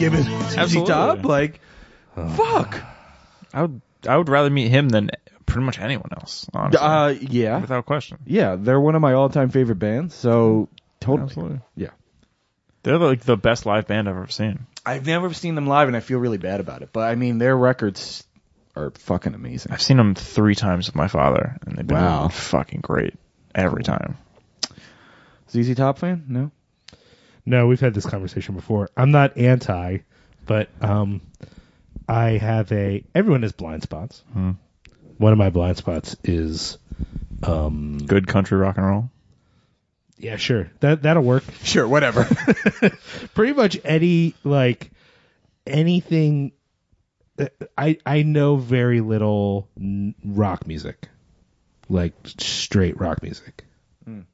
meet 0.00 0.10
Billy 0.10 0.22
Gibbons, 0.24 0.50
ZZ 0.52 0.56
Absolutely. 0.58 0.92
Top. 0.92 1.24
Like, 1.24 1.60
Oh. 2.16 2.28
fuck. 2.30 2.82
I 3.54 3.62
would 3.62 3.80
I 4.06 4.16
would 4.16 4.28
rather 4.28 4.50
meet 4.50 4.68
him 4.68 4.88
than 4.88 5.10
pretty 5.46 5.64
much 5.64 5.78
anyone 5.78 6.10
else. 6.12 6.48
Honestly, 6.54 6.78
Uh, 6.86 7.08
yeah, 7.08 7.58
without 7.60 7.84
question. 7.86 8.18
yeah. 8.26 8.56
They're 8.56 8.80
one 8.80 8.94
of 8.94 9.02
my 9.02 9.12
all-time 9.14 9.50
favorite 9.50 9.78
bands. 9.78 10.14
So 10.14 10.68
totally. 11.00 11.24
Absolutely. 11.24 11.60
Yeah. 11.76 11.90
They're 12.82 12.98
like 12.98 13.22
the 13.22 13.36
best 13.36 13.66
live 13.66 13.86
band 13.86 14.08
I've 14.08 14.16
ever 14.16 14.28
seen. 14.28 14.66
I've 14.86 15.06
never 15.06 15.32
seen 15.34 15.54
them 15.54 15.66
live, 15.66 15.88
and 15.88 15.96
I 15.96 16.00
feel 16.00 16.18
really 16.18 16.38
bad 16.38 16.60
about 16.60 16.82
it. 16.82 16.90
But 16.92 17.00
I 17.10 17.14
mean, 17.16 17.38
their 17.38 17.56
records 17.56 18.24
are 18.76 18.90
fucking 18.92 19.34
amazing. 19.34 19.72
I've 19.72 19.82
seen 19.82 19.96
them 19.96 20.14
three 20.14 20.54
times 20.54 20.86
with 20.86 20.94
my 20.94 21.08
father, 21.08 21.56
and 21.66 21.76
they've 21.76 21.86
been 21.86 21.96
Wow. 21.98 22.28
fucking 22.28 22.80
great 22.80 23.14
every 23.54 23.82
time. 23.82 24.16
ZZ 25.50 25.74
Top 25.76 25.98
fan? 25.98 26.24
No. 26.28 26.50
No, 27.48 27.66
we've 27.66 27.80
had 27.80 27.94
this 27.94 28.04
conversation 28.06 28.54
before. 28.54 28.90
I'm 28.96 29.10
not 29.10 29.36
anti, 29.38 29.98
but 30.46 30.68
um, 30.82 31.20
I 32.08 32.30
have 32.32 32.70
a. 32.72 33.04
Everyone 33.14 33.42
has 33.42 33.52
blind 33.52 33.82
spots. 33.82 34.22
Hmm. 34.32 34.52
One 35.16 35.32
of 35.32 35.38
my 35.38 35.50
blind 35.50 35.76
spots 35.78 36.14
is, 36.24 36.78
um, 37.42 37.98
Good 37.98 38.26
country 38.26 38.56
rock 38.58 38.76
and 38.76 38.86
roll. 38.86 39.10
yeah, 40.18 40.36
sure, 40.36 40.70
that 40.80 41.02
that'll 41.02 41.22
work. 41.24 41.42
Sure, 41.64 41.88
whatever. 41.88 42.24
Pretty 43.34 43.52
much 43.54 43.78
any 43.84 44.34
like 44.44 44.90
anything. 45.66 46.52
uh, 47.38 47.46
I 47.76 47.98
I 48.04 48.22
know 48.22 48.56
very 48.56 49.00
little 49.00 49.68
n- 49.80 50.14
rock 50.24 50.66
music, 50.66 51.08
like 51.88 52.12
straight 52.26 53.00
rock 53.00 53.22
music. 53.22 53.64
you 54.06 54.24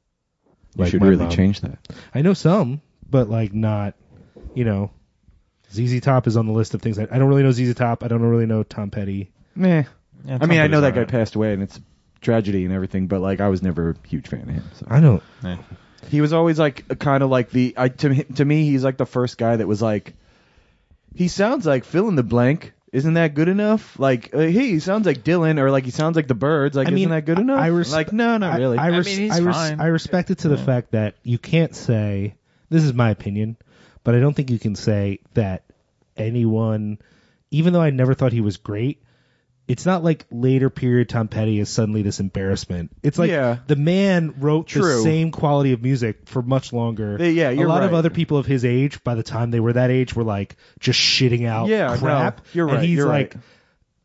Like 0.75 0.91
should 0.91 1.01
my 1.01 1.07
really 1.07 1.23
mom. 1.25 1.31
change 1.31 1.61
that. 1.61 1.79
I 2.13 2.21
know 2.21 2.33
some, 2.33 2.81
but 3.15 3.29
like 3.29 3.53
not, 3.53 3.93
you 4.53 4.65
know, 4.65 4.91
ZZ 5.71 6.01
Top 6.01 6.27
is 6.27 6.35
on 6.35 6.47
the 6.47 6.51
list 6.51 6.73
of 6.73 6.81
things. 6.81 6.99
I, 6.99 7.03
I 7.03 7.17
don't 7.17 7.27
really 7.29 7.43
know 7.43 7.51
ZZ 7.51 7.73
Top. 7.75 8.03
I 8.03 8.07
don't 8.09 8.21
really 8.21 8.45
know 8.45 8.63
Tom 8.63 8.91
Petty. 8.91 9.31
Meh. 9.55 9.83
Yeah, 10.25 10.37
I 10.41 10.45
mean, 10.47 10.59
I 10.59 10.63
Tom 10.63 10.71
know 10.71 10.81
that 10.81 10.93
Petty's 10.93 10.95
guy 10.95 10.99
alright. 10.99 11.07
passed 11.09 11.35
away, 11.35 11.53
and 11.53 11.63
it's 11.63 11.79
tragedy 12.19 12.65
and 12.65 12.73
everything. 12.73 13.07
But 13.07 13.21
like, 13.21 13.39
I 13.39 13.47
was 13.47 13.61
never 13.61 13.91
a 13.91 14.07
huge 14.07 14.27
fan 14.27 14.41
of 14.41 14.49
him. 14.49 14.63
So. 14.73 14.87
I 14.89 14.99
don't. 14.99 15.23
Yeah. 15.43 15.57
He 16.09 16.19
was 16.21 16.33
always 16.33 16.59
like 16.59 16.99
kind 16.99 17.23
of 17.23 17.29
like 17.29 17.49
the 17.51 17.73
I 17.77 17.87
to 17.89 18.09
me- 18.09 18.23
to 18.35 18.43
me 18.45 18.65
he's 18.69 18.83
like 18.83 18.97
the 18.97 19.05
first 19.05 19.37
guy 19.37 19.55
that 19.55 19.67
was 19.67 19.81
like 19.81 20.13
he 21.15 21.27
sounds 21.29 21.65
like 21.65 21.85
fill 21.85 22.09
in 22.09 22.15
the 22.15 22.23
blank. 22.23 22.73
Isn't 22.91 23.15
that 23.15 23.33
good 23.33 23.49
enough? 23.49 23.97
Like 23.99 24.29
uh, 24.33 24.39
hey, 24.39 24.51
he 24.51 24.79
sounds 24.79 25.05
like 25.07 25.23
Dylan 25.23 25.59
or 25.59 25.71
like 25.71 25.83
he 25.83 25.91
sounds 25.91 26.15
like 26.15 26.27
the 26.27 26.35
Byrds. 26.35 26.75
Like 26.77 26.87
I 26.87 26.91
mean, 26.91 26.99
isn't 26.99 27.11
that 27.11 27.25
good 27.25 27.39
enough? 27.39 27.59
I 27.59 27.67
res- 27.67 27.91
like 27.91 28.13
no, 28.13 28.37
not 28.37 28.53
I- 28.53 28.57
really. 28.57 28.77
I, 28.77 28.87
res- 28.87 29.07
I 29.07 29.09
mean, 29.09 29.19
he's 29.19 29.31
I, 29.31 29.39
res- 29.39 29.55
fine. 29.55 29.79
I 29.81 29.85
respect 29.87 30.29
it 30.31 30.37
to 30.39 30.47
the 30.49 30.57
fact 30.57 30.91
that 30.91 31.15
you 31.23 31.37
can't 31.37 31.75
say 31.75 32.35
this 32.75 32.83
is 32.83 32.93
my 32.93 33.09
opinion, 33.09 33.57
but 34.03 34.15
I 34.15 34.19
don't 34.19 34.33
think 34.35 34.49
you 34.51 34.59
can 34.59 34.75
say 34.75 35.19
that 35.33 35.63
anyone, 36.17 36.99
even 37.51 37.73
though 37.73 37.81
I 37.81 37.89
never 37.89 38.13
thought 38.13 38.31
he 38.31 38.41
was 38.41 38.57
great. 38.57 39.01
It's 39.67 39.83
not 39.83 40.03
like 40.03 40.27
later 40.29 40.69
period 40.69 41.09
Tom 41.09 41.27
Petty 41.27 41.59
is 41.59 41.69
suddenly 41.69 42.03
this 42.03 42.19
embarrassment. 42.19 42.91
It's 43.01 43.17
like 43.17 43.31
Yeah. 43.31 43.57
the 43.65 43.75
man 43.75 44.35
wrote 44.37 44.69
the 44.71 45.01
same 45.01 45.31
quality 45.31 45.71
of 45.71 45.81
music 45.81 46.27
for 46.27 46.43
much 46.43 46.71
longer. 46.71 47.17
Yeah, 47.19 47.49
you're 47.49 47.65
a 47.65 47.69
lot 47.69 47.81
of 47.81 47.95
other 47.95 48.11
people 48.11 48.37
of 48.37 48.45
his 48.45 48.63
age, 48.63 49.03
by 49.03 49.15
the 49.15 49.23
time 49.23 49.49
they 49.49 49.59
were 49.59 49.73
that 49.73 49.89
age, 49.89 50.15
were 50.15 50.23
like 50.23 50.55
just 50.79 50.99
shitting 50.99 51.47
out 51.47 51.67
Yeah, 51.67 51.87
no, 51.93 51.97
crap. 51.97 52.41
you're 52.53 52.67
And 52.67 52.77
right, 52.77 52.85
he's 52.85 52.97
you're 52.97 53.07
like, 53.07 53.33
right. 53.33 53.43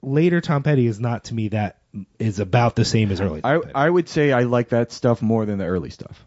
later 0.00 0.40
Tom 0.40 0.62
Petty 0.62 0.86
is 0.86 0.98
not 0.98 1.24
to 1.24 1.34
me 1.34 1.48
that 1.48 1.76
is 2.18 2.38
about 2.40 2.74
the 2.74 2.86
same 2.86 3.10
as 3.12 3.20
early. 3.20 3.42
I 3.44 3.58
Petty. 3.58 3.74
I 3.74 3.90
would 3.90 4.08
say 4.08 4.32
I 4.32 4.44
like 4.44 4.70
that 4.70 4.92
stuff 4.92 5.20
more 5.20 5.44
than 5.44 5.58
the 5.58 5.66
early 5.66 5.90
stuff. 5.90 6.24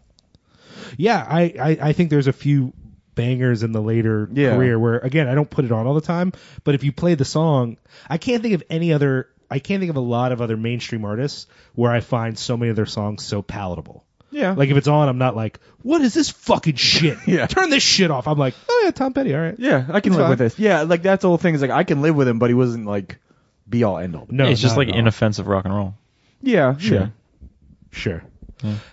Yeah, 0.96 1.24
I, 1.28 1.42
I 1.60 1.78
I 1.88 1.92
think 1.92 2.10
there's 2.10 2.26
a 2.26 2.32
few 2.32 2.72
bangers 3.14 3.62
in 3.62 3.72
the 3.72 3.80
later 3.80 4.28
Yeah. 4.32 4.56
career 4.56 4.78
where 4.78 4.98
again 4.98 5.28
I 5.28 5.34
don't 5.34 5.48
put 5.48 5.64
it 5.64 5.72
on 5.72 5.86
all 5.86 5.94
the 5.94 6.00
time, 6.00 6.32
but 6.64 6.74
if 6.74 6.82
you 6.84 6.92
play 6.92 7.14
the 7.14 7.24
song, 7.24 7.76
I 8.08 8.18
can't 8.18 8.42
think 8.42 8.54
of 8.54 8.62
any 8.70 8.92
other. 8.92 9.28
I 9.50 9.58
can't 9.60 9.78
think 9.80 9.90
of 9.90 9.96
a 9.96 10.00
lot 10.00 10.32
of 10.32 10.40
other 10.40 10.56
mainstream 10.56 11.04
artists 11.04 11.46
where 11.74 11.92
I 11.92 12.00
find 12.00 12.36
so 12.38 12.56
many 12.56 12.70
of 12.70 12.76
their 12.76 12.86
songs 12.86 13.22
so 13.24 13.42
palatable. 13.42 14.04
Yeah, 14.30 14.54
Like 14.54 14.68
if 14.70 14.76
it's 14.76 14.88
on, 14.88 15.08
I'm 15.08 15.18
not 15.18 15.36
like, 15.36 15.60
what 15.82 16.00
is 16.00 16.12
this 16.12 16.28
fucking 16.30 16.74
shit? 16.74 17.18
Yeah. 17.28 17.46
turn 17.46 17.70
this 17.70 17.84
shit 17.84 18.10
off. 18.10 18.26
I'm 18.26 18.36
like, 18.38 18.54
oh 18.68 18.82
yeah, 18.84 18.90
Tom 18.90 19.12
Petty, 19.12 19.32
all 19.32 19.40
right. 19.40 19.54
yeah, 19.58 19.84
I 19.88 20.00
can 20.00 20.10
It's 20.12 20.16
live 20.18 20.24
fine. 20.24 20.30
with 20.30 20.38
this. 20.40 20.58
Yeah, 20.58 20.82
like 20.82 21.02
that's 21.02 21.22
the 21.22 21.28
whole 21.28 21.36
thing. 21.38 21.54
Is 21.54 21.62
like 21.62 21.70
I 21.70 21.84
can 21.84 22.02
live 22.02 22.16
with 22.16 22.26
him, 22.26 22.40
but 22.40 22.50
he 22.50 22.54
wasn't 22.54 22.86
like 22.86 23.18
be 23.68 23.84
all 23.84 23.98
end 23.98 24.16
all. 24.16 24.26
No, 24.28 24.46
it's 24.46 24.60
just 24.60 24.76
like 24.76 24.88
inoffensive 24.88 25.46
rock 25.46 25.66
and 25.66 25.74
roll. 25.74 25.94
Yeah, 26.42 26.76
Sure. 26.78 26.98
yeah. 26.98 27.06
Sure. 27.92 28.24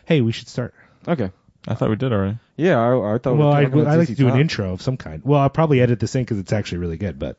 Hey, 0.06 0.22
we 0.22 0.32
should 0.32 0.48
start. 0.48 0.76
Okay. 1.08 1.32
I 1.68 1.76
thought 1.76 1.90
we 1.90 1.96
did 1.96 2.12
already. 2.12 2.38
Yeah, 2.58 2.80
I, 2.80 3.16
I 3.16 3.18
thought. 3.18 3.34
we 3.34 3.40
Well, 3.40 3.50
were 3.50 3.56
I, 3.56 3.62
about 3.62 3.88
I 3.88 3.96
like 3.96 4.08
to 4.08 4.16
do 4.16 4.28
an 4.28 4.40
intro 4.40 4.74
of 4.74 4.82
some 4.82 4.98
kind. 4.98 5.22
Well, 5.24 5.40
I'll 5.40 5.50
probably 5.50 5.82
edit 5.82 6.00
this 6.00 6.16
in 6.16 6.24
because 6.24 6.40
it's 6.40 6.54
actually 6.54 6.80
really 6.80 6.98
good. 6.98 7.20
But 7.20 7.38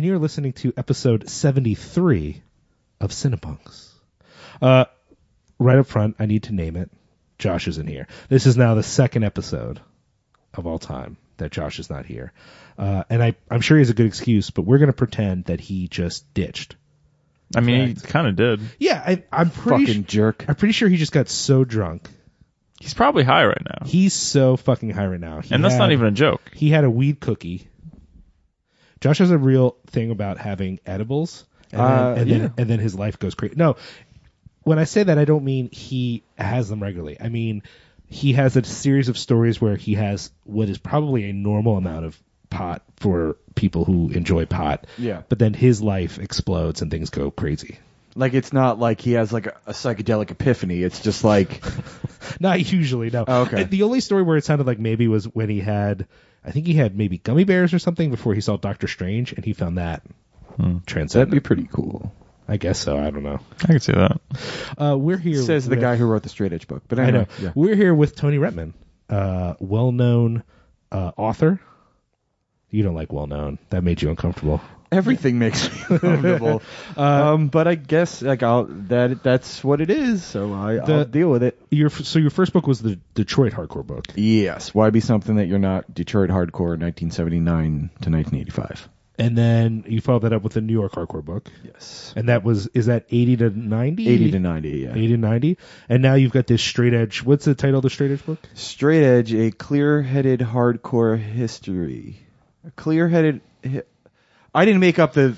and 0.00 0.06
you're 0.06 0.18
listening 0.18 0.54
to 0.54 0.72
episode 0.78 1.28
73 1.28 2.42
of 3.02 3.10
Cinepunx. 3.10 3.90
Uh, 4.62 4.86
right 5.58 5.76
up 5.76 5.88
front, 5.88 6.16
I 6.18 6.24
need 6.24 6.44
to 6.44 6.54
name 6.54 6.76
it. 6.76 6.90
Josh 7.38 7.68
isn't 7.68 7.86
here. 7.86 8.06
This 8.30 8.46
is 8.46 8.56
now 8.56 8.74
the 8.74 8.82
second 8.82 9.24
episode 9.24 9.78
of 10.54 10.66
all 10.66 10.78
time 10.78 11.18
that 11.36 11.52
Josh 11.52 11.78
is 11.78 11.90
not 11.90 12.06
here, 12.06 12.32
uh, 12.78 13.04
and 13.10 13.22
I, 13.22 13.34
I'm 13.50 13.60
sure 13.60 13.76
he 13.76 13.82
has 13.82 13.90
a 13.90 13.94
good 13.94 14.06
excuse, 14.06 14.48
but 14.48 14.62
we're 14.62 14.78
going 14.78 14.86
to 14.86 14.94
pretend 14.94 15.44
that 15.44 15.60
he 15.60 15.86
just 15.86 16.32
ditched. 16.32 16.76
I 17.54 17.60
mean, 17.60 17.88
he 17.88 17.94
kind 17.96 18.26
of 18.26 18.36
did. 18.36 18.60
Yeah, 18.78 19.02
I, 19.06 19.22
I'm 19.30 19.50
pretty. 19.50 19.84
Fucking 19.84 20.02
su- 20.04 20.08
jerk. 20.08 20.46
I'm 20.48 20.54
pretty 20.54 20.72
sure 20.72 20.88
he 20.88 20.96
just 20.96 21.12
got 21.12 21.28
so 21.28 21.62
drunk. 21.64 22.08
He's 22.80 22.94
probably 22.94 23.24
high 23.24 23.44
right 23.44 23.62
now, 23.62 23.84
He's 23.86 24.14
so 24.14 24.56
fucking 24.56 24.92
high 24.92 25.08
right 25.08 25.20
now. 25.20 25.42
He 25.42 25.54
and 25.54 25.62
that's 25.62 25.74
had- 25.74 25.80
not 25.80 25.92
even 25.92 26.06
a 26.06 26.12
joke. 26.12 26.40
He 26.54 26.70
had 26.70 26.84
a 26.84 26.90
weed 26.90 27.20
cookie. 27.20 27.66
Josh 29.00 29.18
has 29.18 29.30
a 29.30 29.38
real 29.38 29.76
thing 29.86 30.10
about 30.10 30.38
having 30.38 30.80
edibles, 30.86 31.44
and, 31.72 31.80
Uh, 31.80 32.14
then, 32.14 32.18
and, 32.18 32.30
yeah. 32.30 32.38
then, 32.38 32.54
and 32.58 32.70
then 32.70 32.78
his 32.78 32.94
life 32.94 33.18
goes 33.18 33.34
crazy. 33.34 33.54
No, 33.56 33.76
when 34.62 34.78
I 34.78 34.84
say 34.84 35.02
that, 35.02 35.18
I 35.18 35.24
don't 35.24 35.44
mean 35.44 35.70
he 35.70 36.22
has 36.36 36.68
them 36.68 36.82
regularly. 36.82 37.16
I 37.20 37.28
mean 37.28 37.62
he 38.06 38.32
has 38.34 38.56
a 38.56 38.64
series 38.64 39.08
of 39.08 39.16
stories 39.16 39.60
where 39.60 39.76
he 39.76 39.94
has 39.94 40.32
what 40.44 40.68
is 40.68 40.78
probably 40.78 41.30
a 41.30 41.32
normal 41.32 41.76
amount 41.76 42.04
of 42.04 42.20
pot 42.50 42.82
for 42.96 43.36
people 43.54 43.84
who 43.84 44.10
enjoy 44.10 44.46
pot. 44.46 44.86
Yeah. 44.98 45.22
But 45.28 45.38
then 45.38 45.54
his 45.54 45.80
life 45.80 46.18
explodes 46.18 46.82
and 46.82 46.90
things 46.90 47.10
go 47.10 47.30
crazy. 47.30 47.78
Like 48.16 48.34
it's 48.34 48.52
not 48.52 48.78
like 48.78 49.00
he 49.00 49.12
has 49.12 49.32
like 49.32 49.46
a, 49.46 49.56
a 49.66 49.72
psychedelic 49.72 50.30
epiphany. 50.30 50.82
It's 50.82 51.00
just 51.00 51.22
like 51.24 51.62
Not 52.40 52.70
usually, 52.72 53.10
no. 53.10 53.24
Oh, 53.26 53.42
okay. 53.42 53.62
Uh, 53.62 53.66
The 53.68 53.82
only 53.82 54.00
story 54.00 54.22
where 54.22 54.36
it 54.36 54.44
sounded 54.44 54.66
like 54.66 54.78
maybe 54.78 55.08
was 55.08 55.24
when 55.26 55.48
he 55.48 55.60
had, 55.60 56.06
I 56.44 56.50
think 56.50 56.66
he 56.66 56.74
had 56.74 56.96
maybe 56.96 57.18
gummy 57.18 57.44
bears 57.44 57.72
or 57.74 57.78
something 57.78 58.10
before 58.10 58.34
he 58.34 58.40
saw 58.40 58.56
Doctor 58.56 58.88
Strange, 58.88 59.32
and 59.32 59.44
he 59.44 59.52
found 59.52 59.78
that 59.78 60.02
transcendent. 60.86 61.12
that'd 61.12 61.30
be 61.30 61.40
pretty 61.40 61.68
cool. 61.72 62.12
I 62.48 62.56
guess 62.56 62.78
so. 62.78 62.98
I 62.98 63.10
don't 63.10 63.22
know. 63.22 63.38
I 63.62 63.66
can 63.66 63.80
see 63.80 63.92
that. 63.92 64.20
Uh, 64.76 64.96
we're 64.98 65.16
here. 65.18 65.40
Says 65.40 65.66
the 65.68 65.76
guy 65.76 65.96
who 65.96 66.04
wrote 66.06 66.22
the 66.24 66.28
straight 66.28 66.52
edge 66.52 66.66
book. 66.66 66.82
But 66.88 66.98
I 66.98 67.04
anyway, 67.04 67.26
know. 67.38 67.44
Yeah. 67.44 67.52
We're 67.54 67.76
here 67.76 67.94
with 67.94 68.16
Tony 68.16 68.38
Rettman. 68.38 68.72
uh, 69.08 69.54
well-known 69.60 70.42
uh, 70.90 71.12
author. 71.16 71.60
You 72.70 72.82
don't 72.82 72.94
like 72.94 73.12
well-known. 73.12 73.58
That 73.70 73.82
made 73.82 74.02
you 74.02 74.10
uncomfortable. 74.10 74.60
Everything 74.92 75.38
makes 75.38 75.70
me 75.70 75.80
uncomfortable. 75.90 76.62
um, 76.96 77.46
but 77.48 77.68
I 77.68 77.76
guess 77.76 78.22
like 78.22 78.42
I'll 78.42 78.64
that 78.64 79.22
that's 79.22 79.62
what 79.62 79.80
it 79.80 79.90
is. 79.90 80.24
So 80.24 80.52
I, 80.52 80.76
I'll 80.78 80.86
The- 80.86 81.04
deal 81.04 81.30
with 81.30 81.42
it. 81.44 81.60
Your 81.70 81.90
so 81.90 82.18
your 82.18 82.30
first 82.30 82.52
book 82.52 82.66
was 82.66 82.80
the 82.80 82.98
Detroit 83.14 83.52
hardcore 83.52 83.86
book, 83.86 84.06
Yes. 84.16 84.74
Why 84.74 84.90
be 84.90 85.00
something 85.00 85.36
that 85.36 85.46
you're 85.46 85.58
not? 85.60 85.94
Detroit 85.94 86.30
hardcore, 86.30 86.76
1979 86.78 87.90
to 88.02 88.10
1985. 88.10 88.88
and 89.18 89.36
then 89.36 89.84
you 89.86 90.00
followed 90.00 90.22
that 90.22 90.32
up 90.32 90.42
with 90.42 90.56
a 90.56 90.60
New 90.60 90.72
York 90.72 90.92
hardcore 90.92 91.24
book, 91.24 91.48
Yes. 91.64 92.12
and 92.16 92.28
that 92.28 92.42
was 92.42 92.66
is 92.68 92.86
that 92.86 93.04
eighty 93.10 93.36
to 93.36 93.50
ninety? 93.50 94.08
80 94.08 94.30
to 94.32 94.38
90. 94.40 94.68
Yeah. 94.70 94.90
80 94.92 95.08
to 95.08 95.16
90 95.18 95.58
and 95.88 96.02
now 96.02 96.14
you've 96.14 96.32
got 96.32 96.46
this 96.46 96.62
straight 96.62 96.94
edge 96.94 97.22
what's 97.22 97.44
the 97.44 97.54
title 97.54 97.76
of 97.76 97.82
the 97.82 97.90
straight 97.90 98.10
edge 98.12 98.24
book 98.26 98.38
Straight 98.54 99.04
Edge, 99.04 99.32
a 99.34 99.50
clear-headed 99.52 100.40
hardcore 100.40 101.18
history. 101.18 102.18
A 102.66 102.70
clear-headed. 102.72 103.40
Hi- 103.64 103.82
I 104.54 104.64
didn't 104.64 104.80
make 104.80 104.98
up 104.98 105.12
the 105.14 105.36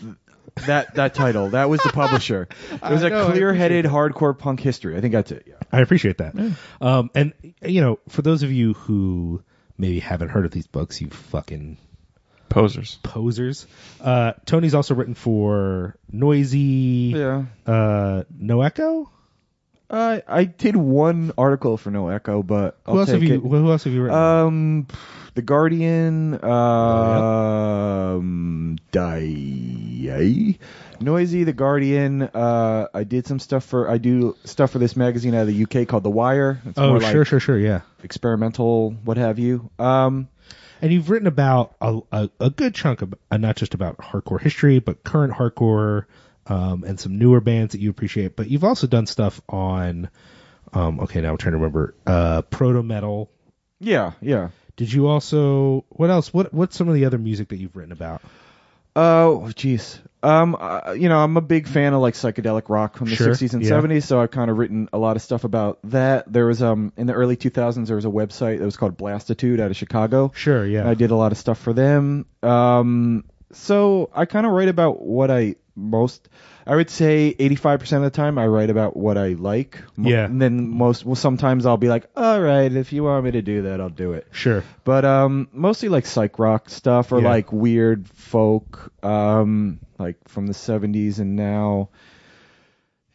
that 0.66 0.94
that 0.96 1.14
title. 1.14 1.50
That 1.50 1.68
was 1.68 1.80
the 1.82 1.90
publisher. 1.92 2.48
It 2.72 2.82
was 2.82 3.02
I 3.02 3.06
a 3.06 3.10
know, 3.10 3.28
I 3.28 3.32
clear-headed 3.32 3.84
hardcore 3.86 4.38
punk 4.38 4.60
history. 4.60 4.96
I 4.96 5.00
think 5.00 5.12
that's 5.12 5.32
it. 5.32 5.44
Yeah. 5.46 5.54
i 5.72 5.80
appreciate 5.80 6.18
that 6.18 6.34
um 6.82 7.10
and 7.14 7.32
you 7.62 7.80
know 7.80 7.98
for 8.10 8.20
those 8.22 8.42
of 8.42 8.52
you 8.52 8.74
who 8.74 9.42
maybe 9.78 10.00
haven't 10.00 10.28
heard 10.28 10.44
of 10.44 10.50
these 10.50 10.66
books 10.66 11.00
you 11.00 11.08
fucking 11.08 11.78
Posers. 12.50 12.98
posers 13.02 13.66
uh 14.02 14.32
tony's 14.44 14.74
also 14.74 14.94
written 14.94 15.14
for 15.14 15.96
Noisey 16.12 17.12
Yeah. 17.12 17.44
uh 17.66 18.24
no 18.38 18.60
echo 18.60 19.08
I 19.88 20.22
I 20.28 20.44
did 20.44 20.76
one 20.76 21.32
article 21.38 21.76
for 21.78 21.90
No 21.90 22.08
Echo, 22.08 22.42
but 22.42 22.78
I'll 22.86 22.94
who 22.94 23.00
else 23.00 23.08
take 23.08 23.14
have 23.20 23.22
you 23.24 23.34
it. 23.36 23.40
who 23.40 23.70
else 23.70 23.84
have 23.84 23.92
you 23.92 24.02
written 24.02 24.18
Um, 24.18 24.86
The 25.34 25.42
Guardian, 25.42 26.38
Oh, 26.42 28.16
um, 28.18 28.76
Die, 28.90 30.58
Noisey, 31.00 31.44
The 31.44 31.52
Guardian. 31.54 32.22
Uh, 32.22 32.88
I 32.92 33.04
did 33.04 33.26
some 33.26 33.38
stuff 33.38 33.64
for 33.64 33.88
I 33.90 33.98
do 33.98 34.36
stuff 34.44 34.72
for 34.72 34.78
this 34.78 34.94
magazine 34.94 35.34
out 35.34 35.42
of 35.42 35.54
the 35.54 35.62
UK 35.62 35.88
called 35.88 36.02
The 36.02 36.10
Wire. 36.10 36.60
It's 36.66 36.78
oh 36.78 36.90
more 36.90 37.00
sure 37.00 37.18
like 37.20 37.26
sure 37.28 37.40
sure 37.40 37.58
yeah 37.58 37.80
experimental, 38.02 38.90
what 39.04 39.16
have 39.16 39.38
you. 39.38 39.70
Um, 39.78 40.28
and 40.82 40.92
you've 40.92 41.08
written 41.08 41.28
about 41.28 41.76
a, 41.80 42.00
a, 42.10 42.30
a 42.40 42.50
good 42.50 42.74
chunk 42.74 43.02
of 43.02 43.14
uh, 43.30 43.36
not 43.36 43.56
just 43.56 43.72
about 43.74 43.98
hardcore 43.98 44.40
history, 44.40 44.80
but 44.80 45.02
current 45.04 45.32
hardcore 45.32 46.04
um, 46.46 46.84
and 46.84 46.98
some 46.98 47.18
newer 47.18 47.40
bands 47.40 47.72
that 47.72 47.80
you 47.80 47.88
appreciate. 47.88 48.36
But 48.36 48.50
you've 48.50 48.64
also 48.64 48.86
done 48.86 49.06
stuff 49.06 49.40
on, 49.48 50.10
um, 50.72 50.98
okay, 51.00 51.20
now 51.20 51.30
I'm 51.30 51.36
trying 51.36 51.52
to 51.52 51.58
remember, 51.58 51.94
uh, 52.06 52.42
proto 52.42 52.82
metal. 52.82 53.30
yeah, 53.78 54.12
yeah. 54.20 54.48
Did 54.76 54.92
you 54.92 55.06
also 55.06 55.84
what 55.90 56.10
else? 56.10 56.32
What 56.32 56.52
what's 56.52 56.76
some 56.76 56.88
of 56.88 56.94
the 56.94 57.04
other 57.04 57.18
music 57.18 57.48
that 57.48 57.56
you've 57.56 57.76
written 57.76 57.92
about? 57.92 58.22
Oh, 58.94 59.48
jeez. 59.54 59.98
Um, 60.22 60.54
uh, 60.58 60.92
you 60.92 61.08
know, 61.08 61.18
I'm 61.18 61.36
a 61.36 61.40
big 61.40 61.66
fan 61.66 61.94
of 61.94 62.00
like 62.00 62.14
psychedelic 62.14 62.68
rock 62.68 62.96
from 62.96 63.08
the 63.08 63.16
Sure, 63.16 63.28
60s 63.28 63.54
and 63.54 63.62
yeah. 63.62 63.70
70s, 63.70 64.04
so 64.04 64.20
I've 64.20 64.30
kind 64.30 64.50
of 64.50 64.58
written 64.58 64.88
a 64.92 64.98
lot 64.98 65.16
of 65.16 65.22
stuff 65.22 65.44
about 65.44 65.78
that. 65.84 66.30
There 66.30 66.46
was 66.46 66.62
um 66.62 66.92
in 66.96 67.06
the 67.06 67.14
early 67.14 67.36
2000s 67.36 67.86
there 67.86 67.96
was 67.96 68.04
a 68.04 68.08
website 68.08 68.58
that 68.58 68.64
was 68.64 68.76
called 68.76 68.96
Blastitude 68.96 69.60
out 69.60 69.70
of 69.70 69.76
Chicago. 69.76 70.30
Sure, 70.34 70.64
yeah. 70.66 70.88
I 70.88 70.94
did 70.94 71.10
a 71.10 71.16
lot 71.16 71.32
of 71.32 71.38
stuff 71.38 71.58
for 71.58 71.72
them. 71.72 72.26
Um, 72.42 73.24
so 73.52 74.10
I 74.14 74.26
kind 74.26 74.46
of 74.46 74.52
write 74.52 74.68
about 74.68 75.02
what 75.02 75.30
I 75.30 75.56
most. 75.74 76.28
I 76.66 76.76
would 76.76 76.90
say 76.90 77.34
85% 77.38 77.96
of 77.98 78.02
the 78.02 78.10
time 78.10 78.38
I 78.38 78.46
write 78.46 78.70
about 78.70 78.96
what 78.96 79.18
I 79.18 79.28
like. 79.30 79.82
Mo- 79.96 80.10
Yeah. 80.10 80.24
And 80.26 80.40
then 80.40 80.68
most, 80.68 81.04
well, 81.04 81.14
sometimes 81.16 81.66
I'll 81.66 81.76
be 81.76 81.88
like, 81.88 82.08
all 82.16 82.40
right, 82.40 82.72
if 82.72 82.92
you 82.92 83.04
want 83.04 83.24
me 83.24 83.32
to 83.32 83.42
do 83.42 83.62
that, 83.62 83.80
I'll 83.80 83.88
do 83.88 84.12
it. 84.12 84.26
Sure. 84.30 84.62
But 84.84 85.04
um, 85.04 85.48
mostly 85.52 85.88
like 85.88 86.06
psych 86.06 86.38
rock 86.38 86.70
stuff 86.70 87.10
or 87.12 87.20
Yeah. 87.20 87.28
like 87.28 87.52
weird 87.52 88.08
folk, 88.08 88.92
um, 89.04 89.80
like 89.98 90.16
from 90.28 90.46
the 90.46 90.52
70s 90.54 91.18
and 91.18 91.34
now, 91.36 91.88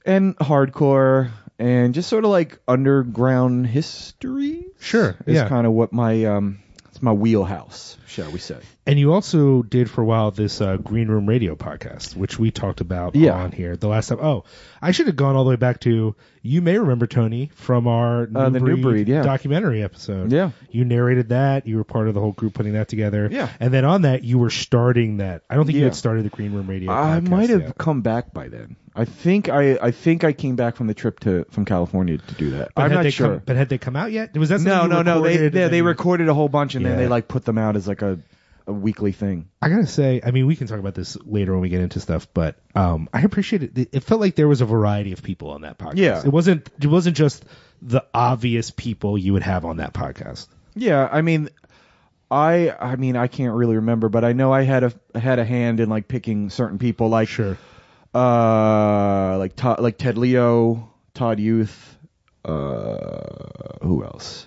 and 0.05 0.37
hardcore 0.37 1.29
and 1.59 1.93
just 1.93 2.09
sort 2.09 2.23
of 2.23 2.29
like 2.31 2.59
underground 2.67 3.67
history. 3.67 4.65
Sure, 4.79 5.15
is 5.25 5.35
yeah. 5.35 5.49
kind 5.49 5.65
of 5.67 5.73
what 5.73 5.91
my 5.91 6.25
um, 6.25 6.59
it's 6.89 7.01
my 7.01 7.11
wheelhouse, 7.11 7.97
shall 8.07 8.31
we 8.31 8.39
say? 8.39 8.59
And 8.87 8.97
you 8.97 9.13
also 9.13 9.63
did 9.63 9.89
for 9.89 10.01
a 10.01 10.05
while 10.05 10.31
this 10.31 10.61
uh, 10.61 10.77
Green 10.77 11.09
Room 11.09 11.25
Radio 11.27 11.55
podcast, 11.57 12.15
which 12.15 12.39
we 12.39 12.51
talked 12.51 12.79
about 12.79 13.15
Yeah. 13.17 13.33
on 13.33 13.51
here 13.51 13.75
the 13.75 13.89
last 13.89 14.07
time. 14.07 14.19
Oh, 14.21 14.45
I 14.81 14.91
should 14.91 15.07
have 15.07 15.17
gone 15.17 15.35
all 15.35 15.43
the 15.43 15.49
way 15.49 15.55
back 15.57 15.81
to 15.81 16.15
you 16.41 16.61
may 16.61 16.77
remember 16.77 17.05
Tony 17.05 17.51
from 17.55 17.85
our 17.87 18.27
New 18.27 18.39
Uh, 18.39 18.49
the 18.49 18.61
New 18.61 18.81
Breed, 18.81 19.09
yeah. 19.09 19.23
documentary 19.23 19.83
episode. 19.83 20.31
Yeah. 20.31 20.51
you 20.71 20.85
narrated 20.85 21.29
that. 21.29 21.67
You 21.67 21.75
were 21.75 21.83
part 21.83 22.07
of 22.07 22.13
the 22.13 22.21
whole 22.21 22.31
group 22.31 22.53
putting 22.53 22.73
that 22.73 22.87
together. 22.87 23.27
Yeah. 23.29 23.49
and 23.59 23.73
then 23.73 23.83
on 23.83 24.03
that 24.03 24.23
you 24.23 24.39
were 24.39 24.49
starting 24.49 25.17
that. 25.17 25.43
I 25.49 25.55
don't 25.55 25.65
think 25.65 25.77
you 25.77 25.83
had 25.83 25.95
started 25.95 26.23
the 26.23 26.29
Green 26.29 26.53
Room 26.53 26.67
Radio. 26.67 26.89
I 26.89 27.19
might 27.19 27.49
have 27.49 27.61
yet. 27.61 27.77
come 27.77 28.01
back 28.01 28.33
by 28.33 28.47
then. 28.47 28.77
I 28.95 29.03
think 29.03 29.49
I 29.49 29.77
I 29.81 29.91
think 29.91 30.23
I 30.23 30.31
came 30.31 30.55
back 30.55 30.77
from 30.77 30.87
the 30.87 30.93
trip 30.93 31.19
to 31.21 31.45
from 31.51 31.65
California 31.65 32.17
to 32.17 32.35
do 32.35 32.51
that. 32.51 32.69
But 32.73 32.83
I'm 32.83 32.91
not 33.03 33.11
sure. 33.11 33.27
Come, 33.35 33.41
but 33.45 33.55
had 33.57 33.67
they 33.69 33.77
come 33.77 33.95
out 33.97 34.11
yet? 34.13 34.35
Was 34.37 34.47
that 34.49 34.61
no, 34.61 34.87
no, 34.87 35.01
no. 35.01 35.21
They 35.21 35.49
they, 35.49 35.67
they 35.67 35.81
recorded 35.81 36.29
a 36.29 36.33
whole 36.33 36.47
bunch 36.49 36.75
and 36.75 36.85
then 36.85 36.97
they 36.97 37.07
like 37.09 37.27
put 37.27 37.43
them 37.43 37.57
out 37.57 37.75
as 37.75 37.85
like 37.87 38.01
a 38.01 38.17
a 38.67 38.73
weekly 38.73 39.13
thing. 39.13 39.47
I 39.61 39.69
gotta 39.69 39.87
say, 39.87 40.21
I 40.23 40.31
mean, 40.31 40.45
we 40.45 40.55
can 40.55 40.67
talk 40.67 40.79
about 40.79 40.93
this 40.93 41.17
later 41.23 41.53
when 41.53 41.61
we 41.61 41.69
get 41.69 41.81
into 41.81 41.99
stuff, 41.99 42.27
but 42.33 42.57
um, 42.75 43.07
I 43.13 43.21
appreciate 43.21 43.63
it. 43.63 43.89
It 43.93 44.03
felt 44.03 44.19
like 44.21 44.35
there 44.35 44.47
was 44.47 44.61
a 44.61 44.65
variety 44.65 45.13
of 45.13 45.23
people 45.23 45.51
on 45.51 45.61
that 45.61 45.77
podcast. 45.77 45.97
Yeah. 45.97 46.19
it 46.23 46.31
wasn't. 46.33 46.69
It 46.81 46.87
wasn't 46.87 47.15
just 47.15 47.45
the 47.81 48.05
obvious 48.13 48.69
people 48.71 49.17
you 49.17 49.33
would 49.33 49.43
have 49.43 49.63
on 49.65 49.77
that 49.77 49.93
podcast. 49.93 50.47
Yeah, 50.75 51.07
I 51.11 51.21
mean, 51.21 51.49
I 52.29 52.71
I 52.71 52.97
mean 52.97 53.15
I 53.15 53.27
can't 53.27 53.53
really 53.55 53.75
remember, 53.77 54.09
but 54.09 54.25
I 54.25 54.33
know 54.33 54.51
I 54.51 54.63
had 54.63 54.83
a 54.83 54.91
had 55.17 55.39
a 55.39 55.45
hand 55.45 55.79
in 55.79 55.89
like 55.89 56.07
picking 56.09 56.49
certain 56.49 56.77
people, 56.77 57.07
like 57.07 57.29
Sure. 57.29 57.57
uh 58.13 59.37
like 59.37 59.55
Todd, 59.55 59.79
like 59.79 59.97
Ted 59.97 60.17
Leo, 60.17 60.91
Todd 61.13 61.39
Youth, 61.39 61.97
uh 62.43 63.77
who 63.81 64.03
else? 64.03 64.45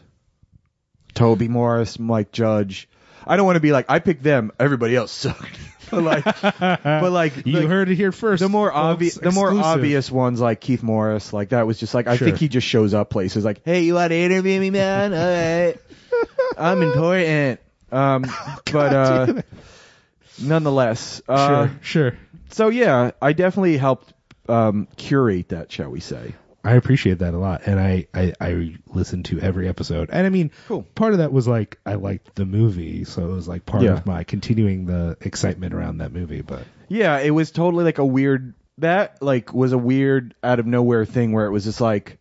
Toby 1.15 1.49
Morse, 1.49 1.99
Mike 1.99 2.33
Judge. 2.33 2.89
I 3.31 3.37
don't 3.37 3.47
want 3.47 3.57
to 3.57 3.61
be 3.61 3.71
like 3.73 3.87
I 3.89 4.01
picked 4.01 4.23
them, 4.25 4.51
everybody 4.59 4.97
else 4.97 5.13
sucked. 5.13 5.59
but 5.91 6.03
like, 6.03 6.25
but 6.25 7.11
like 7.13 7.47
You 7.47 7.61
the, 7.61 7.67
heard 7.69 7.89
it 7.91 7.95
here 7.97 8.13
first. 8.13 8.41
the 8.43 8.49
more 8.49 8.73
obvious, 8.73 9.15
the 9.15 9.31
more 9.33 9.51
obvious 9.53 10.11
ones 10.11 10.41
like 10.41 10.61
Keith 10.61 10.83
Morris, 10.83 11.33
like 11.33 11.51
that 11.51 11.67
was 11.67 11.79
just 11.79 11.95
like 11.95 12.07
I 12.09 12.17
Sure. 12.17 12.27
think 12.27 12.39
he 12.39 12.49
just 12.49 12.67
shows 12.67 12.93
up 12.95 13.09
places 13.11 13.45
like, 13.45 13.63
hey, 13.65 13.83
you 13.83 13.95
want 13.95 14.11
to 14.11 14.17
interview 14.17 14.59
me, 14.61 14.71
man? 14.71 15.13
All 15.15 15.19
right, 15.19 15.77
I'm 16.59 16.83
important. 16.83 17.61
Um, 17.93 18.23
but 18.73 18.93
uh, 18.93 19.43
nonetheless, 20.41 21.23
uh, 21.29 21.67
Sure, 21.69 21.79
sure. 21.83 22.19
so 22.51 22.69
yeah, 22.69 23.13
I 23.21 23.33
definitely 23.33 23.77
helped 23.77 24.13
um, 24.49 24.89
curate 24.97 25.49
that, 25.51 25.71
shall 25.73 25.91
we 25.91 26.01
say? 26.01 26.35
I 26.63 26.75
appreciate 26.75 27.19
that 27.21 27.33
a 27.35 27.39
lot, 27.39 27.63
and 27.67 27.81
I, 27.81 28.07
I 28.15 28.35
I 28.41 28.75
listened 28.87 29.25
to 29.27 29.41
every 29.41 29.67
episode, 29.69 30.11
and 30.13 30.27
I 30.27 30.31
mean, 30.31 30.51
Cool. 30.69 30.83
part 30.95 31.13
of 31.13 31.19
that 31.19 31.33
was 31.33 31.49
like 31.49 31.79
I 31.87 31.95
liked 31.95 32.35
the 32.35 32.45
movie, 32.45 33.05
so 33.05 33.25
it 33.31 33.33
was 33.33 33.49
like 33.49 33.65
part 33.65 33.83
Yeah. 33.83 33.93
of 33.95 34.05
my 34.07 34.25
continuing 34.25 34.85
the 34.87 35.17
excitement 35.23 35.73
around 35.75 35.99
that 35.99 36.13
movie. 36.13 36.43
But 36.43 36.65
Yeah, 36.89 37.19
it 37.19 37.31
was 37.31 37.51
totally 37.51 37.85
like 37.85 37.99
a 37.99 38.05
weird 38.05 38.55
that 38.79 39.23
like 39.23 39.53
was 39.55 39.73
a 39.73 39.79
weird 39.79 40.35
out 40.43 40.59
of 40.61 40.67
nowhere 40.67 41.05
thing 41.05 41.33
where 41.33 41.47
it 41.47 41.51
was 41.51 41.65
just 41.65 41.81
like 41.81 42.19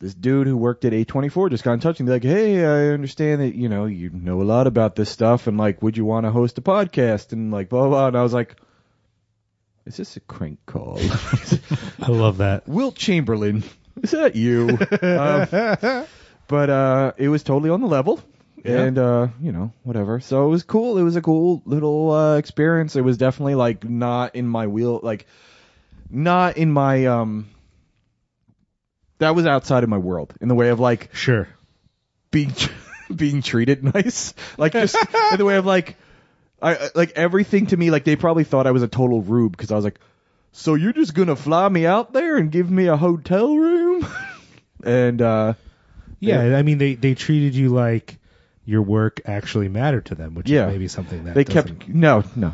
this 0.00 0.14
dude 0.14 0.46
who 0.46 0.56
worked 0.56 0.84
at 0.84 0.92
A24 0.92 1.50
just 1.50 1.64
got 1.64 1.72
in 1.72 1.80
touch 1.80 1.98
and 2.00 2.06
be 2.06 2.12
like, 2.12 2.22
"Hey, 2.22 2.64
I 2.64 2.92
understand 2.92 3.40
that 3.40 3.54
you 3.56 3.68
know 3.68 3.86
you 3.86 4.10
know 4.10 4.40
a 4.40 4.44
lot 4.44 4.66
about 4.66 4.94
this 4.96 5.10
stuff 5.10 5.46
and 5.46 5.58
like, 5.58 5.82
would 5.82 5.96
you 5.96 6.04
want 6.04 6.24
to 6.24 6.30
host 6.30 6.56
a 6.58 6.62
podcast?" 6.62 7.32
And 7.32 7.50
like 7.52 7.68
blah 7.68 7.80
blah. 7.80 7.88
blah. 7.88 8.06
And 8.08 8.16
I 8.16 8.22
was 8.22 8.32
like, 8.32 8.56
"Is 9.88 9.96
this 9.96 10.16
a 10.16 10.20
crank 10.20 10.58
call?" 10.66 10.98
I 12.00 12.08
love 12.10 12.38
that. 12.38 12.68
Wilt 12.68 12.94
Chamberlain, 12.94 13.64
is 14.02 14.12
that 14.12 14.36
you? 14.36 14.68
um, 15.02 16.06
but 16.46 16.70
uh, 16.70 17.12
it 17.16 17.28
was 17.28 17.42
totally 17.42 17.70
on 17.70 17.80
the 17.80 17.86
level. 17.88 18.20
Yeah. 18.64 18.80
And 18.82 18.98
uh, 18.98 19.28
you 19.40 19.52
know, 19.52 19.72
whatever. 19.84 20.20
So 20.20 20.44
it 20.46 20.48
was 20.50 20.62
cool. 20.64 20.98
It 20.98 21.02
was 21.02 21.16
a 21.16 21.22
cool 21.22 21.62
little 21.64 22.10
uh, 22.10 22.36
experience. 22.38 22.96
It 22.96 23.02
was 23.02 23.16
definitely 23.16 23.54
like 23.54 23.84
not 23.88 24.34
in 24.34 24.46
my 24.46 24.66
wheel, 24.66 25.00
like 25.02 25.26
not 26.10 26.56
in 26.56 26.70
my 26.70 27.06
um. 27.06 27.48
That 29.18 29.34
was 29.34 29.46
outside 29.46 29.82
of 29.82 29.88
my 29.88 29.98
world 29.98 30.34
in 30.40 30.48
the 30.48 30.54
way 30.54 30.68
of 30.68 30.78
like 30.80 31.14
Sure. 31.14 31.48
being 32.30 32.52
being 33.14 33.42
treated 33.42 33.82
nice, 33.82 34.34
like 34.56 34.72
just 34.72 34.94
in 35.32 35.38
the 35.38 35.44
way 35.44 35.56
of 35.56 35.66
like, 35.66 35.96
I 36.60 36.88
like 36.94 37.12
everything 37.12 37.66
to 37.68 37.76
me. 37.76 37.90
Like 37.90 38.04
they 38.04 38.16
probably 38.16 38.44
thought 38.44 38.66
I 38.66 38.72
was 38.72 38.82
a 38.82 38.88
total 38.88 39.22
rube 39.22 39.52
because 39.52 39.70
I 39.70 39.76
was 39.76 39.84
like, 39.84 39.98
so 40.52 40.74
you're 40.74 40.92
just 40.92 41.14
gonna 41.14 41.36
fly 41.36 41.68
me 41.68 41.86
out 41.86 42.12
there 42.12 42.36
and 42.36 42.50
give 42.50 42.70
me 42.70 42.86
a 42.86 42.96
hotel 42.96 43.54
room, 43.56 44.06
and 44.84 45.22
uh, 45.22 45.54
Yeah, 46.20 46.56
I 46.56 46.62
mean 46.62 46.78
they 46.78 46.94
they 46.94 47.14
treated 47.14 47.54
you 47.54 47.68
like 47.68 48.18
your 48.64 48.82
work 48.82 49.20
actually 49.24 49.68
mattered 49.68 50.04
to 50.06 50.14
them, 50.14 50.34
which 50.34 50.50
Yeah. 50.50 50.66
is 50.66 50.72
maybe 50.72 50.88
something 50.88 51.24
that 51.24 51.34
they 51.34 51.44
doesn't- 51.44 51.78
kept 51.80 51.88
no 51.88 52.22
no. 52.36 52.52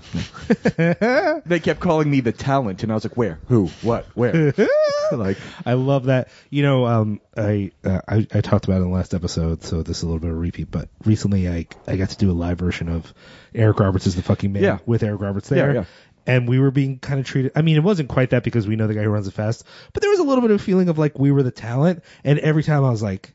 no. 0.78 1.40
they 1.46 1.58
kept 1.61 1.80
calling 1.80 2.11
me 2.11 2.20
the 2.20 2.30
talent, 2.32 2.82
and 2.82 2.92
I 2.92 2.94
was 2.94 3.04
like, 3.04 3.16
where, 3.16 3.40
who, 3.49 3.66
what, 3.82 4.06
where? 4.14 4.54
like 5.18 5.38
I 5.64 5.75
love 5.75 6.04
that. 6.04 6.28
You 6.50 6.62
know, 6.62 6.87
um, 6.87 7.21
I, 7.37 7.73
uh, 7.85 8.00
I 8.09 8.26
I 8.33 8.40
talked 8.40 8.64
about 8.66 8.75
it 8.75 8.83
in 8.85 8.88
the 8.90 8.94
last 8.94 9.14
episode, 9.14 9.62
so 9.62 9.83
this 9.83 9.99
is 9.99 10.02
a 10.02 10.06
little 10.06 10.21
bit 10.21 10.30
of 10.30 10.37
a 10.37 10.40
repeat. 10.40 10.71
But 10.71 10.88
recently, 11.04 11.49
I 11.49 11.66
I 11.87 11.97
got 11.97 12.11
to 12.11 12.16
do 12.16 12.30
a 12.30 12.33
live 12.33 12.59
version 12.59 12.88
of 12.88 13.12
Eric 13.54 13.80
Roberts 13.80 14.06
is 14.06 14.16
the 14.16 14.23
fucking 14.23 14.52
man 14.52 14.62
Yeah. 14.62 14.78
with 14.87 15.02
Eric 15.02 15.21
Roberts 15.21 15.49
there. 15.49 15.68
Yeah, 15.73 15.80
yeah. 15.80 15.85
And 16.26 16.49
we 16.49 16.59
were 16.59 16.71
being 16.71 16.99
kind 16.99 17.21
of 17.21 17.26
treated. 17.26 17.52
I 17.54 17.61
mean, 17.62 17.76
it 17.76 17.83
wasn't 17.83 18.09
quite 18.09 18.30
that 18.30 18.44
because 18.44 18.66
we 18.66 18.76
know 18.76 18.87
the 18.87 18.94
guy 18.94 19.02
who 19.02 19.11
runs 19.11 19.28
it 19.28 19.35
fast, 19.35 19.64
but 19.92 20.00
there 20.00 20.11
was 20.11 20.21
a 20.21 20.25
little 20.25 20.40
bit 20.40 20.50
of 20.52 20.61
a 20.61 20.62
feeling 20.64 20.88
of 20.88 20.97
like 20.97 21.18
we 21.18 21.30
were 21.30 21.42
the 21.42 21.50
talent. 21.50 22.02
And 22.25 22.38
every 22.38 22.62
time 22.62 22.83
I 22.83 22.88
was 22.90 23.02
like, 23.02 23.35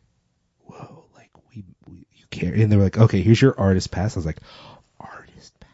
"Whoa, 0.65 1.05
like 1.15 1.29
we, 1.55 1.63
we 1.87 1.97
you 2.15 2.25
care." 2.31 2.51
And 2.53 2.71
they 2.71 2.77
were 2.77 2.83
like, 2.83 2.97
"Okay, 2.97 3.21
here's 3.21 3.39
your 3.39 3.59
artist 3.59 3.91
pass." 3.91 4.15
I 4.15 4.19
was 4.19 4.25
like, 4.25 4.39
"Artist 4.99 5.53
pass? 5.59 5.69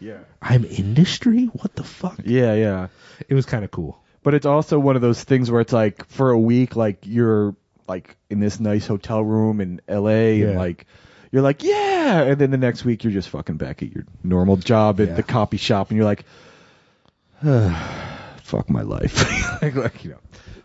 yeah, 0.00 0.20
I'm 0.40 0.64
industry? 0.64 1.44
What 1.52 1.76
the 1.76 1.84
fuck?" 1.84 2.18
yeah, 2.24 2.54
yeah. 2.54 2.88
It 3.28 3.34
was 3.34 3.44
kind 3.44 3.62
of 3.64 3.70
cool. 3.70 4.02
But 4.26 4.34
it's 4.34 4.44
also 4.44 4.80
one 4.80 4.96
of 4.96 5.02
those 5.02 5.22
things 5.22 5.52
where 5.52 5.60
it's 5.60 5.72
like 5.72 6.04
for 6.08 6.32
a 6.32 6.38
week, 6.38 6.74
like 6.74 6.98
you're 7.04 7.54
like 7.86 8.16
in 8.28 8.40
this 8.40 8.58
nice 8.58 8.84
hotel 8.84 9.22
room 9.22 9.60
in 9.60 9.80
L.A. 9.86 10.42
and 10.42 10.50
Yeah. 10.54 10.58
like 10.58 10.84
you're 11.30 11.42
like 11.42 11.62
yeah, 11.62 12.22
and 12.24 12.36
then 12.36 12.50
the 12.50 12.56
next 12.56 12.84
week 12.84 13.04
you're 13.04 13.12
just 13.12 13.28
fucking 13.28 13.56
back 13.56 13.84
at 13.84 13.92
your 13.94 14.04
normal 14.24 14.56
job 14.56 15.00
at 15.00 15.06
Yeah. 15.10 15.14
the 15.14 15.22
copy 15.22 15.58
shop, 15.58 15.90
and 15.90 15.96
you're 15.96 16.04
like, 16.04 16.24
fuck 18.42 18.68
my 18.68 18.82
life, 18.82 19.62
like, 19.62 19.76
like, 19.76 20.04
you 20.04 20.10
know. 20.10 20.18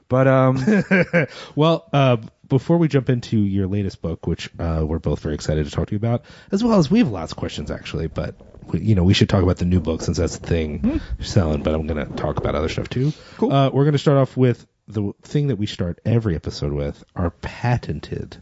But 0.10 0.28
um, 0.28 0.66
well, 1.56 1.88
uh, 1.94 2.18
before 2.48 2.78
we 2.78 2.88
jump 2.88 3.12
into 3.12 3.38
your 3.38 3.68
latest 3.68 4.02
book, 4.02 4.26
which 4.26 4.50
uh, 4.58 4.84
we're 4.88 4.98
both 4.98 5.20
very 5.20 5.36
excited 5.36 5.66
to 5.66 5.72
talk 5.72 5.88
to 5.90 5.92
you 5.92 5.98
about, 5.98 6.24
as 6.52 6.64
well 6.64 6.80
as 6.80 6.90
we 6.90 6.98
have 6.98 7.10
lots 7.10 7.32
of 7.32 7.38
questions 7.38 7.70
actually, 7.70 8.08
but 8.08 8.34
we, 8.72 8.80
you 8.80 8.96
know 8.96 9.04
we 9.04 9.14
should 9.14 9.30
talk 9.30 9.44
about 9.44 9.58
the 9.58 9.66
new 9.66 9.80
book 9.80 10.02
since 10.02 10.18
that's 10.18 10.38
the 10.38 10.48
thing 10.48 11.02
you're 11.18 11.26
selling. 11.26 11.64
But 11.64 11.74
I'm 11.74 11.88
going 11.88 12.06
to 12.06 12.14
talk 12.16 12.38
about 12.38 12.56
other 12.56 12.70
stuff 12.70 12.90
too. 12.90 13.14
Cool. 13.38 13.52
Uh, 13.52 13.70
we're 13.70 13.84
going 13.84 13.94
to 13.94 14.00
start 14.00 14.18
off 14.18 14.36
with 14.38 14.66
the 14.88 15.14
thing 15.22 15.48
that 15.48 15.58
we 15.58 15.66
start 15.66 16.00
every 16.06 16.36
episode 16.36 16.74
with: 16.74 17.04
our 17.16 17.30
patented, 17.30 18.42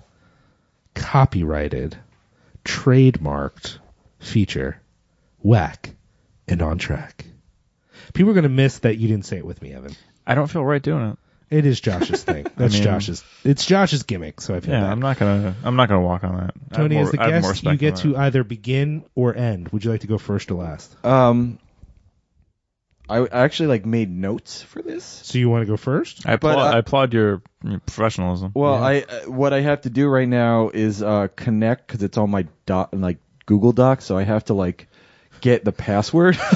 copyrighted, 0.94 1.98
trademarked 2.64 3.80
feature, 4.20 4.82
whack 5.40 5.96
and 6.48 6.62
on 6.62 6.78
track. 6.78 7.26
People 8.14 8.32
are 8.32 8.36
going 8.36 8.44
to 8.44 8.50
miss 8.50 8.80
that 8.80 8.98
you 8.98 9.08
didn't 9.08 9.26
say 9.26 9.38
it 9.38 9.46
with 9.46 9.62
me, 9.62 9.74
Evan. 9.74 9.96
I 10.26 10.36
don't 10.36 10.48
feel 10.48 10.66
right 10.66 10.82
doing 10.82 11.12
it. 11.12 11.18
It 11.50 11.66
is 11.66 11.82
Josh's 11.82 12.24
thing. 12.24 12.46
That's 12.58 12.74
mean- 12.76 12.84
Josh's. 12.84 13.24
It's 13.44 13.66
Josh's 13.66 14.04
gimmick. 14.04 14.40
So 14.42 14.54
I 14.56 14.60
feel 14.60 14.74
Yeah, 14.76 14.82
bad. 14.82 14.92
I'm 14.92 15.00
not 15.00 15.18
gonna. 15.18 15.56
I'm 15.64 15.76
not 15.76 15.90
gonna 15.90 16.02
walk 16.02 16.24
on 16.24 16.36
that. 16.36 16.54
I 16.72 16.76
have 16.76 16.78
Tony, 16.78 16.96
more- 16.96 17.04
as 17.06 17.12
the 17.12 17.22
I 17.22 17.30
have 17.32 17.42
more 17.42 17.52
guest, 17.54 17.64
you 17.64 17.76
get 17.78 17.96
for 17.98 18.02
to 18.04 18.08
that. 18.14 18.18
either 18.20 18.44
begin 18.44 19.04
or 19.16 19.36
end. 19.36 19.70
Would 19.70 19.84
you 19.84 19.92
like 19.92 20.02
to 20.02 20.08
go 20.08 20.18
first 20.20 20.52
or 20.52 20.56
last? 20.56 20.94
um, 21.06 21.58
I 23.10 23.18
I 23.22 23.28
actually 23.46 23.70
like 23.70 23.86
made 23.88 24.12
notes 24.12 24.62
for 24.62 24.84
this. 24.84 25.04
So 25.04 25.40
you 25.40 25.50
want 25.50 25.64
to 25.64 25.66
go 25.66 25.78
first? 25.78 26.28
I 26.28 26.34
applaud, 26.34 26.56
but, 26.56 26.60
uh, 26.60 26.76
I 26.76 26.78
applaud 26.78 27.14
your, 27.14 27.42
your 27.64 27.80
professionalism. 27.80 28.52
Well, 28.54 28.76
Yeah. 28.76 28.86
I 28.86 29.02
uh, 29.02 29.32
what 29.32 29.52
I 29.52 29.62
have 29.62 29.82
to 29.82 29.90
do 29.90 30.08
right 30.08 30.28
now 30.28 30.70
is 30.72 31.02
uh, 31.02 31.30
connect 31.36 31.88
because 31.88 32.04
it's 32.04 32.20
on 32.20 32.30
my 32.30 32.46
doc, 32.68 32.90
like 32.94 33.18
Google 33.48 33.72
Docs, 33.72 34.06
so 34.06 34.16
I 34.16 34.22
have 34.24 34.46
to 34.46 34.54
like 34.54 34.88
get 35.42 35.66
the 35.66 35.72
password. 35.72 36.38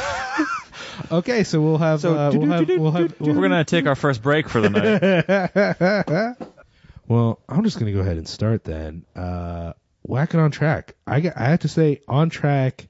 Okay, 1.13 1.43
so 1.43 1.62
we'll 1.62 1.77
have. 1.77 2.01
So, 2.01 2.17
uh, 2.17 2.32
we'll 2.34 2.50
have. 2.50 2.67
We'll 2.67 2.91
have. 2.91 3.20
We're 3.20 3.36
gonna 3.36 3.63
take 3.63 3.86
our 3.86 3.93
first 3.93 4.24
break 4.24 4.50
for 4.50 4.62
the 4.62 4.70
night. 4.72 6.48
well, 7.08 7.39
I'm 7.48 7.63
just 7.63 7.77
gonna 7.77 7.91
go 7.91 8.00
ahead 8.00 8.17
and 8.17 8.27
start 8.27 8.63
then. 8.63 9.05
Uh, 9.15 9.74
whack 10.01 10.34
it 10.34 10.39
on 10.39 10.50
track. 10.50 10.96
I 11.05 11.20
got, 11.20 11.38
I 11.38 11.50
have 11.50 11.60
to 11.60 11.67
say, 11.67 12.01
on 12.08 12.32
track. 12.32 12.88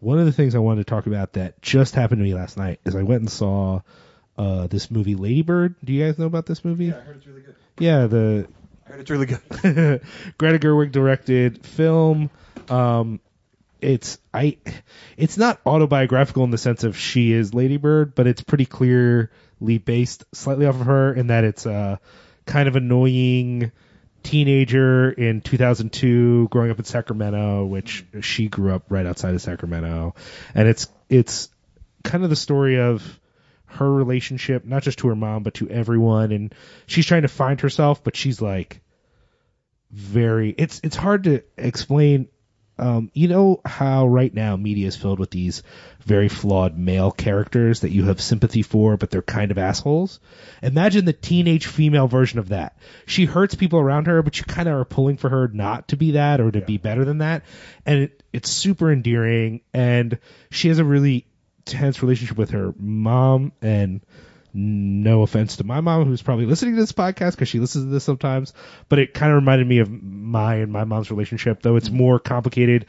One 0.00 0.18
of 0.18 0.26
the 0.26 0.32
things 0.32 0.56
I 0.56 0.58
wanted 0.58 0.86
to 0.86 0.90
talk 0.90 1.06
about 1.06 1.34
that 1.34 1.62
just 1.62 1.94
happened 1.94 2.18
to 2.18 2.24
me 2.24 2.34
last 2.34 2.56
night 2.56 2.80
is 2.84 2.96
I 2.96 3.04
went 3.04 3.20
and 3.20 3.30
saw 3.30 3.82
uh, 4.36 4.66
this 4.66 4.90
movie 4.90 5.14
Lady 5.14 5.42
Bird. 5.42 5.76
Do 5.82 5.92
you 5.92 6.04
guys 6.04 6.18
know 6.18 6.26
about 6.26 6.46
this 6.46 6.64
movie? 6.64 6.86
Yeah, 6.86 6.96
I 6.96 7.00
heard 7.02 7.16
it's 7.18 7.26
really 7.26 7.42
good. 7.42 7.54
Yeah, 7.78 8.06
the 8.08 8.48
I 8.84 8.90
heard 8.90 9.00
it's 9.00 9.10
really 9.10 9.26
good. 9.26 10.00
Greta 10.38 10.58
Gerwig 10.58 10.90
directed 10.90 11.64
film. 11.64 12.30
Um, 12.68 13.20
it's 13.84 14.18
I, 14.32 14.58
it's 15.16 15.36
not 15.36 15.60
autobiographical 15.66 16.44
in 16.44 16.50
the 16.50 16.58
sense 16.58 16.84
of 16.84 16.96
she 16.96 17.32
is 17.32 17.54
Lady 17.54 17.76
Bird, 17.76 18.14
but 18.14 18.26
it's 18.26 18.42
pretty 18.42 18.66
clearly 18.66 19.78
based 19.84 20.24
slightly 20.32 20.66
off 20.66 20.80
of 20.80 20.86
her 20.86 21.12
in 21.12 21.28
that 21.28 21.44
it's 21.44 21.66
a 21.66 22.00
kind 22.46 22.68
of 22.68 22.76
annoying 22.76 23.72
teenager 24.22 25.10
in 25.10 25.42
2002 25.42 26.48
growing 26.48 26.70
up 26.70 26.78
in 26.78 26.84
Sacramento, 26.84 27.66
which 27.66 28.04
she 28.22 28.48
grew 28.48 28.74
up 28.74 28.84
right 28.88 29.06
outside 29.06 29.34
of 29.34 29.42
Sacramento, 29.42 30.14
and 30.54 30.66
it's 30.66 30.88
it's 31.08 31.50
kind 32.02 32.24
of 32.24 32.30
the 32.30 32.36
story 32.36 32.80
of 32.80 33.20
her 33.66 33.90
relationship, 33.90 34.64
not 34.64 34.82
just 34.82 34.98
to 35.00 35.08
her 35.08 35.16
mom, 35.16 35.42
but 35.42 35.54
to 35.54 35.68
everyone, 35.68 36.32
and 36.32 36.54
she's 36.86 37.06
trying 37.06 37.22
to 37.22 37.28
find 37.28 37.60
herself, 37.60 38.02
but 38.02 38.16
she's 38.16 38.40
like 38.40 38.80
very 39.90 40.52
it's 40.58 40.80
it's 40.82 40.96
hard 40.96 41.24
to 41.24 41.42
explain 41.56 42.26
um, 42.78 43.10
you 43.14 43.28
know 43.28 43.60
how 43.64 44.06
right 44.06 44.32
now 44.32 44.56
media 44.56 44.88
is 44.88 44.96
filled 44.96 45.20
with 45.20 45.30
these 45.30 45.62
very 46.00 46.28
flawed 46.28 46.76
male 46.76 47.10
characters 47.10 47.80
that 47.80 47.92
you 47.92 48.04
have 48.06 48.20
sympathy 48.20 48.62
for, 48.62 48.96
but 48.96 49.10
they're 49.10 49.22
kind 49.22 49.50
of 49.50 49.58
assholes. 49.58 50.20
Imagine 50.62 51.04
the 51.04 51.12
teenage 51.12 51.66
female 51.66 52.08
version 52.08 52.38
of 52.38 52.48
that. 52.48 52.76
She 53.06 53.26
hurts 53.26 53.54
people 53.54 53.78
around 53.78 54.06
her, 54.06 54.22
but 54.22 54.38
you 54.38 54.44
kind 54.44 54.68
of 54.68 54.74
are 54.74 54.84
pulling 54.84 55.16
for 55.16 55.28
her 55.28 55.48
not 55.48 55.88
to 55.88 55.96
be 55.96 56.12
that 56.12 56.40
or 56.40 56.50
to 56.50 56.60
be 56.60 56.78
better 56.78 57.04
than 57.04 57.18
that. 57.18 57.44
And 57.86 58.02
it, 58.04 58.22
it's 58.32 58.50
super 58.50 58.92
endearing. 58.92 59.60
And 59.72 60.18
she 60.50 60.68
has 60.68 60.78
a 60.78 60.84
really 60.84 61.26
tense 61.64 62.02
relationship 62.02 62.36
with 62.36 62.50
her 62.50 62.74
mom 62.76 63.52
and 63.62 64.00
no 64.54 65.22
offense 65.22 65.56
to 65.56 65.64
my 65.64 65.80
mom 65.80 66.04
who's 66.04 66.22
probably 66.22 66.46
listening 66.46 66.74
to 66.74 66.80
this 66.80 66.92
podcast 66.92 67.32
because 67.32 67.48
she 67.48 67.58
listens 67.58 67.84
to 67.84 67.90
this 67.90 68.04
sometimes 68.04 68.54
but 68.88 69.00
it 69.00 69.12
kind 69.12 69.32
of 69.32 69.36
reminded 69.36 69.66
me 69.66 69.78
of 69.80 69.90
my 69.90 70.56
and 70.56 70.72
my 70.72 70.84
mom's 70.84 71.10
relationship 71.10 71.60
though 71.60 71.74
it's 71.74 71.90
more 71.90 72.20
complicated 72.20 72.86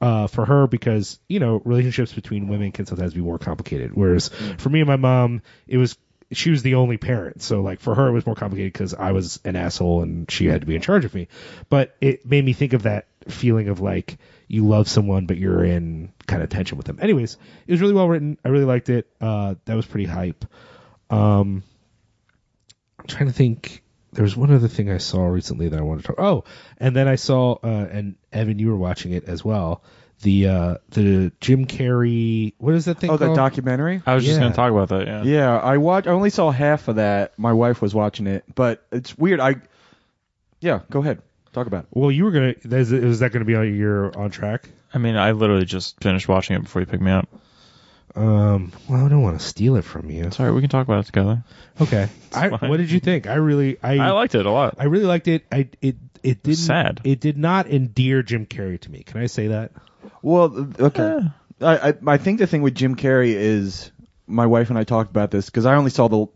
uh, 0.00 0.26
for 0.26 0.44
her 0.44 0.66
because 0.66 1.18
you 1.28 1.40
know 1.40 1.60
relationships 1.64 2.12
between 2.12 2.48
women 2.48 2.72
can 2.72 2.86
sometimes 2.86 3.14
be 3.14 3.20
more 3.20 3.38
complicated. 3.38 3.92
Whereas 3.94 4.28
for 4.58 4.68
me 4.68 4.80
and 4.80 4.88
my 4.88 4.96
mom 4.96 5.42
it 5.66 5.76
was 5.76 5.96
she 6.30 6.50
was 6.50 6.62
the 6.62 6.74
only 6.74 6.98
parent. 6.98 7.42
So 7.42 7.62
like 7.62 7.80
for 7.80 7.94
her 7.94 8.08
it 8.08 8.12
was 8.12 8.26
more 8.26 8.34
complicated 8.34 8.72
because 8.72 8.94
i 8.94 9.12
was 9.12 9.40
an 9.44 9.56
asshole 9.56 10.02
and 10.02 10.30
she 10.30 10.46
had 10.46 10.60
to 10.60 10.66
be 10.66 10.76
in 10.76 10.82
charge 10.82 11.04
of 11.04 11.14
me. 11.14 11.28
But 11.68 11.96
it 12.00 12.26
made 12.26 12.44
me 12.44 12.52
think 12.52 12.72
of 12.74 12.84
that 12.84 13.06
feeling 13.28 13.68
of 13.68 13.80
like 13.80 14.18
you 14.46 14.66
love 14.66 14.88
someone 14.88 15.26
but 15.26 15.36
you're 15.36 15.64
in 15.64 16.12
kind 16.26 16.42
of 16.42 16.48
tension 16.48 16.78
with 16.78 16.86
them. 16.86 16.98
Anyways 17.00 17.36
it 17.66 17.72
was 17.72 17.80
really 17.80 17.94
well 17.94 18.08
written. 18.08 18.38
I 18.44 18.48
really 18.48 18.64
liked 18.64 18.88
it. 18.88 19.08
Uh, 19.20 19.56
that 19.64 19.74
was 19.74 19.86
pretty 19.86 20.06
hype 20.06 20.44
um, 21.10 21.62
I'm 22.98 23.06
trying 23.06 23.26
to 23.26 23.32
think. 23.32 23.82
There 24.12 24.22
was 24.22 24.36
one 24.36 24.50
other 24.52 24.68
thing 24.68 24.90
I 24.90 24.98
saw 24.98 25.26
recently 25.26 25.68
that 25.68 25.78
I 25.78 25.82
wanted 25.82 26.02
to 26.02 26.08
talk. 26.08 26.16
Oh, 26.18 26.44
and 26.78 26.96
then 26.96 27.06
I 27.06 27.16
saw, 27.16 27.56
uh, 27.62 27.66
and 27.66 28.16
Evan, 28.32 28.58
you 28.58 28.68
were 28.68 28.76
watching 28.76 29.12
it 29.12 29.24
as 29.24 29.44
well. 29.44 29.82
The 30.22 30.48
uh, 30.48 30.74
the 30.90 31.30
Jim 31.40 31.66
Carrey. 31.66 32.54
What 32.58 32.74
is 32.74 32.86
that 32.86 32.98
thing 32.98 33.10
oh, 33.10 33.16
that 33.18 33.24
called? 33.26 33.36
documentary. 33.36 34.02
I 34.06 34.14
was 34.14 34.24
just 34.24 34.36
Yeah. 34.36 34.44
gonna 34.44 34.54
talk 34.54 34.72
about 34.72 34.88
that. 34.88 35.06
Yeah. 35.06 35.22
Yeah, 35.22 35.58
I 35.58 35.76
watched. 35.76 36.08
I 36.08 36.10
only 36.10 36.30
saw 36.30 36.50
half 36.50 36.88
of 36.88 36.96
that. 36.96 37.38
My 37.38 37.52
wife 37.52 37.80
was 37.82 37.94
watching 37.94 38.26
it, 38.26 38.44
but 38.54 38.84
it's 38.90 39.16
weird. 39.16 39.38
I 39.40 39.56
yeah, 40.60 40.80
go 40.90 41.00
ahead, 41.00 41.22
talk 41.52 41.68
about 41.68 41.84
it. 41.84 41.88
well, 41.92 42.10
you 42.10 42.24
were 42.24 42.32
gonna. 42.32 42.54
Is, 42.64 42.90
is 42.90 43.20
that 43.20 43.30
going 43.30 43.42
to 43.42 43.46
be 43.46 43.54
on 43.54 43.72
your 43.76 44.18
on 44.18 44.30
track? 44.30 44.68
I 44.92 44.98
mean, 44.98 45.16
I 45.16 45.30
literally 45.32 45.66
just 45.66 46.00
finished 46.02 46.26
watching 46.26 46.56
it 46.56 46.62
before 46.62 46.80
you 46.80 46.86
picked 46.86 47.02
me 47.02 47.12
up. 47.12 47.28
Um. 48.14 48.72
Well, 48.88 49.04
I 49.04 49.08
don't 49.08 49.22
want 49.22 49.38
to 49.38 49.46
steal 49.46 49.76
it 49.76 49.82
from 49.82 50.10
you. 50.10 50.30
Sorry, 50.30 50.52
we 50.52 50.60
can 50.60 50.70
talk 50.70 50.86
about 50.86 51.00
it 51.00 51.06
together. 51.06 51.44
Okay. 51.80 52.08
I, 52.32 52.48
fine. 52.48 52.70
what 52.70 52.78
did 52.78 52.90
you 52.90 53.00
think? 53.00 53.26
I 53.26 53.34
really. 53.34 53.78
I. 53.82 53.98
I 53.98 54.10
liked 54.10 54.34
it 54.34 54.46
a 54.46 54.50
lot. 54.50 54.76
I 54.78 54.84
really 54.84 55.04
liked 55.06 55.28
it. 55.28 55.44
I 55.52 55.68
it 55.80 55.96
it 56.22 56.42
didn't. 56.42 56.56
Sad. 56.58 57.00
It 57.04 57.20
did 57.20 57.36
not 57.38 57.68
endear 57.68 58.22
Jim 58.22 58.46
Carrey 58.46 58.80
to 58.80 58.90
me. 58.90 59.02
Can 59.02 59.20
I 59.20 59.26
say 59.26 59.48
that? 59.48 59.72
Well, 60.22 60.68
okay. 60.80 61.20
Yeah. 61.20 61.28
I, 61.60 61.88
I 61.90 61.94
I 62.06 62.16
think 62.18 62.38
the 62.38 62.46
thing 62.46 62.62
with 62.62 62.74
Jim 62.74 62.96
Carrey 62.96 63.34
is 63.34 63.90
my 64.26 64.46
wife 64.46 64.70
and 64.70 64.78
I 64.78 64.84
talked 64.84 65.10
about 65.10 65.30
this 65.30 65.46
because 65.46 65.66
I 65.66 65.74
only 65.76 65.90
saw 65.90 66.08
the 66.08 66.26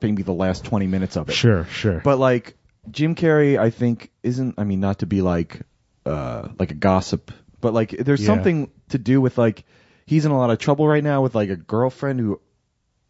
maybe 0.00 0.22
the 0.22 0.32
last 0.32 0.64
twenty 0.64 0.86
minutes 0.86 1.16
of 1.16 1.28
it. 1.28 1.32
Sure. 1.32 1.64
Sure. 1.66 2.00
But 2.04 2.18
like 2.18 2.54
Jim 2.90 3.14
Carrey, 3.14 3.58
I 3.58 3.70
think 3.70 4.10
isn't. 4.22 4.54
I 4.58 4.64
mean, 4.64 4.80
not 4.80 5.00
to 5.00 5.06
be 5.06 5.22
like 5.22 5.60
uh 6.06 6.48
like 6.58 6.70
a 6.70 6.74
gossip, 6.74 7.32
but 7.60 7.72
like 7.74 7.90
there's 7.90 8.20
Yeah. 8.20 8.26
something 8.26 8.70
to 8.90 8.98
do 8.98 9.20
with 9.20 9.38
like 9.38 9.64
he's 10.06 10.24
in 10.24 10.30
a 10.32 10.38
lot 10.38 10.50
of 10.50 10.58
trouble 10.58 10.86
right 10.86 11.02
now 11.04 11.22
with 11.22 11.34
like 11.34 11.50
a 11.50 11.56
girlfriend 11.56 12.20
who 12.20 12.40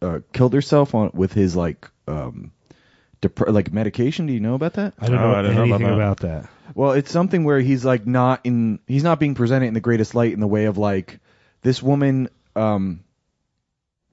uh, 0.01 0.19
killed 0.33 0.53
herself 0.53 0.93
on 0.95 1.11
with 1.13 1.33
his 1.33 1.55
like 1.55 1.89
um 2.07 2.51
dep- 3.21 3.47
like 3.49 3.71
medication. 3.73 4.25
Do 4.27 4.33
you 4.33 4.39
know 4.39 4.55
about 4.55 4.73
that? 4.73 4.93
I 4.99 5.07
don't 5.07 5.17
Oh, 5.17 5.31
know 5.31 5.35
I 5.35 5.41
didn't 5.41 5.55
know 5.55 5.63
about 5.63 5.75
anything 5.81 5.87
that. 5.87 5.93
about 5.93 6.19
that. 6.19 6.49
Well, 6.75 6.91
it's 6.93 7.11
something 7.11 7.43
where 7.43 7.59
he's 7.59 7.85
like 7.85 8.05
not 8.07 8.41
in 8.43 8.79
he's 8.87 9.03
not 9.03 9.19
being 9.19 9.35
presented 9.35 9.67
in 9.67 9.73
the 9.73 9.79
greatest 9.81 10.15
light 10.15 10.33
in 10.33 10.39
the 10.39 10.47
way 10.47 10.65
of 10.65 10.77
like 10.77 11.19
this 11.61 11.81
woman 11.83 12.29
um 12.55 13.01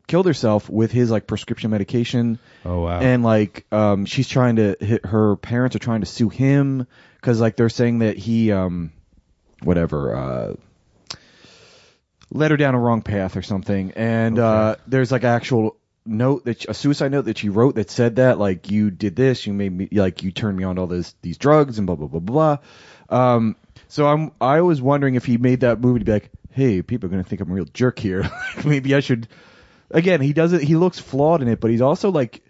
killed 0.07 0.27
herself 0.27 0.69
with 0.69 0.91
his 0.91 1.09
like 1.11 1.27
prescription 1.29 1.71
medication 1.71 2.39
Oh 2.65 2.81
wow. 2.81 2.99
and 3.01 3.23
like 3.23 3.65
um 3.73 4.07
she's 4.07 4.29
trying 4.29 4.57
to 4.57 4.77
hit 4.81 5.07
her 5.07 5.37
parents 5.37 5.77
are 5.77 5.81
trying 5.81 6.01
to 6.01 6.07
sue 6.07 6.29
him 6.29 6.89
cuz 7.21 7.41
like 7.41 7.55
they're 7.55 7.69
saying 7.69 8.01
that 8.01 8.17
he 8.17 8.51
um 8.51 8.91
whatever 9.63 10.17
uh 10.17 10.55
led 12.31 12.51
her 12.51 12.57
down 12.57 12.75
a 12.75 12.79
wrong 12.79 13.03
path 13.03 13.37
or 13.37 13.43
something 13.43 13.93
and 13.97 14.39
uh 14.39 14.77
there's 14.87 15.11
like 15.11 15.25
actual 15.25 15.77
note 16.07 16.45
that 16.45 16.69
a 16.69 16.75
suicide 16.75 17.13
note 17.13 17.27
that 17.27 17.39
she 17.39 17.49
wrote 17.49 17.75
that 17.77 17.91
said 17.91 18.17
that 18.17 18.39
like 18.39 18.71
you 18.71 18.91
did 18.91 19.17
this, 19.17 19.47
you 19.47 19.53
made 19.53 19.73
me 19.73 19.89
like 19.93 20.23
you 20.23 20.33
turned 20.33 20.57
me 20.57 20.65
on 20.65 20.77
to 20.77 20.83
all 20.83 20.87
this 20.87 21.15
these 21.23 21.39
drugs 21.39 21.79
and 21.79 21.87
blah 21.87 21.97
blah 21.97 22.09
blah 22.09 22.21
blah. 22.21 22.57
blah. 23.09 23.35
Um, 23.35 23.57
so 23.89 24.07
I'm 24.07 24.33
I 24.41 24.61
was 24.63 24.81
wondering 24.81 25.15
if 25.15 25.25
he 25.25 25.39
made 25.39 25.61
that 25.61 25.81
movie 25.81 26.01
to 26.01 26.05
be 26.05 26.13
like, 26.13 26.31
hey, 26.51 26.83
people 26.83 27.07
are 27.07 27.11
gonna 27.11 27.25
think 27.25 27.41
I'm 27.41 27.51
a 27.51 27.55
real 27.55 27.67
jerk 27.73 27.99
here. 27.99 28.23
Like, 28.57 28.65
Maybe 28.65 28.95
I 28.95 29.01
should. 29.01 29.29
Again, 29.91 30.21
he 30.21 30.33
doesn't. 30.33 30.63
He 30.63 30.77
looks 30.77 30.99
flawed 30.99 31.43
in 31.43 31.49
it, 31.49 31.61
but 31.61 31.71
he's 31.71 31.81
also 31.81 32.11
like, 32.11 32.43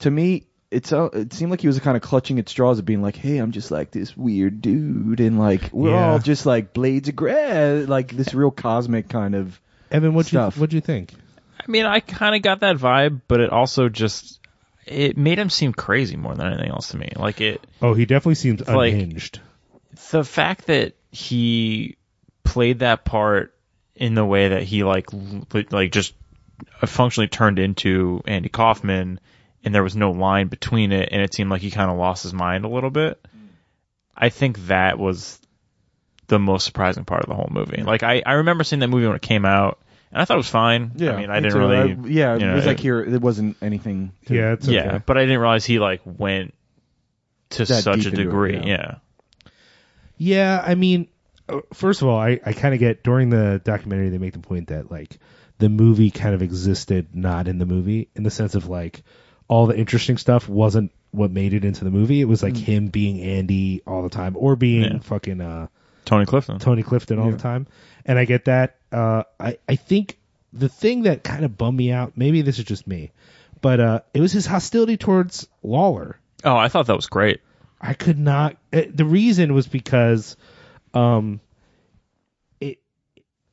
to 0.00 0.10
me, 0.10 0.46
it's 0.72 0.92
uh, 0.92 1.08
it 1.12 1.32
seemed 1.32 1.50
like 1.50 1.60
he 1.60 1.66
was 1.66 1.78
kind 1.80 1.96
of 1.96 2.02
clutching 2.02 2.38
at 2.38 2.48
straws 2.48 2.78
of 2.78 2.84
being 2.84 3.02
like, 3.02 3.16
hey, 3.16 3.38
I'm 3.38 3.52
just 3.52 3.70
like 3.70 3.90
this 3.90 4.16
weird 4.16 4.60
dude, 4.62 5.20
and 5.20 5.38
like 5.38 5.70
we're 5.72 5.90
Yeah. 5.90 6.12
all 6.12 6.18
just 6.18 6.46
like 6.46 6.72
blades 6.72 7.08
of 7.08 7.16
grass, 7.16 7.86
like 7.88 8.10
this 8.16 8.34
real 8.34 8.50
cosmic 8.50 9.08
kind 9.08 9.34
of. 9.34 9.60
Evan, 9.90 10.14
what'd 10.14 10.32
you 10.32 10.38
Stuff. 10.38 10.56
what'd 10.58 10.72
you 10.72 10.80
think? 10.80 11.12
I 11.60 11.70
mean, 11.70 11.84
I 11.86 12.00
kind 12.00 12.34
of 12.34 12.42
got 12.42 12.60
that 12.60 12.76
vibe, 12.76 13.20
but 13.28 13.40
it 13.40 13.50
also 13.50 13.88
just 13.88 14.40
it 14.86 15.16
made 15.16 15.38
him 15.38 15.50
seem 15.50 15.72
crazy 15.72 16.16
more 16.16 16.34
than 16.34 16.46
anything 16.46 16.70
else 16.70 16.88
to 16.88 16.96
me. 16.96 17.12
Like 17.14 17.40
it, 17.40 17.64
Oh, 17.80 17.94
he 17.94 18.04
definitely 18.06 18.34
seems 18.36 18.66
like- 18.66 18.92
unhinged. 18.92 19.40
the 20.10 20.24
fact 20.24 20.66
that 20.66 20.94
he 21.10 21.96
played 22.42 22.80
that 22.80 23.04
part 23.04 23.54
in 23.94 24.14
the 24.14 24.24
way 24.24 24.48
that 24.48 24.62
he 24.64 24.82
like 24.82 25.12
l- 25.12 25.44
like 25.70 25.92
just 25.92 26.14
functionally 26.86 27.28
turned 27.28 27.58
into 27.58 28.22
Andy 28.26 28.48
Kaufman, 28.48 29.20
and 29.64 29.74
there 29.74 29.82
was 29.82 29.94
no 29.96 30.10
line 30.10 30.48
between 30.48 30.92
it, 30.92 31.08
and 31.12 31.22
it 31.22 31.32
seemed 31.34 31.50
like 31.50 31.62
he 31.62 31.70
kind 31.70 31.90
of 31.90 31.96
lost 31.98 32.22
his 32.22 32.32
mind 32.34 32.64
a 32.64 32.68
little 32.68 32.90
bit. 32.90 33.24
I 34.16 34.28
think 34.28 34.58
that 34.66 34.98
was 34.98 35.38
the 36.28 36.38
most 36.38 36.64
surprising 36.64 37.04
part 37.04 37.22
of 37.22 37.28
the 37.28 37.34
whole 37.34 37.48
movie. 37.50 37.82
Like 37.82 38.02
I, 38.02 38.22
I 38.24 38.34
remember 38.34 38.64
seeing 38.64 38.80
that 38.80 38.88
movie 38.88 39.06
when 39.06 39.16
it 39.16 39.22
came 39.22 39.44
out, 39.44 39.78
and 40.12 40.20
I 40.20 40.24
thought 40.24 40.34
it 40.34 40.38
was 40.38 40.48
fine. 40.48 40.92
Yeah, 40.96 41.12
I 41.12 41.16
mean, 41.20 41.30
I 41.30 41.40
didn't 41.40 41.52
too. 41.52 41.58
really. 41.58 41.76
I- 41.76 42.08
yeah, 42.08 42.36
you 42.36 42.46
it 42.50 42.54
was 42.54 42.66
like 42.66 42.80
here. 42.80 43.00
It 43.02 43.20
wasn't 43.20 43.56
anything. 43.62 44.12
to- 44.26 44.34
Yeah, 44.34 44.52
it's 44.52 44.66
yeah, 44.68 44.86
okay. 44.88 45.02
but 45.06 45.16
I 45.18 45.22
didn't 45.22 45.40
realize 45.40 45.64
he 45.64 45.78
like 45.78 46.00
went 46.04 46.54
to 47.50 47.64
That 47.64 47.82
such 47.82 48.04
a 48.06 48.08
into 48.08 48.20
it, 48.20 48.24
degree. 48.24 48.56
yeah. 48.56 48.64
yeah. 48.66 48.94
Yeah, 50.18 50.62
I 50.64 50.74
mean, 50.74 51.08
uh, 51.48 51.60
first 51.72 52.02
of 52.02 52.08
all, 52.08 52.18
I, 52.18 52.38
I 52.44 52.52
kind 52.52 52.74
of 52.74 52.80
get 52.80 53.02
during 53.02 53.30
the 53.30 53.60
documentary 53.64 54.10
they 54.10 54.18
make 54.18 54.34
the 54.34 54.38
point 54.38 54.68
that 54.68 54.90
like 54.90 55.18
the 55.58 55.68
movie 55.68 56.10
kind 56.10 56.34
of 56.34 56.42
existed 56.42 57.14
not 57.14 57.48
in 57.48 57.58
the 57.58 57.66
movie 57.66 58.08
in 58.14 58.22
the 58.22 58.30
sense 58.30 58.54
of 58.54 58.68
like 58.68 59.02
all 59.52 59.66
the 59.66 59.76
interesting 59.76 60.16
stuff 60.16 60.48
wasn't 60.48 60.90
what 61.10 61.30
made 61.30 61.52
it 61.52 61.62
into 61.62 61.84
the 61.84 61.90
movie. 61.90 62.22
It 62.22 62.24
was 62.24 62.42
like 62.42 62.56
him 62.56 62.86
being 62.86 63.20
Andy 63.20 63.82
all 63.86 64.02
the 64.02 64.08
time 64.08 64.34
or 64.38 64.56
being 64.56 64.82
Yeah. 64.82 64.98
fucking 65.00 65.40
uh 65.42 65.66
Tony 66.06 66.24
Clifton. 66.24 66.58
Tony 66.58 66.82
Clifton 66.82 67.18
all 67.18 67.26
Yeah. 67.26 67.32
the 67.32 67.38
time. 67.38 67.66
And 68.06 68.18
I 68.18 68.24
get 68.24 68.46
that. 68.46 68.76
Uh, 68.90 69.24
I, 69.38 69.58
I 69.68 69.76
think 69.76 70.16
the 70.54 70.68
thing 70.70 71.02
that 71.02 71.22
kind 71.22 71.44
of 71.44 71.58
bummed 71.58 71.76
me 71.76 71.92
out, 71.92 72.14
maybe 72.16 72.40
this 72.42 72.58
is 72.58 72.64
just 72.64 72.86
me, 72.86 73.12
but 73.60 73.78
uh, 73.78 74.00
it 74.14 74.20
was 74.20 74.32
his 74.32 74.46
hostility 74.46 74.96
towards 74.96 75.46
Lawler. 75.62 76.18
Oh, 76.44 76.56
I 76.56 76.68
thought 76.68 76.86
that 76.86 76.96
was 76.96 77.06
great. 77.06 77.40
I 77.80 77.92
could 77.94 78.18
not. 78.18 78.56
eh, 78.72 78.86
The 78.92 79.04
reason 79.04 79.52
was 79.54 79.66
because, 79.68 80.36
um, 80.94 81.40
it. 82.60 82.78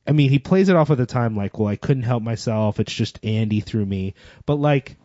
I 0.06 0.12
mean, 0.12 0.30
he 0.30 0.38
plays 0.38 0.68
it 0.70 0.76
off 0.76 0.90
at 0.90 0.98
the 0.98 1.06
time 1.06 1.36
like, 1.36 1.58
well, 1.58 1.68
I 1.68 1.76
couldn't 1.76 2.02
help 2.04 2.22
myself. 2.22 2.80
It's 2.80 2.92
just 2.92 3.24
Andy 3.24 3.60
through 3.60 3.86
me. 3.86 4.14
But 4.46 4.56
like 4.56 4.96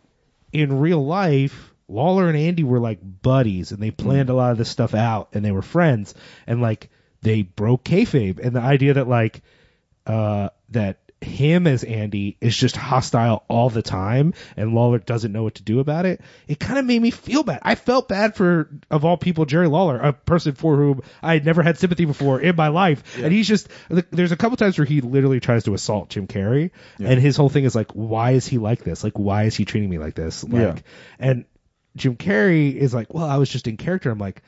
in 0.56 0.78
real 0.78 1.04
life, 1.04 1.74
Lawler 1.86 2.28
and 2.28 2.36
Andy 2.36 2.64
were 2.64 2.80
like 2.80 2.98
buddies, 3.02 3.72
and 3.72 3.82
they 3.82 3.90
planned 3.90 4.30
a 4.30 4.34
lot 4.34 4.52
of 4.52 4.58
this 4.58 4.70
stuff 4.70 4.94
out, 4.94 5.28
and 5.34 5.44
they 5.44 5.52
were 5.52 5.62
friends, 5.62 6.14
and 6.46 6.62
like 6.62 6.88
they 7.20 7.42
broke 7.42 7.84
kayfabe, 7.84 8.38
and 8.38 8.56
the 8.56 8.60
idea 8.60 8.94
that 8.94 9.06
like, 9.06 9.42
uh, 10.06 10.48
that 10.70 10.98
him 11.22 11.66
as 11.66 11.82
Andy 11.82 12.36
is 12.42 12.54
just 12.54 12.76
hostile 12.76 13.44
all 13.48 13.70
the 13.70 13.80
time 13.82 14.34
and 14.56 14.74
Lawler 14.74 14.98
doesn't 14.98 15.32
know 15.32 15.42
what 15.42 15.54
to 15.54 15.62
do 15.62 15.80
about 15.80 16.04
it, 16.04 16.20
it 16.46 16.60
kind 16.60 16.78
of 16.78 16.84
made 16.84 17.00
me 17.00 17.10
feel 17.10 17.42
bad. 17.42 17.60
I 17.62 17.74
felt 17.74 18.06
bad 18.08 18.34
for, 18.36 18.68
of 18.90 19.04
all 19.04 19.16
people, 19.16 19.46
Jerry 19.46 19.66
Lawler, 19.66 19.98
a 19.98 20.12
person 20.12 20.54
for 20.54 20.76
whom 20.76 21.00
I 21.22 21.32
had 21.32 21.46
never 21.46 21.62
had 21.62 21.78
sympathy 21.78 22.04
before 22.04 22.40
in 22.40 22.54
my 22.54 22.68
life. 22.68 23.18
And 23.18 23.32
he's 23.32 23.48
just, 23.48 23.68
there's 23.88 24.32
a 24.32 24.36
couple 24.36 24.56
times 24.58 24.78
where 24.78 24.84
he 24.84 25.00
literally 25.00 25.40
tries 25.40 25.64
to 25.64 25.74
assault 25.74 26.10
Jim 26.10 26.26
Carrey. 26.26 26.70
And 26.98 27.18
his 27.20 27.36
whole 27.36 27.48
thing 27.48 27.64
is 27.64 27.74
like, 27.74 27.92
why 27.92 28.32
is 28.32 28.46
he 28.46 28.58
like 28.58 28.84
this? 28.84 29.02
Like, 29.02 29.18
why 29.18 29.44
is 29.44 29.54
he 29.56 29.64
treating 29.64 29.88
me 29.88 29.98
like 29.98 30.14
this? 30.14 30.44
Like, 30.44 30.52
Yeah. 30.62 30.76
and 31.18 31.44
Jim 31.96 32.16
Carrey 32.16 32.74
is 32.74 32.92
like, 32.92 33.14
well, 33.14 33.24
I 33.24 33.38
was 33.38 33.48
just 33.48 33.66
in 33.68 33.78
character. 33.78 34.10
I'm 34.10 34.18
like, 34.18 34.42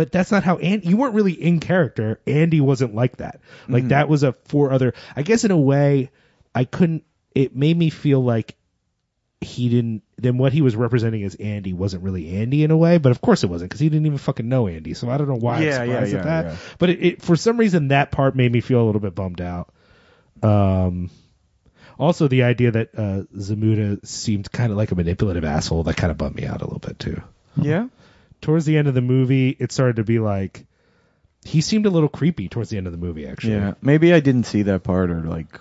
but 0.00 0.10
that's 0.10 0.30
not 0.32 0.42
how 0.42 0.56
Andy, 0.56 0.88
you 0.88 0.96
weren't 0.96 1.14
really 1.14 1.34
in 1.34 1.60
character. 1.60 2.22
Andy 2.26 2.58
wasn't 2.58 2.94
like 2.94 3.18
that. 3.18 3.42
Like 3.68 3.88
that 3.88 4.08
was 4.08 4.22
a 4.22 4.32
four 4.32 4.72
other, 4.72 4.94
I 5.14 5.20
guess 5.20 5.44
in 5.44 5.50
a 5.50 5.58
way, 5.58 6.10
I 6.54 6.64
couldn't, 6.64 7.04
it 7.34 7.54
made 7.54 7.76
me 7.76 7.90
feel 7.90 8.24
like 8.24 8.56
he 9.42 9.68
didn't, 9.68 10.02
then 10.16 10.38
what 10.38 10.54
he 10.54 10.62
was 10.62 10.74
representing 10.74 11.22
as 11.24 11.34
Andy 11.34 11.74
wasn't 11.74 12.02
really 12.02 12.34
Andy 12.34 12.64
in 12.64 12.70
a 12.70 12.78
way, 12.78 12.96
but 12.96 13.12
of 13.12 13.20
course 13.20 13.44
it 13.44 13.48
wasn't 13.48 13.68
because 13.68 13.80
he 13.80 13.90
didn't 13.90 14.06
even 14.06 14.16
fucking 14.16 14.48
know 14.48 14.68
Andy. 14.68 14.94
So 14.94 15.10
I 15.10 15.18
don't 15.18 15.28
know 15.28 15.34
why 15.34 15.64
Yeah, 15.64 15.82
I'm 15.82 15.88
yeah, 15.90 15.94
surprised 15.96 16.12
yeah, 16.14 16.18
at 16.18 16.24
that. 16.24 16.44
yeah. 16.46 16.56
But 16.78 16.88
it, 16.88 17.04
it, 17.04 17.22
for 17.22 17.36
some 17.36 17.58
reason, 17.58 17.88
that 17.88 18.10
part 18.10 18.34
made 18.34 18.50
me 18.50 18.62
feel 18.62 18.80
a 18.82 18.86
little 18.86 19.02
bit 19.02 19.14
bummed 19.14 19.42
out. 19.42 19.70
Um, 20.42 21.10
also, 21.98 22.26
the 22.26 22.44
idea 22.44 22.70
that 22.70 22.88
uh, 22.96 23.24
Zmuda 23.36 24.06
seemed 24.06 24.50
kind 24.50 24.72
of 24.72 24.78
like 24.78 24.92
a 24.92 24.94
manipulative 24.94 25.44
asshole 25.44 25.82
that 25.82 25.98
kind 25.98 26.10
of 26.10 26.16
bummed 26.16 26.36
me 26.36 26.46
out 26.46 26.62
a 26.62 26.64
little 26.64 26.78
bit 26.78 26.98
too. 26.98 27.22
Yeah. 27.56 27.88
Towards 28.40 28.64
the 28.64 28.76
end 28.76 28.88
of 28.88 28.94
the 28.94 29.00
movie, 29.00 29.50
it 29.50 29.72
started 29.72 29.96
to 29.96 30.04
be 30.04 30.18
like 30.18 30.66
he 31.44 31.60
seemed 31.60 31.86
a 31.86 31.90
little 31.90 32.08
creepy 32.08 32.48
towards 32.48 32.70
the 32.70 32.76
end 32.76 32.86
of 32.86 32.92
the 32.92 32.98
movie. 32.98 33.26
Actually, 33.26 33.54
Yeah. 33.54 33.74
Maybe 33.80 34.12
I 34.12 34.20
didn't 34.20 34.44
see 34.44 34.62
that 34.62 34.82
part 34.82 35.10
or 35.10 35.20
like 35.20 35.58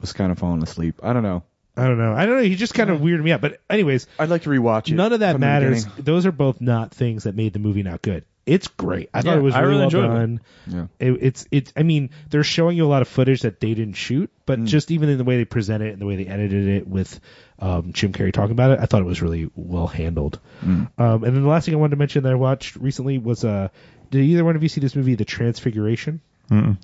was 0.00 0.12
kind 0.12 0.32
of 0.32 0.38
falling 0.38 0.62
asleep. 0.62 1.00
I 1.02 1.12
don't 1.12 1.22
know. 1.22 1.42
I 1.78 1.86
don't 1.86 1.98
know. 1.98 2.12
I 2.12 2.26
don't 2.26 2.36
know. 2.38 2.42
He 2.42 2.56
just 2.56 2.74
kind 2.74 2.90
of 2.90 3.00
weirded 3.00 3.22
me 3.22 3.32
out. 3.32 3.40
But 3.40 3.60
anyways, 3.70 4.06
I'd 4.18 4.28
like 4.28 4.42
to 4.42 4.50
rewatch 4.50 4.90
it. 4.90 4.94
none 4.94 5.12
of 5.12 5.20
that 5.20 5.32
from 5.32 5.40
the 5.40 5.46
matters. 5.46 5.84
beginning. 5.84 6.04
Those 6.04 6.26
are 6.26 6.32
both 6.32 6.60
not 6.60 6.90
things 6.92 7.24
that 7.24 7.34
made 7.34 7.52
the 7.52 7.58
movie 7.58 7.82
not 7.82 8.02
good. 8.02 8.24
It's 8.46 8.68
great. 8.68 9.10
I 9.12 9.20
thought 9.20 9.32
Yeah, 9.32 9.36
it 9.40 9.42
was 9.42 9.54
I 9.54 9.60
really, 9.60 9.72
really 9.72 9.78
well 9.78 9.84
enjoyed 9.86 10.04
it. 10.04 10.08
done. 10.08 10.40
Yeah. 10.66 10.86
It, 11.06 11.12
it's 11.22 11.46
it's. 11.50 11.72
I 11.76 11.82
mean, 11.82 12.10
they're 12.30 12.42
showing 12.44 12.78
you 12.78 12.86
a 12.86 12.88
lot 12.88 13.02
of 13.02 13.08
footage 13.08 13.42
that 13.42 13.60
they 13.60 13.74
didn't 13.74 13.92
shoot, 13.94 14.30
but 14.46 14.64
just 14.64 14.90
even 14.90 15.10
in 15.10 15.18
the 15.18 15.24
way 15.24 15.36
they 15.36 15.44
present 15.44 15.82
it 15.82 15.92
and 15.92 16.00
the 16.00 16.06
way 16.06 16.16
they 16.16 16.26
edited 16.26 16.66
it 16.66 16.88
with 16.88 17.20
um, 17.58 17.92
Jim 17.92 18.12
Carrey 18.14 18.32
talking 18.32 18.52
about 18.52 18.70
it, 18.70 18.78
I 18.80 18.86
thought 18.86 19.02
it 19.02 19.06
was 19.06 19.20
really 19.20 19.50
well 19.54 19.86
handled. 19.86 20.40
Um, 20.62 20.88
and 20.98 21.22
then 21.24 21.42
the 21.42 21.48
last 21.48 21.66
thing 21.66 21.74
I 21.74 21.76
wanted 21.76 21.90
to 21.90 21.96
mention 21.96 22.22
that 22.22 22.32
I 22.32 22.36
watched 22.36 22.76
recently 22.76 23.18
was 23.18 23.44
uh, 23.44 23.68
did 24.10 24.22
either 24.24 24.44
one 24.46 24.56
of 24.56 24.62
you 24.62 24.70
see 24.70 24.80
this 24.80 24.96
movie, 24.96 25.14
The 25.14 25.26
Transfiguration? 25.26 26.22
No. 26.50 26.76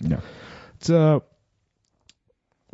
It's 0.76 0.90
uh 0.90 1.20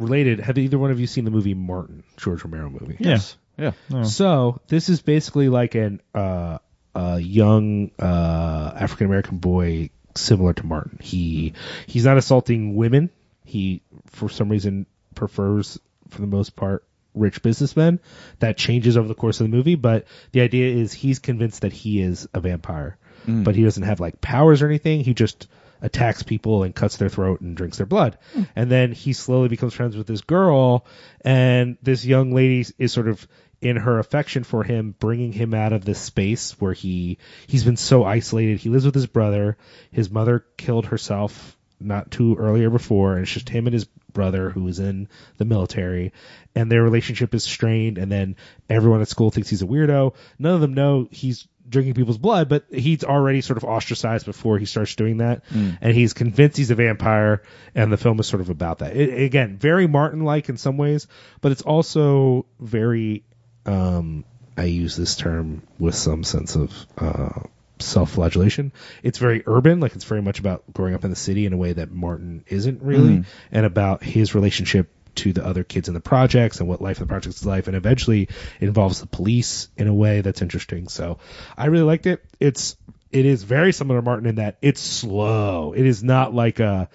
related. 0.01 0.41
Have 0.41 0.59
either 0.59 0.79
one 0.79 0.91
of 0.91 0.99
you 0.99 1.07
seen 1.07 1.25
the 1.25 1.31
movie 1.31 1.55
Martin, 1.55 2.03
George 2.17 2.43
Romero 2.43 2.71
movie? 2.71 2.97
Yes. 2.99 3.37
Yeah. 3.57 3.73
So 4.05 4.61
this 4.69 4.89
is 4.89 5.03
basically 5.03 5.49
like 5.49 5.75
an 5.75 6.01
uh, 6.15 6.59
a 6.95 7.21
young 7.21 7.91
uh, 7.99 8.73
African 8.75 9.07
American 9.07 9.39
boy 9.39 9.91
similar 10.15 10.55
to 10.55 10.67
Martin. 10.67 10.99
He 11.01 11.53
he's 11.87 12.05
not 12.05 12.17
assaulting 12.17 12.75
women. 12.75 13.11
He 13.45 13.83
for 14.07 14.29
some 14.29 14.49
reason 14.49 14.87
prefers, 15.15 15.79
for 16.09 16.21
the 16.21 16.27
most 16.27 16.57
part, 16.57 16.85
rich 17.15 17.43
businessmen. 17.43 18.01
That 18.39 18.57
changes 18.57 18.97
over 18.97 19.09
the 19.09 19.15
course 19.15 19.41
of 19.41 19.51
the 19.51 19.55
movie, 19.57 19.75
but 19.75 20.07
the 20.33 20.41
idea 20.41 20.75
is 20.75 20.93
he's 20.93 21.19
convinced 21.19 21.63
that 21.63 21.73
he 21.73 22.01
is 22.01 22.29
a 22.33 22.41
vampire, 22.41 22.97
but 23.45 23.55
he 23.55 23.63
doesn't 23.63 23.83
have 23.83 24.01
like 24.01 24.21
powers 24.21 24.63
or 24.63 24.67
anything. 24.67 25.05
He 25.05 25.13
just 25.15 25.49
attacks 25.83 26.23
people 26.23 26.63
and 26.63 26.75
cuts 26.75 26.97
their 26.97 27.09
throat 27.09 27.41
and 27.41 27.57
drinks 27.57 27.77
their 27.77 27.87
blood. 27.87 28.19
And 28.57 28.71
then 28.71 28.93
he 28.93 29.13
slowly 29.13 29.49
becomes 29.49 29.75
friends 29.75 29.97
with 29.97 30.07
this 30.07 30.21
girl, 30.21 30.87
and 31.23 31.79
this 31.83 32.05
young 32.05 32.33
lady 32.33 32.67
is 32.79 32.93
sort 32.93 33.09
of 33.09 33.27
in 33.61 33.77
her 33.77 33.99
affection 33.99 34.43
for 34.43 34.65
him, 34.65 34.95
bringing 34.99 35.33
him 35.33 35.53
out 35.53 35.73
of 35.73 35.85
this 35.85 35.99
space 35.99 36.59
where 36.61 36.73
he 36.73 37.19
he's 37.47 37.65
been 37.65 37.77
so 37.77 38.05
isolated. 38.05 38.59
He 38.59 38.71
lives 38.71 38.87
with 38.87 38.95
his 38.95 39.07
brother. 39.07 39.59
His 39.91 40.11
mother 40.11 40.45
killed 40.57 40.87
herself 40.87 41.57
not 41.81 42.11
too 42.11 42.37
earlier 42.37 42.71
before, 42.71 43.15
and 43.15 43.23
it's 43.23 43.33
just 43.33 43.49
him 43.49 43.67
and 43.67 43.75
his 43.75 43.87
brother 44.13 44.51
who 44.51 44.67
is 44.69 44.79
in 44.79 45.09
the 45.39 45.45
military, 45.45 46.13
and 46.55 46.71
their 46.71 46.83
relationship 46.83 47.35
is 47.35 47.45
strained. 47.45 47.99
And 47.99 48.11
then 48.11 48.37
everyone 48.69 49.01
at 49.01 49.09
school 49.09 49.31
thinks 49.31 49.49
he's 49.49 49.63
a 49.63 49.67
weirdo. 49.67 50.15
None 50.39 50.55
of 50.55 50.61
them 50.61 50.75
know 50.75 51.09
he's 51.11 51.47
drinking 51.69 51.95
people's 51.95 52.19
blood, 52.19 52.49
but 52.49 52.65
he's 52.71 53.05
already 53.05 53.41
sort 53.41 53.57
of 53.57 53.65
ostracized 53.65 54.27
before 54.27 54.59
he 54.59 54.67
starts 54.67 54.97
doing 54.97 55.19
that, 55.19 55.45
and 55.81 55.95
he's 55.95 56.13
convinced 56.13 56.57
he's 56.57 56.71
a 56.71 56.75
vampire. 56.75 57.43
And 57.75 57.93
the 57.93 57.97
film 57.97 58.19
is 58.21 58.27
sort 58.27 58.41
of 58.41 58.51
about 58.51 58.81
that. 58.81 58.97
It, 58.97 59.23
again, 59.23 59.57
very 59.57 59.87
Martin-like 59.87 60.49
in 60.49 60.57
some 60.57 60.77
ways, 60.77 61.07
but 61.41 61.53
it's 61.53 61.63
also 61.63 62.47
very. 62.59 63.25
Um, 63.67 64.25
I 64.57 64.65
use 64.65 64.97
this 64.97 65.17
term 65.17 65.63
with 65.79 65.95
some 65.95 66.25
sense 66.25 66.57
of 66.57 66.87
uh, 66.99 67.43
self-flagellation. 67.83 68.73
It's 69.03 69.19
very 69.19 69.43
urban, 69.47 69.81
like 69.81 69.95
it's 69.95 70.05
very 70.05 70.23
much 70.23 70.39
about 70.39 70.73
growing 70.73 70.95
up 70.95 71.05
in 71.05 71.11
the 71.11 71.17
city 71.17 71.47
in 71.47 71.53
a 71.53 71.57
way 71.57 71.73
that 71.73 71.91
Martin 71.91 72.45
isn't 72.49 72.83
really, 72.83 73.19
mm. 73.19 73.25
and 73.53 73.67
about 73.67 74.03
his 74.03 74.35
relationship 74.35 74.91
to 75.17 75.33
the 75.33 75.45
other 75.45 75.65
kids 75.65 75.89
in 75.89 75.95
the 75.95 76.01
projects 76.01 76.61
and 76.61 76.69
what 76.69 76.81
life 76.81 76.99
in 76.99 77.05
the 77.05 77.09
projects 77.09 77.37
is 77.37 77.47
like, 77.47 77.67
and 77.67 77.77
eventually 77.77 78.29
involves 78.61 79.01
the 79.01 79.07
police 79.07 79.69
in 79.77 79.89
a 79.89 79.95
way 79.95 80.21
that's 80.21 80.43
interesting. 80.43 80.89
So 80.89 81.19
I 81.57 81.67
really 81.67 81.85
liked 81.85 82.07
it. 82.07 82.25
It's 82.39 82.77
it 83.11 83.27
is 83.27 83.43
very 83.43 83.73
similar 83.73 84.01
to 84.01 84.05
Martin 84.05 84.27
in 84.27 84.35
that 84.37 84.59
it's 84.63 84.81
slow. 84.81 85.73
It 85.73 85.85
is 85.85 86.03
not 86.03 86.33
like 86.35 86.61
a 86.61 86.89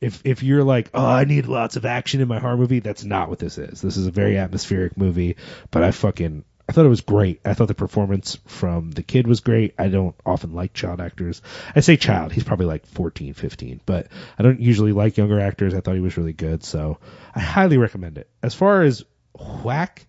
if 0.00 0.22
if 0.24 0.42
you're 0.42 0.64
like, 0.64 0.90
oh, 0.94 1.04
I 1.04 1.24
need 1.24 1.46
lots 1.46 1.76
of 1.76 1.84
action 1.84 2.20
in 2.20 2.28
my 2.28 2.38
horror 2.38 2.56
movie, 2.56 2.80
that's 2.80 3.04
not 3.04 3.28
what 3.28 3.38
this 3.38 3.58
is. 3.58 3.80
This 3.80 3.96
is 3.96 4.06
a 4.06 4.10
very 4.10 4.38
atmospheric 4.38 4.96
movie. 4.96 5.36
But 5.70 5.84
I 5.84 5.90
fucking 5.90 6.44
I 6.70 6.72
thought 6.72 6.86
it 6.86 6.88
was 6.90 7.00
great. 7.00 7.40
I 7.44 7.54
thought 7.54 7.66
the 7.66 7.74
performance 7.74 8.38
from 8.46 8.92
the 8.92 9.02
kid 9.02 9.26
was 9.26 9.40
great. 9.40 9.74
I 9.76 9.88
don't 9.88 10.14
often 10.24 10.54
like 10.54 10.72
child 10.72 11.00
actors. 11.00 11.42
I 11.74 11.80
say 11.80 11.96
child, 11.96 12.30
he's 12.30 12.44
probably 12.44 12.66
like 12.66 12.86
14, 12.86 13.34
15, 13.34 13.80
but 13.84 14.06
I 14.38 14.44
don't 14.44 14.60
usually 14.60 14.92
like 14.92 15.16
younger 15.16 15.40
actors. 15.40 15.74
I 15.74 15.80
thought 15.80 15.96
he 15.96 16.00
was 16.00 16.16
really 16.16 16.32
good, 16.32 16.62
so 16.62 16.98
I 17.34 17.40
highly 17.40 17.76
recommend 17.76 18.18
it. 18.18 18.30
As 18.40 18.54
far 18.54 18.82
as 18.82 19.04
whack, 19.64 20.06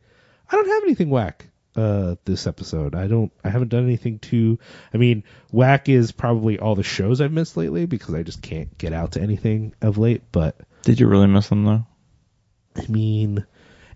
I 0.51 0.55
don't 0.55 0.67
have 0.67 0.83
anything 0.83 1.09
whack 1.09 1.47
uh 1.75 2.17
this 2.25 2.45
episode. 2.45 2.93
I 2.93 3.07
don't 3.07 3.31
I 3.43 3.49
haven't 3.49 3.69
done 3.69 3.85
anything 3.85 4.19
too 4.19 4.59
I 4.93 4.97
mean, 4.97 5.23
whack 5.51 5.89
is 5.89 6.11
probably 6.11 6.59
all 6.59 6.75
the 6.75 6.83
shows 6.83 7.21
I've 7.21 7.31
missed 7.31 7.57
lately 7.57 7.87
because 7.87 8.13
I 8.13 8.21
just 8.21 8.43
can't 8.43 8.77
get 8.77 8.93
out 8.93 9.13
to 9.13 9.21
anything 9.21 9.73
of 9.81 9.97
late, 9.97 10.21
but 10.31 10.57
Did 10.83 10.99
you 10.99 11.07
really 11.07 11.25
miss 11.25 11.49
them 11.49 11.65
though? 11.65 11.87
I 12.75 12.85
mean, 12.87 13.47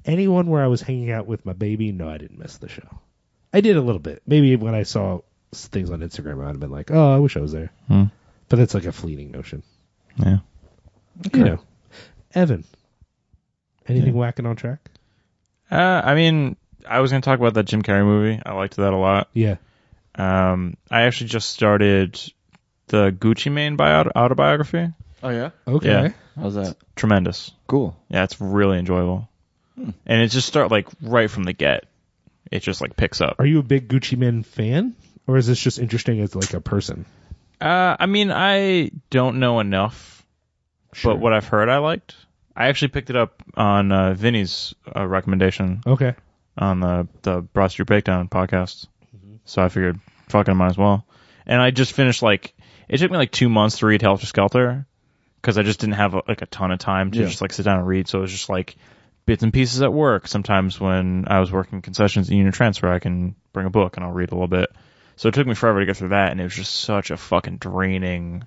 anyone 0.05 0.47
where 0.47 0.63
I 0.63 0.67
was 0.67 0.81
hanging 0.81 1.11
out 1.11 1.27
with 1.27 1.45
my 1.45 1.53
baby, 1.53 1.91
no, 1.91 2.09
I 2.09 2.17
didn't 2.17 2.39
miss 2.39 2.57
the 2.57 2.69
show. 2.69 2.87
I 3.53 3.61
did 3.61 3.77
a 3.77 3.81
little 3.81 3.99
bit. 3.99 4.21
Maybe 4.25 4.55
when 4.55 4.75
I 4.75 4.83
saw 4.83 5.21
things 5.53 5.89
on 5.91 5.99
Instagram, 6.01 6.43
I'd 6.43 6.49
have 6.49 6.59
been 6.59 6.71
like, 6.71 6.91
oh, 6.91 7.15
I 7.15 7.19
wish 7.19 7.37
I 7.37 7.41
was 7.41 7.51
there. 7.51 7.71
Hmm. 7.87 8.05
But 8.49 8.59
it's 8.59 8.73
like 8.73 8.85
a 8.85 8.91
fleeting 8.91 9.31
notion. 9.31 9.63
Yeah. 10.17 10.37
You 11.33 11.43
know. 11.43 11.59
Evan, 12.33 12.65
anything 13.87 14.13
whacking 14.13 14.45
on 14.45 14.57
track? 14.57 14.89
Uh, 15.71 16.01
I 16.03 16.15
mean, 16.15 16.57
I 16.87 16.99
was 16.99 17.11
gonna 17.11 17.21
talk 17.21 17.39
about 17.39 17.53
that 17.53 17.63
Jim 17.63 17.81
Carrey 17.81 18.03
movie. 18.03 18.41
I 18.45 18.53
liked 18.53 18.75
that 18.75 18.91
a 18.91 18.97
lot. 18.97 19.29
Yeah. 19.33 19.55
Um, 20.15 20.75
I 20.91 21.03
actually 21.03 21.27
just 21.27 21.49
started 21.49 22.19
the 22.87 23.11
Gucci 23.11 23.51
Mane 23.51 23.77
bio- 23.77 24.11
autobiography. 24.15 24.89
Oh 25.23 25.29
yeah. 25.29 25.51
Okay. 25.65 25.87
Yeah. 25.87 26.09
How's 26.35 26.55
that? 26.55 26.75
Tremendous. 26.95 27.51
Cool. 27.67 27.97
Yeah, 28.09 28.23
it's 28.25 28.39
really 28.41 28.77
enjoyable. 28.77 29.29
And 29.77 30.21
it 30.21 30.27
just 30.29 30.47
start 30.47 30.71
like 30.71 30.87
right 31.01 31.29
from 31.29 31.43
the 31.43 31.53
get. 31.53 31.85
It 32.51 32.59
just 32.59 32.81
like 32.81 32.95
picks 32.95 33.21
up. 33.21 33.35
Are 33.39 33.45
you 33.45 33.59
a 33.59 33.63
big 33.63 33.87
Gucci 33.89 34.17
Mane 34.17 34.43
fan? 34.43 34.95
Or 35.27 35.37
is 35.37 35.47
this 35.47 35.59
just 35.59 35.79
interesting 35.79 36.21
as 36.21 36.35
like 36.35 36.53
a 36.53 36.61
person? 36.61 37.05
Uh, 37.59 37.95
I 37.99 38.05
mean, 38.05 38.31
I 38.31 38.91
don't 39.09 39.39
know 39.39 39.59
enough, 39.59 40.23
but 41.03 41.19
what 41.19 41.33
I've 41.33 41.47
heard 41.47 41.69
I 41.69 41.77
liked. 41.79 42.15
I 42.55 42.67
actually 42.67 42.89
picked 42.89 43.09
it 43.09 43.15
up 43.15 43.41
on 43.55 43.91
uh, 43.91 44.13
Vinny's 44.13 44.75
uh, 44.95 45.05
recommendation 45.05 45.81
Okay. 45.85 46.13
on 46.57 46.79
the 46.79 47.07
the 47.23 47.41
Broad 47.41 47.67
Street 47.69 47.87
Breakdown 47.87 48.29
podcast. 48.29 48.87
So 49.45 49.61
I 49.61 49.69
figured, 49.69 49.99
fucking 50.29 50.55
might 50.55 50.67
as 50.69 50.77
well. 50.77 51.05
And 51.45 51.61
I 51.61 51.71
just 51.71 51.93
finished 51.93 52.21
like 52.21 52.53
it 52.87 52.97
took 52.99 53.11
me 53.11 53.17
like 53.17 53.31
two 53.31 53.49
months 53.49 53.79
to 53.79 53.87
read 53.87 54.01
Helter 54.01 54.25
Skelter 54.25 54.85
because 55.41 55.57
I 55.57 55.63
just 55.63 55.79
didn't 55.79 55.95
have 55.95 56.13
like 56.27 56.41
a 56.41 56.45
ton 56.45 56.71
of 56.71 56.79
time 56.79 57.11
to 57.11 57.19
Yeah. 57.19 57.25
just 57.25 57.41
like 57.41 57.51
sit 57.53 57.63
down 57.65 57.79
and 57.79 57.87
read. 57.87 58.07
So 58.07 58.19
it 58.19 58.21
was 58.21 58.31
just 58.31 58.49
like 58.49 58.75
bits 59.25 59.43
and 59.43 59.53
pieces 59.53 59.81
at 59.81 59.91
work. 59.93 60.27
Sometimes 60.27 60.79
when 60.79 61.25
I 61.27 61.39
was 61.39 61.51
working 61.51 61.81
concessions 61.81 62.29
at 62.29 62.35
Union 62.35 62.51
Transfer, 62.51 62.91
I 62.91 62.99
can 62.99 63.35
bring 63.53 63.65
a 63.65 63.69
book 63.71 63.97
and 63.97 64.05
I'll 64.05 64.11
read 64.11 64.31
a 64.31 64.35
little 64.35 64.47
bit. 64.47 64.71
So 65.17 65.29
it 65.29 65.33
took 65.33 65.47
me 65.47 65.53
forever 65.55 65.79
to 65.79 65.85
get 65.85 65.97
through 65.97 66.09
that, 66.09 66.31
and 66.31 66.41
it 66.41 66.43
was 66.43 66.55
just 66.55 66.75
such 66.75 67.09
a 67.09 67.17
fucking 67.17 67.57
draining 67.57 68.43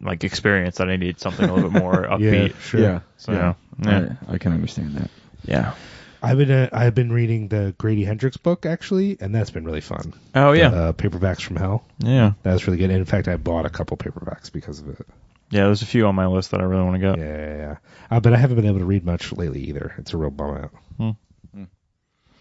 like 0.00 0.24
experience 0.24 0.78
that 0.78 0.88
I 0.88 0.96
needed 0.96 1.20
something 1.20 1.48
a 1.48 1.54
little 1.54 1.70
bit 1.70 1.80
more 1.82 1.92
upbeat. 2.10 2.50
Yeah, 2.50 2.58
sure. 2.60 2.80
Yeah. 2.80 3.00
So 3.18 3.32
yeah. 3.32 3.54
yeah. 3.82 4.14
I, 4.28 4.34
I 4.34 4.38
can 4.38 4.52
understand 4.52 4.96
that. 4.96 5.10
yeah. 5.44 5.74
I've 6.22 6.38
been 6.38 6.50
uh, 6.50 6.70
I've 6.72 6.94
been 6.94 7.12
reading 7.12 7.48
the 7.48 7.74
Grady 7.76 8.04
Hendrix 8.04 8.38
book 8.38 8.64
actually, 8.64 9.18
and 9.20 9.34
that's 9.34 9.50
been 9.50 9.64
really 9.66 9.82
fun. 9.82 10.14
Oh 10.34 10.52
yeah. 10.52 10.68
Uh, 10.68 10.92
Paperbacks 10.94 11.42
from 11.42 11.56
Hell. 11.56 11.84
yeah. 11.98 12.32
that's 12.42 12.66
really 12.66 12.78
good. 12.78 12.88
And 12.88 12.98
in 13.00 13.04
fact, 13.04 13.28
I 13.28 13.36
bought 13.36 13.66
a 13.66 13.70
couple 13.70 13.98
paperbacks 13.98 14.50
because 14.50 14.80
of 14.80 14.88
it. 14.88 15.06
Yeah. 15.50 15.64
There's 15.64 15.82
a 15.82 15.86
few 15.86 16.06
on 16.06 16.14
my 16.14 16.26
list 16.26 16.50
that 16.50 16.60
I 16.60 16.64
really 16.64 16.82
want 16.84 16.94
to 16.96 17.00
go. 17.00 17.14
Yeah, 17.16 17.24
yeah, 17.24 17.56
yeah. 17.56 17.76
Uh, 18.10 18.20
but 18.20 18.32
I 18.32 18.36
haven't 18.36 18.56
been 18.56 18.66
able 18.66 18.78
to 18.80 18.84
read 18.84 19.04
much 19.04 19.32
lately 19.32 19.60
either. 19.64 19.94
It's 19.98 20.12
a 20.12 20.16
real 20.16 20.30
bum 20.30 20.56
out. 20.56 20.70
Hmm. 20.96 21.10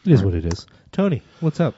It 0.06 0.12
is 0.12 0.22
what 0.24 0.34
it 0.34 0.46
is. 0.46 0.66
Tony, 0.92 1.22
what's 1.40 1.60
up? 1.62 1.76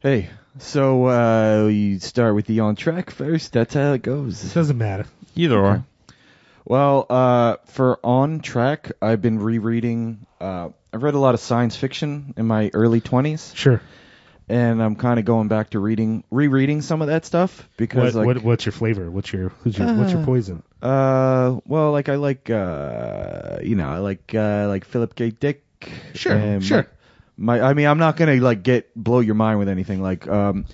Hey, 0.00 0.30
so 0.58 1.06
uh, 1.06 1.66
you 1.68 2.00
start 2.00 2.34
with 2.34 2.46
the 2.46 2.60
on 2.60 2.74
track 2.74 3.10
first. 3.10 3.52
That's 3.52 3.74
how 3.74 3.92
it 3.92 3.96
It 3.96 4.02
goes. 4.02 4.52
doesn't 4.52 4.78
matter. 4.78 5.06
Either 5.36 5.58
or. 5.58 5.84
Well, 6.64 7.06
uh, 7.08 7.56
for 7.66 7.98
on 8.04 8.40
track, 8.40 8.92
I've 9.00 9.22
been 9.22 9.38
rereading. 9.38 10.26
Uh, 10.40 10.70
I've 10.92 11.02
read 11.02 11.14
a 11.14 11.18
lot 11.18 11.34
of 11.34 11.40
science 11.40 11.76
fiction 11.76 12.34
in 12.36 12.46
my 12.46 12.70
early 12.74 13.00
twenties, 13.00 13.52
Sure. 13.54 13.80
And 14.48 14.82
I'm 14.82 14.96
kind 14.96 15.18
of 15.18 15.24
going 15.24 15.48
back 15.48 15.70
to 15.70 15.78
reading, 15.78 16.24
rereading 16.30 16.80
some 16.82 17.02
of 17.02 17.08
that 17.08 17.24
stuff 17.26 17.68
because, 17.76 18.14
What, 18.14 18.26
like, 18.26 18.36
what 18.36 18.42
what's 18.44 18.66
your 18.66 18.72
flavor? 18.72 19.10
What's 19.10 19.32
your 19.32 19.50
who's 19.62 19.76
your 19.78 19.94
what's 19.94 20.12
your 20.12 20.22
Uh, 20.22 20.24
poison? 20.24 20.62
uh, 20.82 21.58
well, 21.66 21.92
like 21.92 22.08
I 22.08 22.14
like, 22.16 22.48
uh, 22.50 23.58
you 23.62 23.74
know, 23.76 23.88
I 23.88 23.98
like, 23.98 24.34
uh, 24.34 24.66
like 24.68 24.84
Philip 24.84 25.14
K. 25.14 25.30
Dick. 25.30 25.64
Sure, 26.14 26.60
sure. 26.60 26.88
My, 27.36 27.58
my, 27.60 27.68
I 27.70 27.74
mean, 27.74 27.86
I'm 27.86 27.98
not 27.98 28.16
gonna 28.16 28.36
like 28.36 28.62
get 28.64 28.90
blow 28.96 29.20
your 29.20 29.34
mind 29.36 29.58
with 29.60 29.68
anything. 29.68 30.02
Like, 30.02 30.26
um, 30.26 30.64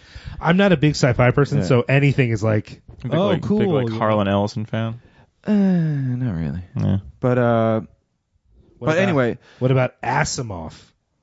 I'm 0.40 0.56
not 0.56 0.72
a 0.72 0.76
big 0.76 0.92
sci-fi 0.92 1.30
person, 1.30 1.58
Yeah. 1.58 1.64
so 1.64 1.84
anything 1.88 2.30
is 2.30 2.42
like, 2.42 2.80
Big, 3.02 3.12
oh, 3.14 3.28
like, 3.28 3.42
cool. 3.42 3.58
Big 3.58 3.68
like. 3.68 3.90
Harlan 3.98 4.28
Ellison 4.28 4.64
fan. 4.64 5.00
uh, 5.46 5.52
not 5.52 6.34
really. 6.34 6.62
Yeah. 6.76 6.98
But 7.20 7.38
uh, 7.38 7.80
What 8.78 8.88
but 8.88 8.88
about- 8.96 8.98
anyway, 9.02 9.38
what 9.58 9.70
about 9.70 10.00
Asimov? 10.02 10.72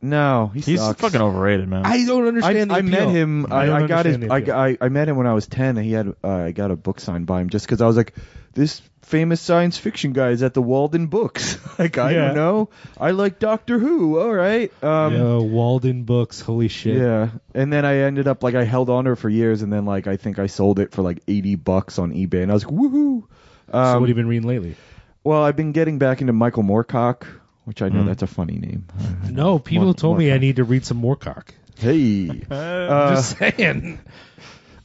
No, 0.01 0.51
he 0.53 0.61
He's 0.61 0.79
sucks. 0.79 0.99
fucking 1.01 1.21
overrated, 1.21 1.67
man. 1.67 1.85
I 1.85 2.05
don't 2.05 2.23
I, 2.25 2.27
understand. 2.27 2.71
the 2.71 2.75
I 2.75 2.81
met 2.81 3.09
him. 3.09 3.51
I 3.51 3.57
I, 3.61 3.65
don't 3.67 3.83
I, 3.83 3.87
got 3.87 4.05
his. 4.05 4.15
understand 4.15 4.23
the 4.23 4.33
I, 4.33 4.37
appeal. 4.39 4.77
I, 4.81 4.85
I 4.85 4.89
met 4.89 5.07
him 5.09 5.17
when 5.17 5.27
I 5.27 5.33
was 5.33 5.47
ten, 5.47 5.77
and 5.77 5.85
he 5.85 5.91
had. 5.93 6.15
Uh, 6.23 6.27
I 6.29 6.51
got 6.51 6.71
a 6.71 6.75
book 6.75 6.99
signed 6.99 7.25
by 7.27 7.41
him 7.41 7.49
just 7.49 7.65
because 7.65 7.81
I 7.81 7.87
was 7.87 7.95
like, 7.97 8.13
this 8.53 8.81
famous 9.03 9.41
science 9.41 9.77
fiction 9.77 10.13
guy 10.13 10.29
is 10.29 10.41
at 10.43 10.53
the 10.53 10.61
Walden 10.61 11.07
Books. 11.07 11.57
like 11.79 11.97
I 11.97 12.11
Yeah. 12.13 12.27
don't 12.27 12.35
know. 12.35 12.69
I 12.99 13.11
like 13.11 13.39
Doctor 13.39 13.77
Who. 13.79 14.19
All 14.19 14.33
right. 14.33 14.71
Um, 14.83 15.13
Yo, 15.15 15.41
Walden 15.43 16.03
Books. 16.03 16.39
Holy 16.41 16.67
shit. 16.67 16.97
yeah. 16.97 17.29
And 17.53 17.71
then 17.71 17.85
I 17.85 17.97
ended 17.97 18.27
up 18.27 18.41
like 18.43 18.55
I 18.55 18.63
held 18.63 18.89
on 18.89 19.05
to 19.05 19.11
it 19.11 19.17
for 19.17 19.29
years, 19.29 19.61
and 19.61 19.71
then 19.71 19.85
like 19.85 20.07
I 20.07 20.17
think 20.17 20.39
I 20.39 20.47
sold 20.47 20.79
it 20.79 20.91
for 20.93 21.01
like 21.01 21.19
eighty 21.27 21.55
bucks 21.55 21.99
on 21.99 22.11
eBay, 22.13 22.41
and 22.43 22.51
I 22.51 22.53
was 22.55 22.65
like, 22.65 22.73
woohoo. 22.73 23.23
So 23.71 23.77
Um, 23.77 23.93
what 23.93 23.99
have 24.01 24.09
you 24.09 24.15
been 24.15 24.27
reading 24.27 24.47
lately? 24.47 24.75
well, 25.23 25.43
I've 25.43 25.55
been 25.55 25.71
getting 25.71 25.99
back 25.99 26.21
into 26.21 26.33
Michael 26.33 26.63
Moorcock, 26.63 27.25
which 27.71 27.81
I 27.81 27.87
know 27.87 28.03
Mm. 28.03 28.07
that's 28.07 28.21
a 28.21 28.27
funny 28.27 28.57
name. 28.57 28.83
No, 29.31 29.57
people 29.57 29.85
More- 29.85 29.93
told 29.93 30.17
me 30.17 30.33
I 30.33 30.39
need 30.39 30.57
to 30.57 30.65
read 30.65 30.83
some 30.85 31.01
Moorcock. 31.01 31.51
Hey. 31.77 32.41
Uh, 32.51 33.15
Just 33.15 33.37
saying. 33.37 33.99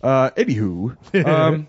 Uh, 0.02 0.30
anywho, 0.36 0.94
um, 1.26 1.66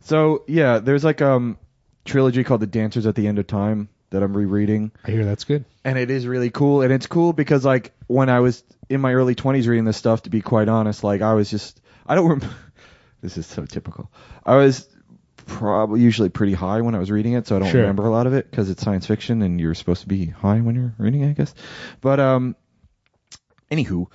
so 0.00 0.42
yeah, 0.48 0.80
there's 0.80 1.04
like 1.04 1.22
um 1.22 1.56
trilogy 2.04 2.42
called 2.42 2.60
The 2.60 2.66
Dancers 2.66 3.06
at 3.06 3.14
the 3.14 3.28
End 3.28 3.38
of 3.38 3.46
Time 3.46 3.88
that 4.10 4.24
I'm 4.24 4.36
rereading, 4.36 4.90
I 5.04 5.10
hear 5.12 5.24
that's 5.24 5.44
good. 5.44 5.64
and 5.84 5.96
it 5.96 6.10
is 6.10 6.26
really 6.26 6.50
cool. 6.50 6.82
And 6.82 6.92
it's 6.92 7.06
cool 7.06 7.32
because 7.32 7.64
like 7.64 7.92
when 8.08 8.28
I 8.28 8.40
was 8.40 8.64
in 8.88 9.00
my 9.00 9.12
early 9.14 9.36
20s 9.36 9.68
reading 9.68 9.84
this 9.84 9.96
stuff, 9.98 10.22
to 10.22 10.30
be 10.30 10.40
quite 10.40 10.68
honest, 10.68 11.04
like 11.04 11.22
I 11.22 11.34
was 11.34 11.48
just 11.48 11.80
I 12.06 12.16
don't 12.16 12.26
remember. 12.28 12.56
this 13.20 13.36
is 13.38 13.46
so 13.46 13.64
typical. 13.66 14.10
I 14.44 14.56
was 14.56 14.88
probably 15.46 16.00
usually 16.00 16.28
pretty 16.28 16.52
high 16.52 16.80
when 16.82 16.94
I 16.94 16.98
was 16.98 17.10
reading 17.10 17.32
it, 17.34 17.46
so 17.46 17.56
I 17.56 17.58
don't 17.60 17.70
Sure. 17.70 17.80
remember 17.80 18.06
a 18.06 18.10
lot 18.10 18.26
of 18.26 18.34
it 18.34 18.50
because 18.50 18.68
it's 18.68 18.82
science 18.82 19.06
fiction 19.06 19.42
and 19.42 19.60
you're 19.60 19.74
supposed 19.74 20.02
to 20.02 20.08
be 20.08 20.26
high 20.26 20.60
when 20.60 20.74
you're 20.74 20.94
reading 20.98 21.22
it, 21.22 21.30
I 21.30 21.32
guess. 21.32 21.54
But 22.00 22.20
um, 22.20 22.56
anywho, 23.70 24.06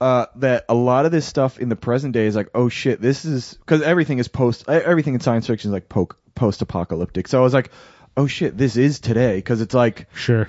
uh, 0.00 0.26
that 0.36 0.64
a 0.68 0.74
lot 0.74 1.06
of 1.06 1.12
this 1.12 1.26
stuff 1.26 1.58
in 1.58 1.68
the 1.68 1.76
present 1.76 2.12
day 2.12 2.26
is 2.26 2.36
like, 2.36 2.48
oh 2.54 2.68
shit, 2.68 3.00
this 3.00 3.24
is 3.24 3.54
because 3.54 3.82
everything 3.82 4.18
is 4.18 4.28
post, 4.28 4.68
everything 4.68 5.14
in 5.14 5.20
science 5.20 5.46
fiction 5.46 5.70
is 5.70 5.72
like 5.72 5.88
po- 5.88 6.08
post-apocalyptic. 6.34 7.28
So 7.28 7.38
I 7.38 7.42
was 7.42 7.54
like, 7.54 7.70
oh 8.16 8.26
shit, 8.26 8.56
this 8.56 8.76
is 8.76 9.00
today 9.00 9.36
because 9.36 9.60
it's 9.60 9.74
like 9.74 10.08
Sure. 10.14 10.48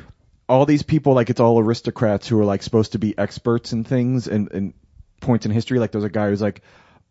all 0.49 0.65
these 0.65 0.83
people, 0.83 1.13
like 1.13 1.29
it's 1.29 1.39
all 1.39 1.59
aristocrats 1.59 2.27
who 2.27 2.39
are 2.39 2.45
like 2.45 2.63
supposed 2.63 2.93
to 2.93 2.99
be 2.99 3.17
experts 3.17 3.71
in 3.73 3.83
things 3.83 4.27
and, 4.27 4.51
and 4.51 4.73
points 5.21 5.45
in 5.45 5.51
history. 5.51 5.79
Like 5.79 5.91
there's 5.91 6.03
a 6.03 6.09
guy 6.09 6.29
who's 6.29 6.41
like, 6.41 6.61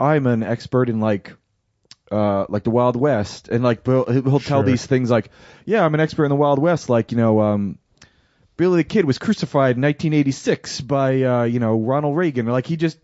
I'm 0.01 0.27
an 0.27 0.43
expert 0.43 0.89
in 0.89 1.01
like. 1.01 1.35
Uh, 2.11 2.47
like 2.49 2.63
the 2.63 2.71
Wild 2.71 2.95
West, 2.97 3.49
and 3.49 3.65
like 3.65 3.83
Bill, 3.83 4.05
he'll 4.05 4.23
he'll 4.23 4.41
tell 4.41 4.61
Sure. 4.61 4.63
these 4.63 4.87
things 4.87 5.11
like, 5.11 5.29
"Yeah, 5.65 5.85
I'm 5.85 5.93
an 5.95 6.01
expert 6.01 6.25
in 6.25 6.29
the 6.31 6.37
Wild 6.37 6.59
West." 6.61 6.89
Like, 6.89 7.11
you 7.11 7.19
know, 7.19 7.41
um, 7.41 7.79
Billy 8.57 8.77
the 8.79 8.85
Kid 8.85 9.05
was 9.05 9.19
crucified 9.19 9.77
in 9.77 9.83
1986 9.83 10.81
by 10.83 11.23
uh, 11.23 11.43
you 11.45 11.59
know 11.59 11.77
Ronald 11.81 12.17
Reagan. 12.17 12.47
Like 12.47 12.67
he 12.67 12.77
just, 12.77 12.99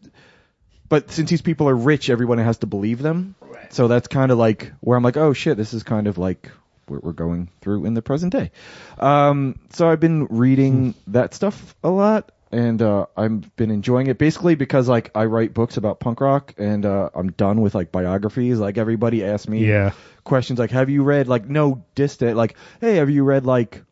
but 0.89 1.11
since 1.11 1.31
these 1.31 1.43
people 1.43 1.69
are 1.69 1.75
rich, 1.75 2.11
everyone 2.11 2.39
has 2.39 2.59
to 2.59 2.67
believe 2.67 3.03
them. 3.03 3.35
So 3.71 3.89
that's 3.89 4.07
kind 4.07 4.31
of 4.31 4.39
like 4.39 4.73
where 4.81 4.97
I'm 4.97 5.03
like, 5.03 5.17
oh 5.17 5.33
shit, 5.33 5.57
this 5.57 5.75
is 5.75 5.83
kind 5.83 6.07
of 6.07 6.17
like 6.19 6.51
what 6.87 7.03
we're 7.03 7.13
going 7.13 7.49
through 7.61 7.87
in 7.87 7.95
the 7.95 8.03
present 8.03 8.33
day. 8.33 8.51
Um, 8.99 9.59
so 9.73 9.89
I've 9.89 10.01
been 10.01 10.27
reading 10.27 10.95
that 11.09 11.35
stuff 11.35 11.75
a 11.83 11.91
lot, 11.91 12.31
and 12.53 12.81
uh, 12.83 13.07
I've 13.17 13.55
been 13.57 13.71
enjoying 13.71 14.07
it 14.09 14.19
basically 14.19 14.55
because 14.55 14.89
like 14.89 15.11
I 15.15 15.25
write 15.25 15.55
books 15.55 15.77
about 15.79 15.99
punk 16.01 16.21
rock, 16.21 16.55
and 16.59 16.85
uh, 16.87 17.11
I'm 17.15 17.33
done 17.33 17.61
with 17.61 17.75
like 17.75 17.91
biographies. 17.91 18.59
Like 18.59 18.79
everybody 18.79 19.25
asks 19.25 19.49
me 19.49 19.67
Yeah. 19.67 19.93
questions 20.25 20.59
like, 20.59 20.71
have 20.71 20.91
you 20.91 21.03
read 21.03 21.29
like 21.29 21.49
no 21.49 21.85
distant 21.95 22.37
like, 22.37 22.57
hey, 22.81 22.97
have 22.97 23.11
you 23.11 23.25
read 23.25 23.45
like 23.47 23.83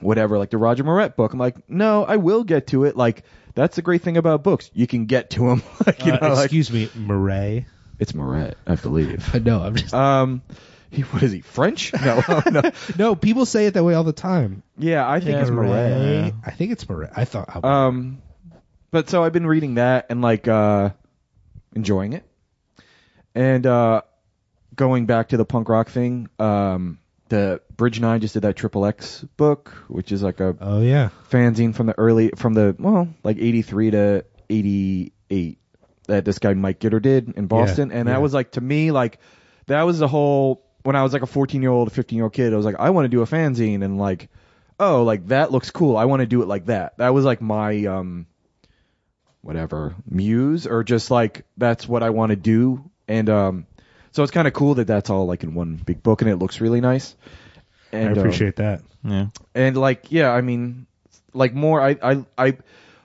whatever 0.00 0.38
like 0.38 0.50
the 0.50 0.58
Roger 0.58 0.84
Moret 0.84 1.16
book? 1.16 1.32
I'm 1.32 1.38
like, 1.38 1.68
no, 1.68 2.04
I 2.04 2.16
will 2.16 2.44
get 2.44 2.68
to 2.68 2.84
it. 2.84 2.96
Like 2.96 3.22
that's 3.54 3.76
the 3.76 3.82
great 3.82 4.02
thing 4.02 4.16
about 4.16 4.42
books, 4.42 4.70
you 4.74 4.86
can 4.86 5.06
get 5.06 5.30
to 5.30 5.48
them. 5.48 5.62
like 5.86 6.04
you 6.04 6.12
Uh, 6.12 6.18
know, 6.20 6.34
like 6.34 6.44
excuse 6.52 6.70
me, 6.70 6.88
Murray. 6.94 7.66
it's 7.98 8.14
Moret, 8.14 8.56
I 8.66 8.74
believe. 8.74 9.34
No, 9.44 9.62
I'm 9.62 9.74
just. 9.76 9.94
Um, 9.94 10.42
He, 10.96 11.02
what 11.02 11.22
is 11.22 11.32
he? 11.32 11.40
French? 11.40 11.92
No, 12.04 12.22
no. 12.50 12.62
No, 12.98 13.14
people 13.14 13.46
say 13.46 13.66
it 13.66 13.74
that 13.74 13.84
way 13.84 13.94
all 13.94 14.04
the 14.04 14.12
time. 14.12 14.62
Yeah, 14.78 15.08
I 15.08 15.20
think 15.20 15.32
Yeah, 15.32 15.42
it's 15.42 15.50
Marais. 15.50 15.68
Marais. 15.68 16.34
I 16.44 16.50
think 16.52 16.72
it's 16.72 16.88
Marais. 16.88 17.08
I 17.14 17.24
thought. 17.24 17.64
Um, 17.64 18.22
but 18.90 19.10
so 19.10 19.22
I've 19.22 19.32
been 19.32 19.46
reading 19.46 19.74
that 19.74 20.06
and 20.08 20.22
like 20.22 20.48
uh, 20.48 20.90
enjoying 21.74 22.14
it, 22.14 22.24
and 23.34 23.66
uh, 23.66 24.02
going 24.74 25.06
back 25.06 25.28
to 25.28 25.36
the 25.36 25.44
punk 25.44 25.68
rock 25.68 25.90
thing. 25.90 26.28
Um, 26.38 26.98
the 27.28 27.60
Bridge 27.76 28.00
Nine 28.00 28.20
just 28.20 28.34
did 28.34 28.42
that 28.42 28.56
Triple 28.56 28.86
X 28.86 29.24
book, 29.36 29.70
which 29.88 30.12
is 30.12 30.22
like 30.22 30.40
a 30.40 30.56
oh 30.60 30.80
yeah. 30.80 31.10
fanzine 31.30 31.74
from 31.74 31.86
the 31.86 31.98
early 31.98 32.30
from 32.36 32.54
the 32.54 32.76
well 32.78 33.08
like 33.24 33.38
83 33.38 33.90
to 33.90 34.24
88 34.48 35.58
that 36.06 36.24
this 36.24 36.38
guy 36.38 36.54
Mike 36.54 36.78
Gitter 36.78 37.02
did 37.02 37.34
in 37.36 37.46
Boston 37.46 37.90
and 37.90 38.06
yeah. 38.06 38.14
that 38.14 38.22
was 38.22 38.32
like 38.32 38.52
to 38.52 38.60
me 38.60 38.92
like 38.92 39.18
that 39.66 39.82
was 39.82 39.98
the 39.98 40.08
whole 40.08 40.65
when 40.86 40.96
I 40.96 41.02
was 41.02 41.12
like 41.12 41.22
a 41.22 41.26
14 41.26 41.60
year 41.60 41.70
old 41.70 41.92
15 41.92 42.16
year 42.16 42.24
old 42.24 42.32
kid 42.32 42.52
I 42.52 42.56
was 42.56 42.64
like 42.64 42.76
I 42.78 42.90
want 42.90 43.04
to 43.04 43.08
do 43.08 43.22
a 43.22 43.26
fanzine 43.26 43.84
and 43.84 43.98
like 43.98 44.28
oh 44.78 45.02
like 45.02 45.26
that 45.28 45.50
looks 45.50 45.70
cool 45.70 45.96
I 45.96 46.04
want 46.04 46.20
to 46.20 46.26
do 46.26 46.42
it 46.42 46.48
like 46.48 46.66
that 46.66 46.96
that 46.98 47.10
was 47.10 47.24
like 47.24 47.40
my 47.40 47.84
um 47.86 48.26
whatever 49.42 49.94
muse 50.08 50.66
or 50.66 50.84
just 50.84 51.10
like 51.10 51.44
that's 51.56 51.86
what 51.86 52.02
I 52.02 52.10
want 52.10 52.30
to 52.30 52.36
do 52.36 52.90
and 53.08 53.28
um 53.28 53.66
so 54.12 54.22
it's 54.22 54.32
kind 54.32 54.48
of 54.48 54.54
cool 54.54 54.74
that 54.76 54.86
that's 54.86 55.10
all 55.10 55.26
like 55.26 55.42
in 55.42 55.54
one 55.54 55.76
big 55.76 56.02
book 56.02 56.22
and 56.22 56.30
it 56.30 56.36
looks 56.36 56.60
really 56.60 56.80
nice 56.80 57.14
and 57.92 58.08
I 58.08 58.12
um, 58.12 58.18
appreciate 58.18 58.56
that. 58.56 58.82
Yeah. 59.04 59.26
and 59.54 59.76
like 59.76 60.10
yeah 60.10 60.32
i 60.32 60.40
mean 60.40 60.86
like 61.32 61.54
more 61.54 61.80
i 61.80 61.96
i 62.02 62.24
i 62.36 62.56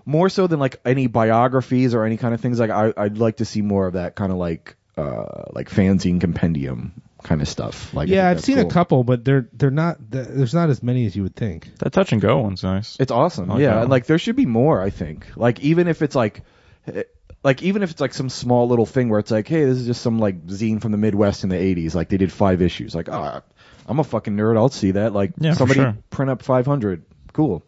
more 0.03 0.29
so 0.29 0.47
than 0.47 0.59
like 0.59 0.79
any 0.83 1.05
biographies 1.05 1.93
or 1.93 2.05
any 2.05 2.17
kind 2.17 2.33
of 2.33 2.41
things 2.41 2.59
like 2.59 2.71
i 2.71 2.91
i'd 2.97 3.19
like 3.19 3.37
to 3.37 3.45
see 3.45 3.61
more 3.61 3.85
of 3.85 3.93
that 3.93 4.15
kind 4.15 4.31
of 4.31 4.39
like 4.39 4.75
uh 4.97 5.43
like 5.53 5.69
fanzine 5.69 6.19
compendium 6.19 7.03
kind 7.23 7.41
of 7.41 7.47
stuff 7.47 7.93
like 7.93 8.09
Yeah, 8.09 8.29
I've 8.29 8.41
seen 8.41 8.57
cool. 8.57 8.67
a 8.67 8.69
couple, 8.71 9.03
but 9.03 9.23
they're 9.25 9.47
they're 9.53 9.71
not. 9.71 9.97
th- 10.11 10.27
There's 10.27 10.53
not 10.53 10.69
as 10.69 10.81
many 10.83 11.05
as 11.05 11.15
you 11.15 11.23
would 11.23 11.35
think. 11.35 11.69
That 11.79 11.93
touch 11.93 12.11
and 12.11 12.21
go 12.21 12.39
one's 12.39 12.63
nice. 12.63 12.97
it's 12.99 13.11
awesome 13.11 13.47
like 13.49 13.61
yeah 13.61 13.75
that 13.81 13.89
like 13.89 14.05
there 14.05 14.17
should 14.19 14.35
be 14.35 14.45
more 14.45 14.81
i 14.81 14.89
think 14.89 15.25
like 15.35 15.59
even 15.61 15.87
if 15.87 16.01
it's 16.01 16.15
like 16.15 16.43
eh, 16.87 17.03
like 17.43 17.63
even 17.63 17.81
if 17.83 17.91
it's 17.91 18.01
like 18.01 18.13
some 18.13 18.29
small 18.29 18.67
little 18.67 18.85
thing 18.85 19.09
where 19.09 19.19
it's 19.19 19.31
like 19.31 19.47
hey 19.47 19.65
this 19.65 19.77
is 19.79 19.85
just 19.87 20.01
some 20.01 20.19
like 20.19 20.45
zine 20.47 20.81
from 20.81 20.91
the 20.91 20.97
midwest 20.97 21.43
in 21.43 21.49
the 21.49 21.55
80s 21.55 21.95
like 21.95 22.09
they 22.09 22.17
did 22.17 22.31
five 22.31 22.61
issues 22.61 22.93
like 22.95 23.09
ah 23.09 23.41
i'm 23.87 23.99
a 23.99 24.03
fucking 24.03 24.35
nerd 24.37 24.57
i'll 24.57 24.69
see 24.69 24.91
that 24.91 25.13
like 25.13 25.31
Yeah, 25.39 25.53
somebody 25.53 25.79
sure. 25.79 25.97
print 26.11 26.29
up 26.31 26.43
500 26.43 27.03
cool 27.33 27.63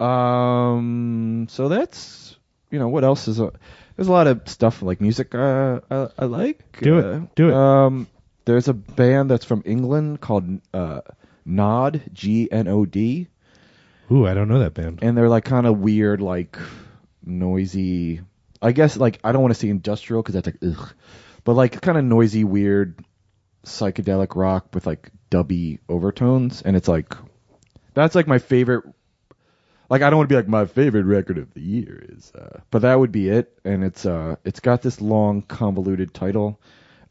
um 0.00 1.46
so 1.50 1.68
that's 1.68 2.36
you 2.70 2.78
know 2.78 2.88
what 2.88 3.04
else 3.04 3.28
is 3.28 3.40
a, 3.40 3.52
there's 3.96 4.08
a 4.08 4.12
lot 4.12 4.26
of 4.26 4.48
stuff 4.48 4.82
like 4.82 5.00
music 5.00 5.34
uh, 5.34 5.80
I, 5.90 6.08
I 6.18 6.24
like 6.24 6.80
Do 6.80 6.98
it. 6.98 7.04
Uh, 7.04 7.20
Do 7.34 7.48
it. 7.50 7.54
um 7.54 8.06
there's 8.50 8.66
a 8.68 8.74
band 8.74 9.30
that's 9.30 9.44
from 9.44 9.62
england 9.64 10.20
called 10.20 10.60
uh 10.74 11.00
Gnod 11.46 12.12
g-n-o-d 12.12 13.28
Ooh, 14.12 14.26
I 14.26 14.34
don't 14.34 14.48
know 14.48 14.58
that 14.58 14.74
band. 14.74 14.98
and 15.02 15.16
they're 15.16 15.28
like 15.28 15.44
kind 15.44 15.66
of 15.68 15.78
weird, 15.78 16.20
like 16.20 16.58
noisy. 17.24 18.20
I 18.60 18.72
guess 18.72 18.96
like 18.96 19.20
I 19.22 19.30
don't 19.30 19.40
want 19.40 19.54
to 19.54 19.60
say 19.60 19.68
industrial 19.68 20.20
because 20.20 20.34
that's 20.34 20.46
like 20.46 20.58
ugh, 20.66 20.92
but 21.44 21.54
like 21.54 21.80
kind 21.80 21.96
of 21.96 22.02
noisy, 22.04 22.42
weird, 22.42 23.04
psychedelic 23.64 24.34
rock 24.34 24.74
with 24.74 24.84
like 24.84 25.10
dubby 25.30 25.78
overtones, 25.88 26.60
and 26.62 26.76
it's 26.76 26.88
like 26.88 27.14
that's 27.94 28.16
like 28.16 28.26
my 28.26 28.38
favorite. 28.38 28.84
Like 29.88 30.02
I 30.02 30.10
don't 30.10 30.16
want 30.18 30.28
to 30.28 30.32
be 30.32 30.36
like 30.36 30.48
my 30.48 30.66
favorite 30.66 31.04
record 31.04 31.38
of 31.38 31.54
the 31.54 31.60
year 31.60 32.04
is, 32.08 32.32
uh, 32.34 32.60
but 32.72 32.82
that 32.82 32.98
would 32.98 33.12
be 33.12 33.28
it, 33.28 33.58
and 33.64 33.84
it's 33.84 34.06
uh 34.06 34.36
it's 34.44 34.58
got 34.60 34.82
this 34.82 35.00
long 35.00 35.42
convoluted 35.42 36.12
title. 36.12 36.60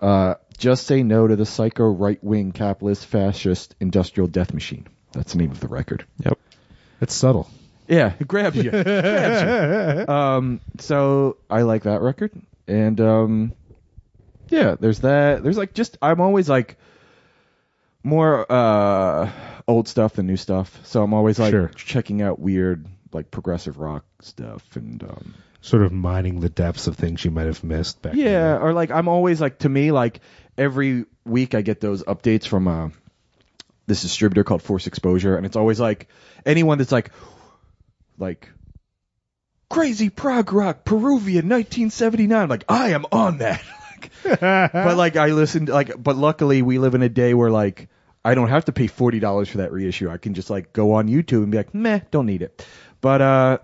Uh, 0.02 0.36
just 0.58 0.86
say 0.88 1.04
no 1.04 1.28
to 1.28 1.36
the 1.36 1.46
psycho 1.46 1.86
right 1.90 2.22
wing 2.24 2.52
capitalist 2.52 3.06
fascist 3.06 3.76
industrial 3.80 4.28
death 4.28 4.54
machine. 4.54 4.88
That's 5.14 5.32
the 5.34 5.40
name 5.40 5.52
of 5.52 5.60
the 5.60 5.68
record. 5.68 6.06
Yep. 6.24 6.38
It's 7.02 7.14
subtle. 7.14 7.50
Yeah, 7.88 8.14
it 8.20 8.28
grabs 8.28 8.56
you. 8.58 8.70
grabs 8.72 10.06
you. 10.08 10.14
Um, 10.14 10.62
so 10.80 11.38
I 11.50 11.64
like 11.64 11.84
that 11.84 12.02
record, 12.02 12.32
and 12.68 13.00
um, 13.02 13.54
yeah, 14.50 14.76
there's 14.80 15.00
that. 15.00 15.42
There's 15.44 15.58
like 15.58 15.74
just 15.74 15.98
I'm 16.02 16.22
always 16.22 16.48
like 16.50 16.78
more 18.04 18.46
uh 18.52 19.32
old 19.68 19.88
stuff 19.88 20.14
than 20.14 20.28
new 20.28 20.38
stuff. 20.38 20.80
So 20.84 21.04
I'm 21.04 21.14
always 21.14 21.40
like 21.40 21.52
Sure. 21.52 21.70
checking 21.76 22.22
out 22.22 22.40
weird 22.40 22.86
like 23.12 23.32
progressive 23.32 23.78
rock 23.80 24.06
stuff 24.22 24.64
and 24.76 25.02
um 25.04 25.34
Sort 25.62 25.84
of 25.84 25.91
mining 25.91 26.39
the 26.39 26.50
depths 26.50 26.88
of 26.88 26.95
things 26.95 27.24
you 27.24 27.32
might 27.32 27.48
have 27.48 27.63
missed 27.63 28.02
back. 28.02 28.13
yeah, 28.15 28.54
then. 28.54 28.62
or 28.62 28.74
like 28.74 28.91
I'm 28.91 29.08
always 29.08 29.41
like 29.41 29.60
to 29.60 29.69
me 29.69 29.91
like 29.91 30.22
every 30.58 31.06
week 31.26 31.54
I 31.54 31.62
get 31.62 31.82
those 31.82 32.04
updates 32.04 32.48
from 32.48 32.67
uh 32.67 32.89
this 33.88 34.02
distributor 34.04 34.43
called 34.43 34.62
Forced 34.62 34.88
Exposure, 34.88 35.36
and 35.36 35.45
it's 35.45 35.56
always 35.56 35.80
like 35.80 36.08
anyone 36.45 36.78
that's 36.78 36.91
like 36.91 37.12
like 38.17 38.50
crazy 39.69 40.10
prog 40.10 40.54
rock 40.54 40.86
Peruvian 40.86 41.50
1979. 41.50 42.41
I'm 42.41 42.50
like 42.50 42.65
I 42.69 42.89
am 42.91 43.06
on 43.12 43.39
that. 43.39 43.62
But 44.24 44.95
like 44.98 45.17
I 45.17 45.28
listened 45.28 45.67
like 45.69 46.02
but 46.02 46.15
luckily 46.15 46.62
we 46.62 46.80
live 46.80 46.95
in 46.95 47.02
a 47.02 47.10
day 47.10 47.34
where 47.34 47.52
like 47.52 47.89
I 48.24 48.34
don't 48.34 48.48
have 48.50 48.65
to 48.65 48.72
pay 48.72 48.88
forty 48.88 49.19
dollars 49.19 49.50
for 49.50 49.58
that 49.58 49.72
reissue. 49.72 50.10
I 50.10 50.17
can 50.17 50.34
just 50.34 50.50
like 50.50 50.72
go 50.74 50.93
on 50.93 51.08
YouTube 51.08 51.43
and 51.43 51.52
be 51.52 51.58
like, 51.58 51.74
meh, 51.74 52.00
don't 52.12 52.26
need 52.26 52.41
it. 52.41 52.65
But 53.02 53.22
uh, 53.22 53.58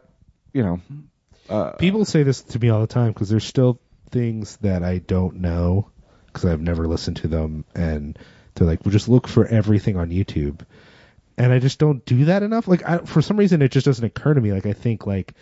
you 0.53 0.63
know, 0.63 0.81
uh, 1.49 1.71
People 1.73 2.05
say 2.05 2.23
this 2.23 2.41
to 2.43 2.59
me 2.59 2.69
all 2.69 2.81
the 2.81 2.87
time 2.87 3.11
because 3.11 3.29
there's 3.29 3.45
still 3.45 3.79
things 4.11 4.57
that 4.57 4.83
I 4.83 4.99
don't 4.99 5.37
know 5.41 5.89
because 6.27 6.45
I've 6.45 6.61
never 6.61 6.87
listened 6.87 7.17
to 7.17 7.27
them, 7.27 7.65
and 7.75 8.17
they're 8.55 8.67
like, 8.67 8.83
"Well, 8.85 8.91
just 8.91 9.07
look 9.09 9.27
for 9.27 9.45
everything 9.45 9.97
on 9.97 10.09
YouTube," 10.09 10.61
and 11.37 11.51
I 11.51 11.59
just 11.59 11.79
don't 11.79 12.03
do 12.05 12.25
that 12.25 12.43
enough. 12.43 12.67
Like, 12.67 12.87
I, 12.87 12.99
for 12.99 13.21
some 13.21 13.37
reason, 13.37 13.61
it 13.61 13.71
just 13.71 13.85
doesn't 13.85 14.03
occur 14.05 14.33
to 14.33 14.41
me. 14.41 14.51
Like, 14.53 14.65
I 14.65 14.73
think 14.73 15.05
like, 15.07 15.33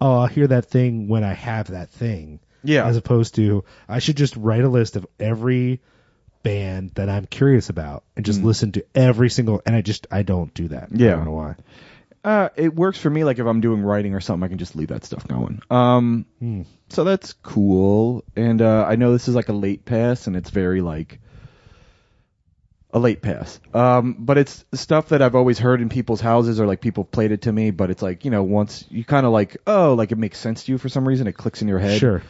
"Oh, 0.00 0.20
I'll 0.20 0.26
hear 0.26 0.46
that 0.48 0.66
thing 0.66 1.08
when 1.08 1.24
I 1.24 1.32
have 1.34 1.68
that 1.72 1.90
thing," 1.90 2.40
yeah, 2.62 2.86
as 2.86 2.96
opposed 2.96 3.34
to 3.36 3.64
I 3.88 3.98
should 3.98 4.16
just 4.16 4.36
write 4.36 4.62
a 4.64 4.68
list 4.68 4.96
of 4.96 5.06
every 5.18 5.80
band 6.42 6.92
that 6.94 7.08
I'm 7.08 7.26
curious 7.26 7.70
about 7.70 8.04
and 8.14 8.24
just 8.24 8.40
Mm. 8.40 8.44
listen 8.44 8.72
to 8.72 8.84
every 8.94 9.30
single. 9.30 9.62
And 9.66 9.74
I 9.74 9.80
just 9.82 10.06
I 10.12 10.22
don't 10.22 10.52
do 10.54 10.68
that. 10.68 10.90
Yeah. 10.92 11.14
I 11.14 11.16
don't 11.16 11.24
know 11.24 11.32
why. 11.32 11.56
Uh, 12.26 12.48
it 12.56 12.74
works 12.74 12.98
for 12.98 13.08
me. 13.08 13.22
Like 13.22 13.38
if 13.38 13.46
I'm 13.46 13.60
doing 13.60 13.82
writing 13.82 14.14
or 14.14 14.20
something, 14.20 14.44
I 14.44 14.48
can 14.48 14.58
just 14.58 14.74
leave 14.74 14.88
that 14.88 15.04
stuff 15.04 15.26
going. 15.28 15.62
Um, 15.70 16.26
Hmm. 16.40 16.62
so 16.88 17.04
that's 17.04 17.32
cool. 17.34 18.24
And 18.34 18.60
uh, 18.60 18.84
I 18.84 18.96
know 18.96 19.12
this 19.12 19.28
is 19.28 19.36
like 19.36 19.48
a 19.48 19.52
late 19.52 19.84
pass, 19.84 20.26
and 20.26 20.34
it's 20.34 20.50
very 20.50 20.80
like 20.80 21.20
a 22.92 22.98
late 22.98 23.22
pass. 23.22 23.60
Um, 23.72 24.16
but 24.18 24.38
it's 24.38 24.64
stuff 24.74 25.10
that 25.10 25.22
I've 25.22 25.36
always 25.36 25.60
heard 25.60 25.80
in 25.80 25.88
people's 25.88 26.20
houses, 26.20 26.58
or 26.58 26.66
like 26.66 26.80
people 26.80 27.04
played 27.04 27.30
it 27.30 27.42
to 27.42 27.52
me. 27.52 27.70
But 27.70 27.90
it's 27.90 28.02
like 28.02 28.24
you 28.24 28.32
know, 28.32 28.42
once 28.42 28.84
you 28.90 29.04
kind 29.04 29.24
of 29.24 29.30
like, 29.32 29.56
oh, 29.66 29.94
like 29.94 30.10
it 30.10 30.18
makes 30.18 30.38
sense 30.38 30.64
to 30.64 30.72
you 30.72 30.78
for 30.78 30.88
some 30.88 31.06
reason. 31.06 31.28
It 31.28 31.36
clicks 31.36 31.62
in 31.62 31.68
your 31.68 31.78
head. 31.78 31.98
Sure. 32.00 32.22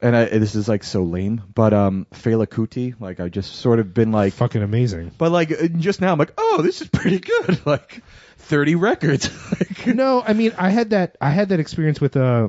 And 0.00 0.14
I, 0.16 0.26
this 0.26 0.54
is 0.54 0.68
like 0.68 0.84
so 0.84 1.02
lame, 1.02 1.42
but 1.54 1.74
um, 1.74 2.06
Fela 2.12 2.46
Kuti, 2.46 2.94
like 3.00 3.18
I 3.18 3.28
just 3.28 3.56
sort 3.56 3.80
of 3.80 3.92
been 3.92 4.12
like, 4.12 4.32
Fucking 4.34 4.62
amazing. 4.62 5.10
but 5.18 5.32
like 5.32 5.50
uh, 5.50 5.66
just 5.76 6.00
now, 6.00 6.12
I'm 6.12 6.18
like, 6.18 6.32
oh, 6.38 6.60
this 6.62 6.80
is 6.80 6.88
pretty 6.88 7.18
good. 7.18 7.60
Like 7.66 8.02
thirty 8.36 8.76
records. 8.76 9.28
no, 9.86 10.22
I 10.24 10.32
mean 10.34 10.52
I 10.56 10.70
had 10.70 10.90
that 10.90 11.16
I 11.20 11.30
had 11.30 11.48
that 11.50 11.58
experience 11.60 12.00
with 12.00 12.16
uh 12.16 12.48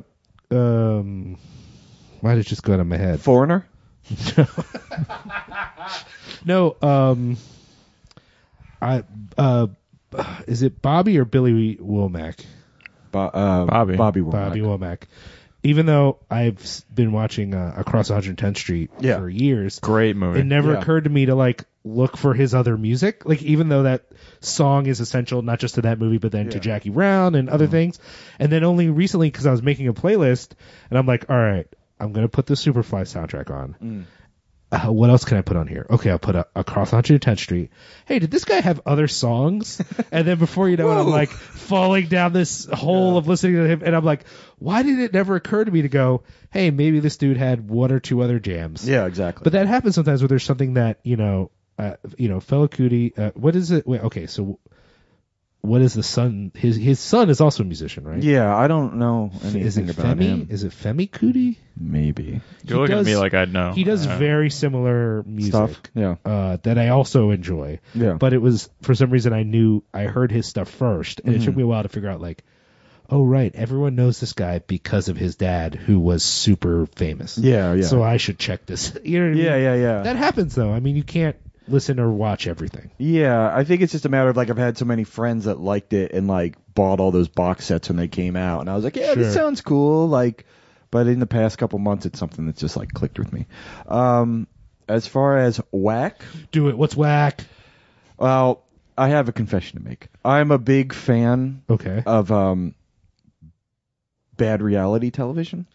um 0.52 1.36
why 2.20 2.34
did 2.34 2.46
it 2.46 2.48
just 2.48 2.62
go 2.62 2.72
out 2.74 2.80
of 2.80 2.86
my 2.86 2.96
head? 2.96 3.20
Foreigner. 3.20 3.66
No, 6.44 6.76
um 6.82 7.36
I 8.80 9.04
uh 9.36 9.66
is 10.46 10.62
it 10.62 10.80
Bobby 10.82 11.18
or 11.18 11.24
Billy 11.24 11.76
Womack? 11.76 12.44
Bo- 13.12 13.20
uh, 13.20 13.64
Bobby. 13.66 13.96
Bobby 13.96 14.20
Womack. 14.20 14.30
Bobby 14.32 14.60
Womack. 14.60 15.02
Even 15.62 15.84
though 15.86 16.18
I've 16.30 16.82
been 16.92 17.12
watching 17.12 17.54
uh, 17.54 17.74
Across 17.76 18.10
110th 18.10 18.56
Street 18.56 18.90
Yeah. 19.00 19.18
for 19.18 19.28
years, 19.28 19.78
Great 19.80 20.16
movie. 20.16 20.40
it 20.40 20.44
never 20.44 20.72
Yeah. 20.72 20.78
occurred 20.80 21.04
to 21.04 21.10
me 21.10 21.26
to 21.26 21.34
like 21.34 21.64
look 21.84 22.16
for 22.16 22.32
his 22.34 22.54
other 22.54 22.76
music. 22.78 23.26
Like 23.26 23.42
even 23.42 23.68
though 23.68 23.82
that 23.84 24.04
song 24.40 24.86
is 24.86 25.00
essential 25.00 25.42
not 25.42 25.58
just 25.60 25.74
to 25.76 25.82
that 25.82 25.98
movie, 25.98 26.18
but 26.18 26.32
then 26.32 26.48
to 26.50 26.60
Jackie 26.60 26.90
Brown 26.90 27.34
and 27.34 27.48
other 27.50 27.66
things. 27.66 27.98
And 28.38 28.50
then 28.50 28.64
only 28.64 28.88
recently, 28.88 29.28
because 29.30 29.46
I 29.46 29.50
was 29.50 29.62
making 29.62 29.88
a 29.88 29.92
playlist, 29.94 30.52
and 30.88 30.98
I'm 30.98 31.06
like, 31.06 31.28
all 31.28 31.36
right, 31.36 31.66
I'm 31.98 32.12
gonna 32.12 32.28
put 32.28 32.46
the 32.46 32.54
Superfly 32.54 33.02
soundtrack 33.02 33.50
on. 33.50 33.76
Mm. 33.82 34.04
Uh, 34.72 34.86
what 34.92 35.10
else 35.10 35.24
can 35.24 35.36
I 35.36 35.42
put 35.42 35.56
on 35.56 35.66
here? 35.66 35.84
Okay, 35.90 36.10
I'll 36.10 36.18
put 36.20 36.36
a, 36.36 36.46
Across 36.54 36.92
110th 36.92 37.38
Street. 37.38 37.70
Hey, 38.06 38.20
did 38.20 38.30
this 38.30 38.44
guy 38.44 38.60
have 38.60 38.80
other 38.86 39.08
songs? 39.08 39.82
and 40.12 40.26
then 40.26 40.38
before 40.38 40.68
you 40.68 40.76
know 40.76 40.90
it, 40.90 41.00
I'm 41.00 41.08
like 41.08 41.30
falling 41.30 42.06
down 42.06 42.32
this 42.32 42.66
hole 42.66 43.16
of 43.16 43.26
listening 43.26 43.56
to 43.56 43.66
him, 43.66 43.82
and 43.84 43.96
I'm 43.96 44.04
like, 44.04 44.24
why 44.58 44.82
did 44.84 45.00
it 45.00 45.12
never 45.12 45.34
occur 45.34 45.64
to 45.64 45.70
me 45.70 45.82
to 45.82 45.88
go, 45.88 46.22
hey, 46.50 46.70
maybe 46.70 47.00
this 47.00 47.16
dude 47.16 47.36
had 47.36 47.68
one 47.68 47.90
or 47.90 47.98
two 47.98 48.22
other 48.22 48.38
jams? 48.38 48.88
Yeah, 48.88 49.06
exactly. 49.06 49.42
But 49.42 49.54
that 49.54 49.66
happens 49.66 49.96
sometimes 49.96 50.22
where 50.22 50.28
there's 50.28 50.44
something 50.44 50.74
that 50.74 51.00
you 51.02 51.16
know, 51.16 51.50
uh, 51.76 51.96
you 52.16 52.28
know, 52.28 52.38
Fela 52.38 52.68
Kuti. 52.68 53.18
Uh, 53.18 53.32
what 53.34 53.56
is 53.56 53.72
it? 53.72 53.86
Wait, 53.88 54.02
okay, 54.02 54.26
so 54.28 54.60
what 55.62 55.82
is 55.82 55.94
the 55.94 56.02
son? 56.02 56.52
His 56.54 56.76
his 56.76 56.98
son 56.98 57.28
is 57.30 57.40
also 57.40 57.62
a 57.62 57.66
musician, 57.66 58.04
right? 58.04 58.22
Yeah, 58.22 58.54
I 58.56 58.66
don't 58.68 58.94
know 58.96 59.30
anything 59.42 59.62
Is 59.62 59.76
it 59.78 59.90
about 59.90 60.16
Femi? 60.16 60.22
him. 60.22 60.46
Is 60.50 60.64
it 60.64 60.72
Femi 60.72 61.08
Kuti? 61.10 61.56
Maybe 61.78 62.40
You're 62.64 62.78
looking 62.78 62.96
does- 62.96 63.06
at 63.06 63.10
me 63.10 63.16
like 63.16 63.34
I'd 63.34 63.52
know. 63.52 63.72
He 63.72 63.84
does 63.84 64.06
Uh, 64.06 64.16
very 64.16 64.50
similar 64.50 65.22
music 65.24 65.52
stuff. 65.54 65.80
Yeah, 65.94 66.16
uh, 66.24 66.58
that 66.62 66.78
I 66.78 66.88
also 66.88 67.30
enjoy. 67.30 67.80
yeah. 67.94 68.14
But 68.14 68.32
it 68.32 68.38
was 68.42 68.68
for 68.82 68.94
some 68.94 69.10
reason 69.10 69.32
I 69.32 69.42
knew 69.42 69.82
I 69.92 70.02
heard 70.04 70.30
his 70.32 70.46
stuff 70.46 70.68
first, 70.68 71.20
and 71.24 71.34
it 71.34 71.42
took 71.42 71.56
me 71.56 71.62
a 71.62 71.66
while 71.66 71.82
to 71.82 71.88
figure 71.88 72.08
out 72.10 72.20
like, 72.20 72.42
oh 73.08 73.24
right, 73.24 73.54
everyone 73.54 73.96
knows 73.96 74.20
this 74.20 74.32
guy 74.34 74.60
because 74.66 75.08
of 75.08 75.16
his 75.16 75.36
dad 75.36 75.74
who 75.74 75.98
was 75.98 76.22
super 76.22 76.86
famous. 76.96 77.36
yeah, 77.38 77.74
yeah. 77.74 77.82
So 77.86 78.02
I 78.02 78.16
should 78.18 78.38
check 78.38 78.66
this. 78.66 78.92
You 79.04 79.18
know 79.20 79.24
what 79.26 79.30
I 79.32 79.34
mean? 79.34 79.44
yeah, 79.44 79.56
yeah, 79.56 79.74
yeah. 79.74 80.02
That 80.04 80.16
happens 80.16 80.54
though. 80.54 80.72
I 80.72 80.80
mean, 80.80 80.96
you 80.96 81.02
can't 81.02 81.36
listen 81.70 81.98
or 82.00 82.10
watch 82.10 82.46
everything. 82.46 82.90
Yeah, 82.98 83.50
I 83.54 83.64
think 83.64 83.82
it's 83.82 83.92
just 83.92 84.04
a 84.04 84.08
matter 84.08 84.28
of 84.28 84.36
like 84.36 84.50
I've 84.50 84.58
had 84.58 84.76
so 84.78 84.84
many 84.84 85.04
friends 85.04 85.44
that 85.46 85.58
liked 85.60 85.92
it 85.92 86.12
and 86.12 86.26
like 86.28 86.56
bought 86.74 87.00
all 87.00 87.10
those 87.10 87.28
box 87.28 87.64
sets 87.66 87.88
when 87.88 87.96
they 87.96 88.08
came 88.08 88.36
out, 88.36 88.60
and 88.60 88.70
I 88.70 88.74
was 88.74 88.84
like, 88.84 88.96
yeah, 88.96 89.06
Sure. 89.06 89.16
this 89.16 89.34
sounds 89.34 89.60
cool. 89.60 90.08
Like, 90.08 90.44
but 90.90 91.06
in 91.06 91.20
the 91.20 91.26
past 91.26 91.58
couple 91.58 91.78
months, 91.78 92.06
it's 92.06 92.18
something 92.18 92.46
that's 92.46 92.60
just 92.60 92.76
like 92.76 92.92
clicked 92.92 93.18
with 93.18 93.32
me. 93.32 93.46
Um, 93.86 94.46
as 94.88 95.06
far 95.06 95.38
as 95.38 95.60
whack, 95.70 96.22
Do 96.52 96.68
it. 96.68 96.76
What's 96.76 96.96
whack? 96.96 97.44
well, 98.18 98.64
I 98.98 99.08
have 99.08 99.28
a 99.28 99.32
confession 99.32 99.78
to 99.78 99.84
make. 99.88 100.08
I'm 100.24 100.50
a 100.50 100.58
big 100.58 100.92
fan 100.92 101.62
Okay. 101.70 102.02
of 102.04 102.30
um 102.32 102.74
bad 104.36 104.62
reality 104.62 105.10
television. 105.10 105.66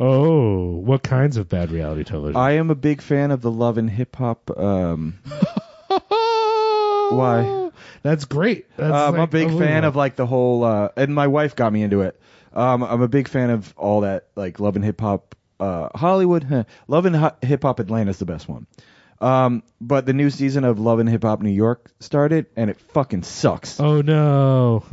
Oh, 0.00 0.76
what 0.76 1.02
kinds 1.02 1.36
of 1.36 1.48
bad 1.48 1.70
reality 1.70 2.04
television? 2.04 2.36
I 2.36 2.52
am 2.52 2.70
a 2.70 2.74
big 2.74 3.00
fan 3.00 3.30
of 3.30 3.40
the 3.42 3.50
love 3.50 3.78
and 3.78 3.88
hip 3.88 4.16
hop. 4.16 4.50
Um, 4.56 5.18
Why? 7.10 7.70
That's 8.02 8.24
great. 8.24 8.66
That's 8.76 8.92
Uh, 8.92 9.08
I'm 9.08 9.14
a 9.14 9.18
like 9.20 9.30
big 9.30 9.48
fan 9.48 9.54
unbelievable. 9.54 9.88
of 9.88 9.96
like 9.96 10.16
the 10.16 10.26
whole, 10.26 10.64
uh, 10.64 10.88
and 10.96 11.14
my 11.14 11.26
wife 11.26 11.54
got 11.56 11.72
me 11.72 11.82
into 11.82 12.02
it. 12.02 12.20
Um, 12.52 12.82
I'm 12.82 13.02
a 13.02 13.08
big 13.08 13.28
fan 13.28 13.50
of 13.50 13.72
all 13.76 14.02
that, 14.02 14.28
like 14.36 14.60
love 14.60 14.76
and 14.76 14.84
hip 14.84 15.00
hop, 15.00 15.34
uh, 15.60 15.88
Hollywood. 15.94 16.66
Love 16.88 17.06
and 17.06 17.32
hip 17.42 17.62
hop 17.62 17.78
Atlanta 17.80 18.10
is 18.10 18.18
the 18.18 18.26
best 18.26 18.48
one. 18.48 18.66
Um, 19.24 19.62
but 19.80 20.04
the 20.04 20.12
new 20.12 20.28
season 20.28 20.64
of 20.64 20.78
Love 20.78 20.98
and 20.98 21.08
Hip 21.08 21.22
Hop 21.22 21.40
New 21.40 21.50
York 21.50 21.90
started, 21.98 22.46
and 22.56 22.68
it 22.68 22.78
fucking 22.92 23.22
sucks. 23.22 23.80
Oh 23.80 24.02
no. 24.02 24.84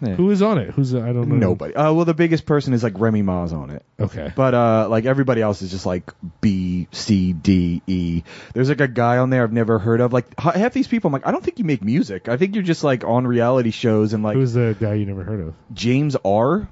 Yeah. 0.00 0.14
Who 0.14 0.30
is 0.30 0.40
on 0.40 0.58
it? 0.58 0.70
Who's 0.70 0.94
I 0.94 1.12
don't 1.12 1.28
know. 1.28 1.34
Nobody. 1.34 1.74
Uh, 1.74 1.92
well, 1.92 2.04
the 2.04 2.14
biggest 2.14 2.46
person 2.46 2.72
is 2.72 2.82
like 2.82 2.98
Remy 2.98 3.22
Ma's 3.22 3.52
on 3.52 3.70
it. 3.70 3.84
Okay. 3.98 4.32
But 4.34 4.54
uh, 4.54 4.88
like 4.88 5.04
everybody 5.04 5.42
else 5.42 5.60
is 5.60 5.70
just 5.70 5.84
like 5.84 6.10
B, 6.40 6.86
C, 6.92 7.32
D, 7.32 7.82
E. 7.86 8.22
There's 8.54 8.68
like 8.68 8.80
a 8.80 8.88
guy 8.88 9.18
on 9.18 9.30
there 9.30 9.42
I've 9.42 9.52
never 9.52 9.78
heard 9.78 10.00
of. 10.00 10.12
Like 10.12 10.38
half 10.38 10.72
these 10.72 10.88
people, 10.88 11.08
I'm 11.08 11.12
like, 11.12 11.26
I 11.26 11.32
don't 11.32 11.44
think 11.44 11.58
you 11.58 11.64
make 11.64 11.82
music. 11.82 12.28
I 12.28 12.36
think 12.36 12.54
you're 12.54 12.64
just 12.64 12.84
like 12.84 13.04
on 13.04 13.26
reality 13.26 13.72
shows 13.72 14.12
and 14.12 14.22
like 14.22 14.36
Who's 14.36 14.54
the 14.54 14.76
guy 14.78 14.94
you 14.94 15.04
never 15.04 15.24
heard 15.24 15.40
of? 15.40 15.54
James 15.74 16.16
R. 16.24 16.68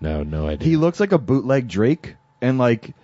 No, 0.00 0.22
no 0.22 0.46
idea. 0.48 0.68
He 0.68 0.76
looks 0.76 1.00
like 1.00 1.12
a 1.12 1.18
bootleg 1.18 1.66
Drake, 1.66 2.16
and 2.40 2.58
like 2.58 2.94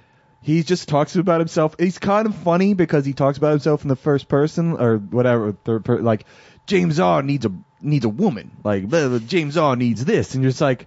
he 0.49 0.63
just 0.63 0.89
talks 0.89 1.15
about 1.15 1.41
himself. 1.41 1.77
He's 1.79 1.99
kind 1.99 2.27
of 2.27 2.35
funny 2.35 2.73
because 2.73 3.05
he 3.05 3.13
talks 3.13 3.37
about 3.37 3.51
himself 3.51 3.83
in 3.83 3.89
the 3.89 3.97
first 3.97 4.29
person 4.29 4.73
or 4.73 4.97
whatever 4.97 5.53
third 5.53 5.85
per- 5.85 5.99
like 5.99 6.25
James 6.67 6.99
R 6.99 7.23
needs 7.23 7.45
a 7.45 7.53
needs 7.83 8.07
a 8.07 8.09
woman. 8.09 8.51
Like 8.65 8.89
blah, 8.89 9.09
blah, 9.09 9.19
James 9.19 9.59
R 9.59 9.77
needs 9.77 10.03
this, 10.07 10.33
and 10.33 10.43
you're 10.43 10.51
just 10.51 10.63
like, 10.63 10.87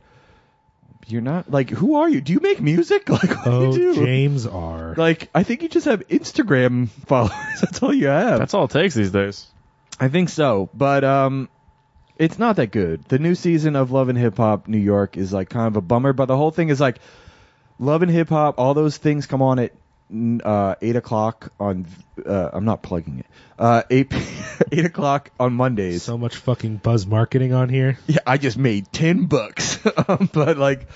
you're 1.05 1.21
not 1.21 1.51
like 1.51 1.69
who 1.69 1.97
are 1.97 2.09
you? 2.09 2.21
Do 2.21 2.33
you 2.33 2.39
make 2.39 2.59
music? 2.59 3.07
Like 3.09 3.29
what 3.29 3.47
oh, 3.47 3.71
do 3.71 3.79
you 3.79 3.93
do? 3.93 4.03
James 4.03 4.47
R. 4.47 4.95
Like 4.97 5.29
I 5.35 5.43
think 5.43 5.61
you 5.61 5.69
just 5.69 5.85
have 5.85 6.07
Instagram 6.07 6.89
followers. 7.05 7.61
That's 7.61 7.83
all 7.83 7.93
you 7.93 8.07
have. 8.07 8.39
That's 8.39 8.55
all 8.55 8.65
it 8.65 8.71
takes 8.71 8.95
these 8.95 9.11
days. 9.11 9.45
I 9.99 10.07
think 10.07 10.29
so, 10.29 10.71
but 10.73 11.03
um, 11.03 11.49
it's 12.17 12.39
not 12.39 12.55
that 12.55 12.71
good. 12.71 13.03
The 13.05 13.19
new 13.19 13.35
season 13.35 13.75
of 13.75 13.91
Love 13.91 14.09
and 14.09 14.17
Hip 14.17 14.37
Hop 14.37 14.67
New 14.67 14.79
York 14.79 15.17
is 15.17 15.31
like 15.31 15.49
kind 15.49 15.67
of 15.67 15.75
a 15.75 15.81
bummer, 15.81 16.13
but 16.13 16.25
the 16.25 16.35
whole 16.35 16.49
thing 16.49 16.69
is 16.69 16.81
like 16.81 16.97
Love 17.79 18.01
and 18.01 18.11
Hip 18.11 18.29
Hop. 18.29 18.59
All 18.59 18.73
those 18.73 18.97
things 18.97 19.25
come 19.25 19.41
on 19.41 19.59
at 19.59 19.73
uh, 20.43 20.75
eight 20.81 20.95
o'clock 20.95 21.51
on. 21.59 21.87
Uh, 22.25 22.49
I'm 22.53 22.65
not 22.65 22.81
plugging 22.83 23.19
it. 23.19 23.25
Uh, 23.57 23.83
eight 23.89 24.13
eight 24.71 24.85
o'clock 24.85 25.31
on 25.39 25.53
Mondays. 25.53 26.03
so 26.03 26.17
much 26.17 26.35
fucking 26.35 26.77
buzz 26.77 27.05
marketing 27.05 27.53
on 27.53 27.69
here. 27.69 27.97
yeah, 28.07 28.19
I 28.25 28.37
just 28.37 28.57
made 28.57 28.91
ten 28.91 29.25
bucks, 29.25 29.79
um, 30.07 30.29
but 30.31 30.57
like. 30.57 30.87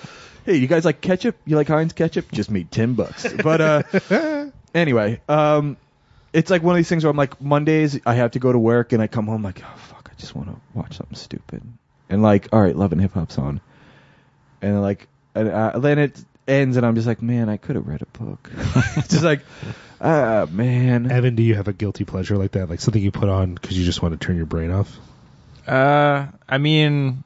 Hey, 0.44 0.58
you 0.58 0.68
guys 0.68 0.84
like 0.84 1.00
ketchup? 1.00 1.34
You 1.44 1.56
like 1.56 1.66
Heinz 1.66 1.92
ketchup? 1.92 2.30
Just 2.30 2.52
made 2.52 2.70
ten 2.70 2.94
bucks. 2.94 3.26
But 3.42 3.60
uh, 3.60 4.46
anyway, 4.74 5.20
um, 5.28 5.76
it's 6.36 6.50
like 6.50 6.62
one 6.62 6.74
of 6.74 6.76
these 6.76 6.88
things 6.88 7.02
where 7.02 7.10
I'm 7.10 7.16
like 7.16 7.40
Mondays 7.40 7.98
I 8.04 8.14
have 8.14 8.32
to 8.32 8.38
go 8.38 8.52
to 8.52 8.58
work 8.58 8.92
and 8.92 9.02
I 9.02 9.06
come 9.06 9.26
home 9.26 9.42
like 9.42 9.62
oh 9.64 9.76
fuck 9.88 10.10
I 10.12 10.14
just 10.20 10.34
want 10.34 10.48
to 10.50 10.56
watch 10.74 10.98
something 10.98 11.16
stupid 11.16 11.62
and 12.10 12.22
like 12.22 12.48
all 12.52 12.60
right 12.60 12.76
Love 12.76 12.92
and 12.92 13.00
Hip 13.00 13.14
Hop's 13.14 13.38
on 13.38 13.60
and 14.60 14.82
like 14.82 15.08
and, 15.34 15.48
uh, 15.48 15.78
then 15.78 15.98
it 15.98 16.24
ends 16.48 16.76
and 16.76 16.86
I'm 16.86 16.94
just 16.94 17.06
like 17.06 17.22
man 17.22 17.48
I 17.48 17.56
could 17.56 17.76
have 17.76 17.86
read 17.88 18.02
a 18.02 18.18
book 18.18 18.50
just 19.08 19.22
like 19.24 19.40
ah 20.00 20.46
man 20.50 21.10
Evan, 21.10 21.34
do 21.34 21.42
you 21.42 21.54
have 21.56 21.68
a 21.68 21.72
guilty 21.72 22.04
pleasure 22.04 22.36
like 22.36 22.52
that? 22.52 22.68
Like 22.70 22.80
something 22.80 23.02
you 23.02 23.10
put 23.10 23.28
on 23.28 23.54
because 23.54 23.78
you 23.78 23.84
just 23.84 24.02
want 24.02 24.18
to 24.18 24.24
turn 24.26 24.36
your 24.36 24.46
brain 24.46 24.70
off? 24.70 24.96
Uh, 25.66 26.26
I 26.48 26.58
mean, 26.58 27.24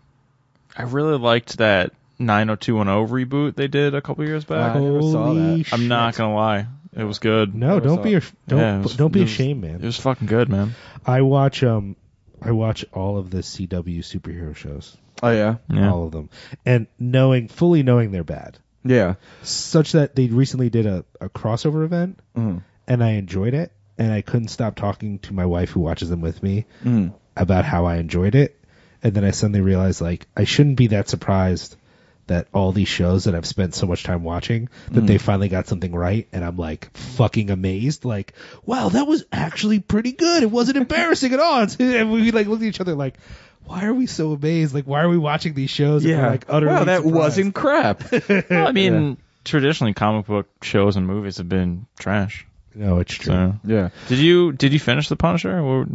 I 0.76 0.82
really 0.84 1.18
liked 1.18 1.58
that 1.58 1.92
90210 2.18 3.14
reboot 3.14 3.54
they 3.54 3.68
did 3.68 3.94
a 3.94 4.00
couple 4.00 4.24
years 4.24 4.44
back. 4.44 4.76
I 4.76 4.78
never 4.80 5.02
saw 5.02 5.26
Holy 5.26 5.62
that. 5.62 5.72
I'm 5.74 5.88
not 5.88 6.14
gonna 6.16 6.34
lie, 6.34 6.66
it 6.96 7.04
was 7.04 7.18
good. 7.18 7.54
No, 7.54 7.74
Never 7.74 7.80
don't 7.80 7.96
saw 7.98 8.02
be 8.02 8.14
it. 8.14 8.24
a, 8.24 8.32
don't 8.48 8.58
Yeah, 8.60 8.78
it 8.78 8.82
was- 8.82 8.96
don't 8.96 9.12
be 9.12 9.20
it 9.20 9.24
was- 9.24 9.32
ashamed, 9.32 9.60
man. 9.62 9.74
It 9.76 9.82
was 9.82 9.98
fucking 9.98 10.26
good, 10.26 10.48
man. 10.48 10.74
I 11.06 11.22
watch 11.22 11.62
um 11.62 11.96
I 12.42 12.52
watch 12.52 12.84
all 12.94 13.18
of 13.18 13.28
the 13.30 13.38
CW 13.42 13.98
superhero 13.98 14.56
shows, 14.56 14.96
oh 15.22 15.30
yeah 15.30 15.56
Yeah. 15.68 15.90
all 15.92 16.04
of 16.06 16.12
them, 16.12 16.30
and 16.64 16.86
knowing 16.98 17.48
fully 17.48 17.82
knowing 17.82 18.10
they're 18.12 18.24
bad, 18.24 18.58
yeah 18.84 19.14
such 19.42 19.92
that 19.92 20.14
they 20.14 20.26
recently 20.26 20.70
did 20.70 20.86
a, 20.86 21.04
a 21.20 21.28
crossover 21.28 21.84
event, 21.84 22.18
mm. 22.36 22.62
and 22.86 23.04
I 23.04 23.12
enjoyed 23.12 23.54
it, 23.54 23.72
and 23.98 24.12
I 24.12 24.22
couldn't 24.22 24.48
stop 24.48 24.76
talking 24.76 25.18
to 25.20 25.32
my 25.34 25.46
wife 25.46 25.70
who 25.70 25.80
watches 25.80 26.08
them 26.10 26.20
with 26.20 26.42
me 26.42 26.66
Mm. 26.84 27.12
about 27.36 27.64
how 27.64 27.86
I 27.86 27.96
enjoyed 27.96 28.34
it, 28.34 28.58
and 29.02 29.14
then 29.14 29.24
I 29.24 29.30
suddenly 29.32 29.60
realized 29.60 30.00
like 30.00 30.26
I 30.36 30.44
shouldn't 30.44 30.76
be 30.76 30.88
that 30.88 31.08
surprised 31.08 31.76
that 32.30 32.48
all 32.54 32.72
these 32.72 32.88
shows 32.88 33.24
that 33.24 33.34
I've 33.34 33.46
spent 33.46 33.74
so 33.74 33.86
much 33.86 34.04
time 34.04 34.22
watching 34.22 34.68
that 34.92 35.02
they 35.02 35.16
hmm. 35.16 35.22
finally 35.22 35.48
got 35.48 35.66
something 35.66 35.92
right, 35.92 36.28
and 36.32 36.44
I'm 36.44 36.56
like 36.56 36.96
fucking 36.96 37.50
amazed, 37.50 38.04
like 38.04 38.32
wow, 38.64 38.88
that 38.88 39.06
was 39.06 39.24
actually 39.32 39.80
pretty 39.80 40.12
good. 40.12 40.42
It 40.42 40.50
wasn't 40.50 40.78
embarrassing 40.78 41.32
at 41.32 41.40
all. 41.40 41.66
And 41.80 42.12
we 42.12 42.30
like 42.30 42.46
looked 42.46 42.62
at 42.62 42.68
each 42.68 42.80
other 42.80 42.94
like. 42.94 43.16
Why 43.64 43.84
are 43.84 43.94
we 43.94 44.06
so 44.06 44.32
amazed? 44.32 44.74
Like, 44.74 44.86
why 44.86 45.02
are 45.02 45.08
we 45.08 45.18
watching 45.18 45.54
these 45.54 45.70
shows? 45.70 46.04
and 46.04 46.12
we're, 46.12 46.18
yeah 46.18 46.30
like 46.30 46.46
utterly 46.48 46.72
wow 46.72 46.84
that 46.84 47.02
surprised? 47.02 47.14
wasn't 47.14 47.54
crap 47.54 48.02
Well, 48.50 48.66
I 48.66 48.72
mean, 48.72 49.16
traditionally 49.44 49.92
comic 49.92 50.26
book 50.26 50.48
shows 50.62 50.96
and 50.96 51.06
movies 51.06 51.36
have 51.36 51.48
been 51.48 51.86
trash. 51.96 52.46
No, 52.74 52.98
it's 52.98 53.14
true. 53.14 53.32
So, 53.32 53.54
yeah 53.64 53.90
did 54.08 54.18
you 54.18 54.52
did 54.52 54.72
you 54.72 54.80
finish 54.80 55.08
the 55.08 55.14
Punisher? 55.14 55.56
Or, 55.60 55.86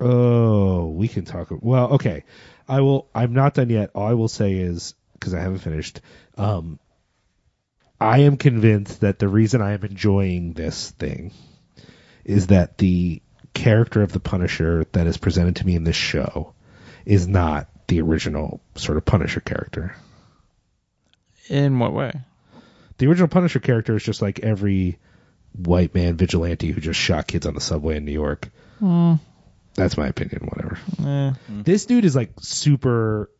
Oh, 0.00 0.88
we 0.88 1.08
can 1.08 1.24
talk. 1.24 1.48
Well, 1.50 1.94
okay. 1.94 2.24
I 2.68 2.80
will. 2.80 3.08
I'm 3.14 3.32
not 3.32 3.54
done 3.54 3.70
yet. 3.70 3.90
All 3.94 4.06
I 4.06 4.14
will 4.14 4.28
say 4.28 4.54
is 4.54 4.94
because 5.22 5.34
I 5.34 5.40
haven't 5.40 5.60
finished. 5.60 6.00
Um, 6.36 6.80
I 8.00 8.22
am 8.22 8.36
convinced 8.36 9.02
that 9.02 9.20
the 9.20 9.28
reason 9.28 9.62
I 9.62 9.74
am 9.74 9.84
enjoying 9.84 10.52
this 10.52 10.90
thing 10.90 11.30
is 12.24 12.48
that 12.48 12.76
the 12.76 13.22
character 13.54 14.02
of 14.02 14.10
the 14.10 14.18
Punisher 14.18 14.84
that 14.90 15.06
is 15.06 15.16
presented 15.18 15.56
to 15.56 15.66
me 15.66 15.76
in 15.76 15.84
this 15.84 15.94
show 15.94 16.54
is 17.06 17.28
not 17.28 17.68
the 17.86 18.00
original 18.00 18.60
sort 18.74 18.98
of 18.98 19.04
Punisher 19.04 19.38
character. 19.38 19.94
in 21.48 21.78
what 21.78 21.92
way? 21.92 22.12
The 22.98 23.06
original 23.06 23.28
Punisher 23.28 23.60
character 23.60 23.94
is 23.94 24.02
just 24.02 24.22
like 24.22 24.40
every 24.40 24.98
white 25.52 25.94
man 25.94 26.16
vigilante 26.16 26.72
who 26.72 26.80
just 26.80 26.98
shot 26.98 27.28
kids 27.28 27.46
on 27.46 27.54
the 27.54 27.60
subway 27.60 27.96
in 27.96 28.04
New 28.04 28.12
York. 28.12 28.48
That's 29.74 29.96
my 29.96 30.08
opinion. 30.08 30.48
Whatever. 30.48 30.78
Eh. 31.06 31.32
this 31.48 31.86
dude 31.86 32.04
is 32.04 32.16
like 32.16 32.32
super 32.40 33.30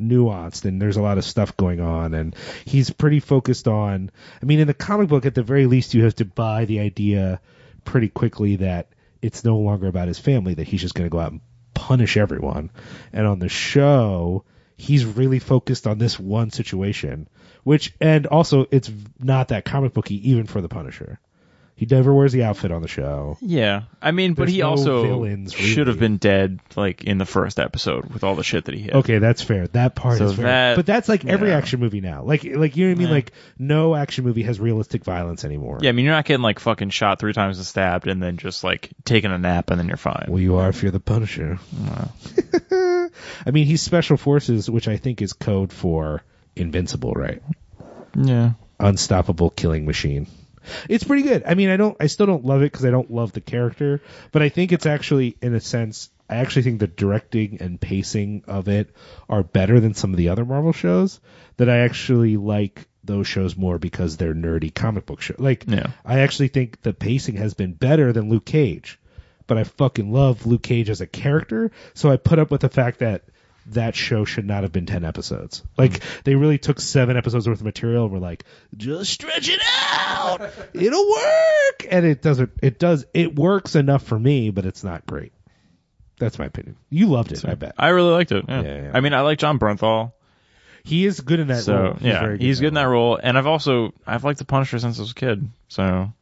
nuanced 0.00 0.64
and 0.64 0.80
there's 0.80 0.96
a 0.96 1.02
lot 1.02 1.18
of 1.18 1.24
stuff 1.24 1.56
going 1.56 1.80
on 1.80 2.14
and 2.14 2.34
he's 2.64 2.90
pretty 2.90 3.20
focused 3.20 3.68
on 3.68 4.10
I 4.42 4.46
mean 4.46 4.60
in 4.60 4.66
the 4.66 4.74
comic 4.74 5.08
book 5.08 5.26
at 5.26 5.34
the 5.34 5.42
very 5.42 5.66
least 5.66 5.94
you 5.94 6.04
have 6.04 6.16
to 6.16 6.24
buy 6.24 6.64
the 6.64 6.80
idea 6.80 7.40
pretty 7.84 8.08
quickly 8.08 8.56
that 8.56 8.88
it's 9.22 9.44
no 9.44 9.58
longer 9.58 9.86
about 9.86 10.08
his 10.08 10.18
family 10.18 10.54
that 10.54 10.66
he's 10.66 10.80
just 10.80 10.94
going 10.94 11.06
to 11.06 11.12
go 11.12 11.20
out 11.20 11.32
and 11.32 11.40
punish 11.74 12.16
everyone. 12.16 12.70
And 13.12 13.26
on 13.26 13.38
the 13.38 13.48
show 13.48 14.44
he's 14.76 15.04
really 15.04 15.38
focused 15.38 15.86
on 15.86 15.98
this 15.98 16.18
one 16.18 16.50
situation 16.50 17.28
which 17.64 17.94
and 18.00 18.26
also 18.26 18.66
it's 18.70 18.90
not 19.18 19.48
that 19.48 19.64
comic 19.64 19.92
booky 19.92 20.30
even 20.30 20.46
for 20.46 20.60
the 20.60 20.68
Punisher 20.68 21.20
he 21.80 21.86
never 21.86 22.12
wears 22.12 22.30
the 22.32 22.42
outfit 22.44 22.70
on 22.72 22.82
the 22.82 22.88
show 22.88 23.38
Yeah, 23.40 23.84
I 24.02 24.10
mean, 24.10 24.34
but 24.34 24.42
There's 24.44 24.52
he 24.52 24.58
no 24.60 24.68
also 24.68 25.02
villains, 25.02 25.54
should 25.54 25.86
have 25.86 25.98
been 25.98 26.18
dead 26.18 26.60
like 26.76 27.04
in 27.04 27.16
the 27.16 27.24
first 27.24 27.58
episode 27.58 28.12
with 28.12 28.22
all 28.22 28.34
the 28.34 28.44
shit 28.44 28.66
that 28.66 28.74
he 28.74 28.82
hit. 28.82 28.94
Okay, 28.96 29.16
that's 29.18 29.40
fair. 29.40 29.66
That 29.68 29.94
part 29.94 30.18
So 30.18 30.26
is 30.26 30.34
fair. 30.34 30.44
that- 30.44 30.76
but 30.76 30.84
that's 30.84 31.08
like 31.08 31.24
every 31.24 31.48
yeah. 31.48 31.56
action 31.56 31.80
movie 31.80 32.02
now. 32.02 32.22
Like 32.22 32.44
like 32.44 32.76
you 32.76 32.84
know 32.84 32.90
what 32.92 32.96
I 32.96 32.98
mean? 32.98 33.08
Yeah. 33.08 33.14
Like 33.14 33.32
no 33.58 33.94
action 33.94 34.24
movie 34.24 34.42
has 34.42 34.60
realistic 34.60 35.04
violence 35.04 35.42
anymore. 35.46 35.78
Yeah, 35.80 35.88
I 35.88 35.92
mean, 35.92 36.04
you're 36.04 36.12
not 36.14 36.26
getting 36.26 36.42
like 36.42 36.58
fucking 36.58 36.90
shot 36.90 37.18
three 37.18 37.32
times 37.32 37.56
and 37.56 37.66
stabbed 37.66 38.06
and 38.08 38.22
then 38.22 38.36
just 38.36 38.62
like 38.62 38.90
taking 39.06 39.32
a 39.32 39.38
nap 39.38 39.70
and 39.70 39.80
then 39.80 39.88
you're 39.88 39.96
fine. 39.96 40.26
Well, 40.28 40.38
you 40.40 40.56
are 40.56 40.68
if 40.68 40.82
you're 40.82 40.92
the 40.92 41.00
Punisher. 41.00 41.58
I 42.70 43.50
mean, 43.52 43.66
he's 43.66 43.80
special 43.82 44.16
forces, 44.16 44.68
which 44.70 44.86
I 44.88 44.96
think 44.96 45.22
is 45.22 45.32
code 45.32 45.72
for 45.72 46.22
invincible, 46.56 47.12
right? 47.14 47.42
Yeah. 48.14 48.52
Unstoppable 48.78 49.50
killing 49.50 49.86
machine. 49.86 50.26
It's 50.88 51.04
pretty 51.04 51.22
good. 51.22 51.44
I 51.46 51.54
mean, 51.54 51.70
I 51.70 51.76
don't, 51.76 51.96
I 52.00 52.06
still 52.06 52.26
don't 52.26 52.44
love 52.44 52.62
it 52.62 52.72
because 52.72 52.84
I 52.84 52.90
don't 52.90 53.10
love 53.10 53.32
the 53.32 53.40
character, 53.40 54.00
but 54.32 54.42
I 54.42 54.48
think 54.48 54.72
it's 54.72 54.86
actually, 54.86 55.36
in 55.40 55.54
a 55.54 55.60
sense, 55.60 56.10
I 56.28 56.36
actually 56.36 56.62
think 56.62 56.80
the 56.80 56.86
directing 56.86 57.60
and 57.60 57.80
pacing 57.80 58.44
of 58.46 58.68
it 58.68 58.94
are 59.28 59.42
better 59.42 59.80
than 59.80 59.94
some 59.94 60.12
of 60.12 60.16
the 60.16 60.28
other 60.28 60.44
Marvel 60.44 60.72
shows. 60.72 61.20
That 61.56 61.68
I 61.68 61.78
actually 61.80 62.36
like 62.36 62.86
those 63.04 63.26
shows 63.26 63.56
more 63.56 63.78
because 63.78 64.16
they're 64.16 64.34
nerdy 64.34 64.74
comic 64.74 65.06
book 65.06 65.20
shows. 65.20 65.38
Like, 65.38 65.64
Yeah. 65.66 65.88
I 66.04 66.20
actually 66.20 66.48
think 66.48 66.80
the 66.82 66.92
pacing 66.92 67.36
has 67.36 67.54
been 67.54 67.72
better 67.72 68.12
than 68.12 68.30
Luke 68.30 68.44
Cage, 68.44 68.98
but 69.46 69.58
I 69.58 69.64
fucking 69.64 70.12
love 70.12 70.46
Luke 70.46 70.62
Cage 70.62 70.88
as 70.90 71.00
a 71.00 71.06
character, 71.06 71.70
so 71.94 72.10
I 72.10 72.16
put 72.16 72.38
up 72.38 72.50
with 72.50 72.60
the 72.60 72.68
fact 72.68 73.00
that 73.00 73.24
that 73.70 73.94
show 73.94 74.24
should 74.24 74.46
not 74.46 74.62
have 74.62 74.72
been 74.72 74.86
10 74.86 75.04
episodes. 75.04 75.62
Like, 75.76 76.00
they 76.24 76.34
really 76.34 76.58
took 76.58 76.80
seven 76.80 77.16
episodes 77.16 77.48
worth 77.48 77.58
of 77.60 77.64
material 77.64 78.04
and 78.04 78.12
were 78.12 78.18
like, 78.18 78.44
just 78.76 79.12
stretch 79.12 79.48
it 79.48 79.60
out! 79.64 80.50
It'll 80.74 81.10
work! 81.10 81.86
And 81.90 82.06
it 82.06 82.22
doesn't, 82.22 82.50
it 82.62 82.78
does, 82.78 83.06
it 83.14 83.34
works 83.34 83.74
enough 83.74 84.02
for 84.02 84.18
me, 84.18 84.50
but 84.50 84.66
it's 84.66 84.84
not 84.84 85.06
great. 85.06 85.32
That's 86.18 86.38
my 86.38 86.44
opinion. 86.44 86.76
You 86.90 87.06
loved 87.06 87.32
it, 87.32 87.44
I 87.46 87.54
bet. 87.54 87.74
I 87.78 87.88
really 87.88 88.12
liked 88.12 88.30
it. 88.30 88.44
Yeah. 88.46 88.62
Yeah, 88.62 88.82
yeah. 88.82 88.90
I 88.94 89.00
mean, 89.00 89.14
I 89.14 89.22
like 89.22 89.38
Jon 89.38 89.58
Bernthal. 89.58 90.12
He 90.84 91.06
is 91.06 91.20
good 91.20 91.40
in 91.40 91.48
that 91.48 91.62
so 91.62 91.74
role. 91.74 91.96
yeah, 92.00 92.20
very 92.20 92.38
he's 92.38 92.60
good 92.60 92.68
in 92.68 92.74
that 92.74 92.84
role. 92.84 93.18
And 93.22 93.36
I've 93.36 93.46
also 93.46 93.92
I've 94.06 94.24
liked 94.24 94.38
the 94.38 94.44
Punisher 94.44 94.78
since 94.78 94.98
I 94.98 95.02
was 95.02 95.10
a 95.10 95.14
kid. 95.14 95.50
So 95.68 96.12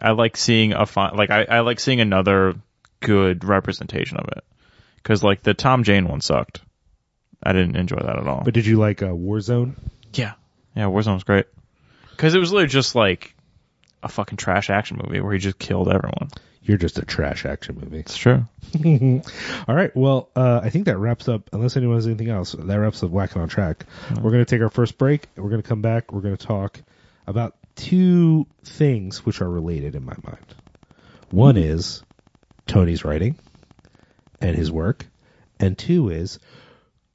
I 0.00 0.10
like 0.12 0.36
seeing 0.36 0.72
a 0.72 0.86
fun 0.86 1.16
like 1.16 1.30
I, 1.30 1.44
I 1.44 1.60
like 1.60 1.80
seeing 1.80 2.00
another 2.00 2.54
good 3.00 3.44
representation 3.44 4.18
of 4.18 4.28
it. 4.36 4.44
Because 4.96 5.22
like 5.22 5.42
the 5.42 5.54
Tom 5.54 5.84
Jane 5.84 6.08
one 6.08 6.20
sucked. 6.20 6.60
I 7.42 7.52
didn't 7.52 7.76
enjoy 7.76 7.98
that 7.98 8.18
at 8.18 8.26
all. 8.26 8.42
But 8.44 8.54
did 8.54 8.66
you 8.66 8.78
like 8.78 9.02
uh, 9.02 9.08
Warzone? 9.08 9.74
yeah, 10.12 10.34
yeah, 10.74 10.84
Warzone 10.84 11.14
was 11.14 11.24
great. 11.24 11.46
Because 12.10 12.34
it 12.34 12.38
was 12.38 12.52
literally 12.52 12.68
just 12.68 12.94
like 12.94 13.34
a 14.02 14.08
fucking 14.08 14.36
trash 14.36 14.70
action 14.70 15.00
movie 15.02 15.20
where 15.20 15.32
he 15.32 15.38
just 15.38 15.58
killed 15.58 15.88
everyone. 15.88 16.28
You're 16.62 16.78
just 16.78 16.98
a 16.98 17.04
trash 17.04 17.46
action 17.46 17.78
movie. 17.80 17.98
It's 17.98 18.16
true. 18.16 18.44
All 19.68 19.74
right. 19.74 19.94
Well, 19.96 20.28
uh, 20.36 20.60
I 20.62 20.68
think 20.70 20.84
that 20.84 20.98
wraps 20.98 21.26
up. 21.28 21.48
Unless 21.52 21.76
anyone 21.76 21.96
has 21.96 22.06
anything 22.06 22.28
else, 22.28 22.52
that 22.52 22.78
wraps 22.78 23.02
up 23.02 23.10
Whacking 23.10 23.40
on 23.40 23.48
Track. 23.48 23.86
We're 24.10 24.30
going 24.30 24.44
to 24.44 24.50
take 24.56 24.60
our 24.60 24.68
first 24.68 24.98
break. 24.98 25.28
We're 25.36 25.48
going 25.48 25.62
to 25.62 25.68
come 25.68 25.80
back. 25.80 26.12
We're 26.12 26.20
going 26.20 26.36
to 26.36 26.46
talk 26.46 26.80
about 27.26 27.54
two 27.76 28.46
things 28.64 29.24
which 29.24 29.40
are 29.40 29.48
related 29.48 29.94
in 29.94 30.04
my 30.04 30.16
mind. 30.22 30.54
One 31.30 31.56
is 31.56 32.02
Tony's 32.66 33.04
writing 33.04 33.38
and 34.40 34.54
his 34.56 34.70
work, 34.70 35.06
and 35.58 35.78
two 35.78 36.10
is 36.10 36.38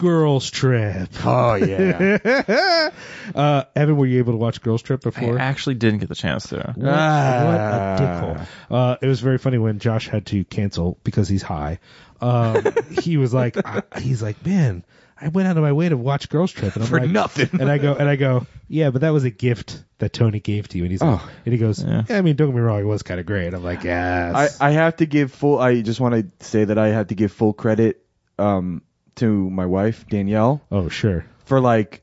Girls 0.03 0.51
Trip. 0.51 1.07
Oh 1.23 1.55
yeah. 1.55 2.89
Uh, 3.33 3.63
Evan, 3.73 3.95
were 3.95 4.05
you 4.05 4.19
able 4.19 4.33
to 4.33 4.37
watch 4.37 4.61
Girls 4.61 4.81
Trip 4.81 5.01
before? 5.01 5.39
I 5.39 5.43
actually 5.43 5.75
didn't 5.75 5.99
get 5.99 6.09
the 6.09 6.15
chance 6.15 6.49
to. 6.49 6.57
What, 6.57 6.77
what 6.77 6.85
a 6.85 7.97
dickhole. 7.99 8.47
Uh, 8.69 8.97
it 9.01 9.07
was 9.07 9.21
very 9.21 9.37
funny 9.37 9.57
when 9.57 9.79
Josh 9.79 10.09
had 10.09 10.25
to 10.27 10.43
cancel 10.43 10.99
because 11.05 11.29
he's 11.29 11.41
high. 11.41 11.79
Um, 12.19 12.65
he 13.01 13.15
was 13.15 13.33
like, 13.33 13.55
I, 13.65 13.81
he's 13.99 14.21
like, 14.21 14.45
man, 14.45 14.83
I 15.19 15.29
went 15.29 15.47
out 15.47 15.55
of 15.55 15.63
my 15.63 15.71
way 15.71 15.87
to 15.87 15.95
watch 15.95 16.27
Girls 16.29 16.51
Trip, 16.51 16.75
and 16.75 16.83
I'm 16.83 16.89
For 16.89 16.99
like, 16.99 17.09
nothing. 17.09 17.49
And 17.61 17.71
I 17.71 17.77
go, 17.77 17.95
and 17.95 18.09
I 18.09 18.17
go, 18.17 18.45
yeah, 18.67 18.89
but 18.89 19.01
that 19.01 19.11
was 19.11 19.23
a 19.23 19.31
gift 19.31 19.81
that 19.99 20.11
Tony 20.11 20.41
gave 20.41 20.67
to 20.67 20.77
you. 20.77 20.83
And 20.83 20.91
he's 20.91 21.01
like, 21.01 21.21
Oh. 21.21 21.29
and 21.45 21.53
he 21.53 21.57
goes, 21.57 21.81
Yeah. 21.81 22.03
yeah. 22.09 22.17
I 22.17 22.21
mean, 22.21 22.35
don't 22.35 22.49
get 22.49 22.55
me 22.55 22.61
wrong, 22.61 22.81
it 22.81 22.83
was 22.83 23.03
kind 23.03 23.21
of 23.21 23.25
great. 23.25 23.53
I'm 23.53 23.63
like, 23.63 23.79
I, 23.81 23.83
yes. 23.85 24.59
I 24.59 24.71
have 24.71 24.97
to 24.97 25.05
give 25.05 25.31
full. 25.31 25.59
I 25.59 25.81
just 25.81 26.01
want 26.01 26.15
to 26.39 26.45
say 26.45 26.65
that 26.65 26.77
I 26.77 26.89
have 26.89 27.07
to 27.07 27.15
give 27.15 27.31
full 27.31 27.53
credit 27.53 28.05
um, 28.37 28.81
to 29.15 29.49
my 29.49 29.65
wife 29.65 30.07
Danielle 30.07 30.61
oh, 30.71 30.89
sure. 30.89 31.25
for 31.45 31.59
like. 31.59 32.01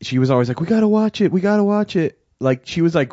She 0.00 0.18
was 0.18 0.30
always 0.30 0.48
like, 0.48 0.60
"We 0.60 0.66
gotta 0.66 0.88
watch 0.88 1.20
it. 1.20 1.30
We 1.30 1.40
gotta 1.40 1.62
watch 1.62 1.94
it." 1.94 2.18
Like 2.40 2.62
she 2.64 2.82
was 2.82 2.92
like 2.92 3.12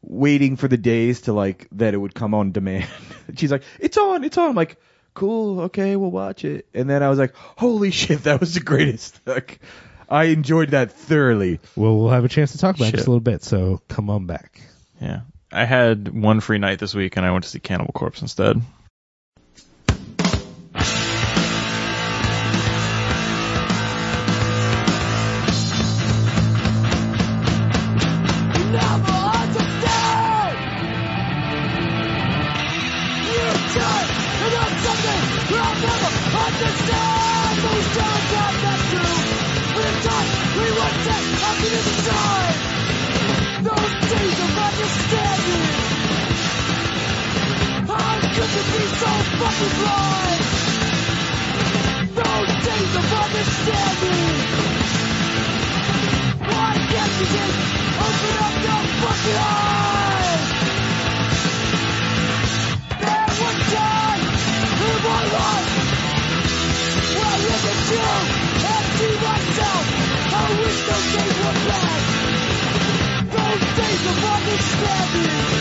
waiting 0.00 0.56
for 0.56 0.66
the 0.66 0.78
days 0.78 1.22
to 1.22 1.34
like 1.34 1.68
that 1.72 1.92
it 1.92 1.98
would 1.98 2.14
come 2.14 2.32
on 2.32 2.52
demand. 2.52 2.88
She's 3.36 3.52
like, 3.52 3.62
"It's 3.78 3.98
on. 3.98 4.24
It's 4.24 4.38
on." 4.38 4.48
I'm 4.48 4.54
like, 4.54 4.80
"Cool. 5.12 5.60
Okay, 5.62 5.94
we'll 5.96 6.10
watch 6.10 6.46
it." 6.46 6.68
And 6.72 6.88
then 6.88 7.02
I 7.02 7.10
was 7.10 7.18
like, 7.18 7.34
"Holy 7.36 7.90
shit, 7.90 8.24
that 8.24 8.40
was 8.40 8.54
the 8.54 8.60
greatest!" 8.60 9.20
Like, 9.26 9.60
I 10.08 10.24
enjoyed 10.24 10.70
that 10.70 10.92
thoroughly. 10.92 11.60
Well, 11.74 11.96
we'll 11.98 12.10
have 12.10 12.24
a 12.24 12.28
chance 12.28 12.52
to 12.52 12.58
talk 12.58 12.76
about 12.76 12.86
it 12.86 12.88
in 12.88 12.92
just 12.92 13.02
Shit. 13.02 13.08
a 13.08 13.10
little 13.10 13.20
bit. 13.20 13.42
So 13.42 13.80
come 13.88 14.08
on 14.10 14.26
back. 14.26 14.60
Yeah. 15.00 15.20
I 15.50 15.64
had 15.64 16.08
one 16.08 16.40
free 16.40 16.58
night 16.58 16.78
this 16.78 16.94
week 16.94 17.16
and 17.16 17.26
I 17.26 17.30
went 17.30 17.44
to 17.44 17.50
see 17.50 17.60
Cannibal 17.60 17.92
Corpse 17.92 18.22
instead. 18.22 18.60
Those 49.46 49.62
days 52.66 52.94
of 52.98 53.06
understanding. 53.14 54.34
Why 56.50 56.72
can't 56.90 57.14
you 57.20 57.26
just 57.30 57.58
open 58.06 58.34
up 58.42 58.54
your 58.66 58.82
fucking 59.00 59.38
eyes? 59.38 60.42
There 62.98 63.30
was 63.38 63.58
time 63.70 64.22
in 64.82 64.98
my 65.06 65.22
life 65.38 65.70
where 67.14 67.30
I 67.30 67.46
at 67.54 67.80
you 67.94 68.10
and 68.66 68.86
see 68.98 69.14
myself. 69.22 69.84
I 70.34 70.46
wish 70.58 70.78
those 70.90 71.08
days 71.14 71.36
were 71.46 71.58
back. 71.70 72.02
Those 73.30 73.66
days 73.78 74.02
of 74.10 74.18
understanding. 74.34 75.55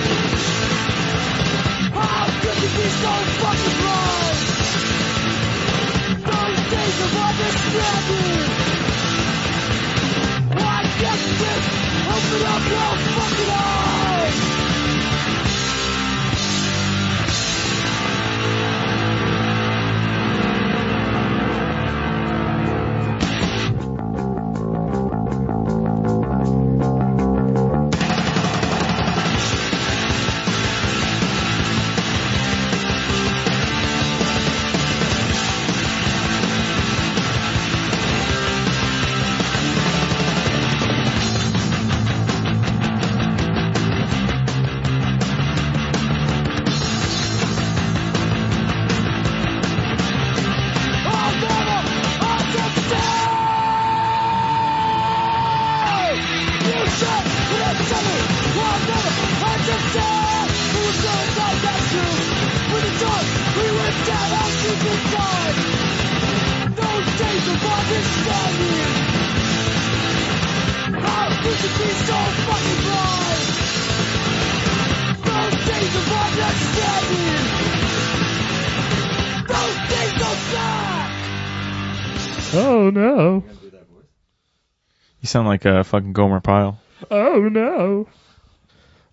Sound 85.36 85.48
like 85.50 85.66
a 85.66 85.84
fucking 85.84 86.14
Gomer 86.14 86.40
Pyle. 86.40 86.80
Oh 87.12 87.50
no. 87.50 88.08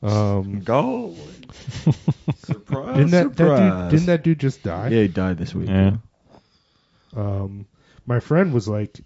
Um, 0.08 0.60
Go. 0.64 1.16
surprise! 2.36 2.96
didn't 2.96 3.10
that, 3.10 3.24
that 3.24 3.36
dude, 3.36 3.36
surprise. 3.36 3.90
didn't 3.90 4.06
that 4.06 4.22
dude 4.22 4.38
just 4.38 4.62
die? 4.62 4.88
Yeah, 4.88 5.02
he 5.02 5.08
died 5.08 5.36
this 5.36 5.52
week. 5.52 5.68
Yeah. 5.68 5.96
Um, 7.16 7.66
My 8.06 8.20
friend 8.20 8.54
was 8.54 8.68
like 8.68 9.00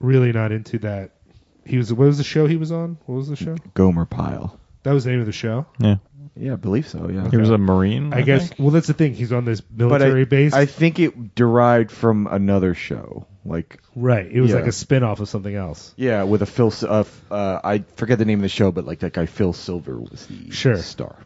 really 0.00 0.32
not 0.32 0.52
into 0.52 0.78
that. 0.78 1.16
He 1.66 1.76
was. 1.76 1.92
What 1.92 2.06
was 2.06 2.16
the 2.16 2.24
show 2.24 2.46
he 2.46 2.56
was 2.56 2.72
on? 2.72 2.96
What 3.04 3.16
was 3.16 3.28
the 3.28 3.36
show? 3.36 3.56
Gomer 3.74 4.06
Pyle. 4.06 4.58
That 4.84 4.92
was 4.92 5.04
the 5.04 5.10
name 5.10 5.20
of 5.20 5.26
the 5.26 5.32
show. 5.32 5.66
Yeah. 5.78 5.96
Yeah, 6.38 6.52
I 6.52 6.56
believe 6.56 6.86
so. 6.88 7.08
Yeah. 7.08 7.28
He 7.30 7.36
was 7.36 7.50
a 7.50 7.58
marine. 7.58 8.12
I, 8.14 8.22
guess. 8.22 8.48
think? 8.48 8.60
Well, 8.60 8.70
that's 8.70 8.86
the 8.86 8.94
thing. 8.94 9.14
He's 9.14 9.32
on 9.32 9.44
this 9.44 9.60
But 9.60 9.86
military 9.88 10.20
I, 10.22 10.24
base. 10.24 10.52
I 10.54 10.66
think 10.66 10.98
it 11.00 11.34
derived 11.34 11.90
from 11.90 12.26
another 12.30 12.74
show. 12.74 13.26
Like, 13.44 13.80
right. 13.96 14.26
It 14.30 14.40
was 14.40 14.50
Yeah. 14.50 14.56
like 14.58 14.66
a 14.66 14.72
spin 14.72 15.02
off 15.02 15.20
of 15.20 15.28
something 15.28 15.54
else. 15.54 15.92
yeah, 15.96 16.22
with 16.24 16.42
a 16.42 16.46
Phil. 16.46 16.68
S- 16.68 16.84
Uh, 16.84 17.00
f- 17.00 17.24
uh, 17.30 17.60
I 17.64 17.78
forget 17.96 18.18
the 18.18 18.24
name 18.24 18.38
of 18.38 18.42
the 18.42 18.48
show, 18.48 18.70
but 18.70 18.84
like 18.84 19.00
that 19.00 19.12
guy 19.14 19.26
Phil 19.26 19.52
Silver 19.52 19.98
was 19.98 20.26
the 20.26 20.50
Sure. 20.52 20.76
star. 20.76 21.16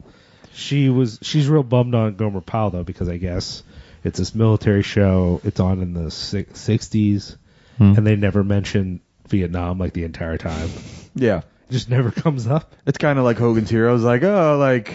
She 0.55 0.89
was. 0.89 1.19
She's 1.23 1.49
real 1.49 1.63
bummed 1.63 1.95
on 1.95 2.15
Gomer 2.17 2.41
Pyle 2.41 2.71
though 2.71 2.85
because 2.85 3.09
I 3.09 3.17
guess 3.17 3.63
it's 4.05 4.19
this 4.19 4.35
military 4.35 4.83
show. 4.83 5.41
It's 5.45 5.61
on 5.61 5.81
in 5.83 5.95
the 5.95 6.11
sixties, 6.11 7.37
Hmm. 7.79 7.95
and 7.97 8.07
they 8.07 8.17
never 8.17 8.45
mention 8.45 9.01
Vietnam 9.29 9.79
like 9.79 9.93
the 9.93 10.05
entire 10.05 10.37
time. 10.39 10.69
Yeah, 11.15 11.39
It 11.39 11.45
just 11.73 11.89
never 11.91 12.11
comes 12.23 12.47
up. 12.47 12.73
it's 12.87 12.99
kind 12.99 13.19
of 13.19 13.25
like 13.25 13.39
Hogan's 13.39 13.71
Heroes. 13.71 14.03
Like, 14.03 14.23
oh, 14.23 14.57
like 14.59 14.95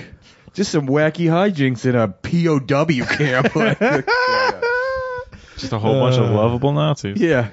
just 0.53 0.71
some 0.71 0.87
wacky 0.87 1.25
hijinks 1.25 1.85
in 1.85 1.95
a 1.95 2.07
POW 2.07 3.05
camp. 3.17 3.55
Like, 3.55 3.79
yeah, 3.81 4.61
Just 5.57 5.73
a 5.73 5.79
whole 5.79 5.99
bunch 5.99 6.17
of 6.17 6.25
Uh, 6.25 6.33
lovable 6.33 6.71
Nazis. 6.71 7.19
yeah. 7.19 7.49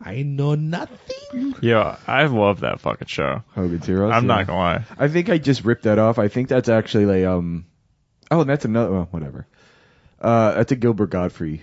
I 0.00 0.22
know 0.22 0.54
nothing. 0.54 1.54
Yeah, 1.60 1.96
I 2.06 2.26
love 2.26 2.60
that 2.60 2.80
fucking 2.80 3.08
show. 3.08 3.42
Hogan's 3.54 3.86
Heroes. 3.86 4.12
I'm 4.12 4.24
yeah. 4.24 4.34
not 4.36 4.46
gonna 4.46 4.58
lie. 4.58 4.84
I 4.98 5.08
think 5.08 5.28
I 5.28 5.38
just 5.38 5.64
ripped 5.64 5.84
that 5.84 5.98
off. 5.98 6.18
I 6.18 6.28
think 6.28 6.48
that's 6.48 6.68
actually 6.68 7.06
like 7.06 7.24
um 7.24 7.66
oh 8.30 8.40
and 8.42 8.50
that's 8.50 8.64
another 8.64 8.92
well, 8.92 9.08
whatever. 9.10 9.46
Uh 10.20 10.54
that's 10.54 10.72
a 10.72 10.76
Gilbert 10.76 11.10
Gottfried 11.10 11.62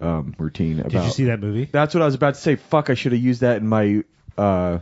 um 0.00 0.34
routine 0.38 0.80
about 0.80 0.92
Did 0.92 1.04
you 1.04 1.10
see 1.10 1.24
that 1.24 1.40
movie? 1.40 1.68
That's 1.70 1.94
what 1.94 2.02
I 2.02 2.06
was 2.06 2.14
about 2.14 2.34
to 2.34 2.40
say. 2.40 2.56
Fuck, 2.56 2.90
I 2.90 2.94
should 2.94 3.12
have 3.12 3.20
used 3.22 3.40
that 3.42 3.58
in 3.58 3.66
my 3.66 4.02
uh 4.38 4.80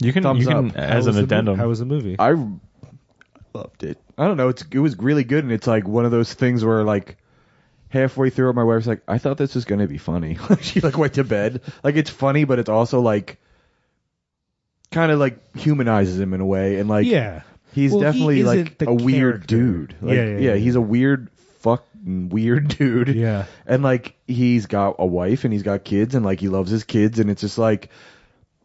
You 0.00 0.12
can 0.12 0.22
Thumbs 0.22 0.40
you 0.40 0.48
can 0.48 0.70
up. 0.70 0.76
As 0.76 1.06
was 1.06 1.16
an 1.16 1.24
addendum. 1.24 1.58
How 1.58 1.68
was 1.68 1.78
the 1.78 1.84
movie? 1.84 2.16
I 2.18 2.30
loved 3.54 3.84
it. 3.84 3.98
I 4.18 4.26
don't 4.26 4.36
know, 4.36 4.48
it's 4.48 4.64
it 4.70 4.78
was 4.78 4.96
really 4.98 5.24
good 5.24 5.44
and 5.44 5.52
it's 5.52 5.66
like 5.66 5.86
one 5.86 6.04
of 6.04 6.10
those 6.10 6.32
things 6.32 6.64
where 6.64 6.82
like 6.84 7.16
halfway 7.88 8.30
through 8.30 8.52
my 8.54 8.64
wife's 8.64 8.86
like, 8.86 9.02
I 9.06 9.18
thought 9.18 9.36
this 9.36 9.54
was 9.54 9.64
gonna 9.64 9.86
be 9.86 9.98
funny. 9.98 10.38
she 10.60 10.80
like 10.80 10.96
went 10.96 11.14
to 11.14 11.24
bed. 11.24 11.60
Like 11.84 11.96
it's 11.96 12.10
funny 12.10 12.44
but 12.44 12.58
it's 12.58 12.70
also 12.70 13.00
like 13.00 13.38
kind 14.90 15.10
of 15.12 15.18
like 15.18 15.56
humanizes 15.56 16.18
him 16.20 16.34
in 16.34 16.40
a 16.40 16.46
way 16.46 16.78
and 16.78 16.88
like 16.88 17.06
yeah. 17.06 17.42
He's 17.74 17.90
Well, 17.90 18.00
he 18.00 18.04
definitely 18.04 18.40
isn't 18.40 18.58
like 18.58 18.78
the 18.78 18.90
a 18.90 18.94
weird 18.94 19.48
character. 19.48 19.56
dude. 19.56 19.94
Like, 20.02 20.14
Yeah, 20.16 20.24
yeah, 20.24 20.38
yeah. 20.38 20.54
he's 20.56 20.74
a 20.74 20.80
weird 20.80 21.30
fucking 21.60 22.28
weird 22.28 22.68
dude. 22.78 23.08
Yeah. 23.08 23.46
And 23.66 23.82
like 23.82 24.14
he's 24.26 24.66
got 24.66 24.96
a 24.98 25.06
wife 25.06 25.44
and 25.44 25.52
he's 25.54 25.62
got 25.62 25.82
kids 25.84 26.14
and 26.14 26.22
like 26.24 26.38
he 26.40 26.48
loves 26.48 26.70
his 26.70 26.84
kids 26.84 27.18
and 27.18 27.30
it's 27.30 27.40
just 27.40 27.56
like 27.56 27.88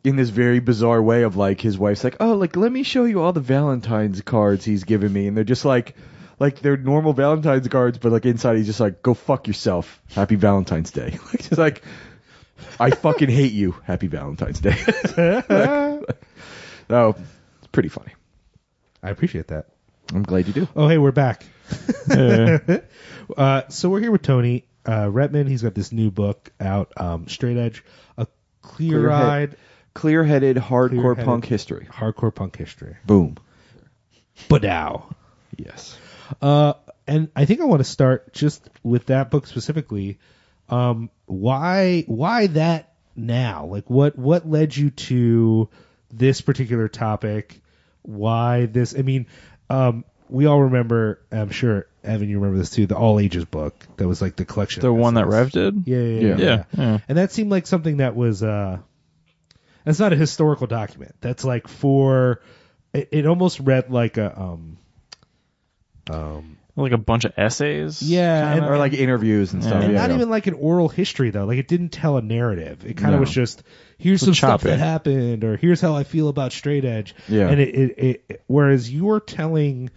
in 0.08 0.16
this 0.16 0.30
very 0.30 0.60
bizarre 0.60 1.03
way 1.03 1.24
of 1.24 1.36
like 1.36 1.60
his 1.60 1.78
wife's 1.78 2.03
like, 2.03 2.16
"Oh, 2.22 2.34
like 2.36 2.55
let 2.55 2.72
me 2.72 2.84
show 2.84 3.03
you 3.03 3.22
all 3.22 3.34
the 3.34 3.41
Valentine's 3.41 4.22
cards 4.22 4.64
he's 4.64 4.86
given 4.86 5.12
me." 5.12 5.28
And 5.28 5.36
they're 5.36 5.43
just 5.43 5.66
like 5.66 5.95
like 6.39 6.60
they're 6.60 6.78
normal 6.78 7.12
Valentine's 7.12 7.68
cards, 7.68 7.97
but 7.97 8.14
like 8.14 8.26
inside 8.26 8.55
he's 8.55 8.68
just 8.68 8.80
like, 8.80 9.01
"Go 9.01 9.14
fuck 9.14 9.47
yourself. 9.47 10.01
Happy 10.16 10.36
Valentine's 10.36 10.91
Day." 10.91 11.20
Like 11.28 11.39
just 11.39 11.58
like 11.58 11.84
I 12.80 12.91
fucking 12.91 13.30
hate 13.30 13.51
you. 13.51 13.76
Happy 13.84 14.08
Valentine's 14.08 14.62
Day. 14.62 14.78
no, 16.89 17.10
it's 17.58 17.68
pretty 17.74 17.89
funny. 17.89 18.14
I 19.03 19.10
appreciate 19.10 19.47
that. 19.49 19.68
I'm 20.14 20.24
glad 20.24 20.47
you 20.47 20.53
do. 20.53 20.68
Oh, 20.74 20.88
hey, 20.88 20.97
we're 20.97 21.12
back. 21.12 21.43
Uh, 23.36 23.68
so 23.68 23.89
we're 23.89 23.99
here 23.99 24.10
with 24.10 24.22
Tony 24.22 24.64
uh, 24.86 25.08
Rettman. 25.08 25.49
He's 25.49 25.62
got 25.62 25.76
this 25.76 25.91
new 25.91 26.10
book 26.10 26.49
out, 26.62 26.93
um, 26.95 27.28
Straight 27.28 27.58
Edge, 27.58 27.84
a 28.18 28.26
clear-eyed, 28.62 29.58
Clear-headed 29.98 30.58
hardcore 30.58 30.89
Clear-headed. 30.89 31.26
punk 31.26 31.45
history. 31.45 31.88
hardcore 31.91 32.34
punk 32.34 32.56
history. 32.56 32.98
Boom. 33.06 33.38
Badow. 34.50 35.14
Yes. 35.56 35.98
Uh, 36.41 36.74
and 37.08 37.30
I 37.36 37.45
think 37.45 37.62
I 37.62 37.66
want 37.66 37.80
to 37.80 37.84
start 37.89 38.34
just 38.34 38.68
with 38.84 39.08
that 39.08 39.32
book 39.32 39.48
specifically. 39.48 40.20
Um, 40.70 41.10
why 41.26 42.04
why 42.08 42.48
that 42.48 42.93
now? 43.16 43.66
Like 43.66 43.89
what 43.89 44.18
what 44.18 44.48
led 44.48 44.76
you 44.76 44.91
to 44.91 45.70
this 46.14 46.41
particular 46.41 46.88
topic? 46.89 47.60
Why 48.04 48.66
this? 48.68 48.93
I 48.98 49.02
mean, 49.02 49.26
um, 49.70 50.04
we 50.30 50.45
all 50.45 50.62
remember. 50.64 51.22
I'm 51.32 51.50
sure 51.50 51.88
Evan, 52.04 52.30
you 52.30 52.38
remember 52.39 52.60
this 52.60 52.70
too. 52.70 52.86
The 52.86 52.98
all 52.98 53.20
ages 53.20 53.45
book 53.45 53.74
that 53.98 54.08
was 54.08 54.22
like 54.22 54.36
the 54.36 54.45
collection. 54.45 54.82
the 54.82 54.89
of 54.89 54.95
one 54.95 55.16
that. 55.16 55.28
Rev 55.28 55.50
did. 55.52 55.84
Yeah, 55.88 55.98
yeah, 55.98 56.04
Yeah. 56.04 56.28
yeah, 56.28 56.36
Yeah, 56.38 56.64
yeah. 56.78 56.98
And 57.10 57.18
that 57.18 57.32
seemed 57.32 57.50
like 57.50 57.66
something 57.66 57.98
that 57.98 58.16
was 58.16 58.43
uh 58.43 58.78
that's 59.88 59.99
not 59.99 60.13
a 60.13 60.15
historical 60.15 60.67
document. 60.67 61.15
That's 61.21 61.43
like 61.43 61.67
for 61.67 62.41
it, 62.93 63.09
it 63.11 63.25
almost 63.25 63.59
read 63.61 63.89
like 63.89 64.17
a 64.17 64.39
um 64.39 64.77
um 66.09 66.57
Like 66.75 66.91
a 66.91 66.97
bunch 66.97 67.25
of 67.25 67.33
essays. 67.38 68.01
Yeah, 68.03 68.53
and- 68.53 68.65
Or 68.65 68.77
like 68.77 68.93
interviews 68.93 69.53
and 69.53 69.63
Yeah. 69.63 69.69
stuff. 69.69 69.83
and 69.83 69.93
yeah, 69.93 69.99
not 70.01 70.09
yeah. 70.11 70.15
even 70.17 70.29
like 70.29 70.45
an 70.47 70.53
oral 70.53 70.89
history 70.89 71.31
though. 71.31 71.45
Like 71.45 71.57
it 71.57 71.67
didn't 71.67 71.89
tell 71.89 72.17
a 72.17 72.21
narrative. 72.21 72.85
It 72.85 72.97
kind 72.97 73.13
of 73.13 73.17
No. 73.17 73.21
was 73.21 73.31
just 73.31 73.63
here's 73.97 74.21
some 74.21 74.33
stuff 74.35 74.61
choppy. 74.61 74.69
that 74.69 74.79
happened, 74.79 75.43
or 75.43 75.57
here's 75.57 75.81
how 75.81 75.95
I 75.95 76.03
feel 76.03 76.27
about 76.29 76.51
straight 76.53 76.85
edge. 76.85 77.15
Yeah. 77.27 77.47
And 77.49 77.59
it, 77.59 77.75
it, 77.75 78.23
it 78.29 78.41
whereas 78.47 78.91
you're 78.93 79.19
telling, 79.19 79.89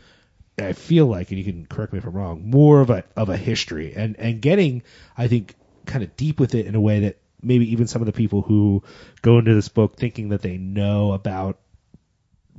I 0.59 0.72
feel 0.72 1.07
like, 1.07 1.30
and 1.30 1.38
you 1.38 1.45
can 1.45 1.66
correct 1.66 1.93
me 1.93 1.99
if 1.99 2.07
I'm 2.07 2.12
wrong, 2.12 2.49
more 2.51 2.80
of 2.80 2.88
a 2.91 3.05
of 3.16 3.28
a 3.28 3.36
history 3.36 3.93
and 3.95 4.18
and 4.18 4.41
getting, 4.41 4.82
I 5.18 5.28
think, 5.28 5.55
kind 5.84 6.03
of 6.03 6.16
deep 6.16 6.41
with 6.41 6.55
it 6.55 6.66
in 6.66 6.74
a 6.74 6.80
way 6.80 7.01
that 7.01 7.18
maybe 7.43 7.72
even 7.72 7.86
some 7.86 8.03
of 8.03 8.07
the 8.07 8.12
people 8.12 8.43
who 8.43 8.82
go 9.22 9.38
into 9.38 9.55
this 9.55 9.68
book 9.68 9.97
thinking 9.97 10.30
that 10.30 10.43
they 10.43 10.59
know 10.59 11.12
about 11.12 11.59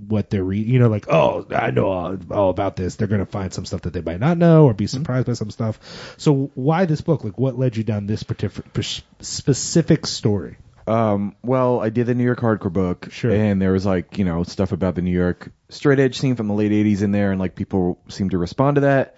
what 0.08 0.30
they're 0.32 0.44
reading, 0.44 0.74
you 0.74 0.80
know, 0.80 0.88
like, 0.90 1.08
oh, 1.10 1.46
I 1.52 1.70
know 1.72 1.86
all, 1.88 2.18
all 2.32 2.50
about 2.50 2.76
this. 2.76 2.96
They're 2.96 3.08
going 3.08 3.24
to 3.24 3.32
find 3.32 3.54
some 3.54 3.66
stuff 3.66 3.82
that 3.82 3.94
they 3.94 4.02
might 4.02 4.20
not 4.20 4.38
know 4.38 4.66
or 4.66 4.74
be 4.74 4.86
Mm-hmm. 4.86 4.98
surprised 5.02 5.28
by 5.28 5.34
some 5.34 5.52
stuff. 5.52 6.16
So 6.18 6.50
why 6.56 6.86
this 6.86 7.02
book? 7.02 7.24
Like, 7.24 7.38
what 7.38 7.60
led 7.60 7.78
you 7.78 7.84
down 7.84 8.08
this 8.08 8.24
particular 8.24 8.66
specific 9.20 10.08
story? 10.08 10.58
Um, 10.88 11.36
well, 11.44 11.80
I 11.80 11.90
did 11.90 12.08
the 12.08 12.16
New 12.16 12.24
York 12.24 12.40
hardcore 12.40 12.74
book, 12.74 13.10
Sure. 13.12 13.32
and 13.32 13.62
there 13.62 13.72
was 13.72 13.86
like 13.86 14.18
you 14.18 14.26
know 14.26 14.42
stuff 14.44 14.72
about 14.72 14.96
the 14.96 15.04
New 15.04 15.12
York 15.12 15.52
straight 15.70 16.00
edge 16.00 16.18
scene 16.18 16.36
from 16.36 16.48
the 16.48 16.56
late 16.56 16.72
'80s 16.72 17.04
in 17.04 17.12
there, 17.12 17.32
and 17.32 17.40
like 17.40 17.54
people 17.56 18.00
seemed 18.10 18.32
to 18.32 18.40
respond 18.40 18.76
to 18.76 18.82
that. 18.82 19.16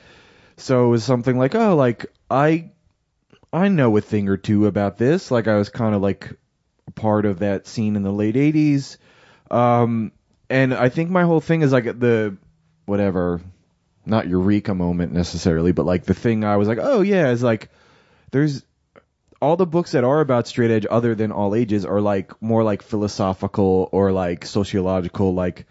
So 0.58 0.86
it 0.88 0.90
was 0.90 1.04
something 1.06 1.38
like, 1.38 1.56
oh, 1.56 1.76
like 1.78 2.08
I, 2.30 2.72
I 3.54 3.68
know 3.68 3.96
a 3.96 4.02
thing 4.02 4.28
or 4.30 4.38
two 4.38 4.66
about 4.66 4.98
this. 4.98 5.30
Like 5.30 5.48
I 5.48 5.56
was 5.56 5.70
kind 5.70 5.94
of 5.94 6.02
like 6.02 6.34
part 6.96 7.26
of 7.26 7.40
that 7.40 7.68
scene 7.68 7.96
in 7.96 8.02
the 8.02 8.12
late 8.12 8.36
'80s, 8.36 8.98
um, 9.52 10.12
and 10.50 10.74
I 10.74 10.90
think 10.90 11.12
my 11.12 11.24
whole 11.24 11.40
thing 11.40 11.62
is 11.62 11.72
like 11.72 11.86
the 11.86 12.36
whatever, 12.86 13.42
not 14.06 14.28
eureka 14.28 14.74
moment 14.74 15.14
necessarily, 15.14 15.72
but 15.72 15.86
like 15.86 16.04
the 16.04 16.16
thing 16.16 16.44
I 16.44 16.58
was 16.58 16.68
like, 16.68 16.80
oh 16.82 17.02
yeah, 17.02 17.30
is 17.30 17.44
like 17.44 17.70
there's 18.32 18.66
all 19.40 19.56
the 19.56 19.68
books 19.68 19.92
that 19.92 20.04
are 20.04 20.22
about 20.22 20.48
straight 20.48 20.72
edge 20.72 20.88
other 20.90 21.14
than 21.14 21.32
all 21.32 21.54
ages 21.54 21.86
are 21.86 22.02
like 22.02 22.42
more 22.42 22.64
like 22.64 22.82
philosophical 22.82 23.90
or 23.92 24.12
like 24.12 24.46
sociological 24.46 25.34
like 25.34 25.68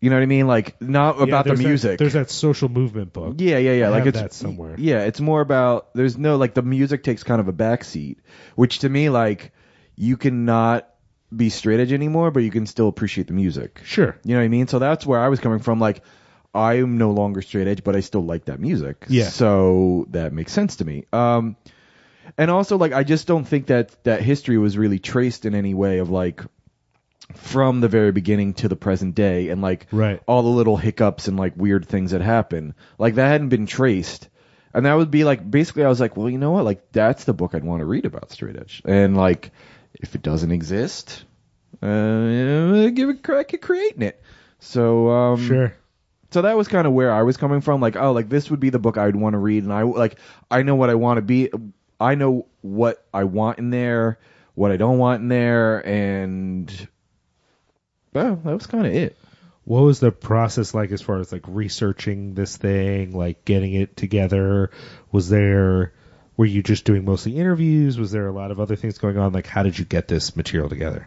you 0.00 0.10
know 0.10 0.16
what 0.16 0.22
I 0.22 0.26
mean 0.26 0.46
like 0.46 0.80
not 0.80 1.18
Yeah, 1.18 1.24
about 1.24 1.44
the 1.44 1.50
there's 1.50 1.60
that- 1.60 1.68
music 1.68 1.98
there's 1.98 2.12
that 2.14 2.30
social 2.30 2.68
movement 2.68 3.12
book. 3.12 3.34
yeah 3.38 3.58
yeah 3.58 3.72
yeah 3.72 3.86
I 3.86 3.90
like 3.90 3.98
have 4.04 4.06
it's 4.08 4.20
that 4.20 4.32
somewhere. 4.32 4.74
yeah 4.78 5.00
it's 5.04 5.20
more 5.20 5.40
about 5.40 5.94
there's 5.94 6.16
no 6.18 6.36
like 6.36 6.54
the 6.54 6.62
music 6.62 7.02
takes 7.02 7.22
kind 7.22 7.40
of 7.40 7.48
a 7.48 7.52
backseat 7.52 8.16
which 8.56 8.80
to 8.80 8.88
me 8.88 9.08
like 9.10 9.52
you 9.96 10.16
cannot 10.16 10.88
be 11.34 11.48
straight 11.50 11.78
edge 11.80 11.92
anymore 11.92 12.30
but 12.30 12.42
you 12.42 12.50
can 12.50 12.66
still 12.66 12.88
appreciate 12.88 13.26
the 13.28 13.32
music 13.34 13.80
Sure. 13.84 14.16
you 14.24 14.34
know 14.34 14.40
what 14.40 14.44
I 14.44 14.48
mean? 14.48 14.66
So 14.66 14.78
that's 14.78 15.04
where 15.06 15.20
I 15.20 15.28
was 15.28 15.38
coming 15.38 15.60
from. 15.60 15.78
Like, 15.78 16.02
I 16.52 16.78
am 16.78 16.98
no 16.98 17.12
longer 17.12 17.40
straight 17.42 17.68
edge, 17.68 17.84
but 17.84 17.94
I 17.94 18.00
still 18.00 18.24
like 18.24 18.46
that 18.46 18.58
music. 18.58 19.04
Yeah. 19.08 19.28
So 19.28 20.06
that 20.10 20.32
makes 20.32 20.50
sense 20.52 20.76
to 20.76 20.84
me. 20.84 21.04
Um, 21.12 21.56
and 22.36 22.50
also 22.50 22.76
like 22.78 22.92
I 22.92 23.04
just 23.04 23.28
don't 23.28 23.44
think 23.44 23.66
that 23.68 24.02
that 24.02 24.22
history 24.22 24.58
was 24.58 24.76
really 24.76 24.98
traced 24.98 25.44
in 25.44 25.54
any 25.54 25.74
way 25.74 25.98
of 25.98 26.10
like 26.10 26.42
from 27.36 27.80
the 27.80 27.88
very 27.88 28.12
beginning 28.12 28.54
to 28.54 28.68
the 28.68 28.76
present 28.76 29.14
day 29.14 29.48
and 29.48 29.60
like 29.62 29.86
Right. 29.92 30.20
all 30.26 30.42
the 30.42 30.48
little 30.48 30.76
hiccups 30.76 31.28
and 31.28 31.36
like 31.38 31.54
weird 31.56 31.86
things 31.86 32.10
that 32.12 32.20
happen. 32.20 32.74
Like 32.98 33.14
that 33.16 33.28
hadn't 33.28 33.48
been 33.50 33.66
traced. 33.66 34.28
And 34.72 34.86
that 34.86 34.94
would 34.94 35.10
be 35.10 35.24
like 35.24 35.48
basically 35.50 35.84
I 35.84 35.88
was 35.88 36.00
like, 36.00 36.16
well, 36.16 36.30
you 36.30 36.38
know 36.38 36.52
what? 36.52 36.64
Like 36.64 36.92
that's 36.92 37.24
the 37.24 37.32
book 37.34 37.54
I'd 37.54 37.64
want 37.64 37.80
to 37.80 37.86
read 37.86 38.04
about 38.04 38.30
straight 38.30 38.56
edge. 38.56 38.82
And 38.84 39.16
like 39.16 39.50
if 39.94 40.14
it 40.14 40.22
doesn't 40.22 40.52
exist, 40.52 41.24
uh, 41.82 42.88
give 42.90 43.08
a 43.08 43.14
crack 43.14 43.54
at 43.54 43.62
creating 43.62 44.02
it. 44.02 44.22
So 44.58 45.08
um 45.10 45.46
Sure. 45.46 45.74
so 46.30 46.42
that 46.42 46.56
was 46.56 46.68
kind 46.68 46.86
of 46.86 46.92
where 46.92 47.12
I 47.12 47.22
was 47.22 47.36
coming 47.36 47.60
from. 47.60 47.80
Like, 47.80 47.96
oh, 47.96 48.12
like 48.12 48.28
this 48.28 48.50
would 48.50 48.60
be 48.60 48.70
the 48.70 48.78
book 48.78 48.96
I 48.98 49.06
would 49.06 49.16
want 49.16 49.34
to 49.34 49.38
read, 49.38 49.64
and 49.64 49.72
I 49.72 49.82
like 49.82 50.18
I 50.50 50.62
know 50.62 50.74
what 50.76 50.90
I 50.90 50.94
want 50.94 51.18
to 51.18 51.22
be. 51.22 51.50
I 52.00 52.14
know 52.14 52.46
what 52.62 53.04
I 53.12 53.24
want 53.24 53.58
in 53.58 53.70
there, 53.70 54.18
what 54.54 54.70
I 54.70 54.76
don't 54.76 54.98
want 54.98 55.22
in 55.22 55.28
there, 55.28 55.86
and 55.86 56.88
well, 58.12 58.36
that 58.36 58.54
was 58.54 58.66
kind 58.66 58.86
of 58.86 58.94
it. 58.94 59.16
What 59.64 59.82
was 59.82 60.00
the 60.00 60.10
process 60.10 60.74
like 60.74 60.90
as 60.90 61.02
far 61.02 61.18
as 61.18 61.32
like 61.32 61.44
researching 61.46 62.34
this 62.34 62.56
thing, 62.56 63.12
like 63.16 63.44
getting 63.44 63.74
it 63.74 63.96
together? 63.96 64.70
Was 65.12 65.28
there 65.28 65.92
were 66.36 66.46
you 66.46 66.62
just 66.62 66.84
doing 66.84 67.04
mostly 67.04 67.36
interviews? 67.36 67.98
Was 67.98 68.10
there 68.10 68.26
a 68.26 68.32
lot 68.32 68.50
of 68.50 68.60
other 68.60 68.76
things 68.76 68.98
going 68.98 69.18
on? 69.18 69.32
Like 69.32 69.46
how 69.46 69.62
did 69.62 69.78
you 69.78 69.84
get 69.84 70.08
this 70.08 70.34
material 70.36 70.68
together? 70.68 71.06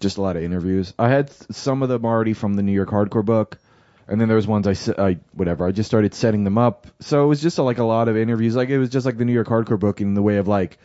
just 0.00 0.18
a 0.18 0.22
lot 0.22 0.36
of 0.36 0.42
interviews. 0.42 0.94
I 0.98 1.08
had 1.08 1.30
some 1.52 1.82
of 1.82 1.88
them 1.88 2.04
already 2.04 2.32
from 2.32 2.54
the 2.54 2.62
New 2.62 2.72
York 2.72 2.90
Hardcore 2.90 3.24
book, 3.24 3.58
and 4.06 4.20
then 4.20 4.28
there 4.28 4.36
was 4.36 4.46
ones 4.46 4.66
I, 4.66 4.72
se- 4.72 4.94
I 4.98 5.18
whatever. 5.32 5.66
I 5.66 5.72
just 5.72 5.88
started 5.88 6.14
setting 6.14 6.44
them 6.44 6.58
up. 6.58 6.86
So 7.00 7.24
it 7.24 7.26
was 7.26 7.42
just 7.42 7.58
like 7.58 7.78
a 7.78 7.84
lot 7.84 8.08
of 8.08 8.16
interviews. 8.16 8.56
Like 8.56 8.68
it 8.68 8.78
was 8.78 8.90
just 8.90 9.06
like 9.06 9.18
the 9.18 9.24
New 9.24 9.32
York 9.32 9.48
Hardcore 9.48 9.78
book 9.78 10.00
in 10.00 10.14
the 10.14 10.22
way 10.22 10.36
of 10.36 10.48
like 10.48 10.78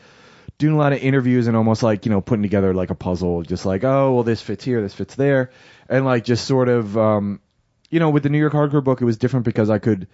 doing 0.63 0.75
a 0.75 0.77
lot 0.77 0.93
of 0.93 0.99
interviews 0.99 1.47
and 1.47 1.57
almost 1.57 1.83
like 1.83 2.05
you 2.05 2.09
know 2.09 2.21
putting 2.21 2.41
together 2.41 2.73
like 2.73 2.89
a 2.89 2.95
puzzle. 2.95 3.43
Just 3.43 3.65
like 3.65 3.83
oh 3.83 4.13
well 4.13 4.23
this 4.23 4.41
fits 4.41 4.63
here, 4.63 4.81
this 4.81 4.93
fits 4.93 5.15
there, 5.15 5.51
and 5.89 6.05
like 6.05 6.23
just 6.23 6.47
sort 6.47 6.69
of 6.69 6.97
um, 6.97 7.41
you 7.89 7.99
know 7.99 8.09
with 8.09 8.23
the 8.23 8.29
New 8.29 8.39
York 8.39 8.53
Hardcore 8.53 8.83
book 8.83 9.01
it 9.01 9.05
was 9.05 9.17
different 9.17 9.45
because 9.45 9.69
I 9.69 9.79
could 9.79 10.07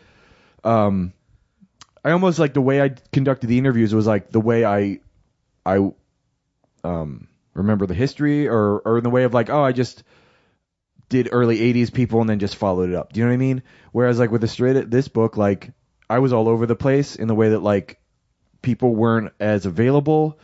um, 0.64 1.14
I 2.04 2.12
almost 2.12 2.40
like 2.40 2.56
the 2.56 2.62
way 2.62 2.82
I 2.82 2.96
conducted 3.14 3.46
the 3.46 3.60
interviews 3.60 3.94
was 3.94 4.08
like 4.08 4.32
the 4.32 4.40
way 4.40 4.66
I 4.66 5.02
I 5.64 5.92
um 6.84 7.28
remember 7.54 7.86
the 7.86 7.94
history 7.94 8.48
or 8.48 8.80
or 8.80 8.98
in 8.98 9.04
the 9.04 9.12
way 9.12 9.26
of 9.26 9.36
like 9.36 9.52
oh 9.52 9.64
I 9.64 9.72
just 9.72 10.04
did 11.10 11.30
early 11.32 11.60
80s 11.74 11.94
people 11.94 12.22
and 12.22 12.30
then 12.30 12.40
just 12.40 12.56
followed 12.56 12.90
it 12.90 12.96
up. 12.96 13.14
Do 13.14 13.20
you 13.20 13.26
know 13.26 13.30
what 13.30 13.36
I 13.36 13.38
mean? 13.38 13.64
Whereas 13.92 14.18
like 14.18 14.32
with 14.32 14.42
the 14.42 14.48
straight 14.48 14.90
this 14.90 15.10
book 15.10 15.38
like 15.38 15.74
I 16.10 16.18
was 16.20 16.34
all 16.34 16.50
over 16.50 16.66
the 16.66 16.76
place 16.76 17.16
in 17.16 17.28
the 17.28 17.36
way 17.36 17.50
that 17.50 17.60
like 17.60 17.99
people 18.62 18.96
weren't 18.96 19.34
as 19.40 19.66
available 19.66 20.38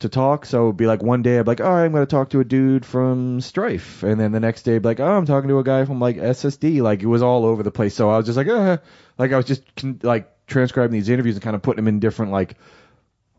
to 0.00 0.08
talk. 0.08 0.44
So 0.44 0.64
it'd 0.64 0.76
be 0.76 0.86
like 0.86 1.02
one 1.02 1.22
day 1.22 1.38
I'd 1.38 1.44
be 1.44 1.52
like, 1.52 1.60
oh, 1.60 1.70
I'm 1.70 1.92
going 1.92 2.04
to 2.04 2.10
talk 2.10 2.30
to 2.30 2.40
a 2.40 2.44
dude 2.44 2.84
from 2.84 3.40
Strife. 3.40 4.02
And 4.02 4.20
then 4.20 4.32
the 4.32 4.40
next 4.40 4.62
day 4.62 4.76
I'd 4.76 4.82
be 4.82 4.88
like, 4.88 5.00
oh, 5.00 5.16
I'm 5.16 5.26
talking 5.26 5.48
to 5.48 5.58
a 5.58 5.64
guy 5.64 5.84
from 5.84 6.00
like 6.00 6.16
SSD. 6.16 6.82
Like 6.82 7.02
it 7.02 7.06
was 7.06 7.22
all 7.22 7.44
over 7.44 7.62
the 7.62 7.70
place. 7.70 7.94
So 7.94 8.10
I 8.10 8.16
was 8.16 8.26
just 8.26 8.36
like, 8.36 8.48
uh, 8.48 8.78
like 9.18 9.32
I 9.32 9.36
was 9.36 9.46
just 9.46 9.62
like 10.02 10.30
transcribing 10.46 10.92
these 10.92 11.08
interviews 11.08 11.36
and 11.36 11.42
kind 11.42 11.56
of 11.56 11.62
putting 11.62 11.84
them 11.84 11.88
in 11.88 12.00
different 12.00 12.32
like 12.32 12.56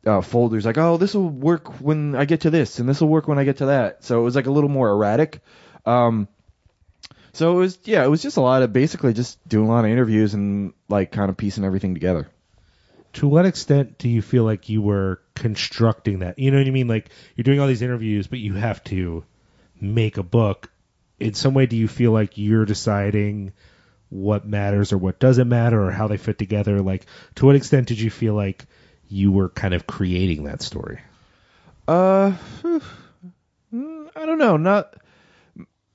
uh, 0.05 0.22
folders. 0.22 0.65
Like, 0.65 0.78
oh, 0.78 0.97
this 0.97 1.13
will 1.13 1.30
work 1.30 1.80
when 1.80 2.15
I 2.15 2.26
get 2.26 2.41
to 2.41 2.49
this 2.49 2.80
and 2.80 2.89
this 2.89 3.01
will 3.01 3.09
work 3.09 3.28
when 3.28 3.38
I 3.38 3.43
get 3.43 3.57
to 3.57 3.68
that. 3.68 4.03
So 4.03 4.20
it 4.20 4.24
was 4.24 4.36
like 4.36 4.47
a 4.47 4.51
little 4.51 4.70
more 4.70 4.89
erratic. 4.89 5.41
Um, 5.86 6.28
so 7.34 7.55
it 7.55 7.59
was, 7.59 7.80
yeah, 7.84 8.03
it 8.03 8.09
was 8.09 8.24
just 8.24 8.38
a 8.38 8.41
lot 8.41 8.63
of 8.63 8.74
basically 8.74 9.13
just 9.13 9.47
doing 9.47 9.68
a 9.68 9.72
lot 9.72 9.86
of 9.86 9.91
interviews 9.91 10.34
and 10.34 10.74
like 10.89 11.11
kind 11.11 11.30
of 11.30 11.38
piecing 11.38 11.63
everything 11.63 11.93
together. 11.93 12.28
To 13.18 13.28
what 13.28 13.47
extent 13.47 13.97
do 13.97 14.09
you 14.09 14.22
feel 14.22 14.43
like 14.43 14.70
you 14.70 14.80
were 14.80 15.20
constructing 15.34 16.20
that? 16.20 16.38
You 16.38 16.51
know 16.51 16.59
what 16.59 16.68
I 16.68 16.70
mean? 16.70 16.88
Like 16.88 17.09
you're 17.36 17.43
doing 17.43 17.59
all 17.59 17.65
these 17.65 17.82
interviews, 17.82 18.28
but 18.28 18.38
you 18.38 18.53
have 18.53 18.84
to 18.86 19.24
make 19.82 20.18
a 20.18 20.24
book. 20.24 20.72
In 21.20 21.34
some 21.34 21.55
way, 21.55 21.65
do 21.65 21.76
you 21.76 21.88
feel 21.88 22.11
like 22.11 22.38
you're 22.38 22.65
deciding 22.65 23.53
what 24.09 24.45
matters 24.45 24.93
or 24.93 24.99
what 24.99 25.18
doesn't 25.20 25.49
matter 25.49 25.84
or 25.84 25.89
how 25.89 26.07
they 26.07 26.18
fit 26.18 26.38
together? 26.38 26.80
Like, 26.82 27.07
to 27.36 27.47
what 27.47 27.55
extent 27.55 27.88
did 27.88 27.99
you 27.99 28.11
feel 28.11 28.36
like 28.36 28.68
you 29.07 29.32
were 29.32 29.49
kind 29.49 29.74
of 29.74 29.88
creating 29.88 30.43
that 30.43 30.61
story? 30.61 30.99
Uh, 31.88 32.34
I 33.74 34.26
don't 34.28 34.38
know. 34.38 34.57
Not 34.57 34.93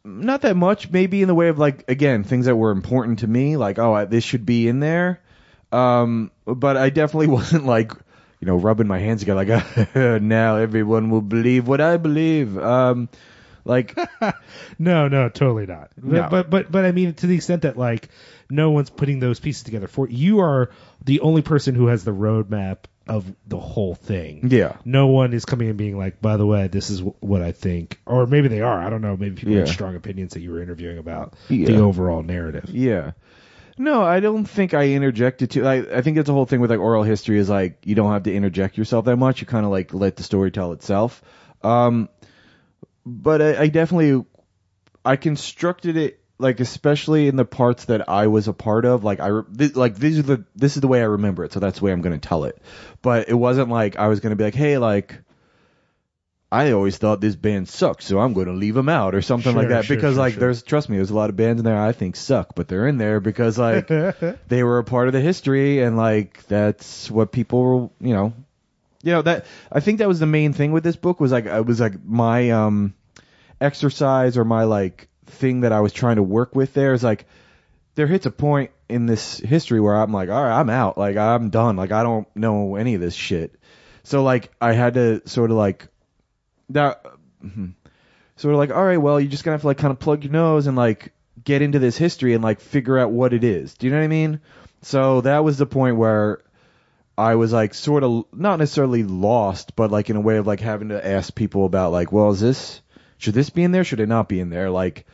not 0.04 0.42
that 0.42 0.56
much. 0.56 0.90
Maybe 0.90 1.22
in 1.22 1.28
the 1.28 1.36
way 1.36 1.46
of 1.46 1.58
like 1.60 1.84
again 1.88 2.24
things 2.24 2.46
that 2.46 2.56
were 2.56 2.72
important 2.72 3.20
to 3.20 3.28
me, 3.28 3.56
like 3.56 3.78
oh 3.78 3.92
I, 3.92 4.06
this 4.06 4.24
should 4.24 4.44
be 4.44 4.66
in 4.66 4.80
there. 4.80 5.20
Um, 5.72 6.30
but 6.44 6.76
I 6.76 6.90
definitely 6.90 7.26
wasn't 7.38 7.64
like 7.66 7.92
you 8.40 8.46
know 8.46 8.56
rubbing 8.56 8.86
my 8.88 8.98
hands 8.98 9.20
together 9.20 9.44
like 9.44 9.94
now 10.22 10.56
everyone 10.56 11.10
will 11.10 11.22
believe 11.22 11.66
what 11.68 11.80
I 11.80 11.96
believe. 11.96 12.58
Um, 12.58 13.08
like 13.64 13.96
No, 14.78 15.08
no, 15.08 15.28
totally 15.28 15.66
not. 15.66 15.90
But, 15.96 16.12
No. 16.12 16.28
but 16.30 16.50
but 16.50 16.72
but 16.72 16.84
I 16.84 16.92
mean 16.92 17.14
to 17.14 17.26
the 17.26 17.36
extent 17.36 17.62
that 17.62 17.76
like 17.78 18.08
no 18.50 18.70
one's 18.72 18.90
putting 18.90 19.20
those 19.20 19.40
pieces 19.40 19.62
together 19.62 19.86
for 19.88 20.08
you 20.08 20.40
are 20.40 20.70
the 21.04 21.20
only 21.20 21.42
person 21.42 21.74
who 21.74 21.86
has 21.86 22.04
the 22.04 22.10
roadmap 22.12 22.78
of 23.08 23.24
the 23.48 23.58
whole 23.58 23.94
thing. 23.96 24.48
yeah, 24.50 24.76
No 24.84 25.08
one 25.08 25.32
is 25.32 25.44
coming 25.44 25.68
and 25.68 25.76
being 25.76 25.98
like, 25.98 26.20
by 26.20 26.36
the 26.36 26.46
way, 26.46 26.68
this 26.68 26.88
is 26.88 27.00
wh- 27.00 27.20
what 27.20 27.42
I 27.42 27.50
think, 27.50 27.98
or 28.06 28.26
maybe 28.26 28.46
they 28.46 28.60
are. 28.60 28.80
I 28.80 28.90
don't 28.90 29.00
know. 29.02 29.16
Maybe 29.16 29.34
people 29.34 29.54
Yeah. 29.54 29.64
strong 29.64 29.96
opinions 29.96 30.34
that 30.34 30.40
you 30.40 30.52
were 30.52 30.62
interviewing 30.62 30.98
about 30.98 31.34
Yeah. 31.48 31.66
the 31.66 31.78
overall 31.78 32.22
narrative. 32.22 32.70
Yeah. 32.70 33.12
No, 33.78 34.02
I 34.02 34.20
don't 34.20 34.44
think 34.44 34.74
I 34.74 34.90
interjected 34.90 35.50
too. 35.50 35.66
I, 35.66 35.98
I 35.98 36.02
think 36.02 36.16
that's 36.16 36.26
the 36.26 36.32
whole 36.32 36.46
thing 36.46 36.60
with 36.60 36.70
like 36.70 36.80
oral 36.80 37.02
history 37.02 37.38
is 37.38 37.48
like 37.48 37.78
you 37.84 37.94
don't 37.94 38.12
have 38.12 38.24
to 38.24 38.34
interject 38.34 38.76
yourself 38.76 39.06
that 39.06 39.16
much. 39.16 39.40
You 39.40 39.46
kind 39.46 39.64
of 39.64 39.70
like 39.70 39.94
let 39.94 40.16
the 40.16 40.22
story 40.22 40.50
tell 40.50 40.72
itself. 40.72 41.22
Um, 41.62 42.08
but 43.06 43.40
I, 43.40 43.62
I 43.62 43.68
definitely 43.68 44.24
I 45.04 45.16
constructed 45.16 45.96
it 45.96 46.20
like 46.38 46.60
especially 46.60 47.28
in 47.28 47.36
the 47.36 47.44
parts 47.44 47.86
that 47.86 48.08
I 48.08 48.26
was 48.26 48.48
a 48.48 48.52
part 48.52 48.84
of. 48.84 49.04
Like 49.04 49.20
I 49.20 49.40
th- 49.56 49.74
like 49.74 49.96
these 49.96 50.18
are 50.18 50.22
the 50.22 50.44
this 50.54 50.76
is 50.76 50.80
the 50.82 50.88
way 50.88 51.00
I 51.00 51.06
remember 51.06 51.44
it, 51.44 51.52
so 51.52 51.60
that's 51.60 51.78
the 51.78 51.84
way 51.84 51.92
I'm 51.92 52.02
gonna 52.02 52.18
tell 52.18 52.44
it. 52.44 52.60
But 53.00 53.28
it 53.28 53.34
wasn't 53.34 53.70
like 53.70 53.96
I 53.96 54.08
was 54.08 54.20
gonna 54.20 54.36
be 54.36 54.44
like, 54.44 54.54
hey, 54.54 54.78
like. 54.78 55.18
I 56.52 56.72
always 56.72 56.98
thought 56.98 57.20
this 57.20 57.34
band 57.34 57.68
sucked, 57.68 58.02
so 58.02 58.20
I'm 58.20 58.34
going 58.34 58.46
to 58.46 58.52
leave 58.52 58.74
them 58.74 58.88
out 58.90 59.14
or 59.14 59.22
something 59.22 59.54
like 59.56 59.64
Sure, 59.64 59.68
that. 59.70 59.84
sure, 59.86 59.96
because 59.96 60.14
sure, 60.14 60.22
like 60.22 60.34
sure. 60.34 60.40
there's 60.40 60.62
trust 60.62 60.88
me, 60.88 60.96
there's 60.96 61.10
a 61.10 61.14
lot 61.14 61.30
of 61.30 61.36
bands 61.36 61.60
in 61.60 61.64
there 61.64 61.80
I 61.80 61.92
think 61.92 62.14
suck, 62.14 62.54
but 62.54 62.68
they're 62.68 62.86
in 62.86 62.98
there 62.98 63.20
because 63.20 63.58
like 63.58 63.88
they 64.48 64.62
were 64.62 64.78
a 64.78 64.84
part 64.84 65.06
of 65.08 65.14
the 65.14 65.20
history 65.20 65.82
and 65.82 65.96
like 65.96 66.46
that's 66.48 67.10
what 67.10 67.32
people 67.32 67.62
were, 67.62 68.06
you 68.06 68.14
know. 68.14 68.32
You 69.02 69.12
know 69.12 69.22
that 69.22 69.46
I 69.72 69.80
think 69.80 69.98
that 69.98 70.06
was 70.06 70.20
the 70.20 70.26
main 70.26 70.52
thing 70.52 70.70
with 70.70 70.84
this 70.84 70.94
book 70.94 71.18
was 71.18 71.32
like 71.32 71.46
it 71.46 71.66
was 71.66 71.80
like 71.80 72.04
my 72.04 72.50
um 72.50 72.94
exercise 73.60 74.36
or 74.36 74.44
my 74.44 74.64
like 74.64 75.08
thing 75.26 75.62
that 75.62 75.72
I 75.72 75.80
was 75.80 75.92
trying 75.92 76.16
to 76.16 76.22
work 76.22 76.54
with 76.54 76.74
there 76.74 76.92
is 76.92 77.02
like 77.02 77.26
there 77.94 78.06
hits 78.06 78.26
a 78.26 78.30
point 78.30 78.70
in 78.88 79.06
this 79.06 79.38
history 79.38 79.80
where 79.80 79.94
I'm 79.96 80.12
like, 80.12 80.28
all 80.28 80.42
right, 80.42 80.58
I'm 80.60 80.70
out. 80.70 80.98
Like 80.98 81.16
I'm 81.16 81.50
done. 81.50 81.76
Like 81.76 81.92
I 81.92 82.02
don't 82.02 82.28
know 82.36 82.76
any 82.76 82.94
of 82.94 83.00
this 83.00 83.14
shit. 83.14 83.54
So 84.04 84.22
like 84.22 84.50
I 84.60 84.72
had 84.72 84.94
to 84.94 85.22
sort 85.28 85.50
of 85.50 85.56
like 85.56 85.88
that 86.70 87.04
mhm. 87.44 87.74
sort 88.36 88.54
of 88.54 88.58
like, 88.58 88.70
all 88.70 88.84
right, 88.84 88.98
well, 88.98 89.20
you're 89.20 89.30
just 89.30 89.44
gonna 89.44 89.54
have 89.54 89.62
to 89.62 89.66
like 89.66 89.78
kind 89.78 89.92
of 89.92 89.98
plug 89.98 90.24
your 90.24 90.32
nose 90.32 90.66
and 90.66 90.76
like 90.76 91.12
get 91.42 91.62
into 91.62 91.78
this 91.78 91.96
history 91.96 92.34
and 92.34 92.42
like 92.42 92.60
figure 92.60 92.98
out 92.98 93.10
what 93.10 93.32
it 93.32 93.44
is. 93.44 93.74
Do 93.74 93.86
you 93.86 93.92
know 93.92 93.98
what 93.98 94.04
I 94.04 94.08
mean? 94.08 94.40
So 94.82 95.20
that 95.22 95.44
was 95.44 95.58
the 95.58 95.66
point 95.66 95.96
where 95.96 96.42
I 97.16 97.34
was 97.34 97.52
like 97.52 97.74
sort 97.74 98.04
of 98.04 98.24
not 98.32 98.58
necessarily 98.58 99.02
lost, 99.02 99.76
but 99.76 99.90
like 99.90 100.10
in 100.10 100.16
a 100.16 100.20
way 100.20 100.38
of 100.38 100.46
like 100.46 100.60
having 100.60 100.88
to 100.88 101.06
ask 101.06 101.34
people 101.34 101.66
about 101.66 101.92
like, 101.92 102.12
well, 102.12 102.30
is 102.30 102.40
this 102.40 102.80
should 103.18 103.34
this 103.34 103.50
be 103.50 103.62
in 103.62 103.72
there? 103.72 103.84
Should 103.84 104.00
it 104.00 104.08
not 104.08 104.28
be 104.28 104.40
in 104.40 104.50
there? 104.50 104.70
Like, 104.70 105.06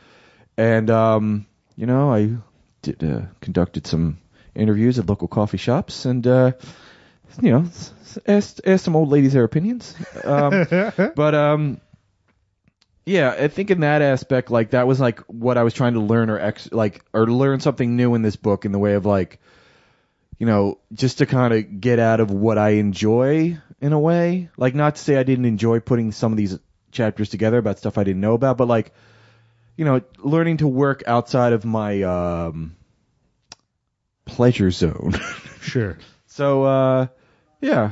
and 0.57 0.89
um, 0.89 1.45
you 1.75 1.85
know, 1.85 2.11
I 2.11 2.37
did 2.81 3.03
uh, 3.03 3.21
conducted 3.41 3.85
some 3.85 4.17
interviews 4.55 4.97
at 4.97 5.07
local 5.07 5.27
coffee 5.27 5.57
shops 5.57 6.05
and 6.05 6.25
uh, 6.25 6.53
you 7.41 7.51
know 7.51 7.65
ask 8.27 8.59
asked 8.65 8.85
some 8.85 8.95
old 8.95 9.09
ladies 9.09 9.33
their 9.33 9.43
opinions. 9.43 9.95
Um, 10.23 10.67
but 11.15 11.35
um, 11.35 11.81
yeah, 13.05 13.31
I 13.31 13.47
think 13.47 13.71
in 13.71 13.81
that 13.81 14.01
aspect, 14.01 14.51
like 14.51 14.71
that 14.71 14.87
was 14.87 14.99
like 14.99 15.19
what 15.21 15.57
I 15.57 15.63
was 15.63 15.73
trying 15.73 15.93
to 15.93 15.99
learn 15.99 16.29
or 16.29 16.39
ex 16.39 16.71
like 16.71 17.03
or 17.13 17.27
learn 17.27 17.59
something 17.59 17.95
new 17.95 18.15
in 18.15 18.21
this 18.21 18.35
book 18.35 18.65
in 18.65 18.71
the 18.71 18.79
way 18.79 18.93
of 18.93 19.05
like, 19.05 19.39
you 20.37 20.45
know, 20.45 20.79
just 20.93 21.17
to 21.19 21.25
kind 21.25 21.53
of 21.53 21.81
get 21.81 21.99
out 21.99 22.19
of 22.19 22.31
what 22.31 22.57
I 22.57 22.71
enjoy 22.71 23.57
in 23.81 23.93
a 23.93 23.99
way. 23.99 24.49
Like 24.57 24.75
not 24.75 24.95
to 24.95 25.01
say 25.01 25.17
I 25.17 25.23
didn't 25.23 25.45
enjoy 25.45 25.79
putting 25.79 26.11
some 26.11 26.31
of 26.31 26.37
these 26.37 26.57
chapters 26.91 27.29
together 27.29 27.57
about 27.57 27.77
stuff 27.77 27.97
I 27.97 28.03
didn't 28.03 28.21
know 28.21 28.33
about, 28.33 28.57
but 28.57 28.67
like, 28.67 28.93
you 29.75 29.85
know, 29.85 30.01
learning 30.19 30.57
to 30.57 30.67
work 30.67 31.03
outside 31.07 31.53
of 31.53 31.65
my 31.65 32.03
um 32.03 32.75
pleasure 34.25 34.71
zone. 34.71 35.13
Sure. 35.61 35.97
So 36.25 36.63
uh 36.63 37.07
yeah. 37.61 37.91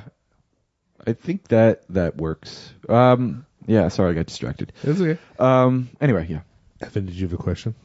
I 1.06 1.14
think 1.14 1.48
that 1.50 1.84
that 1.90 2.18
works. 2.18 2.74
Um 2.90 3.46
yeah, 3.66 3.88
sorry 3.90 4.12
I 4.12 4.14
got 4.14 4.26
distracted. 4.28 4.74
That's 4.84 5.00
okay. 5.02 5.20
Um 5.40 5.90
anyway, 6.02 6.28
yeah. 6.30 6.42
Evan, 6.82 7.06
did 7.06 7.16
you 7.16 7.28
have 7.28 7.34
a 7.34 7.42
question? 7.42 7.76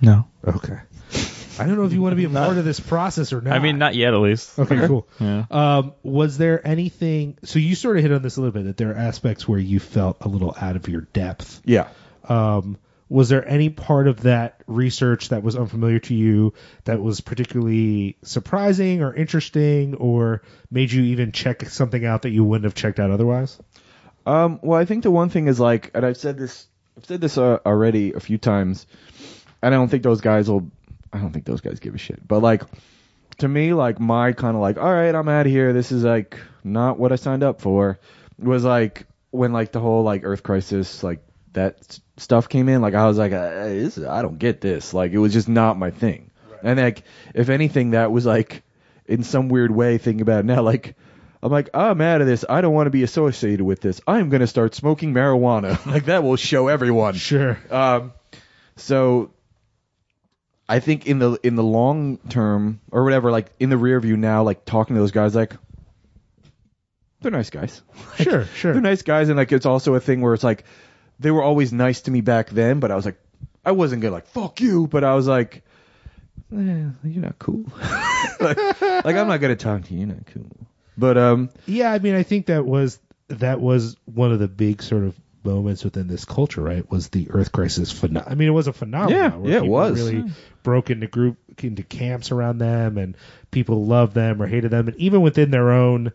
No. 0.00 0.26
Okay. 0.46 0.78
I 1.58 1.66
don't 1.66 1.76
know 1.76 1.84
if 1.84 1.92
you 1.92 2.00
want 2.00 2.12
to 2.12 2.16
be 2.16 2.24
a 2.24 2.30
part 2.30 2.56
of 2.56 2.64
this 2.64 2.80
process 2.80 3.32
or 3.32 3.40
not. 3.42 3.52
I 3.52 3.58
mean, 3.58 3.78
not 3.78 3.94
yet, 3.94 4.14
at 4.14 4.20
least. 4.20 4.58
Okay, 4.58 4.86
cool. 4.86 5.06
Yeah. 5.20 5.44
Um, 5.50 5.92
was 6.02 6.38
there 6.38 6.66
anything? 6.66 7.36
So 7.44 7.58
you 7.58 7.74
sort 7.74 7.98
of 7.98 8.02
hit 8.02 8.10
on 8.10 8.22
this 8.22 8.36
a 8.36 8.40
little 8.40 8.52
bit 8.52 8.64
that 8.64 8.78
there 8.78 8.92
are 8.92 8.96
aspects 8.96 9.46
where 9.46 9.58
you 9.58 9.78
felt 9.78 10.16
a 10.22 10.28
little 10.28 10.56
out 10.58 10.76
of 10.76 10.88
your 10.88 11.02
depth. 11.02 11.60
Yeah. 11.64 11.88
Um, 12.28 12.78
was 13.12 13.28
there 13.28 13.46
any 13.46 13.68
part 13.68 14.08
of 14.08 14.22
that 14.22 14.62
research 14.66 15.28
that 15.28 15.42
was 15.42 15.54
unfamiliar 15.54 15.98
to 15.98 16.14
you 16.14 16.54
that 16.84 16.98
was 16.98 17.20
particularly 17.20 18.16
surprising 18.22 19.02
or 19.02 19.14
interesting, 19.14 19.94
or 19.96 20.40
made 20.70 20.90
you 20.90 21.02
even 21.02 21.30
check 21.30 21.62
something 21.68 22.06
out 22.06 22.22
that 22.22 22.30
you 22.30 22.42
wouldn't 22.42 22.64
have 22.64 22.74
checked 22.74 22.98
out 22.98 23.10
otherwise? 23.10 23.58
Um 24.24 24.60
well, 24.62 24.80
I 24.80 24.86
think 24.86 25.02
the 25.02 25.10
one 25.10 25.28
thing 25.28 25.46
is 25.46 25.60
like 25.60 25.90
and 25.92 26.06
I've 26.06 26.16
said 26.16 26.38
this 26.38 26.66
I've 26.96 27.04
said 27.04 27.20
this 27.20 27.36
uh, 27.36 27.58
already 27.66 28.14
a 28.14 28.20
few 28.20 28.38
times 28.38 28.86
and 29.60 29.74
I 29.74 29.76
don't 29.76 29.88
think 29.90 30.04
those 30.04 30.22
guys 30.22 30.48
will 30.48 30.70
I 31.12 31.18
don't 31.18 31.32
think 31.34 31.44
those 31.44 31.60
guys 31.60 31.80
give 31.80 31.94
a 31.94 31.98
shit. 31.98 32.26
But 32.26 32.40
like 32.40 32.62
to 33.38 33.48
me 33.48 33.74
like 33.74 34.00
my 34.00 34.32
kind 34.32 34.56
of 34.56 34.62
like 34.62 34.78
all 34.78 34.90
right, 34.90 35.14
I'm 35.14 35.28
out 35.28 35.44
of 35.44 35.52
here. 35.52 35.74
This 35.74 35.92
is 35.92 36.02
like 36.02 36.38
not 36.64 36.98
what 36.98 37.12
I 37.12 37.16
signed 37.16 37.42
up 37.42 37.60
for. 37.60 38.00
Was 38.38 38.64
like 38.64 39.04
when 39.32 39.52
like 39.52 39.70
the 39.70 39.80
whole 39.80 40.02
like 40.02 40.24
Earth 40.24 40.42
Crisis 40.42 41.02
like 41.02 41.20
that 41.52 41.98
stuff 42.16 42.48
came 42.48 42.68
in, 42.68 42.80
like 42.82 42.94
I 42.94 43.06
was 43.06 43.18
like, 43.18 43.32
uh, 43.32 43.64
this, 43.64 43.98
is- 43.98 44.04
I 44.04 44.22
don't 44.22 44.38
get 44.38 44.60
this. 44.60 44.92
Like 44.94 45.12
it 45.12 45.18
was 45.18 45.32
just 45.32 45.48
not 45.48 45.78
my 45.78 45.90
thing. 45.90 46.30
And 46.62 46.78
like, 46.78 47.02
if 47.34 47.48
anything, 47.48 47.90
that 47.90 48.12
was 48.12 48.24
like, 48.24 48.62
in 49.06 49.24
some 49.24 49.48
weird 49.48 49.70
way, 49.72 49.98
thinking 49.98 50.22
about 50.22 50.40
it 50.40 50.46
now, 50.46 50.62
like. 50.62 50.96
I'm 51.44 51.50
like, 51.50 51.70
I'm 51.74 52.00
out 52.00 52.20
of 52.20 52.28
this. 52.28 52.44
I 52.48 52.60
don't 52.60 52.72
want 52.72 52.86
to 52.86 52.92
be 52.92 53.02
associated 53.02 53.64
with 53.64 53.80
this. 53.80 54.00
I'm 54.06 54.28
going 54.28 54.42
to 54.42 54.46
start 54.46 54.76
smoking 54.76 55.12
marijuana. 55.12 55.84
like 55.92 56.04
that 56.04 56.22
will 56.22 56.36
show 56.36 56.68
everyone. 56.68 57.14
Sure. 57.14 57.58
Um, 57.68 58.12
so 58.76 59.32
I 60.68 60.78
think 60.78 61.08
in 61.08 61.18
the 61.18 61.40
in 61.42 61.56
the 61.56 61.64
long 61.64 62.18
term 62.28 62.80
or 62.92 63.02
whatever, 63.02 63.32
like 63.32 63.50
in 63.58 63.70
the 63.70 63.76
rear 63.76 63.98
view 63.98 64.16
now, 64.16 64.44
like 64.44 64.64
talking 64.64 64.94
to 64.94 65.00
those 65.02 65.10
guys, 65.10 65.34
like 65.34 65.54
they're 67.20 67.32
nice 67.32 67.50
guys. 67.50 67.82
Like, 68.18 68.22
Sure, 68.28 68.44
sure. 68.44 68.72
They're 68.74 68.80
nice 68.82 69.02
guys, 69.02 69.28
and 69.28 69.36
like 69.36 69.50
it's 69.50 69.66
also 69.66 69.94
a 69.94 70.00
thing 70.00 70.20
where 70.20 70.34
it's 70.34 70.44
like 70.44 70.62
they 71.22 71.30
were 71.30 71.42
always 71.42 71.72
nice 71.72 72.02
to 72.02 72.10
me 72.10 72.20
back 72.20 72.50
then, 72.50 72.80
but 72.80 72.90
I 72.90 72.96
was 72.96 73.04
like, 73.04 73.18
I 73.64 73.72
wasn't 73.72 74.02
gonna 74.02 74.14
like 74.14 74.26
fuck 74.26 74.60
you, 74.60 74.86
but 74.86 75.04
I 75.04 75.14
was 75.14 75.26
like, 75.26 75.62
eh, 76.52 76.84
you're 77.04 77.22
not 77.22 77.38
cool. 77.38 77.64
like, 78.40 78.58
like 78.80 79.16
I'm 79.16 79.28
not 79.28 79.40
gonna 79.40 79.56
talk 79.56 79.84
to 79.84 79.92
you. 79.92 80.00
You're 80.00 80.08
not 80.08 80.26
cool. 80.26 80.66
But 80.98 81.16
um, 81.16 81.50
Yeah, 81.66 81.92
I 81.92 81.98
mean, 81.98 82.14
I 82.14 82.22
think 82.22 82.46
that 82.46 82.66
was 82.66 82.98
that 83.28 83.60
was 83.60 83.96
one 84.04 84.32
of 84.32 84.38
the 84.38 84.48
big 84.48 84.82
sort 84.82 85.04
of 85.04 85.18
moments 85.44 85.84
within 85.84 86.06
this 86.06 86.24
culture, 86.24 86.60
right? 86.60 86.88
Was 86.90 87.08
the 87.08 87.30
Earth 87.30 87.52
Crisis 87.52 87.90
phenomenon? 87.90 88.30
I 88.30 88.34
mean, 88.34 88.48
it 88.48 88.52
was 88.52 88.66
a 88.66 88.72
phenomenon. 88.72 89.18
Yeah, 89.18 89.36
where 89.36 89.50
yeah, 89.50 89.56
it 89.58 89.60
people 89.60 89.74
was. 89.74 90.12
Really 90.12 90.30
broke 90.62 90.90
into 90.90 91.06
group 91.06 91.38
into 91.62 91.82
camps 91.82 92.30
around 92.30 92.58
them, 92.58 92.98
and 92.98 93.16
people 93.50 93.86
loved 93.86 94.14
them 94.14 94.42
or 94.42 94.46
hated 94.46 94.70
them, 94.70 94.88
and 94.88 94.96
even 94.96 95.20
within 95.20 95.50
their 95.50 95.70
own 95.70 96.12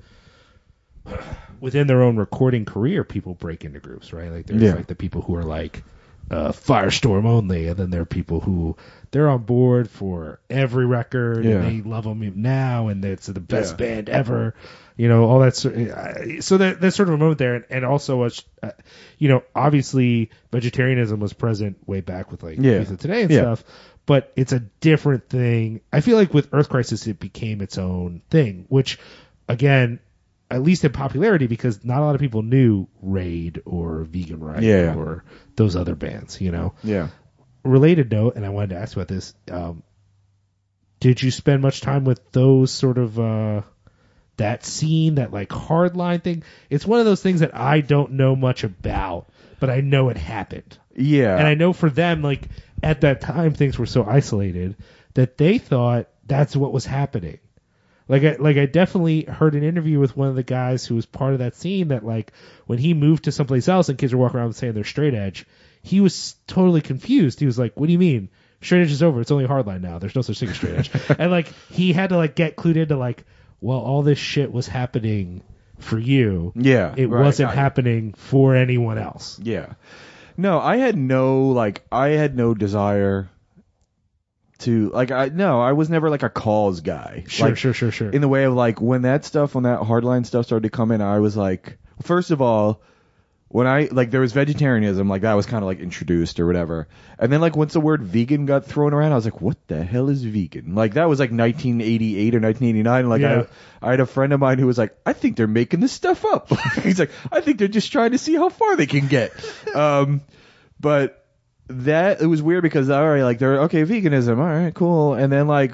within 1.59 1.87
their 1.87 2.01
own 2.03 2.17
recording 2.17 2.65
career, 2.65 3.03
people 3.03 3.33
break 3.33 3.65
into 3.65 3.79
groups, 3.79 4.13
right? 4.13 4.31
Like 4.31 4.45
there's 4.45 4.61
Yeah. 4.61 4.73
like 4.75 4.87
the 4.87 4.95
people 4.95 5.21
who 5.21 5.35
are 5.35 5.43
like 5.43 5.83
uh, 6.29 6.51
Firestorm 6.51 7.25
only, 7.25 7.69
and 7.69 7.77
then 7.77 7.89
there 7.89 8.01
are 8.01 8.05
people 8.05 8.41
who 8.41 8.75
they're 9.11 9.29
on 9.29 9.43
board 9.43 9.89
for 9.89 10.41
every 10.49 10.85
record 10.85 11.45
Yeah. 11.45 11.61
and 11.61 11.63
they 11.85 11.89
love 11.89 12.03
them 12.03 12.33
now, 12.35 12.89
and 12.89 13.03
it's 13.05 13.27
the 13.27 13.39
best 13.39 13.73
Yeah. 13.79 13.85
band 13.85 14.09
ever. 14.09 14.53
You 14.97 15.07
know, 15.07 15.23
all 15.25 15.39
that. 15.39 15.53
uh, 15.65 16.41
So 16.41 16.57
that, 16.57 16.81
that's 16.81 16.97
sort 16.97 17.07
of 17.07 17.15
a 17.15 17.17
moment 17.17 17.37
there, 17.37 17.55
and, 17.55 17.65
and 17.69 17.85
also, 17.85 18.23
a, 18.25 18.31
uh, 18.61 18.71
you 19.17 19.29
know, 19.29 19.43
obviously 19.55 20.31
vegetarianism 20.51 21.19
was 21.21 21.31
present 21.31 21.77
way 21.87 22.01
back 22.01 22.29
with 22.29 22.43
like 22.43 22.57
Yeah. 22.59 22.83
Today 22.83 23.21
and 23.21 23.31
stuff, 23.31 23.63
but 24.05 24.33
it's 24.35 24.51
a 24.51 24.59
different 24.59 25.29
thing. 25.29 25.79
I 25.93 26.01
feel 26.01 26.17
like 26.17 26.33
with 26.33 26.49
Earth 26.51 26.67
Crisis, 26.67 27.07
it 27.07 27.19
became 27.19 27.61
its 27.61 27.77
own 27.77 28.21
thing, 28.29 28.65
which 28.67 28.99
again, 29.47 29.99
at 30.49 30.63
least 30.63 30.85
in 30.85 30.91
popularity, 30.91 31.47
because 31.47 31.83
not 31.83 31.99
a 31.99 32.05
lot 32.05 32.15
of 32.15 32.21
people 32.21 32.41
knew 32.41 32.87
Raid 33.01 33.61
or 33.65 34.03
Vegan 34.03 34.39
Reich 34.39 34.61
Yeah. 34.63 34.95
or 34.95 35.23
those 35.55 35.75
other 35.75 35.95
bands. 35.95 36.39
You 36.39 36.51
know, 36.51 36.73
yeah. 36.83 37.09
related 37.63 38.11
note, 38.11 38.35
and 38.35 38.45
I 38.45 38.49
wanted 38.49 38.69
to 38.71 38.77
ask 38.77 38.95
about 38.95 39.07
this. 39.09 39.33
Um, 39.51 39.83
did 40.99 41.21
you 41.21 41.31
spend 41.31 41.61
much 41.61 41.81
time 41.81 42.05
with 42.05 42.31
those 42.31 42.71
sort 42.71 42.97
of 42.97 43.19
uh, 43.19 43.61
that 44.37 44.65
scene, 44.65 45.15
that 45.15 45.31
like 45.31 45.49
hardline 45.49 46.23
thing? 46.23 46.43
It's 46.69 46.85
one 46.85 46.99
of 46.99 47.05
those 47.05 47.21
things 47.21 47.41
that 47.41 47.55
I 47.55 47.81
don't 47.81 48.13
know 48.13 48.35
much 48.35 48.63
about, 48.63 49.29
but 49.59 49.69
I 49.69 49.81
know 49.81 50.09
it 50.09 50.17
happened, 50.17 50.77
Yeah. 50.95 51.37
and 51.37 51.47
I 51.47 51.53
know 51.55 51.73
for 51.73 51.89
them, 51.89 52.21
like 52.21 52.47
at 52.81 53.01
that 53.01 53.21
time, 53.21 53.53
things 53.53 53.77
were 53.77 53.85
so 53.85 54.03
isolated 54.05 54.75
that 55.13 55.37
they 55.37 55.57
thought 55.57 56.07
that's 56.25 56.55
what 56.55 56.71
was 56.73 56.85
happening. 56.85 57.39
Like 58.09 58.23
I 58.23 58.35
like 58.39 58.57
I 58.57 58.65
definitely 58.65 59.23
heard 59.23 59.55
an 59.55 59.63
interview 59.63 59.99
with 59.99 60.15
one 60.15 60.29
of 60.29 60.35
the 60.35 60.43
guys 60.43 60.85
who 60.85 60.95
was 60.95 61.05
part 61.05 61.33
of 61.33 61.39
that 61.39 61.55
scene 61.55 61.89
that 61.89 62.05
like 62.05 62.31
when 62.65 62.79
he 62.79 62.93
moved 62.93 63.25
to 63.25 63.31
someplace 63.31 63.67
else 63.67 63.89
and 63.89 63.97
kids 63.97 64.13
were 64.13 64.21
walking 64.21 64.39
around 64.39 64.53
saying 64.53 64.73
they're 64.73 64.83
straight 64.83 65.13
edge, 65.13 65.45
he 65.81 65.99
was 66.01 66.35
totally 66.47 66.81
confused. 66.81 67.39
He 67.39 67.45
was 67.45 67.59
like, 67.59 67.73
"What 67.79 67.87
do 67.87 67.91
you 67.93 67.99
mean? 67.99 68.29
Straight 68.61 68.81
edge 68.81 68.91
is 68.91 69.03
over. 69.03 69.19
It's 69.21 69.31
only 69.31 69.45
hardline 69.45 69.81
now. 69.81 69.99
There's 69.99 70.15
no 70.15 70.21
such 70.21 70.39
thing 70.39 70.49
as 70.49 70.55
straight 70.55 70.75
edge." 70.75 70.91
and 71.19 71.31
like 71.31 71.51
he 71.69 71.91
had 71.93 72.09
to 72.09 72.17
like 72.17 72.35
get 72.35 72.55
clued 72.55 72.77
into 72.77 72.95
like, 72.97 73.25
well, 73.59 73.79
all 73.79 74.03
this 74.03 74.19
shit 74.19 74.51
was 74.51 74.67
happening 74.67 75.43
for 75.79 75.99
you. 75.99 76.53
Yeah, 76.55 76.93
it 76.95 77.07
right. 77.09 77.25
wasn't 77.25 77.49
I- 77.49 77.55
happening 77.55 78.13
for 78.13 78.55
anyone 78.55 78.97
else. 78.97 79.37
Yeah. 79.43 79.73
No, 80.37 80.59
I 80.59 80.77
had 80.77 80.95
no 80.95 81.47
like 81.49 81.83
I 81.91 82.09
had 82.09 82.35
no 82.37 82.53
desire 82.53 83.27
to 84.59 84.89
like 84.91 85.11
I 85.11 85.29
no, 85.29 85.61
I 85.61 85.73
was 85.73 85.89
never 85.89 86.09
like 86.09 86.23
a 86.23 86.29
calls 86.29 86.81
guy. 86.81 87.25
Sure, 87.27 87.49
like, 87.49 87.57
sure, 87.57 87.73
sure, 87.73 87.91
sure. 87.91 88.09
In 88.09 88.21
the 88.21 88.27
way 88.27 88.45
of 88.45 88.53
like 88.53 88.81
when 88.81 89.03
that 89.03 89.25
stuff 89.25 89.55
when 89.55 89.63
that 89.65 89.81
hardline 89.81 90.25
stuff 90.25 90.45
started 90.45 90.63
to 90.63 90.75
come 90.75 90.91
in, 90.91 91.01
I 91.01 91.19
was 91.19 91.37
like 91.37 91.77
first 92.01 92.31
of 92.31 92.41
all, 92.41 92.81
when 93.49 93.65
I 93.65 93.87
like 93.91 94.11
there 94.11 94.21
was 94.21 94.33
vegetarianism, 94.33 95.07
like 95.07 95.21
that 95.21 95.33
was 95.33 95.45
kind 95.45 95.63
of 95.63 95.67
like 95.67 95.79
introduced 95.79 96.39
or 96.39 96.45
whatever. 96.45 96.87
And 97.17 97.31
then 97.31 97.39
like 97.39 97.55
once 97.55 97.73
the 97.73 97.79
word 97.79 98.03
vegan 98.03 98.45
got 98.45 98.65
thrown 98.65 98.93
around, 98.93 99.13
I 99.13 99.15
was 99.15 99.25
like, 99.25 99.39
what 99.39 99.57
the 99.67 99.83
hell 99.83 100.09
is 100.09 100.23
vegan? 100.23 100.75
Like 100.75 100.95
that 100.95 101.07
was 101.07 101.19
like 101.19 101.31
1988 101.31 102.35
or 102.35 102.39
1989. 102.39 103.09
Like 103.09 103.21
Yeah. 103.21 103.45
I, 103.81 103.87
I 103.87 103.91
had 103.91 103.99
a 104.01 104.05
friend 104.05 104.33
of 104.33 104.39
mine 104.41 104.59
who 104.59 104.67
was 104.67 104.77
like, 104.77 104.97
I 105.05 105.13
think 105.13 105.37
they're 105.37 105.47
making 105.47 105.79
this 105.79 105.93
stuff 105.93 106.25
up. 106.25 106.49
He's 106.83 106.99
like, 106.99 107.11
I 107.31 107.39
think 107.39 107.57
they're 107.59 107.69
just 107.69 107.91
trying 107.91 108.11
to 108.11 108.17
see 108.17 108.35
how 108.35 108.49
far 108.49 108.75
they 108.75 108.87
can 108.87 109.07
get. 109.07 109.31
Um, 109.75 110.21
but 110.79 111.26
that 111.69 112.21
it 112.21 112.25
was 112.27 112.41
weird 112.41 112.63
because 112.63 112.89
all 112.89 113.07
right, 113.07 113.23
like 113.23 113.39
they're 113.39 113.61
okay, 113.63 113.83
veganism, 113.83 114.37
all 114.37 114.45
right, 114.45 114.73
cool. 114.73 115.13
And 115.13 115.31
then 115.31 115.47
like 115.47 115.73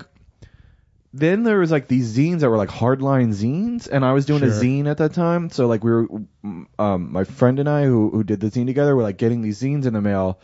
then 1.15 1.43
there 1.43 1.59
was 1.59 1.69
like 1.71 1.87
these 1.87 2.17
zines 2.17 2.39
that 2.39 2.49
were 2.49 2.57
like 2.57 2.69
hardline 2.69 3.29
zines, 3.29 3.87
and 3.91 4.03
I 4.03 4.13
was 4.13 4.25
doing 4.25 4.41
a 4.43 4.51
Sure. 4.51 4.63
zine 4.63 4.87
at 4.87 4.97
that 4.97 5.13
time. 5.13 5.49
So 5.51 5.67
like 5.67 5.83
we 5.83 5.91
were, 5.91 6.07
um, 6.79 7.11
my 7.11 7.23
friend 7.23 7.59
and 7.59 7.69
I 7.69 7.83
who 7.83 8.09
who 8.09 8.23
did 8.23 8.39
the 8.39 8.47
zine 8.47 8.65
together 8.65 8.95
were 8.95 9.03
like 9.03 9.17
getting 9.17 9.41
these 9.43 9.61
zines 9.61 9.85
in 9.85 9.93
the 9.93 10.01
mail 10.01 10.39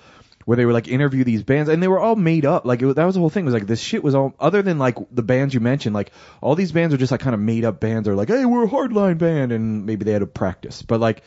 where 0.46 0.56
they 0.56 0.66
would 0.66 0.74
like 0.74 0.88
interview 0.88 1.24
these 1.24 1.42
bands, 1.44 1.70
and 1.70 1.82
they 1.82 1.88
were 1.88 2.00
all 2.00 2.16
made 2.16 2.46
up. 2.46 2.66
Like 2.66 2.82
it, 2.82 2.86
was- 2.86 2.96
that 2.96 3.06
was 3.06 3.16
the 3.16 3.22
whole 3.22 3.30
thing. 3.32 3.44
It 3.44 3.46
was 3.46 3.54
like 3.56 3.66
this 3.68 3.82
shit 3.82 4.04
was 4.04 4.14
all 4.14 4.36
other 4.40 4.62
than 4.62 4.78
like 4.78 4.98
the 5.12 5.24
bands 5.24 5.54
you 5.56 5.60
mentioned. 5.60 5.96
Like 5.96 6.12
all 6.42 6.54
these 6.54 6.72
bands 6.72 6.94
are 6.94 6.98
just 6.98 7.12
like 7.12 7.22
kind 7.22 7.34
of 7.34 7.40
made 7.40 7.66
up 7.66 7.80
bands. 7.80 8.08
Or 8.08 8.14
like, 8.16 8.28
hey, 8.30 8.46
we're 8.46 8.66
a 8.66 8.70
hardline 8.70 9.18
band, 9.18 9.52
and 9.52 9.88
maybe 9.88 10.06
they 10.06 10.12
had 10.12 10.20
to 10.20 10.28
practice, 10.28 10.84
but 10.84 11.00
like 11.00 11.24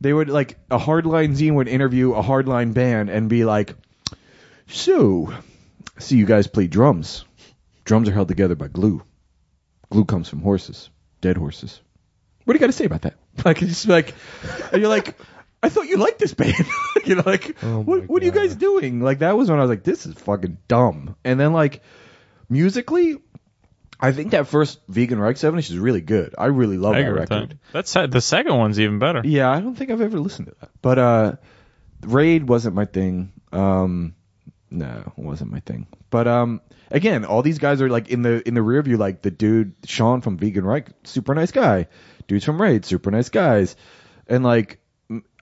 they 0.00 0.12
would 0.12 0.28
like 0.28 0.58
a 0.70 0.78
hardline 0.78 1.36
zine 1.36 1.54
would 1.54 1.68
interview 1.68 2.12
a 2.12 2.22
hardline 2.22 2.74
band 2.74 3.10
and 3.10 3.28
be 3.28 3.44
like, 3.44 3.74
so 4.66 5.32
see 5.98 6.16
you 6.16 6.26
guys 6.26 6.46
play 6.46 6.66
drums. 6.66 7.24
Drums 7.84 8.08
are 8.08 8.12
held 8.12 8.28
together 8.28 8.54
by 8.54 8.68
glue. 8.68 9.02
Glue 9.90 10.04
comes 10.04 10.28
from 10.28 10.40
horses, 10.40 10.90
dead 11.20 11.36
horses. 11.36 11.80
What 12.44 12.54
do 12.54 12.56
you 12.56 12.60
got 12.60 12.66
to 12.66 12.72
say 12.72 12.84
about 12.84 13.02
that? 13.02 13.14
Like 13.44 13.60
it's 13.62 13.72
just 13.72 13.88
like, 13.88 14.14
and 14.72 14.80
you're 14.80 14.88
like, 14.88 15.16
I 15.60 15.68
thought 15.68 15.88
you 15.88 15.96
liked 15.96 16.20
this 16.20 16.34
band. 16.34 16.66
you 17.04 17.16
know, 17.16 17.24
like 17.26 17.56
Oh 17.62 17.80
what 17.80 18.08
what 18.08 18.22
are 18.22 18.26
you 18.26 18.30
guys 18.30 18.54
doing? 18.54 19.00
Like 19.00 19.18
that 19.18 19.36
was 19.36 19.50
when 19.50 19.58
I 19.58 19.62
was 19.62 19.70
like, 19.70 19.82
this 19.82 20.06
is 20.06 20.14
fucking 20.14 20.58
dumb. 20.68 21.16
And 21.24 21.38
then 21.40 21.52
like 21.52 21.82
musically, 22.48 23.16
I 24.00 24.12
think 24.12 24.32
that 24.32 24.48
first 24.48 24.80
Vegan 24.88 25.18
Reich 25.18 25.36
Seven 25.36 25.58
is 25.58 25.76
really 25.76 26.00
good. 26.00 26.34
I 26.36 26.46
really 26.46 26.78
love 26.78 26.94
I 26.94 27.02
that 27.02 27.12
record. 27.12 27.50
that. 27.50 27.58
That's 27.72 27.92
the 27.92 28.20
second 28.20 28.56
one's 28.56 28.80
even 28.80 28.98
better. 28.98 29.22
Yeah, 29.24 29.50
I 29.50 29.60
don't 29.60 29.74
think 29.74 29.90
I've 29.90 30.00
ever 30.00 30.18
listened 30.18 30.48
to 30.48 30.54
that. 30.60 30.70
But 30.82 30.98
uh 30.98 31.32
Raid 32.02 32.48
wasn't 32.48 32.74
my 32.74 32.84
thing. 32.84 33.32
Um 33.52 34.14
no, 34.70 35.12
it 35.16 35.22
wasn't 35.22 35.52
my 35.52 35.60
thing. 35.60 35.86
But 36.10 36.26
um 36.26 36.60
again, 36.90 37.24
all 37.24 37.42
these 37.42 37.58
guys 37.58 37.80
are 37.80 37.88
like 37.88 38.08
in 38.08 38.22
the 38.22 38.46
in 38.46 38.54
the 38.54 38.62
rear 38.62 38.82
view 38.82 38.96
like 38.96 39.22
the 39.22 39.30
dude 39.30 39.74
Sean 39.84 40.20
from 40.20 40.38
Vegan 40.38 40.64
Reich, 40.64 40.88
super 41.04 41.34
nice 41.34 41.52
guy. 41.52 41.88
Dudes 42.26 42.44
from 42.44 42.60
Raid, 42.60 42.84
super 42.84 43.10
nice 43.10 43.28
guys. 43.28 43.76
And 44.26 44.44
like 44.44 44.80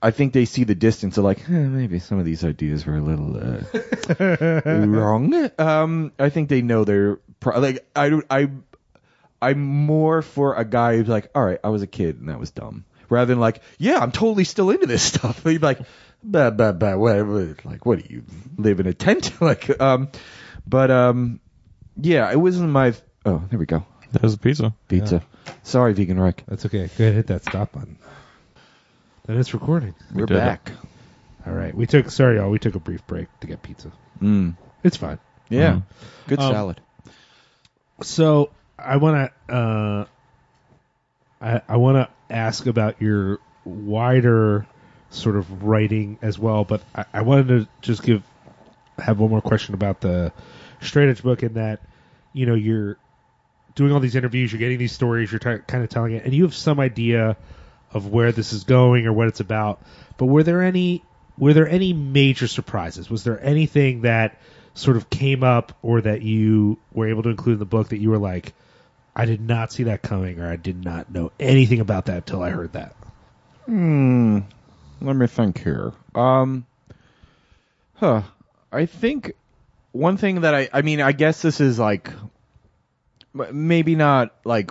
I 0.03 0.11
think 0.11 0.33
they 0.33 0.45
see 0.47 0.65
the 0.65 0.75
distance 0.75 1.17
of 1.17 1.25
like, 1.25 1.49
eh, 1.49 1.53
maybe 1.53 2.01
some 2.01 2.19
of 2.19 2.25
these 2.25 2.45
ideas 2.45 2.85
were 2.85 2.97
a 2.97 3.01
little 3.01 3.37
uh, 3.37 4.87
wrong. 4.87 5.49
Um, 5.59 6.13
I 6.19 6.29
think 6.29 6.49
they 6.49 6.61
know 6.61 6.83
they're 6.83 7.21
pro- 7.43 7.59
like 7.61 7.87
I 7.95 8.09
don't- 8.09 8.27
I 8.31 8.49
I'm 9.43 9.61
more 9.61 10.23
for 10.23 10.55
a 10.55 10.65
guy 10.65 10.97
who's 10.97 11.09
like, 11.09 11.29
all 11.35 11.45
right, 11.45 11.59
I 11.65 11.69
was 11.69 11.83
a 11.83 11.87
kid 11.87 12.21
and 12.21 12.29
that 12.29 12.39
was 12.39 12.51
dumb, 12.53 12.85
rather 13.09 13.27
than 13.27 13.41
like, 13.41 13.61
yeah, 13.77 13.99
I'm 13.99 14.13
totally 14.13 14.45
still 14.45 14.71
into 14.71 14.87
this 14.87 15.03
stuff. 15.13 15.43
He'd 15.43 15.59
be 15.61 15.67
like, 15.67 15.81
bah, 16.23 16.51
bah, 16.51 16.73
bah, 16.73 16.97
whatever. 16.97 17.57
Like, 17.65 17.85
what 17.85 17.99
do 18.07 18.15
you 18.15 18.23
live 18.57 18.79
in 18.81 18.87
a 18.87 18.95
tent? 18.95 19.33
like, 19.41 19.81
um, 19.81 20.09
but 20.67 20.91
um, 20.91 21.41
yeah, 22.01 22.31
it 22.31 22.37
wasn't 22.41 22.71
my. 22.71 22.95
Oh, 23.27 23.43
there 23.51 23.59
we 23.59 23.67
go, 23.67 23.85
There's 24.13 24.35
a 24.35 24.39
pizza. 24.39 24.73
pizza. 24.89 25.23
Sorry, 25.65 25.93
vegan 25.93 26.21
wreck. 26.21 26.45
That's 26.47 26.65
okay. 26.67 26.89
Go 26.97 27.05
ahead, 27.05 27.15
hit 27.15 27.27
that 27.27 27.43
stop 27.43 27.73
button. 27.73 27.99
Then 29.27 29.39
it's 29.39 29.55
recording. 29.55 29.95
We're 30.15 30.27
did 30.27 30.37
it. 30.37 30.41
back. 30.41 30.73
All 31.47 31.53
right, 31.53 31.75
we 31.75 31.87
took 31.87 32.11
sorry 32.11 32.37
y'all. 32.37 32.51
We 32.51 32.59
took 32.61 32.77
a 32.77 32.81
brief 32.81 33.05
break 33.09 33.27
to 33.41 33.47
get 33.49 33.63
pizza. 33.63 33.91
Mm. 34.21 34.57
It's 34.85 34.97
fine. 34.97 35.19
Yeah, 35.49 35.73
Mhm. 35.73 35.83
good 36.29 36.39
Um, 36.41 36.53
salad. 36.53 36.81
So 38.03 38.51
I 38.79 38.97
want 38.97 39.33
to 39.49 39.55
uh, 39.55 40.05
I, 41.41 41.63
I 41.69 41.77
want 41.77 41.97
to 41.97 42.35
ask 42.35 42.67
about 42.67 43.01
your 43.01 43.39
wider 43.65 44.67
sort 45.11 45.37
of 45.37 45.65
writing 45.65 46.19
as 46.23 46.39
well, 46.39 46.65
but 46.65 46.83
I, 46.95 47.05
I 47.13 47.23
wanted 47.23 47.49
to 47.49 47.69
just 47.81 48.03
give 48.03 48.23
have 48.99 49.19
one 49.19 49.31
more 49.31 49.41
question 49.41 49.75
about 49.75 50.01
the 50.01 50.33
straight 50.81 51.09
edge 51.09 51.23
book 51.23 51.43
in 51.43 51.55
that 51.55 51.81
you 52.33 52.47
know 52.47 52.55
you're 52.55 52.97
doing 53.75 53.93
all 53.93 54.01
these 54.01 54.17
interviews, 54.17 54.53
you're 54.53 54.59
getting 54.59 54.79
these 54.79 54.93
stories, 54.93 55.33
you're 55.33 55.39
t- 55.39 55.63
kind 55.67 55.83
of 55.83 55.91
telling 55.91 56.13
it, 56.13 56.25
and 56.25 56.35
you 56.35 56.43
have 56.43 56.55
some 56.55 56.79
idea 56.79 57.37
of 57.93 58.07
where 58.09 58.33
this 58.33 58.53
is 58.53 58.65
going 58.65 59.07
or 59.07 59.13
what 59.13 59.29
it's 59.29 59.41
about. 59.41 59.83
But 60.17 60.27
were 60.27 60.43
there 60.43 60.63
any 60.63 61.03
were 61.39 61.55
there 61.55 61.69
any 61.69 61.93
major 61.93 62.47
surprises? 62.47 63.11
Was 63.11 63.25
there 63.25 63.43
anything 63.43 64.03
that 64.03 64.39
sort 64.75 64.97
of 64.97 65.11
came 65.11 65.43
up 65.45 65.77
or 65.83 66.01
that 66.01 66.23
you 66.23 66.79
were 66.93 67.09
able 67.09 67.23
to 67.25 67.29
include 67.31 67.55
in 67.55 67.59
the 67.59 67.65
book 67.67 67.91
that 67.91 67.99
you 67.99 68.11
were 68.11 68.19
like, 68.19 68.53
I 69.15 69.27
did 69.27 69.41
not 69.41 69.73
see 69.73 69.85
that 69.85 70.03
coming 70.03 70.41
or 70.41 70.51
I 70.51 70.57
did 70.57 70.83
not 70.83 71.11
know 71.11 71.31
anything 71.39 71.81
about 71.81 72.07
that 72.07 72.17
until 72.19 72.43
I 72.43 72.51
heard 72.51 72.73
that? 72.73 72.97
Hmm. 73.67 74.41
Let 75.01 75.17
me 75.17 75.27
think 75.27 75.59
here. 75.63 75.93
Um. 76.15 76.65
Huh. 77.95 78.23
I 78.73 78.87
think 78.87 79.33
one 79.93 80.17
thing 80.17 80.41
that 80.43 80.55
I, 80.55 80.69
I 80.73 80.83
mean, 80.83 81.01
I 81.01 81.13
guess 81.13 81.43
this 81.43 81.61
is 81.61 81.79
like, 81.79 82.11
maybe 83.35 83.95
not 83.95 84.35
like, 84.45 84.71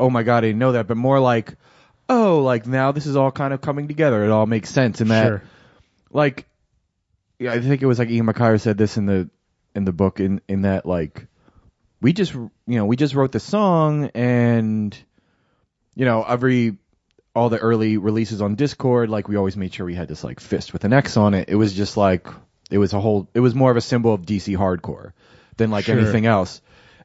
oh 0.00 0.10
my 0.10 0.22
god, 0.22 0.38
I 0.38 0.48
didn't 0.48 0.58
know 0.58 0.72
that, 0.72 0.86
but 0.86 0.96
more 0.96 1.20
like, 1.20 1.54
oh, 2.08 2.40
like 2.40 2.66
now 2.66 2.92
this 2.92 3.06
is 3.06 3.16
all 3.16 3.30
kind 3.30 3.52
of 3.52 3.60
coming 3.60 3.88
together. 3.88 4.24
It 4.24 4.30
all 4.30 4.46
makes 4.46 4.70
sense 4.70 5.00
in 5.00 5.08
that, 5.08 5.26
Sure. 5.26 5.42
like, 6.10 6.46
yeah, 7.38 7.52
I 7.52 7.60
think 7.60 7.82
it 7.82 7.86
was 7.86 7.98
like 7.98 8.08
Ian 8.10 8.26
MacKaye 8.26 8.60
said 8.60 8.78
this 8.78 8.96
in 8.96 9.06
the 9.06 9.28
in 9.74 9.84
the 9.84 9.92
book 9.92 10.20
in 10.20 10.40
in 10.48 10.62
that 10.62 10.86
like, 10.86 11.26
we 12.00 12.12
just 12.12 12.32
you 12.34 12.50
know 12.66 12.86
we 12.86 12.96
just 12.96 13.14
wrote 13.14 13.32
the 13.32 13.40
song 13.40 14.10
and, 14.14 14.96
you 15.94 16.04
know 16.04 16.22
every 16.26 16.76
all 17.34 17.48
the 17.48 17.58
early 17.58 17.96
releases 17.96 18.42
on 18.42 18.56
Dischord, 18.56 19.08
like 19.08 19.26
we 19.28 19.36
always 19.36 19.56
made 19.56 19.72
sure 19.72 19.86
we 19.86 19.94
had 19.94 20.08
this 20.08 20.22
like 20.22 20.38
fist 20.40 20.72
with 20.72 20.84
an 20.84 20.92
X 20.92 21.16
on 21.16 21.32
it. 21.34 21.48
It 21.48 21.54
was 21.56 21.72
just 21.72 21.96
like 21.96 22.26
it 22.70 22.78
was 22.78 22.92
a 22.92 23.00
whole 23.00 23.28
it 23.34 23.40
was 23.40 23.54
more 23.54 23.70
of 23.70 23.76
a 23.76 23.80
symbol 23.80 24.12
of 24.12 24.22
DC 24.22 24.56
hardcore 24.56 25.12
than 25.56 25.70
like 25.70 25.86
Sure. 25.86 25.98
anything 25.98 26.26
else. 26.26 26.60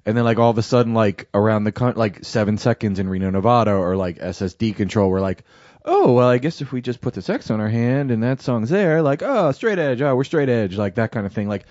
And 0.05 0.17
then 0.17 0.23
like 0.23 0.37
all 0.37 0.49
of 0.49 0.57
a 0.57 0.63
sudden 0.63 0.93
like 0.93 1.27
around 1.33 1.63
the 1.65 1.71
con- 1.71 1.95
like 1.95 2.23
seven 2.25 2.57
seconds 2.57 2.99
in 2.99 3.09
Reno, 3.09 3.29
Nevada 3.29 3.71
or 3.73 3.95
like 3.95 4.17
SS 4.19 4.55
Decontrol, 4.55 5.09
we're 5.09 5.19
like, 5.21 5.43
oh 5.85 6.11
well, 6.13 6.27
I 6.27 6.37
guess 6.39 6.61
if 6.61 6.71
we 6.73 6.81
just 6.81 6.99
put 7.01 7.13
this 7.13 7.29
X 7.29 7.49
on 7.51 7.61
our 7.61 7.69
hand 7.69 8.11
and 8.11 8.23
that 8.23 8.41
song's 8.41 8.69
there, 8.69 9.01
like 9.01 9.21
oh 9.23 9.51
straight 9.53 9.79
edge, 9.79 10.01
oh 10.01 10.15
we're 10.15 10.23
straight 10.25 10.49
edge, 10.49 10.75
like 10.77 10.95
that 10.95 11.11
kind 11.11 11.25
of 11.25 11.31
thing. 11.33 11.47
Like 11.47 11.65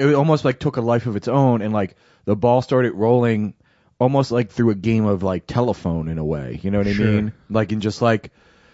it 0.00 0.14
almost 0.14 0.44
like 0.44 0.58
took 0.58 0.76
a 0.76 0.80
life 0.80 1.06
of 1.06 1.16
its 1.16 1.28
own 1.28 1.62
and 1.62 1.72
like 1.72 1.96
the 2.24 2.34
ball 2.36 2.62
started 2.62 2.92
rolling 2.94 3.54
almost 3.98 4.30
like 4.32 4.50
through 4.50 4.70
a 4.70 4.74
game 4.74 5.04
of 5.04 5.22
like 5.22 5.46
telephone 5.46 6.08
in 6.08 6.18
a 6.18 6.24
way. 6.24 6.58
You 6.62 6.70
know 6.70 6.78
what 6.78 6.86
I 6.88 6.92
Sure. 6.92 7.06
mean? 7.06 7.32
Like 7.48 7.70
in 7.72 7.80
just 7.80 8.00
like 8.00 8.32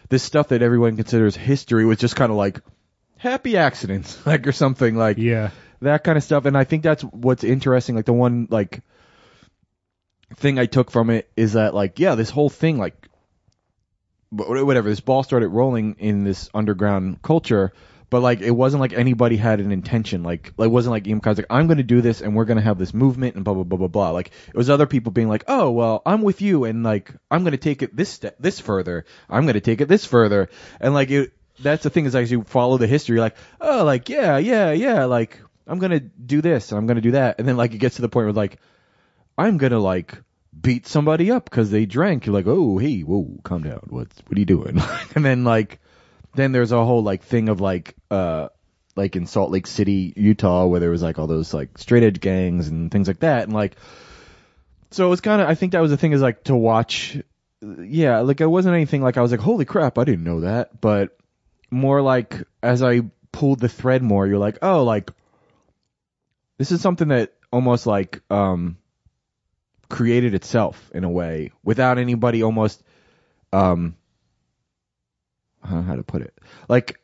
this 0.08 0.22
stuff 0.22 0.48
that 0.48 0.62
everyone 0.62 0.96
considers 0.96 1.34
history 1.36 1.84
was 1.84 1.98
just 1.98 2.14
kind 2.16 2.30
of 2.30 2.36
like 2.38 2.60
happy 3.18 3.56
accidents, 3.56 4.24
like 4.26 4.46
or 4.46 4.52
something 4.52 4.94
like 4.96 5.18
Yeah. 5.18 5.50
that 5.82 6.04
kind 6.04 6.16
of 6.16 6.22
stuff. 6.24 6.44
And 6.44 6.56
I 6.56 6.64
think 6.64 6.82
that's 6.84 7.02
what's 7.02 7.42
interesting. 7.44 7.96
Like 7.96 8.04
the 8.06 8.12
one 8.12 8.46
like 8.50 8.82
thing 10.36 10.58
I 10.58 10.66
took 10.66 10.90
from 10.90 11.10
it 11.10 11.28
is 11.36 11.54
that 11.54 11.74
like 11.74 11.98
yeah, 11.98 12.14
this 12.14 12.30
whole 12.30 12.50
thing 12.50 12.78
like 12.78 13.08
whatever 14.30 14.88
this 14.88 15.00
ball 15.00 15.22
started 15.22 15.48
rolling 15.48 15.96
in 15.98 16.24
this 16.24 16.50
underground 16.54 17.22
culture. 17.22 17.72
But 18.08 18.20
like 18.20 18.40
it 18.40 18.50
wasn't 18.50 18.80
like 18.80 18.92
anybody 18.92 19.36
had 19.36 19.60
an 19.60 19.72
intention. 19.72 20.22
Like 20.22 20.52
it 20.58 20.70
wasn't 20.70 20.92
like 20.92 21.06
Ian 21.06 21.20
Kai's 21.20 21.38
like 21.38 21.46
I'm 21.50 21.66
going 21.66 21.78
to 21.78 21.82
do 21.82 22.00
this 22.00 22.20
and 22.20 22.36
we're 22.36 22.44
going 22.44 22.58
to 22.58 22.62
have 22.62 22.78
this 22.78 22.94
movement 22.94 23.34
and 23.34 23.44
blah 23.44 23.54
blah 23.54 23.64
blah 23.64 23.78
blah 23.78 23.88
blah. 23.88 24.10
Like 24.10 24.30
it 24.48 24.54
was 24.54 24.70
other 24.70 24.86
people 24.86 25.12
being 25.12 25.28
like, 25.28 25.44
oh 25.48 25.70
well, 25.70 26.02
I'm 26.06 26.22
with 26.22 26.40
you 26.40 26.64
and 26.64 26.82
like 26.82 27.12
I'm 27.30 27.42
going 27.42 27.52
to 27.52 27.58
take 27.58 27.82
it 27.82 27.96
this 27.96 28.08
step 28.08 28.36
this 28.38 28.60
further. 28.60 29.04
I'm 29.28 29.42
going 29.42 29.54
to 29.54 29.60
take 29.60 29.80
it 29.80 29.88
this 29.88 30.04
further. 30.04 30.48
And 30.80 30.94
like 30.94 31.10
it, 31.10 31.32
that's 31.58 31.82
the 31.82 31.90
thing 31.90 32.06
is 32.06 32.14
as 32.14 32.30
you 32.30 32.42
follow 32.44 32.78
the 32.78 32.86
history, 32.86 33.18
like 33.18 33.36
oh 33.60 33.84
like 33.84 34.08
yeah 34.08 34.38
yeah 34.38 34.72
yeah 34.72 35.04
like 35.06 35.40
I'm 35.66 35.80
going 35.80 35.92
to 35.92 36.00
do 36.00 36.40
this 36.42 36.70
and 36.70 36.78
I'm 36.78 36.86
going 36.86 36.96
to 36.96 37.02
do 37.02 37.12
that. 37.12 37.38
And 37.38 37.48
then 37.48 37.56
like 37.56 37.74
it 37.74 37.78
gets 37.78 37.96
to 37.96 38.02
the 38.02 38.08
point 38.08 38.26
where 38.26 38.32
like 38.32 38.58
I'm 39.38 39.58
gonna 39.58 39.78
like 39.78 40.16
beat 40.58 40.86
somebody 40.86 41.30
up 41.30 41.44
because 41.44 41.70
they 41.70 41.86
drank. 41.86 42.26
You're 42.26 42.34
like, 42.34 42.46
oh, 42.46 42.78
hey, 42.78 43.00
whoa, 43.02 43.38
calm 43.42 43.62
down. 43.62 43.82
What, 43.88 44.08
what 44.26 44.36
are 44.36 44.40
you 44.40 44.46
doing? 44.46 44.80
and 45.14 45.24
then 45.24 45.44
like, 45.44 45.80
then 46.36 46.52
there's 46.52 46.72
a 46.72 46.84
whole 46.84 47.02
like 47.02 47.22
thing 47.22 47.48
of 47.48 47.60
like, 47.60 47.94
uh, 48.10 48.48
like 48.94 49.16
in 49.16 49.26
Salt 49.26 49.50
Lake 49.50 49.66
City, 49.66 50.12
Utah, 50.16 50.66
where 50.66 50.80
there 50.80 50.90
was 50.90 51.02
like 51.02 51.18
all 51.18 51.26
those 51.26 51.52
like 51.52 51.78
straight 51.78 52.02
edge 52.02 52.20
gangs 52.20 52.68
and 52.68 52.90
things 52.90 53.08
like 53.08 53.20
that, 53.20 53.44
and 53.44 53.52
like, 53.52 53.76
so 54.90 55.06
it 55.06 55.10
was 55.10 55.20
kind 55.20 55.42
of. 55.42 55.48
I 55.48 55.54
think 55.54 55.72
that 55.72 55.80
was 55.80 55.90
the 55.90 55.96
thing 55.96 56.12
is 56.12 56.22
like 56.22 56.44
to 56.44 56.56
watch. 56.56 57.18
Yeah, 57.60 58.20
like 58.20 58.40
it 58.40 58.46
wasn't 58.46 58.74
anything 58.74 59.02
like 59.02 59.16
I 59.16 59.22
was 59.22 59.30
like, 59.30 59.40
holy 59.40 59.64
crap, 59.64 59.98
I 59.98 60.04
didn't 60.04 60.24
know 60.24 60.40
that, 60.40 60.80
but 60.80 61.16
more 61.70 62.00
like 62.00 62.42
as 62.62 62.82
I 62.82 63.02
pulled 63.32 63.60
the 63.60 63.68
thread 63.68 64.02
more, 64.02 64.26
you're 64.26 64.38
like, 64.38 64.58
oh, 64.62 64.84
like 64.84 65.10
this 66.58 66.72
is 66.72 66.80
something 66.80 67.08
that 67.08 67.34
almost 67.52 67.86
like 67.86 68.22
um 68.30 68.78
created 69.88 70.34
itself 70.34 70.90
in 70.94 71.04
a 71.04 71.10
way 71.10 71.52
without 71.62 71.98
anybody 71.98 72.42
almost 72.42 72.82
um 73.52 73.94
I 75.66 75.70
don't 75.70 75.80
know 75.80 75.86
how 75.88 75.96
to 75.96 76.02
put 76.02 76.22
it 76.22 76.34
like 76.68 76.98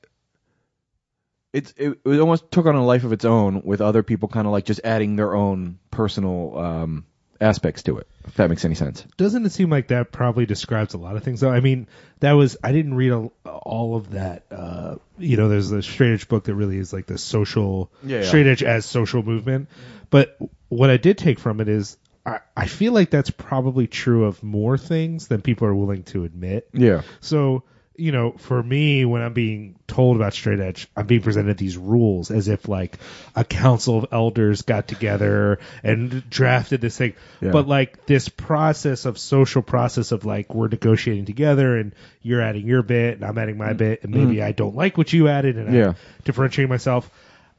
it's 1.52 1.72
it, 1.76 1.98
it 2.04 2.20
almost 2.20 2.50
took 2.50 2.66
on 2.66 2.74
a 2.74 2.84
life 2.84 3.04
of 3.04 3.12
its 3.12 3.24
own 3.24 3.62
with 3.64 3.80
other 3.80 4.02
people 4.02 4.28
kind 4.28 4.46
of 4.46 4.52
like 4.52 4.64
just 4.64 4.80
adding 4.84 5.16
their 5.16 5.34
own 5.34 5.78
personal 5.90 6.58
um 6.58 7.04
aspects 7.40 7.82
to 7.82 7.98
it 7.98 8.06
if 8.26 8.34
that 8.36 8.48
makes 8.48 8.64
any 8.64 8.76
sense 8.76 9.04
Doesn't 9.16 9.44
it 9.44 9.50
seem 9.50 9.68
like 9.68 9.88
that 9.88 10.12
probably 10.12 10.46
describes 10.46 10.94
a 10.94 10.98
lot 10.98 11.16
of 11.16 11.24
things 11.24 11.40
though? 11.40 11.50
I 11.50 11.58
mean, 11.58 11.88
that 12.20 12.32
was 12.32 12.56
I 12.62 12.70
didn't 12.70 12.94
read 12.94 13.10
a, 13.10 13.30
all 13.48 13.96
of 13.96 14.10
that. 14.12 14.44
Uh, 14.48 14.96
you 15.18 15.36
know, 15.36 15.48
there's 15.48 15.68
the 15.68 15.82
straight 15.82 16.12
edge 16.12 16.28
book 16.28 16.44
that 16.44 16.54
really 16.54 16.78
is 16.78 16.92
like 16.92 17.06
the 17.06 17.18
social 17.18 17.90
Yeah, 18.04 18.20
yeah. 18.20 18.26
straight 18.28 18.46
edge 18.46 18.62
as 18.62 18.86
social 18.86 19.24
movement. 19.24 19.68
But 20.08 20.38
what 20.68 20.88
I 20.88 20.98
did 20.98 21.18
take 21.18 21.40
from 21.40 21.60
it 21.60 21.68
is 21.68 21.96
I, 22.24 22.38
I 22.56 22.68
feel 22.68 22.92
like 22.92 23.10
that's 23.10 23.30
probably 23.30 23.88
true 23.88 24.26
of 24.26 24.40
more 24.44 24.78
things 24.78 25.26
than 25.26 25.42
people 25.42 25.66
are 25.66 25.74
willing 25.74 26.04
to 26.04 26.22
admit. 26.22 26.68
yeah 26.72 27.02
So, 27.20 27.64
you 27.97 28.11
know, 28.11 28.32
for 28.32 28.62
me, 28.62 29.05
when 29.05 29.20
I'm 29.20 29.34
being 29.34 29.76
told 29.86 30.16
about 30.16 30.32
straight 30.32 30.61
edge, 30.61 30.88
I'm 30.97 31.07
being 31.07 31.20
presented 31.20 31.59
these 31.59 31.76
rules 31.76 32.30
as 32.30 32.49
if 32.49 32.66
like 32.66 32.99
a 33.36 33.45
council 33.45 33.99
of 33.99 34.07
elders 34.12 34.62
got 34.62 34.88
together 34.88 35.59
and 35.82 36.28
drafted 36.30 36.80
this 36.80 36.97
thing. 36.97 37.14
Yeah. 37.40 37.51
But 37.51 37.68
like 37.68 38.07
this 38.07 38.28
process 38.28 39.05
of 39.05 39.18
social 39.18 39.62
process 39.62 40.12
of 40.12 40.24
like 40.24 40.55
we're 40.55 40.68
negotiating 40.68 41.26
together 41.26 41.76
and 41.76 41.95
you're 42.22 42.40
adding 42.40 42.66
your 42.66 42.82
bit 42.82 43.14
and 43.16 43.24
I'm 43.24 43.36
adding 43.36 43.59
my 43.59 43.74
bit 43.74 44.05
and 44.05 44.14
maybe 44.14 44.43
I 44.43 44.53
don't 44.53 44.74
like 44.74 44.97
what 44.97 45.12
you 45.12 45.28
added 45.28 45.57
and 45.57 45.74
Yeah. 45.74 45.88
I'm 45.88 45.97
differentiating 46.24 46.70
myself. 46.70 47.11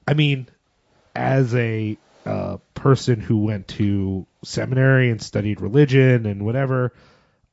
I 0.07 0.15
mean, 0.15 0.47
as 1.15 1.53
a 1.53 1.97
uh, 2.25 2.57
person 2.73 3.19
who 3.19 3.37
went 3.37 3.67
to 3.67 4.25
seminary 4.43 5.11
and 5.11 5.21
studied 5.21 5.61
religion 5.61 6.25
and 6.25 6.43
whatever, 6.43 6.93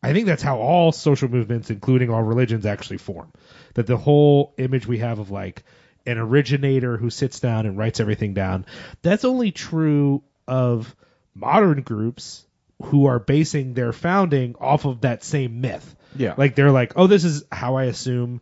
I 0.02 0.12
think 0.12 0.26
that's 0.26 0.42
how 0.42 0.58
all 0.58 0.92
social 0.92 1.28
movements, 1.28 1.70
including 1.70 2.10
all 2.10 2.22
religions, 2.22 2.66
actually 2.66 2.98
form. 2.98 3.32
That 3.74 3.86
the 3.86 3.96
whole 3.96 4.54
image 4.56 4.86
we 4.86 4.98
have 4.98 5.18
of 5.18 5.30
like 5.30 5.62
an 6.06 6.18
originator 6.18 6.96
who 6.96 7.10
sits 7.10 7.40
down 7.40 7.66
and 7.66 7.76
writes 7.76 8.00
everything 8.00 8.34
down, 8.34 8.66
that's 9.02 9.24
only 9.24 9.52
true 9.52 10.22
of 10.48 10.94
modern 11.34 11.82
groups 11.82 12.46
who 12.84 13.06
are 13.06 13.18
basing 13.18 13.74
their 13.74 13.92
founding 13.92 14.54
off 14.58 14.86
of 14.86 15.02
that 15.02 15.22
same 15.22 15.60
myth. 15.60 15.94
Yeah. 16.16 16.34
Like 16.36 16.54
they're 16.54 16.72
like, 16.72 16.94
oh, 16.96 17.06
this 17.06 17.24
is 17.24 17.44
how 17.52 17.76
I 17.76 17.84
assume 17.84 18.40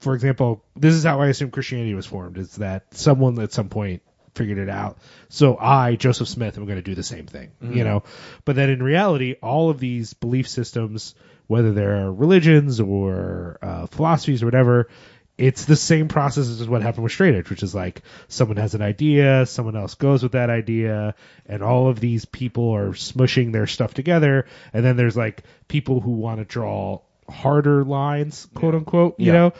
for 0.00 0.14
example, 0.14 0.64
this 0.76 0.94
is 0.94 1.04
how 1.04 1.20
I 1.20 1.26
assume 1.26 1.50
Christianity 1.50 1.94
was 1.94 2.06
formed. 2.06 2.38
Is 2.38 2.56
that 2.56 2.94
someone 2.94 3.38
at 3.40 3.52
some 3.52 3.68
point 3.68 4.02
figured 4.38 4.58
it 4.58 4.70
out. 4.70 4.96
So 5.28 5.58
I, 5.58 5.96
Joseph 5.96 6.28
Smith, 6.28 6.56
am 6.56 6.64
going 6.64 6.78
to 6.78 6.82
do 6.82 6.94
the 6.94 7.02
same 7.02 7.26
thing, 7.26 7.50
you 7.60 7.84
know. 7.84 8.04
But 8.44 8.56
then 8.56 8.70
in 8.70 8.82
reality, 8.82 9.34
all 9.42 9.68
of 9.70 9.78
these 9.80 10.14
belief 10.14 10.48
systems, 10.48 11.14
whether 11.46 11.72
they're 11.72 12.10
religions 12.10 12.80
or 12.80 13.58
uh, 13.60 13.86
philosophies 13.86 14.42
or 14.42 14.46
whatever, 14.46 14.88
it's 15.36 15.66
the 15.66 15.76
same 15.76 16.08
process 16.08 16.48
as 16.48 16.68
what 16.68 16.82
happened 16.82 17.04
with 17.04 17.12
straight 17.12 17.34
edge, 17.36 17.48
which 17.48 17.62
is 17.62 17.72
like 17.74 18.02
someone 18.26 18.56
has 18.56 18.74
an 18.74 18.82
idea, 18.82 19.46
someone 19.46 19.76
else 19.76 19.94
goes 19.94 20.22
with 20.22 20.32
that 20.32 20.50
idea, 20.50 21.14
and 21.46 21.62
all 21.62 21.88
of 21.88 22.00
these 22.00 22.24
people 22.24 22.72
are 22.74 22.90
smushing 22.90 23.52
their 23.52 23.66
stuff 23.68 23.94
together. 23.94 24.46
And 24.72 24.84
then 24.84 24.96
there's 24.96 25.16
like 25.16 25.44
people 25.68 26.00
who 26.00 26.10
want 26.12 26.38
to 26.40 26.44
draw 26.44 27.02
harder 27.28 27.84
lines, 27.84 28.48
quote 28.54 28.74
unquote, 28.74 29.20
you 29.20 29.26
Yeah. 29.26 29.32
know, 29.32 29.52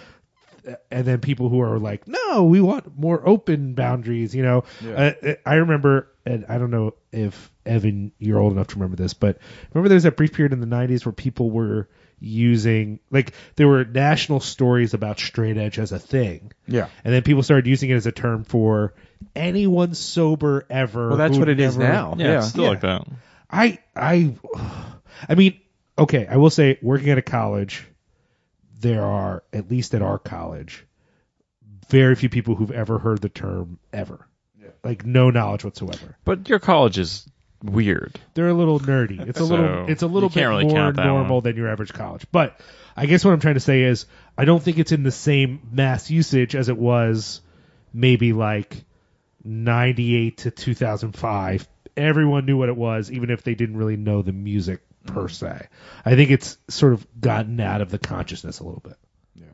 and 0.90 1.04
then 1.04 1.20
people 1.20 1.48
who 1.48 1.60
are 1.60 1.78
like, 1.78 2.06
no, 2.08 2.44
we 2.44 2.60
want 2.60 2.98
more 2.98 3.26
open 3.26 3.74
boundaries. 3.74 4.34
You 4.34 4.42
know, 4.42 4.64
Yeah. 4.84 5.14
uh, 5.22 5.34
I 5.46 5.54
remember, 5.56 6.08
and 6.26 6.44
I 6.48 6.58
don't 6.58 6.70
know 6.70 6.94
if 7.12 7.50
Evan, 7.66 8.12
you're 8.18 8.38
old 8.38 8.52
enough 8.52 8.68
to 8.68 8.76
remember 8.76 8.96
this, 8.96 9.14
but 9.14 9.38
remember 9.72 9.88
there's 9.88 10.02
that 10.04 10.16
brief 10.16 10.32
period 10.32 10.52
in 10.52 10.60
the 10.60 10.66
'90s 10.66 11.04
where 11.06 11.12
people 11.12 11.50
were 11.50 11.88
using 12.20 12.98
like 13.10 13.32
there 13.56 13.68
were 13.68 13.84
national 13.84 14.40
stories 14.40 14.92
about 14.92 15.20
straight 15.20 15.56
edge 15.56 15.78
as 15.78 15.92
a 15.92 15.98
thing, 16.00 16.52
yeah 16.66 16.88
and 17.04 17.14
then 17.14 17.22
people 17.22 17.44
started 17.44 17.66
using 17.68 17.90
it 17.90 17.94
as 17.94 18.06
a 18.06 18.12
term 18.12 18.42
for 18.42 18.92
anyone 19.36 19.94
sober 19.94 20.66
ever. 20.68 21.08
well 21.10 21.16
that's 21.16 21.34
who 21.34 21.40
what 21.40 21.48
it 21.48 21.60
is 21.60 21.76
never- 21.78 21.92
now 21.92 22.14
Yeah, 22.18 22.38
it's 22.38 22.48
still 22.48 22.64
Yeah. 22.64 22.70
like 22.70 22.80
that. 22.80 23.06
I 23.50 23.78
I 23.94 24.34
I 25.28 25.34
mean, 25.36 25.60
okay, 25.96 26.26
I 26.26 26.36
will 26.38 26.50
say 26.50 26.78
working 26.82 27.10
at 27.10 27.18
a 27.18 27.22
college, 27.22 27.86
there 28.78 29.04
are 29.04 29.42
at 29.52 29.70
least 29.70 29.94
at 29.94 30.02
our 30.02 30.18
college, 30.18 30.84
very 31.88 32.14
few 32.14 32.28
people 32.28 32.54
who've 32.54 32.70
ever 32.70 32.98
heard 32.98 33.20
the 33.20 33.28
term 33.28 33.78
ever. 33.92 34.26
Like 34.84 35.04
no 35.04 35.30
knowledge 35.30 35.64
whatsoever. 35.64 36.16
But 36.24 36.48
your 36.48 36.58
college 36.60 36.98
is 36.98 37.28
weird. 37.64 38.20
they're 38.34 38.48
a 38.48 38.54
little 38.54 38.78
nerdy. 38.78 39.18
It's 39.26 39.40
a 39.40 39.44
little 39.44 39.86
So, 39.86 39.86
it's 39.88 40.02
a 40.02 40.06
little 40.06 40.28
you 40.28 40.34
bit 40.36 40.44
really 40.44 40.64
more 40.66 40.92
normal 40.92 41.36
one. 41.36 41.42
than 41.44 41.56
your 41.56 41.68
average 41.68 41.92
college. 41.92 42.24
But 42.30 42.60
I 42.96 43.06
guess 43.06 43.24
what 43.24 43.32
I'm 43.32 43.40
trying 43.40 43.54
to 43.54 43.60
say 43.60 43.82
is 43.82 44.06
I 44.36 44.44
don't 44.44 44.62
think 44.62 44.78
it's 44.78 44.92
in 44.92 45.02
the 45.02 45.10
same 45.10 45.60
mass 45.72 46.10
usage 46.10 46.54
as 46.54 46.68
it 46.68 46.76
was 46.78 47.40
maybe 47.92 48.32
like 48.32 48.84
98 49.44 50.36
to 50.38 50.50
2005. 50.50 51.68
Everyone 51.96 52.46
knew 52.46 52.56
what 52.56 52.68
it 52.68 52.76
was 52.76 53.10
even 53.10 53.30
if 53.30 53.42
they 53.42 53.54
didn't 53.54 53.76
really 53.76 53.96
know 53.96 54.22
the 54.22 54.32
music 54.32 54.80
per 55.08 55.28
se. 55.28 55.66
I 56.04 56.14
think 56.14 56.30
it's 56.30 56.56
sort 56.68 56.92
of 56.92 57.06
gotten 57.20 57.58
out 57.60 57.80
of 57.80 57.90
the 57.90 57.98
consciousness 57.98 58.60
a 58.60 58.64
little 58.64 58.80
bit. 58.80 58.96
Yeah. 59.34 59.46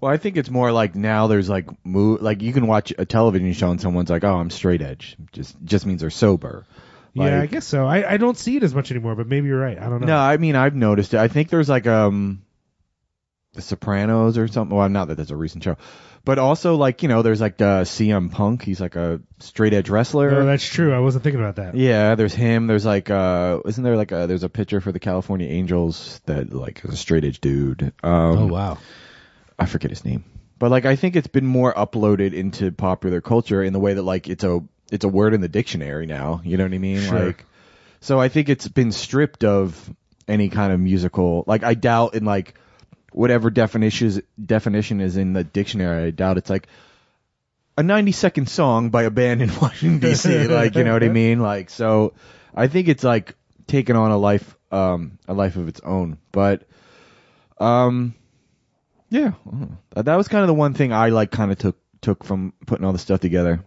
Well, 0.00 0.12
I 0.12 0.16
think 0.16 0.36
it's 0.36 0.50
more 0.50 0.72
like 0.72 0.94
now 0.96 1.28
there's 1.28 1.48
like 1.48 1.68
mo- 1.84 2.18
like 2.20 2.42
you 2.42 2.52
can 2.52 2.66
watch 2.66 2.92
a 2.98 3.04
television 3.04 3.52
show 3.52 3.70
and 3.70 3.80
someone's 3.80 4.10
like, 4.10 4.24
"Oh, 4.24 4.36
I'm 4.36 4.50
straight 4.50 4.82
edge." 4.82 5.16
Just 5.32 5.56
just 5.64 5.86
means 5.86 6.00
they're 6.00 6.10
sober. 6.10 6.66
yeah, 7.14 7.40
I 7.42 7.46
guess 7.46 7.66
so. 7.66 7.86
I, 7.86 8.12
I 8.14 8.16
don't 8.16 8.36
see 8.38 8.56
it 8.56 8.62
as 8.62 8.74
much 8.74 8.90
anymore, 8.90 9.14
but 9.14 9.28
maybe 9.28 9.46
you're 9.48 9.60
right. 9.60 9.78
I 9.78 9.88
don't 9.88 10.00
know. 10.00 10.06
No, 10.08 10.16
I 10.16 10.36
mean 10.38 10.56
I've 10.56 10.74
noticed 10.74 11.14
it. 11.14 11.20
I 11.20 11.28
think 11.28 11.50
there's 11.50 11.68
like 11.68 11.86
um 11.86 12.42
The 13.54 13.62
Sopranos 13.62 14.38
or 14.38 14.48
something. 14.48 14.76
Well, 14.76 14.88
not 14.88 15.08
that 15.08 15.16
that's 15.18 15.30
a 15.30 15.36
recent 15.36 15.62
show, 15.62 15.76
but 16.24 16.38
also 16.38 16.76
like 16.76 17.02
you 17.02 17.08
know 17.08 17.22
there's 17.22 17.40
like 17.40 17.60
uh, 17.60 17.82
CM 17.84 18.30
Punk. 18.30 18.62
He's 18.62 18.80
like 18.80 18.96
a 18.96 19.20
straight 19.40 19.72
edge 19.74 19.90
wrestler. 19.90 20.30
No, 20.30 20.46
that's 20.46 20.64
true. 20.66 20.92
I 20.92 20.98
wasn't 21.00 21.24
thinking 21.24 21.40
about 21.40 21.56
that. 21.56 21.74
yeah, 21.74 22.14
there's 22.14 22.34
him. 22.34 22.66
There's 22.66 22.84
like 22.86 23.10
uh 23.10 23.60
isn't 23.64 23.82
there 23.82 23.96
like 23.96 24.12
a 24.12 24.26
there's 24.26 24.42
a 24.44 24.48
pitcher 24.48 24.80
for 24.80 24.92
the 24.92 25.00
California 25.00 25.48
Angels 25.48 26.20
that 26.26 26.52
like 26.52 26.84
is 26.84 26.94
a 26.94 26.96
straight 26.96 27.24
edge 27.24 27.40
dude. 27.40 27.92
Um, 28.02 28.38
Oh 28.38 28.46
wow. 28.46 28.78
I 29.58 29.66
forget 29.66 29.90
his 29.90 30.04
name. 30.04 30.24
But 30.58 30.70
like 30.70 30.84
I 30.84 30.96
think 30.96 31.16
it's 31.16 31.26
been 31.28 31.46
more 31.46 31.74
uploaded 31.74 32.32
into 32.34 32.70
popular 32.72 33.20
culture 33.20 33.62
in 33.62 33.72
the 33.72 33.80
way 33.80 33.94
that 33.94 34.02
like 34.02 34.28
it's 34.28 34.44
a 34.44 34.60
it's 34.90 35.04
a 35.04 35.08
word 35.08 35.34
in 35.34 35.40
the 35.40 35.48
dictionary 35.48 36.06
now. 36.06 36.40
You 36.44 36.56
know 36.56 36.64
what 36.64 36.72
I 36.74 36.78
mean? 36.78 37.00
Sure. 37.00 37.26
Like 37.26 37.44
so 38.00 38.20
I 38.20 38.28
think 38.28 38.48
it's 38.48 38.68
been 38.68 38.92
stripped 38.92 39.44
of 39.44 39.92
any 40.28 40.48
kind 40.48 40.72
of 40.72 40.78
musical 40.78 41.42
like 41.48 41.64
I 41.64 41.74
doubt 41.74 42.14
in 42.14 42.24
like 42.24 42.54
whatever 43.14 43.50
definition 43.50 44.06
is, 44.08 44.22
definition 44.44 45.00
is 45.00 45.16
in 45.16 45.32
the 45.32 45.44
dictionary, 45.44 46.04
I 46.04 46.10
doubt 46.10 46.38
it's 46.38 46.50
like 46.50 46.66
a 47.76 47.82
90 47.82 48.12
second 48.12 48.48
song 48.48 48.90
by 48.90 49.04
a 49.04 49.10
band 49.10 49.42
in 49.42 49.48
Washington 49.60 50.10
DC. 50.10 50.48
like, 50.50 50.74
you 50.74 50.84
know 50.84 50.92
what 50.92 51.04
I 51.04 51.08
mean? 51.08 51.40
Like, 51.40 51.70
so 51.70 52.14
I 52.54 52.66
think 52.68 52.88
it's 52.88 53.04
like 53.04 53.34
taken 53.66 53.96
on 53.96 54.10
a 54.10 54.16
life, 54.18 54.56
um, 54.70 55.18
a 55.28 55.34
life 55.34 55.56
of 55.56 55.68
its 55.68 55.80
own. 55.80 56.18
But, 56.32 56.64
um, 57.58 58.14
yeah, 59.10 59.32
I 59.46 59.50
don't 59.50 59.60
know. 59.96 60.02
that 60.02 60.16
was 60.16 60.28
kind 60.28 60.42
of 60.42 60.48
the 60.48 60.54
one 60.54 60.74
thing 60.74 60.92
I 60.92 61.10
like 61.10 61.30
kind 61.30 61.50
of 61.52 61.58
took, 61.58 61.76
took 62.00 62.24
from 62.24 62.52
putting 62.66 62.84
all 62.84 62.92
the 62.92 62.98
stuff 62.98 63.20
together. 63.20 63.64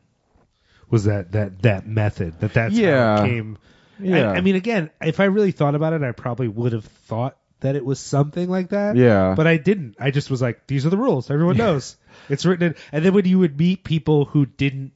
was 0.89 1.05
that 1.05 1.31
that 1.31 1.61
that 1.63 1.87
method 1.87 2.39
that 2.41 2.53
that's 2.53 2.75
how 2.75 2.81
Yeah. 2.81 3.23
it 3.23 3.27
came. 3.27 3.57
Yeah. 3.99 4.31
I, 4.31 4.35
I 4.35 4.41
mean, 4.41 4.55
again, 4.55 4.89
if 5.01 5.19
I 5.19 5.25
really 5.25 5.51
thought 5.51 5.73
about 5.75 5.93
it, 5.93 6.03
I 6.03 6.11
probably 6.11 6.47
would 6.49 6.73
have 6.73 6.83
thought 6.85 7.37
that 7.61 7.75
it 7.75 7.85
was 7.85 7.99
something 7.99 8.49
like 8.49 8.69
that. 8.69 8.95
Yeah. 8.95 9.33
But 9.35 9.47
I 9.47 9.57
didn't. 9.57 9.95
I 9.99 10.11
just 10.11 10.29
was 10.29 10.41
like, 10.41 10.67
these 10.67 10.85
are 10.85 10.89
the 10.89 10.97
rules. 10.97 11.31
Everyone 11.31 11.57
knows 11.57 11.95
it's 12.29 12.45
written. 12.45 12.67
In. 12.67 12.75
And 12.91 13.05
then 13.05 13.13
when 13.13 13.25
you 13.25 13.39
would 13.39 13.57
meet 13.57 13.83
people 13.83 14.25
who 14.25 14.45
didn't 14.45 14.91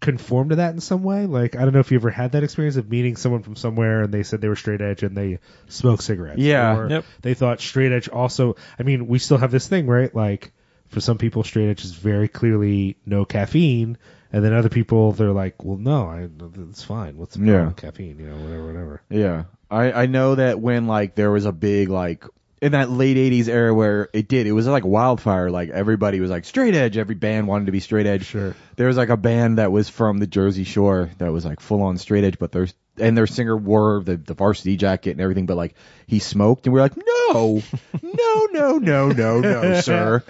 conform 0.00 0.50
to 0.50 0.56
that 0.56 0.74
in 0.74 0.80
some 0.80 1.02
way, 1.02 1.26
like 1.26 1.56
I 1.56 1.62
don't 1.62 1.72
know 1.72 1.80
if 1.80 1.90
you 1.90 1.98
ever 1.98 2.10
had 2.10 2.32
that 2.32 2.44
experience 2.44 2.76
of 2.76 2.90
meeting 2.90 3.16
someone 3.16 3.42
from 3.42 3.56
somewhere 3.56 4.02
and 4.02 4.12
they 4.12 4.22
said 4.22 4.40
they 4.40 4.48
were 4.48 4.56
straight 4.56 4.80
edge 4.82 5.02
and 5.02 5.16
they 5.16 5.38
smoke 5.68 6.02
cigarettes. 6.02 6.38
Yeah. 6.38 6.76
Or 6.76 6.90
Yep. 6.90 7.04
they 7.22 7.34
thought 7.34 7.60
straight 7.60 7.92
edge 7.92 8.08
also. 8.08 8.56
I 8.78 8.82
mean, 8.82 9.06
we 9.06 9.18
still 9.18 9.38
have 9.38 9.50
this 9.50 9.66
thing, 9.68 9.86
right? 9.86 10.14
Like 10.14 10.52
for 10.88 11.00
some 11.00 11.18
people, 11.18 11.44
straight 11.44 11.70
edge 11.70 11.84
is 11.84 11.92
very 11.92 12.28
clearly 12.28 12.96
no 13.06 13.24
caffeine. 13.24 13.96
And 14.32 14.44
then 14.44 14.52
other 14.52 14.68
people, 14.68 15.12
they're 15.12 15.32
like, 15.32 15.64
well, 15.64 15.78
no, 15.78 16.08
I, 16.08 16.28
it's 16.68 16.82
fine. 16.82 17.16
What's 17.16 17.34
the 17.34 17.38
problem 17.38 17.54
Yeah. 17.60 17.66
with 17.68 17.76
caffeine? 17.76 18.18
You 18.18 18.26
know, 18.26 18.36
whatever, 18.36 18.66
whatever. 18.66 19.02
Yeah. 19.08 19.44
I, 19.70 19.92
I 19.92 20.06
know 20.06 20.34
that 20.34 20.60
when 20.60 20.86
like 20.86 21.14
there 21.14 21.30
was 21.30 21.44
a 21.44 21.52
big 21.52 21.88
like 21.88 22.24
in 22.62 22.72
that 22.72 22.90
late 22.90 23.16
eighties 23.16 23.48
era 23.48 23.74
where 23.74 24.08
it 24.12 24.28
did, 24.28 24.46
it 24.46 24.52
was 24.52 24.66
like 24.66 24.84
wildfire, 24.84 25.50
like 25.50 25.70
everybody 25.70 26.20
was 26.20 26.30
like 26.30 26.44
straight 26.44 26.74
edge, 26.74 26.96
every 26.96 27.14
band 27.14 27.46
wanted 27.46 27.66
to 27.66 27.72
be 27.72 27.80
straight 27.80 28.06
edge. 28.06 28.26
Sure. 28.26 28.54
There 28.76 28.86
was 28.86 28.96
like 28.96 29.08
a 29.08 29.16
band 29.16 29.58
that 29.58 29.72
was 29.72 29.88
from 29.88 30.18
the 30.18 30.26
Jersey 30.26 30.64
Shore 30.64 31.10
that 31.18 31.32
was 31.32 31.44
like 31.44 31.60
full 31.60 31.82
on 31.82 31.98
straight 31.98 32.24
edge, 32.24 32.38
but 32.38 32.52
there's 32.52 32.74
and 32.98 33.16
their 33.16 33.26
singer 33.26 33.56
wore 33.56 34.02
the, 34.02 34.16
the 34.16 34.34
varsity 34.34 34.76
jacket 34.76 35.10
and 35.10 35.20
everything, 35.20 35.46
but 35.46 35.56
like 35.56 35.74
he 36.06 36.18
smoked 36.18 36.66
and 36.66 36.72
we 36.72 36.80
are 36.80 36.84
like, 36.84 36.96
No, 36.96 37.62
no, 38.02 38.48
no, 38.52 38.78
no, 38.78 39.08
no, 39.10 39.40
no, 39.40 39.80
sir. 39.80 40.22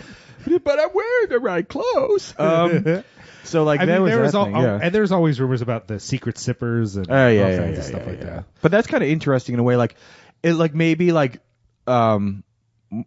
But 0.47 0.81
I'm 0.81 0.91
wearing 0.95 1.29
the 1.29 1.39
right 1.41 1.69
clothes. 1.69 2.35
Um 2.39 3.05
so 3.47 3.65
like 3.65 3.81
I 3.81 3.87
that 3.87 3.93
mean, 3.95 4.03
was 4.03 4.11
there 4.13 4.19
that 4.31 4.39
was 4.39 4.47
thing, 4.47 4.57
yeah. 4.57 4.79
and 4.83 4.95
there's 4.95 5.13
always 5.13 5.41
rumors 5.41 5.63
about 5.63 5.87
the 5.89 5.99
secret 6.01 6.39
sippers 6.39 6.97
and 6.97 7.11
Oh 7.11 7.15
all 7.15 7.31
yeah, 7.31 7.49
yeah, 7.49 7.59
kinds 7.59 7.73
yeah, 7.73 7.79
of 7.79 7.85
stuff 7.85 8.03
yeah, 8.05 8.11
like 8.11 8.19
yeah. 8.19 8.25
that. 8.27 8.45
But 8.63 8.71
that's 8.71 8.87
kind 8.87 9.03
of 9.03 9.09
interesting 9.11 9.55
in 9.55 9.61
a 9.61 9.63
way. 9.63 9.77
Like, 9.77 9.97
it 10.43 10.55
like 10.55 10.75
maybe 10.75 11.13
like, 11.13 11.41
um, 11.87 12.45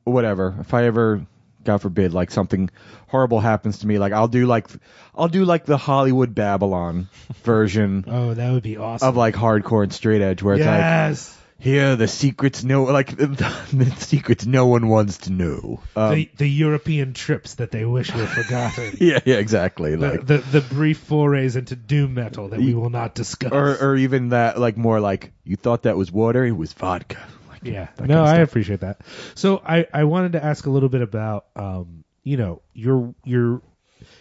whatever. 0.03 0.55
If 0.59 0.73
I 0.73 0.85
ever, 0.85 1.25
God 1.63 1.77
forbid, 1.79 2.13
like 2.13 2.31
something 2.31 2.69
horrible 3.07 3.39
happens 3.39 3.79
to 3.79 3.87
me, 3.87 3.99
like 3.99 4.13
I'll 4.13 4.27
do 4.27 4.45
like, 4.45 4.67
I'll 5.15 5.27
do 5.27 5.45
like 5.45 5.65
the 5.65 5.77
Hollywood 5.77 6.33
Babylon 6.35 7.09
version 7.43 8.05
Oh, 8.07 8.33
that 8.33 8.51
would 8.51 8.63
be 8.63 8.77
awesome. 8.77 9.07
of 9.09 9.17
like 9.17 9.35
hardcore 9.35 9.83
and 9.83 9.93
straight 9.93 10.21
edge, 10.21 10.41
where 10.41 10.55
it's 10.55 10.65
like, 10.65 10.77
yes. 10.79 11.37
Here 11.59 11.97
the 11.97 12.07
secrets 12.07 12.63
no, 12.63 12.83
like 12.85 13.15
the, 13.15 13.27
the 13.73 13.91
secrets 13.97 14.45
no 14.45 14.65
one 14.65 14.87
wants 14.87 15.19
to 15.19 15.31
know. 15.31 15.81
Um, 15.95 16.15
the, 16.15 16.31
the 16.37 16.49
European 16.49 17.13
trips 17.13 17.55
that 17.55 17.71
they 17.71 17.85
wish 17.85 18.13
were 18.13 18.25
forgotten. 18.25 18.97
yeah, 18.99 19.19
yeah, 19.25 19.35
exactly. 19.35 19.95
the, 19.95 20.09
Like, 20.09 20.25
the 20.25 20.37
the 20.37 20.61
brief 20.61 20.97
forays 20.99 21.55
into 21.55 21.75
doom 21.75 22.13
metal 22.13 22.47
that 22.49 22.59
we 22.59 22.73
will 22.73 22.89
not 22.89 23.13
discuss. 23.13 23.51
or 23.51 23.77
or 23.77 23.95
even 23.97 24.29
that, 24.29 24.59
like 24.59 24.77
more 24.77 24.99
like 24.99 25.33
you 25.43 25.57
thought 25.57 25.83
that 25.83 25.97
was 25.97 26.11
water, 26.11 26.45
it 26.45 26.51
was 26.51 26.73
vodka. 26.73 27.19
Like, 27.49 27.65
yeah, 27.65 27.89
no, 27.99 28.05
kind 28.05 28.11
of 28.11 28.25
I 28.25 28.35
appreciate 28.37 28.79
that. 28.79 29.01
So 29.35 29.61
I 29.63 29.85
I 29.93 30.05
wanted 30.05 30.33
to 30.33 30.43
ask 30.43 30.65
a 30.65 30.69
little 30.69 30.89
bit 30.89 31.01
about 31.01 31.45
um 31.55 32.05
you 32.23 32.37
know 32.37 32.61
your 32.73 33.13
your 33.25 33.61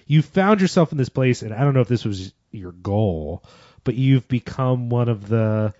you 0.06 0.22
found 0.22 0.60
yourself 0.60 0.90
in 0.90 0.98
this 0.98 1.08
place, 1.08 1.42
and 1.42 1.54
I 1.54 1.60
don't 1.60 1.74
know 1.74 1.82
if 1.82 1.88
this 1.88 2.04
was 2.04 2.32
your 2.50 2.72
goal, 2.72 3.44
but 3.84 3.94
you've 3.94 4.26
become 4.26 4.88
one 4.88 5.08
of 5.08 5.28
the 5.28 5.74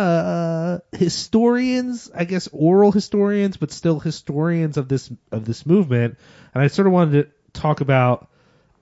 uh 0.00 0.78
historians 0.92 2.10
i 2.14 2.24
guess 2.24 2.48
oral 2.52 2.92
historians 2.92 3.56
but 3.56 3.70
still 3.70 4.00
historians 4.00 4.76
of 4.76 4.88
this 4.88 5.10
of 5.30 5.44
this 5.44 5.66
movement. 5.66 6.16
And 6.54 6.62
i 6.62 6.66
sort 6.68 6.86
of 6.86 6.92
wanted 6.92 7.24
to 7.24 7.30
talk 7.60 7.80
about 7.80 8.28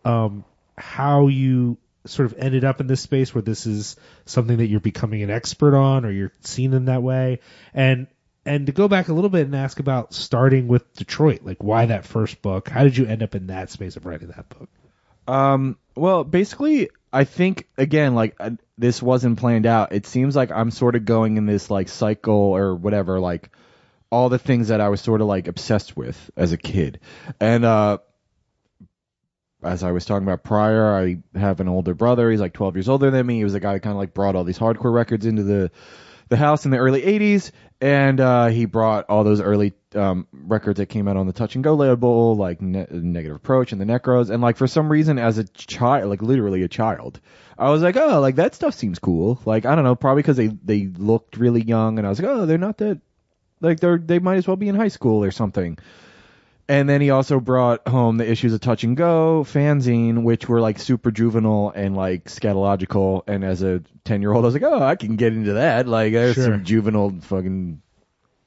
um 0.05 0.45
how 0.77 1.27
you 1.27 1.77
sort 2.07 2.31
of 2.31 2.39
ended 2.39 2.65
up 2.65 2.81
in 2.81 2.87
this 2.87 3.01
space 3.01 3.35
where 3.35 3.43
this 3.43 3.67
is 3.67 3.97
something 4.25 4.59
that 4.59 4.67
you're 4.67 4.81
becoming 4.81 5.23
an 5.23 5.31
expert 5.31 5.77
on 5.77 6.05
or 6.05 6.11
you're 6.11 6.33
seen 6.41 6.73
in 6.73 6.87
that 6.87 7.03
way. 7.03 7.41
And 7.75 8.07
and 8.45 8.67
to 8.67 8.73
go 8.73 8.89
back 8.89 9.09
a 9.09 9.13
little 9.13 9.31
bit 9.31 9.47
and 9.47 9.55
ask 9.55 9.79
about 9.79 10.15
starting 10.15 10.69
with 10.69 10.95
Detroit 10.95 11.41
like 11.43 11.63
why 11.63 11.87
that 11.87 12.07
first 12.07 12.41
book? 12.41 12.69
How 12.69 12.85
did 12.85 12.97
you 12.97 13.07
end 13.07 13.23
up 13.23 13.35
in 13.35 13.49
that 13.49 13.71
space 13.71 13.97
of 13.97 14.07
writing 14.07 14.29
that 14.29 14.49
book? 14.49 14.69
Um, 15.27 15.77
well, 15.95 16.25
basically, 16.25 16.89
I 17.13 17.25
think 17.25 17.67
again, 17.77 18.15
like 18.15 18.37
uh, 18.39 18.51
this 18.77 19.03
wasn't 19.03 19.39
planned 19.39 19.67
out. 19.67 19.93
It 19.93 20.07
seems 20.07 20.37
like 20.37 20.51
I'm 20.51 20.71
sort 20.71 20.97
of 20.97 21.05
going 21.05 21.37
in 21.37 21.47
this 21.47 21.71
like 21.71 21.89
cycle 21.89 22.35
or 22.35 22.75
whatever, 22.75 23.19
like 23.19 23.51
all 24.11 24.29
the 24.29 24.39
things 24.39 24.69
that 24.69 24.81
I 24.81 24.89
was 24.89 25.01
sort 25.01 25.21
of 25.21 25.27
like 25.27 25.49
obsessed 25.49 25.97
with 25.97 26.31
as 26.37 26.53
a 26.53 26.59
kid. 26.59 27.01
And 27.41 27.65
uh 27.65 27.99
as 29.63 29.83
I 29.83 29.91
was 29.91 30.05
talking 30.05 30.27
about 30.27 30.45
prior, 30.45 30.95
I 30.95 31.19
have 31.37 31.59
an 31.61 31.69
older 31.69 31.93
brother. 31.93 32.31
He's 32.31 32.41
like 32.41 32.53
12 32.53 32.77
years 32.77 32.89
older 32.89 33.11
than 33.11 33.27
me. 33.27 33.39
He 33.39 33.45
was 33.45 33.55
the 33.55 33.61
guy 33.61 33.73
that 33.73 33.81
kind 33.81 33.93
of 33.93 33.99
like 33.99 34.15
brought 34.15 34.37
all 34.37 34.45
these 34.45 34.59
hardcore 34.59 34.93
records 34.93 35.27
into 35.27 35.43
the 35.43 35.71
the 36.29 36.37
house 36.37 36.67
in 36.67 36.71
the 36.71 36.77
early 36.77 37.01
80s 37.01 37.53
and 37.81 38.21
uh 38.21 38.47
he 38.47 38.65
brought 38.65 39.05
all 39.09 39.25
those 39.25 39.41
early 39.41 39.73
um 39.95 40.27
records 40.33 40.79
that 40.79 40.87
came 40.87 41.07
out 41.07 41.17
on 41.17 41.27
the 41.27 41.33
touch 41.33 41.55
and 41.55 41.63
go 41.65 41.75
label 41.75 42.35
like 42.37 42.61
ne- 42.61 42.87
negative 42.91 43.37
approach 43.37 43.73
and 43.73 43.81
the 43.81 43.85
necros. 43.85 44.31
And 44.31 44.43
like 44.43 44.57
for 44.57 44.67
some 44.67 44.91
reason 44.91 45.19
as 45.19 45.39
a 45.39 45.45
child 45.45 46.09
like 46.09 46.21
literally 46.21 46.63
a 46.63 46.69
child 46.69 47.21
i 47.57 47.71
was 47.71 47.83
like 47.83 47.97
oh 47.97 48.21
like 48.21 48.37
that 48.37 48.55
stuff 48.55 48.75
seems 48.75 48.99
cool. 48.99 49.41
Like 49.45 49.65
i 49.65 49.75
don't 49.75 49.85
know 49.85 49.95
probably 49.95 50.23
because 50.23 50.37
they 50.37 50.49
they 50.49 50.87
looked 50.87 51.37
really 51.37 51.63
young 51.63 51.99
and 51.99 52.07
i 52.07 52.11
was 52.11 52.21
like 52.21 52.31
oh 52.31 52.47
they're 52.47 52.59
not 52.59 52.79
that 52.79 53.01
like 53.61 53.81
they're 53.81 53.99
they 53.99 54.19
might 54.19 54.37
as 54.37 54.47
well 54.47 54.57
be 54.57 54.69
in 54.69 54.75
high 54.75 54.89
school 54.89 55.23
or 55.23 55.31
something 55.31 55.79
and 56.69 56.89
then 56.89 57.01
he 57.01 57.11
also 57.11 57.41
brought 57.41 57.87
home 57.89 58.19
the 58.19 58.31
issues 58.31 58.53
of 58.53 58.61
Touch 58.61 58.85
and 58.85 58.97
Go, 58.97 59.45
fanzine, 59.45 60.23
which 60.23 60.49
were 60.49 60.61
like 60.61 60.79
super 60.79 61.11
juvenile 61.11 61.73
and 61.75 61.97
like 61.97 62.27
scatological. 62.27 63.23
And 63.27 63.45
as 63.45 63.63
a 63.63 63.83
10 64.05 64.21
year 64.21 64.33
old, 64.33 64.45
I 64.45 64.49
was 64.49 64.55
like, 64.55 64.63
oh, 64.65 64.83
I 64.83 64.97
can 64.97 65.17
get 65.17 65.33
into 65.33 65.55
that. 65.55 65.89
Like, 65.89 66.13
there's 66.13 66.35
Sure. 66.35 66.45
some 66.45 66.65
juvenile 66.65 67.15
fucking 67.23 67.81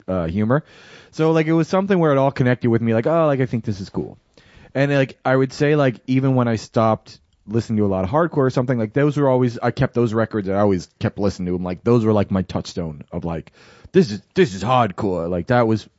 uh, 0.08 0.28
humor. 0.28 0.64
So, 1.12 1.32
like, 1.32 1.48
it 1.48 1.54
was 1.54 1.68
something 1.68 1.98
where 1.98 2.12
it 2.12 2.18
all 2.18 2.32
connected 2.32 2.70
with 2.70 2.82
me, 2.82 2.94
like, 2.94 3.08
oh, 3.08 3.26
like, 3.26 3.40
I 3.42 3.46
think 3.46 3.66
this 3.66 3.82
is 3.82 3.90
cool. 3.90 4.18
And, 4.74 4.92
like, 4.92 5.18
I 5.26 5.36
would 5.36 5.52
say, 5.52 5.76
like, 5.76 5.96
even 6.08 6.36
when 6.36 6.48
I 6.48 6.56
stopped 6.56 7.20
listening 7.48 7.78
to 7.78 7.86
a 7.86 7.88
lot 7.88 8.04
of 8.06 8.10
hardcore 8.10 8.38
or 8.38 8.50
something, 8.50 8.78
like, 8.78 8.94
those 8.94 9.18
were 9.18 9.28
always, 9.28 9.58
I 9.60 9.72
kept 9.72 9.94
those 9.94 10.14
records 10.14 10.48
and 10.48 10.56
I 10.56 10.62
always 10.62 10.88
kept 11.00 11.18
listening 11.18 11.48
to 11.48 11.54
them. 11.54 11.64
Like, 11.64 11.84
those 11.84 12.06
were 12.06 12.14
like 12.14 12.32
my 12.32 12.44
touchstone 12.44 13.04
of, 13.12 13.26
like, 13.26 13.52
this 13.92 14.12
is, 14.12 14.22
this 14.36 14.54
is 14.54 14.64
hardcore. 14.64 15.30
Like, 15.30 15.48
that 15.48 15.68
was 15.68 15.90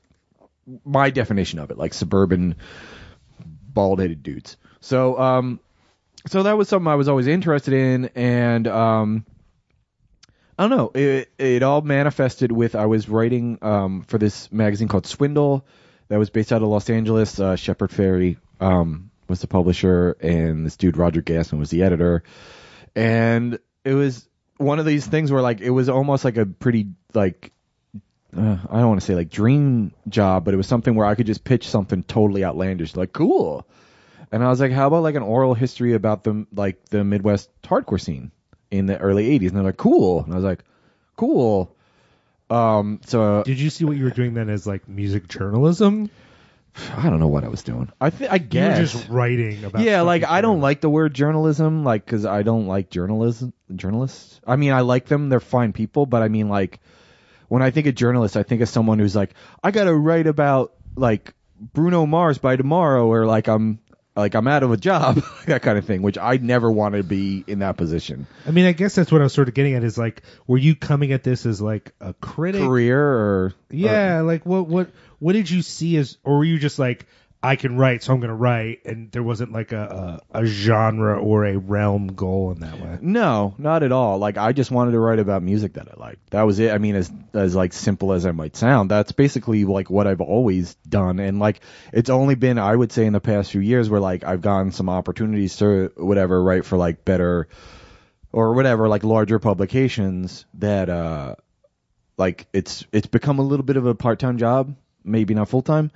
my 0.84 1.10
definition 1.10 1.58
of 1.58 1.70
it, 1.70 1.78
like 1.78 1.94
suburban 1.94 2.56
bald 3.44 4.00
headed 4.00 4.22
dudes. 4.22 4.56
So 4.80 5.18
um 5.18 5.60
so 6.26 6.44
that 6.44 6.56
was 6.56 6.68
something 6.68 6.86
I 6.86 6.94
was 6.94 7.08
always 7.08 7.26
interested 7.26 7.74
in 7.74 8.10
and 8.14 8.66
um 8.68 9.26
I 10.58 10.68
don't 10.68 10.76
know. 10.76 10.90
It 10.94 11.32
it 11.38 11.62
all 11.62 11.80
manifested 11.80 12.52
with 12.52 12.74
I 12.74 12.86
was 12.86 13.08
writing 13.08 13.58
um, 13.62 14.02
for 14.02 14.18
this 14.18 14.52
magazine 14.52 14.88
called 14.88 15.06
Swindle 15.06 15.66
that 16.08 16.18
was 16.18 16.30
based 16.30 16.52
out 16.52 16.62
of 16.62 16.68
Los 16.68 16.90
Angeles. 16.90 17.40
Uh, 17.40 17.56
Shepard 17.56 17.90
Fairey 17.90 18.36
um, 18.60 19.10
was 19.28 19.40
the 19.40 19.46
publisher, 19.46 20.12
and 20.20 20.66
this 20.66 20.76
dude 20.76 20.96
Roger 20.96 21.22
Gastman 21.22 21.58
was 21.58 21.70
the 21.70 21.82
editor. 21.82 22.22
And 22.94 23.58
it 23.84 23.94
was 23.94 24.28
one 24.58 24.78
of 24.78 24.84
these 24.84 25.06
things 25.06 25.32
where 25.32 25.42
like 25.42 25.60
it 25.60 25.70
was 25.70 25.88
almost 25.88 26.24
like 26.24 26.36
a 26.36 26.46
pretty 26.46 26.88
like 27.14 27.51
uh, 28.36 28.56
I 28.70 28.78
don't 28.80 28.88
want 28.88 29.00
to 29.00 29.06
say 29.06 29.14
like 29.14 29.30
dream 29.30 29.92
job, 30.08 30.44
but 30.44 30.54
it 30.54 30.56
was 30.56 30.66
something 30.66 30.94
where 30.94 31.06
I 31.06 31.14
could 31.14 31.26
just 31.26 31.44
pitch 31.44 31.68
something 31.68 32.02
totally 32.02 32.44
outlandish, 32.44 32.96
like 32.96 33.12
cool. 33.12 33.66
And 34.30 34.42
I 34.42 34.48
was 34.48 34.60
like, 34.60 34.72
how 34.72 34.86
about 34.86 35.02
like 35.02 35.14
an 35.14 35.22
oral 35.22 35.54
history 35.54 35.92
about 35.94 36.24
the 36.24 36.46
like 36.54 36.84
the 36.86 37.04
Midwest 37.04 37.50
hardcore 37.62 38.00
scene 38.00 38.30
in 38.70 38.86
the 38.86 38.96
early 38.98 39.38
'80s? 39.38 39.48
And 39.48 39.56
they're 39.56 39.64
like, 39.64 39.76
cool. 39.76 40.24
And 40.24 40.32
I 40.32 40.36
was 40.36 40.44
like, 40.44 40.64
cool. 41.16 41.74
Um, 42.48 43.00
so 43.06 43.42
Did 43.44 43.58
you 43.60 43.70
see 43.70 43.84
what 43.84 43.96
you 43.96 44.04
were 44.04 44.10
doing 44.10 44.34
then 44.34 44.48
as 44.50 44.66
like 44.66 44.88
music 44.88 45.28
journalism? 45.28 46.10
I 46.96 47.10
don't 47.10 47.20
know 47.20 47.28
what 47.28 47.44
I 47.44 47.48
was 47.48 47.62
doing. 47.62 47.90
I 48.00 48.08
th- 48.08 48.30
I 48.30 48.36
You 48.36 48.40
guess 48.40 48.78
were 48.78 48.84
just 49.00 49.08
writing 49.10 49.62
about. 49.64 49.82
yeah, 49.82 50.00
like 50.00 50.24
I 50.24 50.40
don't 50.40 50.62
like 50.62 50.80
the 50.80 50.88
word 50.88 51.12
journalism, 51.12 51.84
like 51.84 52.04
because 52.06 52.24
I 52.24 52.42
don't 52.42 52.66
like 52.66 52.88
journalism. 52.88 53.52
Journalists. 53.76 54.40
I 54.46 54.56
mean, 54.56 54.72
I 54.72 54.80
like 54.80 55.04
them; 55.06 55.28
they're 55.28 55.40
fine 55.40 55.74
people. 55.74 56.06
But 56.06 56.22
I 56.22 56.28
mean, 56.28 56.48
like 56.48 56.80
when 57.52 57.60
I 57.60 57.70
think 57.70 57.86
of 57.86 57.94
journalists, 57.94 58.34
I 58.34 58.44
think 58.44 58.62
of 58.62 58.70
someone 58.70 58.98
who's 58.98 59.14
like, 59.14 59.34
I 59.62 59.72
gotta 59.72 59.94
write 59.94 60.26
about 60.26 60.72
like 60.96 61.34
Bruno 61.60 62.06
Mars 62.06 62.38
by 62.38 62.56
tomorrow, 62.56 63.06
or 63.06 63.26
like 63.26 63.46
I'm 63.46 63.78
like 64.16 64.34
I'm 64.34 64.48
out 64.48 64.62
of 64.62 64.72
a 64.72 64.78
job, 64.78 65.22
that 65.46 65.60
kind 65.60 65.76
of 65.76 65.84
thing. 65.84 66.00
Which 66.00 66.16
I 66.16 66.38
never 66.38 66.72
want 66.72 66.94
to 66.94 67.02
be 67.02 67.44
in 67.46 67.58
that 67.58 67.76
position. 67.76 68.26
I 68.46 68.52
mean, 68.52 68.64
I 68.64 68.72
guess 68.72 68.94
that's 68.94 69.12
what 69.12 69.20
I 69.20 69.24
was 69.24 69.34
sort 69.34 69.48
of 69.48 69.54
getting 69.54 69.74
at. 69.74 69.84
Is 69.84 69.98
like, 69.98 70.22
were 70.46 70.56
you 70.56 70.74
coming 70.74 71.12
at 71.12 71.24
this 71.24 71.44
as 71.44 71.60
like 71.60 71.92
a 72.00 72.14
critic? 72.14 72.62
Career 72.62 72.98
or 72.98 73.48
uh, 73.48 73.66
Yeah, 73.68 74.22
like 74.22 74.46
what 74.46 74.66
what 74.66 74.88
what 75.18 75.34
did 75.34 75.50
you 75.50 75.60
see 75.60 75.98
as, 75.98 76.16
or 76.24 76.38
were 76.38 76.44
you 76.44 76.58
just 76.58 76.78
like, 76.78 77.04
I 77.44 77.56
can 77.56 77.76
write, 77.76 78.04
so 78.04 78.12
I'm 78.12 78.20
gonna 78.20 78.34
write, 78.34 78.84
and 78.84 79.10
there 79.10 79.22
wasn't 79.22 79.50
like 79.52 79.72
a 79.72 80.20
a, 80.32 80.42
a 80.42 80.46
genre 80.46 81.18
or 81.20 81.44
a 81.44 81.56
realm 81.56 82.08
goal 82.08 82.52
in 82.52 82.60
that 82.60 82.80
way. 82.80 82.98
No, 83.00 83.54
not 83.58 83.82
at 83.82 83.90
all. 83.90 84.18
Like 84.18 84.38
I 84.38 84.52
just 84.52 84.70
wanted 84.70 84.92
to 84.92 85.00
write 85.00 85.18
about 85.18 85.42
music 85.42 85.74
that 85.74 85.88
I 85.88 85.98
liked. 85.98 86.30
That 86.30 86.42
was 86.42 86.60
it. 86.60 86.72
I 86.72 86.78
mean, 86.78 86.94
as 86.94 87.12
as 87.34 87.56
like 87.56 87.72
simple 87.72 88.12
as 88.12 88.26
I 88.26 88.30
might 88.30 88.54
sound, 88.54 88.90
that's 88.90 89.10
basically 89.10 89.64
like 89.64 89.90
what 89.90 90.06
I've 90.06 90.20
always 90.20 90.74
done. 90.88 91.18
And 91.18 91.40
like 91.40 91.60
it's 91.92 92.10
only 92.10 92.36
been 92.36 92.58
I 92.58 92.76
would 92.76 92.92
say 92.92 93.06
in 93.06 93.12
the 93.12 93.20
past 93.20 93.50
few 93.50 93.60
years 93.60 93.90
where 93.90 94.00
like 94.00 94.22
I've 94.22 94.40
gotten 94.40 94.70
some 94.70 94.88
opportunities 94.88 95.56
to 95.56 95.90
whatever 95.96 96.40
write 96.40 96.64
for 96.64 96.76
like 96.76 97.04
better 97.04 97.48
or 98.30 98.54
whatever 98.54 98.88
like 98.88 99.02
larger 99.02 99.40
publications 99.40 100.44
that 100.54 100.88
uh 100.88 101.34
like 102.16 102.46
it's 102.52 102.84
it's 102.92 103.08
become 103.08 103.40
a 103.40 103.42
little 103.42 103.64
bit 103.64 103.76
of 103.76 103.86
a 103.86 103.94
part-time 103.96 104.38
job, 104.38 104.76
maybe 105.02 105.34
not 105.34 105.48
full-time, 105.48 105.90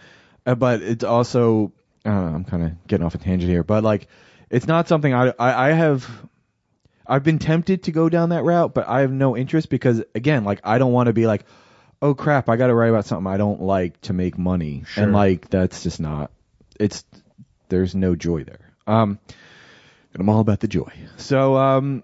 uh, 0.47 0.55
but 0.55 0.83
it's 0.83 1.05
also 1.05 1.73
I 2.05 2.11
don't 2.11 2.31
know, 2.31 2.37
I'm 2.37 2.45
kind 2.45 2.63
of 2.63 2.87
getting 2.87 3.05
off 3.05 3.15
a 3.15 3.19
tangent 3.19 3.51
here, 3.51 3.65
but 3.65 3.83
like 3.85 4.07
it's 4.51 4.67
not 4.67 4.89
something 4.89 5.13
I, 5.13 5.33
I 5.39 5.69
I 5.69 5.73
have 5.73 6.09
I've 7.07 7.23
been 7.25 7.39
tempted 7.39 7.85
to 7.85 7.93
go 7.93 8.09
down 8.09 8.31
that 8.31 8.45
route, 8.45 8.75
but 8.75 8.89
I 8.89 9.01
have 9.01 9.13
no 9.13 9.37
interest 9.37 9.69
because 9.71 10.03
again, 10.15 10.45
like 10.45 10.61
I 10.65 10.79
don't 10.79 10.93
want 10.93 11.07
to 11.09 11.13
be 11.13 11.27
like, 11.27 11.45
oh 12.03 12.15
crap, 12.15 12.49
I 12.49 12.57
got 12.57 12.67
to 12.69 12.75
write 12.75 12.89
about 12.91 13.07
something 13.07 13.27
I 13.33 13.37
don't 13.37 13.61
like 13.63 14.01
to 14.03 14.13
make 14.13 14.39
money, 14.39 14.85
Sure. 14.87 15.05
and 15.05 15.13
like 15.13 15.49
that's 15.51 15.83
just 15.83 16.01
not. 16.01 16.31
It's 16.79 17.05
there's 17.69 17.95
no 17.95 18.15
joy 18.15 18.45
there. 18.45 18.73
Um, 18.87 19.19
and 20.13 20.21
I'm 20.21 20.29
all 20.29 20.41
about 20.41 20.61
the 20.61 20.69
joy. 20.69 20.91
So 21.17 21.57
um, 21.57 22.03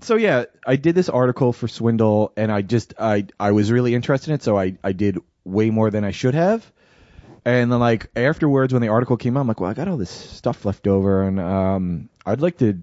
so 0.00 0.16
yeah, 0.16 0.44
I 0.66 0.76
did 0.76 0.94
this 0.94 1.08
article 1.08 1.52
for 1.52 1.68
Swindle, 1.68 2.32
and 2.36 2.50
I 2.52 2.62
just 2.62 2.94
I 2.98 3.26
I 3.38 3.52
was 3.52 3.70
really 3.72 3.94
interested 3.94 4.30
in 4.30 4.34
it, 4.36 4.42
so 4.42 4.58
I 4.58 4.76
I 4.82 4.92
did 4.92 5.18
way 5.44 5.70
more 5.70 5.90
than 5.90 6.04
I 6.04 6.10
should 6.10 6.34
have. 6.34 6.70
And 7.46 7.70
then 7.70 7.78
like 7.78 8.10
afterwards, 8.16 8.72
when 8.72 8.82
the 8.82 8.88
article 8.88 9.16
came 9.16 9.36
out, 9.36 9.42
I'm 9.42 9.46
like, 9.46 9.60
well, 9.60 9.70
I 9.70 9.74
got 9.74 9.86
all 9.86 9.96
this 9.96 10.10
stuff 10.10 10.64
left 10.64 10.88
over, 10.88 11.22
and 11.22 11.38
um, 11.38 12.08
I'd 12.26 12.40
like 12.40 12.58
to 12.58 12.80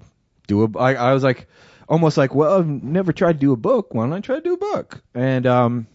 do 0.47 0.63
a. 0.63 0.79
I, 0.79 0.93
I 0.93 1.13
was 1.13 1.21
like, 1.21 1.47
almost 1.89 2.15
like, 2.15 2.33
well, 2.33 2.59
I've 2.59 2.65
never 2.65 3.11
tried 3.11 3.33
to 3.33 3.39
do 3.39 3.51
a 3.51 3.57
book. 3.57 3.93
Why 3.93 4.05
don't 4.05 4.13
I 4.13 4.21
try 4.21 4.35
to 4.35 4.41
do 4.41 4.53
a 4.53 4.57
book? 4.57 5.03
And 5.13 5.45
um, 5.45 5.87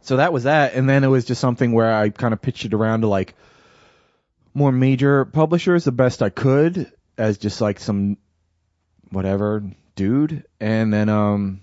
so 0.00 0.16
that 0.16 0.32
was 0.32 0.44
that. 0.44 0.72
And 0.72 0.88
then 0.88 1.04
it 1.04 1.08
was 1.08 1.26
just 1.26 1.38
something 1.38 1.72
where 1.72 1.94
I 1.94 2.08
kind 2.08 2.32
of 2.32 2.40
pitched 2.40 2.64
it 2.64 2.72
around 2.72 3.02
to 3.02 3.08
like 3.08 3.34
more 4.54 4.72
major 4.72 5.26
publishers 5.26 5.84
the 5.84 5.92
best 5.92 6.22
I 6.22 6.30
could 6.30 6.90
as 7.18 7.36
just 7.36 7.60
like 7.60 7.78
some 7.78 8.16
whatever 9.10 9.62
dude. 9.96 10.46
And 10.60 10.90
then 10.90 11.10
um, 11.10 11.60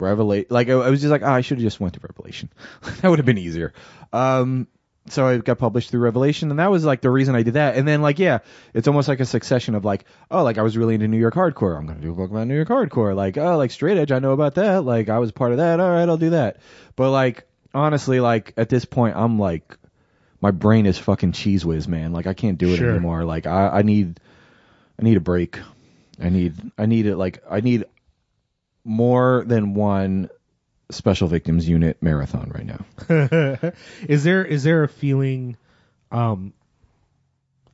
Revelation, 0.00 0.48
like 0.50 0.68
I, 0.68 0.90
was 0.90 1.00
just 1.00 1.12
like, 1.12 1.22
ah, 1.22 1.34
I 1.34 1.42
should 1.42 1.58
have 1.58 1.64
just 1.64 1.78
went 1.78 1.94
to 1.94 2.00
Revelation. 2.00 2.50
that 2.82 3.08
would 3.08 3.20
have 3.20 3.26
been 3.26 3.38
easier. 3.38 3.72
Um, 4.12 4.66
so 5.08 5.28
it 5.28 5.44
got 5.44 5.58
published 5.58 5.90
through 5.90 6.00
Revelation, 6.00 6.50
and 6.50 6.58
that 6.58 6.70
was 6.70 6.84
like 6.84 7.00
the 7.00 7.10
reason 7.10 7.34
I 7.34 7.42
did 7.42 7.54
that. 7.54 7.76
And 7.76 7.86
then 7.86 8.02
like 8.02 8.18
yeah, 8.18 8.38
it's 8.74 8.88
almost 8.88 9.08
like 9.08 9.20
a 9.20 9.24
succession 9.26 9.74
of 9.74 9.84
like, 9.84 10.04
oh, 10.30 10.42
like 10.42 10.58
I 10.58 10.62
was 10.62 10.76
really 10.76 10.94
into 10.94 11.08
New 11.08 11.18
York 11.18 11.34
hardcore. 11.34 11.78
I'm 11.78 11.86
gonna 11.86 12.00
do 12.00 12.12
a 12.12 12.14
book 12.14 12.30
about 12.30 12.46
New 12.46 12.54
York 12.56 12.68
hardcore. 12.68 13.14
Like 13.14 13.36
oh, 13.38 13.56
like 13.56 13.70
straight 13.70 13.98
edge, 13.98 14.12
I 14.12 14.18
know 14.18 14.32
about 14.32 14.56
that. 14.56 14.84
Like 14.84 15.08
I 15.08 15.18
was 15.18 15.32
part 15.32 15.52
of 15.52 15.58
that. 15.58 15.80
All 15.80 15.90
right, 15.90 16.08
I'll 16.08 16.16
do 16.16 16.30
that. 16.30 16.58
But 16.96 17.10
like 17.10 17.46
honestly, 17.74 18.20
like 18.20 18.52
at 18.56 18.68
this 18.68 18.84
point, 18.84 19.16
I'm 19.16 19.38
like, 19.38 19.76
my 20.40 20.50
brain 20.50 20.86
is 20.86 20.98
fucking 20.98 21.32
cheese 21.32 21.64
whiz, 21.64 21.86
man. 21.88 22.12
Like 22.12 22.26
I 22.26 22.34
can't 22.34 22.58
do 22.58 22.72
it 22.72 22.76
Sure. 22.78 22.90
anymore. 22.90 23.24
Like 23.24 23.46
I, 23.46 23.68
I 23.68 23.82
need, 23.82 24.18
I 24.98 25.02
need 25.04 25.16
a 25.16 25.20
break. 25.20 25.58
I 26.20 26.30
need, 26.30 26.54
I 26.78 26.86
need 26.86 27.06
it. 27.06 27.16
Like 27.16 27.42
I 27.50 27.60
need 27.60 27.84
more 28.84 29.44
than 29.46 29.74
one 29.74 30.30
special 30.90 31.28
victims 31.28 31.68
unit 31.68 32.02
marathon 32.02 32.52
right 32.54 32.66
now. 32.66 33.72
is 34.08 34.24
there 34.24 34.44
is 34.44 34.62
there 34.62 34.84
a 34.84 34.88
feeling 34.88 35.56
um 36.12 36.52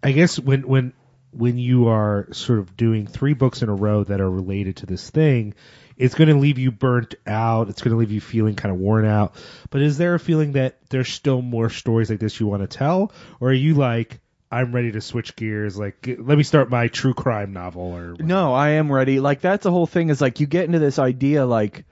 I 0.02 0.12
guess 0.12 0.38
when 0.38 0.66
when 0.66 0.92
when 1.32 1.58
you 1.58 1.88
are 1.88 2.28
sort 2.32 2.58
of 2.58 2.76
doing 2.76 3.06
three 3.06 3.32
books 3.34 3.62
in 3.62 3.68
a 3.68 3.74
row 3.74 4.04
that 4.04 4.20
are 4.20 4.30
related 4.30 4.76
to 4.78 4.86
this 4.86 5.08
thing, 5.08 5.54
it's 5.96 6.14
going 6.14 6.28
to 6.28 6.36
leave 6.36 6.58
you 6.58 6.70
burnt 6.70 7.14
out. 7.26 7.68
It's 7.68 7.80
going 7.80 7.92
to 7.92 7.98
leave 7.98 8.12
you 8.12 8.20
feeling 8.20 8.54
kind 8.54 8.74
of 8.74 8.78
worn 8.78 9.06
out. 9.06 9.34
But 9.70 9.82
is 9.82 9.96
there 9.98 10.14
a 10.14 10.20
feeling 10.20 10.52
that 10.52 10.78
there's 10.90 11.08
still 11.08 11.40
more 11.40 11.70
stories 11.70 12.10
like 12.10 12.20
this 12.20 12.38
you 12.38 12.46
want 12.46 12.62
to 12.62 12.76
tell, 12.76 13.12
or 13.40 13.48
are 13.50 13.54
you 13.54 13.74
like, 13.74 14.20
I'm 14.50 14.74
ready 14.74 14.92
to 14.92 15.00
switch 15.00 15.34
gears? 15.34 15.78
Like, 15.78 16.06
let 16.06 16.36
me 16.36 16.42
start 16.42 16.68
my 16.68 16.88
true 16.88 17.14
crime 17.14 17.52
novel, 17.52 17.94
or 17.94 18.14
No, 18.18 18.52
I 18.52 18.70
am 18.70 18.92
ready. 18.92 19.20
Like 19.20 19.40
that's 19.40 19.64
the 19.64 19.70
whole 19.70 19.86
thing. 19.86 20.10
Is 20.10 20.20
like 20.20 20.40
you 20.40 20.46
get 20.46 20.64
into 20.66 20.78
this 20.78 20.98
idea 20.98 21.46
like 21.46 21.84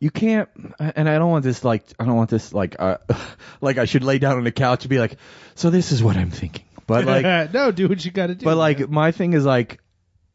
you 0.00 0.10
can't. 0.10 0.48
And 0.78 1.08
I 1.08 1.18
don't 1.18 1.30
want 1.30 1.44
this 1.44 1.64
like 1.64 1.84
I 1.98 2.04
don't 2.04 2.16
want 2.16 2.30
this 2.30 2.52
like 2.52 2.76
uh, 2.78 2.98
like 3.60 3.78
I 3.78 3.84
should 3.84 4.04
lay 4.04 4.18
down 4.18 4.36
on 4.36 4.44
the 4.44 4.52
couch 4.52 4.84
and 4.84 4.90
be 4.90 4.98
like, 4.98 5.16
so 5.54 5.70
this 5.70 5.92
is 5.92 6.02
what 6.02 6.16
I'm 6.16 6.30
thinking. 6.30 6.64
But 6.86 7.04
like 7.04 7.52
no, 7.52 7.70
do 7.70 7.88
what 7.88 8.04
you 8.04 8.10
got 8.10 8.28
to 8.28 8.34
do. 8.34 8.44
But 8.44 8.56
like 8.56 8.80
man. 8.80 8.90
my 8.90 9.12
thing 9.12 9.32
is 9.32 9.44
like, 9.44 9.80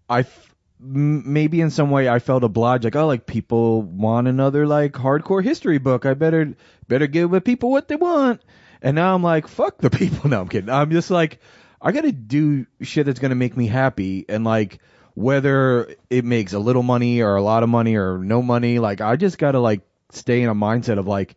I 0.09 0.19
f- 0.19 0.55
maybe 0.79 1.61
in 1.61 1.69
some 1.69 1.91
way 1.91 2.09
I 2.09 2.19
felt 2.19 2.43
obliged. 2.43 2.83
Like 2.83 2.95
oh, 2.95 3.07
like 3.07 3.25
people 3.25 3.81
want 3.81 4.27
another 4.27 4.67
like 4.67 4.93
hardcore 4.93 5.43
history 5.43 5.77
book. 5.77 6.05
I 6.05 6.13
better 6.13 6.55
better 6.87 7.07
give 7.07 7.31
the 7.31 7.41
people 7.41 7.71
what 7.71 7.87
they 7.87 7.95
want. 7.95 8.41
And 8.81 8.95
now 8.95 9.15
I'm 9.15 9.23
like, 9.23 9.47
fuck 9.47 9.77
the 9.77 9.89
people. 10.01 10.29
No, 10.29 10.41
I'm 10.41 10.49
kidding. 10.49 10.69
I'm 10.69 10.91
just 10.91 11.09
like, 11.09 11.39
I 11.81 11.93
gotta 11.93 12.11
do 12.11 12.65
shit 12.81 13.05
that's 13.05 13.19
gonna 13.19 13.35
make 13.35 13.55
me 13.55 13.67
happy. 13.67 14.25
And 14.27 14.43
like 14.43 14.79
whether 15.15 15.95
it 16.09 16.25
makes 16.25 16.53
a 16.53 16.59
little 16.59 16.83
money 16.83 17.21
or 17.21 17.35
a 17.35 17.41
lot 17.41 17.63
of 17.63 17.69
money 17.69 17.95
or 17.95 18.17
no 18.17 18.41
money, 18.41 18.79
like 18.79 19.01
I 19.01 19.15
just 19.15 19.37
gotta 19.37 19.59
like 19.59 19.81
stay 20.11 20.41
in 20.41 20.49
a 20.49 20.55
mindset 20.55 20.97
of 20.97 21.07
like 21.07 21.35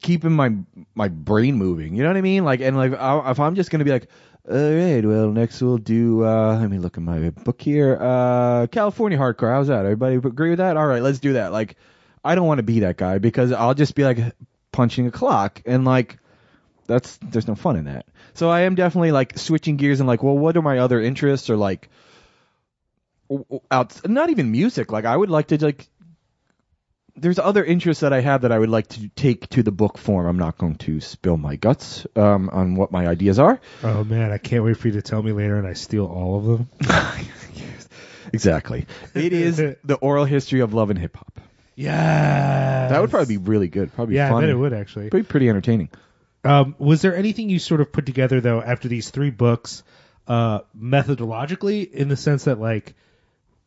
keeping 0.00 0.32
my 0.32 0.54
my 0.94 1.08
brain 1.08 1.56
moving. 1.56 1.94
You 1.94 2.02
know 2.02 2.08
what 2.08 2.16
I 2.16 2.22
mean? 2.22 2.44
Like, 2.44 2.60
and 2.60 2.76
like, 2.76 2.92
if 2.92 3.40
I'm 3.40 3.54
just 3.54 3.70
gonna 3.70 3.84
be 3.84 3.90
like, 3.90 4.08
all 4.50 4.56
right, 4.56 5.04
well, 5.04 5.28
next 5.30 5.60
we'll 5.60 5.78
do. 5.78 6.24
uh 6.24 6.58
Let 6.58 6.70
me 6.70 6.78
look 6.78 6.96
at 6.96 7.02
my 7.02 7.30
book 7.30 7.60
here. 7.60 7.98
Uh 8.00 8.66
California 8.68 9.18
hardcore. 9.18 9.52
How's 9.52 9.68
that? 9.68 9.84
Everybody 9.84 10.16
agree 10.16 10.50
with 10.50 10.58
that? 10.58 10.76
All 10.76 10.86
right, 10.86 11.02
let's 11.02 11.18
do 11.18 11.34
that. 11.34 11.52
Like, 11.52 11.76
I 12.24 12.34
don't 12.34 12.46
want 12.46 12.58
to 12.58 12.64
be 12.64 12.80
that 12.80 12.96
guy 12.96 13.18
because 13.18 13.52
I'll 13.52 13.74
just 13.74 13.94
be 13.94 14.04
like 14.04 14.18
punching 14.72 15.06
a 15.06 15.10
clock 15.10 15.62
and 15.66 15.84
like. 15.84 16.18
That's 16.86 17.18
there's 17.18 17.46
no 17.46 17.54
fun 17.54 17.76
in 17.76 17.84
that. 17.84 18.06
So 18.34 18.50
I 18.50 18.62
am 18.62 18.74
definitely 18.74 19.12
like 19.12 19.38
switching 19.38 19.76
gears 19.76 20.00
and 20.00 20.08
like, 20.08 20.24
well, 20.24 20.36
what 20.36 20.56
are 20.56 20.62
my 20.62 20.78
other 20.78 21.00
interests 21.00 21.48
or 21.48 21.56
like 21.56 21.88
out 23.70 24.08
not 24.08 24.30
even 24.30 24.50
music. 24.50 24.92
Like 24.92 25.04
I 25.04 25.16
would 25.16 25.30
like 25.30 25.48
to 25.48 25.64
like 25.64 25.88
there's 27.16 27.38
other 27.38 27.64
interests 27.64 28.00
that 28.00 28.12
I 28.12 28.20
have 28.20 28.42
that 28.42 28.52
I 28.52 28.58
would 28.58 28.70
like 28.70 28.88
to 28.88 29.08
take 29.08 29.48
to 29.50 29.62
the 29.62 29.72
book 29.72 29.98
form. 29.98 30.26
I'm 30.26 30.38
not 30.38 30.56
going 30.56 30.76
to 30.76 31.00
spill 31.00 31.36
my 31.36 31.56
guts 31.56 32.06
um, 32.16 32.48
on 32.50 32.76
what 32.76 32.92
my 32.92 33.06
ideas 33.06 33.38
are. 33.38 33.60
oh 33.82 34.04
man, 34.04 34.32
I 34.32 34.38
can't 34.38 34.64
wait 34.64 34.76
for 34.76 34.88
you 34.88 34.94
to 34.94 35.02
tell 35.02 35.22
me 35.22 35.32
later, 35.32 35.58
and 35.58 35.66
I 35.66 35.74
steal 35.74 36.06
all 36.06 36.38
of 36.38 36.44
them. 36.44 36.70
Exactly. 38.32 38.86
It 39.14 39.32
is 39.32 39.56
the 39.84 39.94
oral 40.00 40.24
history 40.24 40.60
of 40.60 40.74
love 40.74 40.90
and 40.90 40.98
hip 40.98 41.16
hop. 41.16 41.40
Yeah, 41.76 42.88
That 42.90 43.00
would 43.00 43.10
probably 43.10 43.38
be 43.38 43.42
really 43.42 43.68
good. 43.68 43.92
Probably 43.94 44.16
yeah, 44.16 44.28
fun. 44.28 44.38
I 44.38 44.40
bet 44.42 44.50
it 44.50 44.54
would 44.54 44.72
actually. 44.72 45.08
Pretty 45.08 45.26
pretty 45.26 45.48
entertaining. 45.48 45.88
Um, 46.44 46.74
was 46.78 47.02
there 47.02 47.16
anything 47.16 47.48
you 47.48 47.58
sort 47.58 47.80
of 47.80 47.92
put 47.92 48.06
together 48.06 48.40
though 48.40 48.60
after 48.60 48.88
these 48.88 49.10
three 49.10 49.30
books, 49.30 49.82
uh, 50.26 50.60
methodologically, 50.78 51.90
in 51.90 52.08
the 52.08 52.16
sense 52.16 52.44
that 52.44 52.60
like 52.60 52.94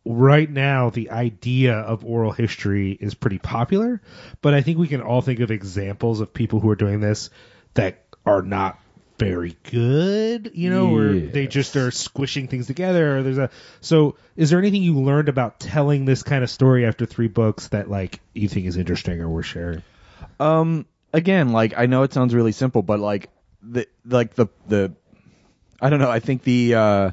right 0.06 0.50
now 0.50 0.90
the 0.90 1.12
idea 1.12 1.76
of 1.76 2.04
oral 2.06 2.32
history 2.32 2.92
is 2.92 3.14
pretty 3.14 3.40
popular, 3.40 4.02
but 4.42 4.54
I 4.54 4.62
think 4.62 4.78
we 4.78 4.88
can 4.88 5.02
all 5.02 5.22
think 5.22 5.40
of 5.40 5.52
examples 5.52 6.20
of 6.20 6.34
people 6.34 6.60
who 6.60 6.70
are 6.70 6.76
doing 6.76 7.00
this 7.00 7.30
that 7.76 8.04
are 8.26 8.42
not 8.42 8.80
very 9.18 9.56
good, 9.72 10.52
you 10.56 10.70
know, 10.70 10.90
where 10.90 11.14
they 11.14 11.48
just 11.48 11.76
are 11.76 11.92
squishing 11.92 12.48
things 12.48 12.68
together. 12.68 13.18
Or 13.18 13.24
there's 13.24 13.38
a 13.38 13.50
so 13.80 14.18
is 14.36 14.50
there 14.50 14.60
anything 14.60 14.84
you 14.84 15.00
learned 15.00 15.30
about 15.30 15.60
telling 15.60 16.06
this 16.06 16.24
kind 16.24 16.44
of 16.44 16.50
story 16.50 16.86
after 16.86 17.06
three 17.06 17.28
books 17.28 17.70
that 17.70 17.90
like 17.90 18.20
you 18.34 18.50
think 18.50 18.66
is 18.66 18.78
interesting 18.78 19.22
or 19.22 19.30
worth 19.30 19.46
sharing? 19.46 19.84
Um, 20.40 20.86
again, 21.14 21.50
like 21.50 21.74
I 21.78 21.86
know 21.86 22.04
it 22.04 22.14
sounds 22.14 22.34
really 22.34 22.52
simple, 22.52 22.82
but 22.82 23.00
like 23.00 23.30
the 23.62 23.88
like 24.06 24.34
the 24.34 24.48
the 24.68 24.94
I 25.80 25.90
don't 25.90 26.00
know. 26.00 26.10
I 26.10 26.20
think 26.20 26.44
the 26.44 26.76
uh, 26.76 27.12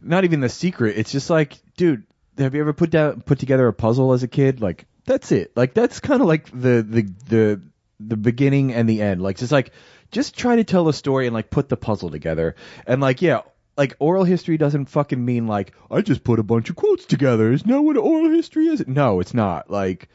not 0.00 0.24
even 0.24 0.40
the 0.40 0.48
secret. 0.48 0.96
It's 0.96 1.12
just 1.12 1.30
like, 1.30 1.56
dude, 1.78 2.04
have 2.36 2.54
you 2.54 2.60
ever 2.60 2.74
put 2.74 2.90
down 2.90 3.22
put 3.22 3.38
together 3.38 3.66
a 3.66 3.72
puzzle 3.72 4.12
as 4.12 4.22
a 4.22 4.28
kid? 4.28 4.60
Like 4.60 4.84
that's 5.06 5.32
it. 5.32 5.52
Like 5.56 5.72
that's 5.72 6.00
kind 6.00 6.20
of 6.20 6.28
like 6.28 6.50
the 6.50 6.84
the 6.86 7.10
the 7.28 7.62
the 7.98 8.16
beginning 8.16 8.74
and 8.74 8.86
the 8.86 9.00
end. 9.00 9.22
Like 9.22 9.38
just 9.38 9.52
like 9.52 9.72
just 10.10 10.36
try 10.36 10.56
to 10.56 10.64
tell 10.64 10.88
a 10.88 10.92
story 10.92 11.26
and 11.26 11.34
like 11.34 11.48
put 11.48 11.70
the 11.70 11.76
puzzle 11.78 12.10
together. 12.10 12.56
And 12.86 13.00
like 13.00 13.22
yeah. 13.22 13.40
Like 13.76 13.94
oral 14.00 14.24
history 14.24 14.56
doesn't 14.58 14.86
fucking 14.86 15.24
mean 15.24 15.46
like 15.46 15.72
I 15.88 16.00
just 16.00 16.24
put 16.24 16.40
a 16.40 16.42
bunch 16.42 16.68
of 16.68 16.74
quotes 16.74 17.04
together. 17.04 17.52
Isn't 17.52 17.70
that 17.70 17.80
what 17.80 17.96
oral 17.96 18.28
history 18.28 18.66
is? 18.66 18.84
No, 18.88 19.20
it's 19.20 19.34
not. 19.34 19.70
Like 19.70 20.08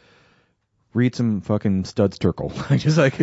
read 0.94 1.16
some 1.16 1.40
fucking 1.40 1.86
Studs 1.86 2.20
Terkel. 2.20 2.52
just 2.78 2.98
like 2.98 3.18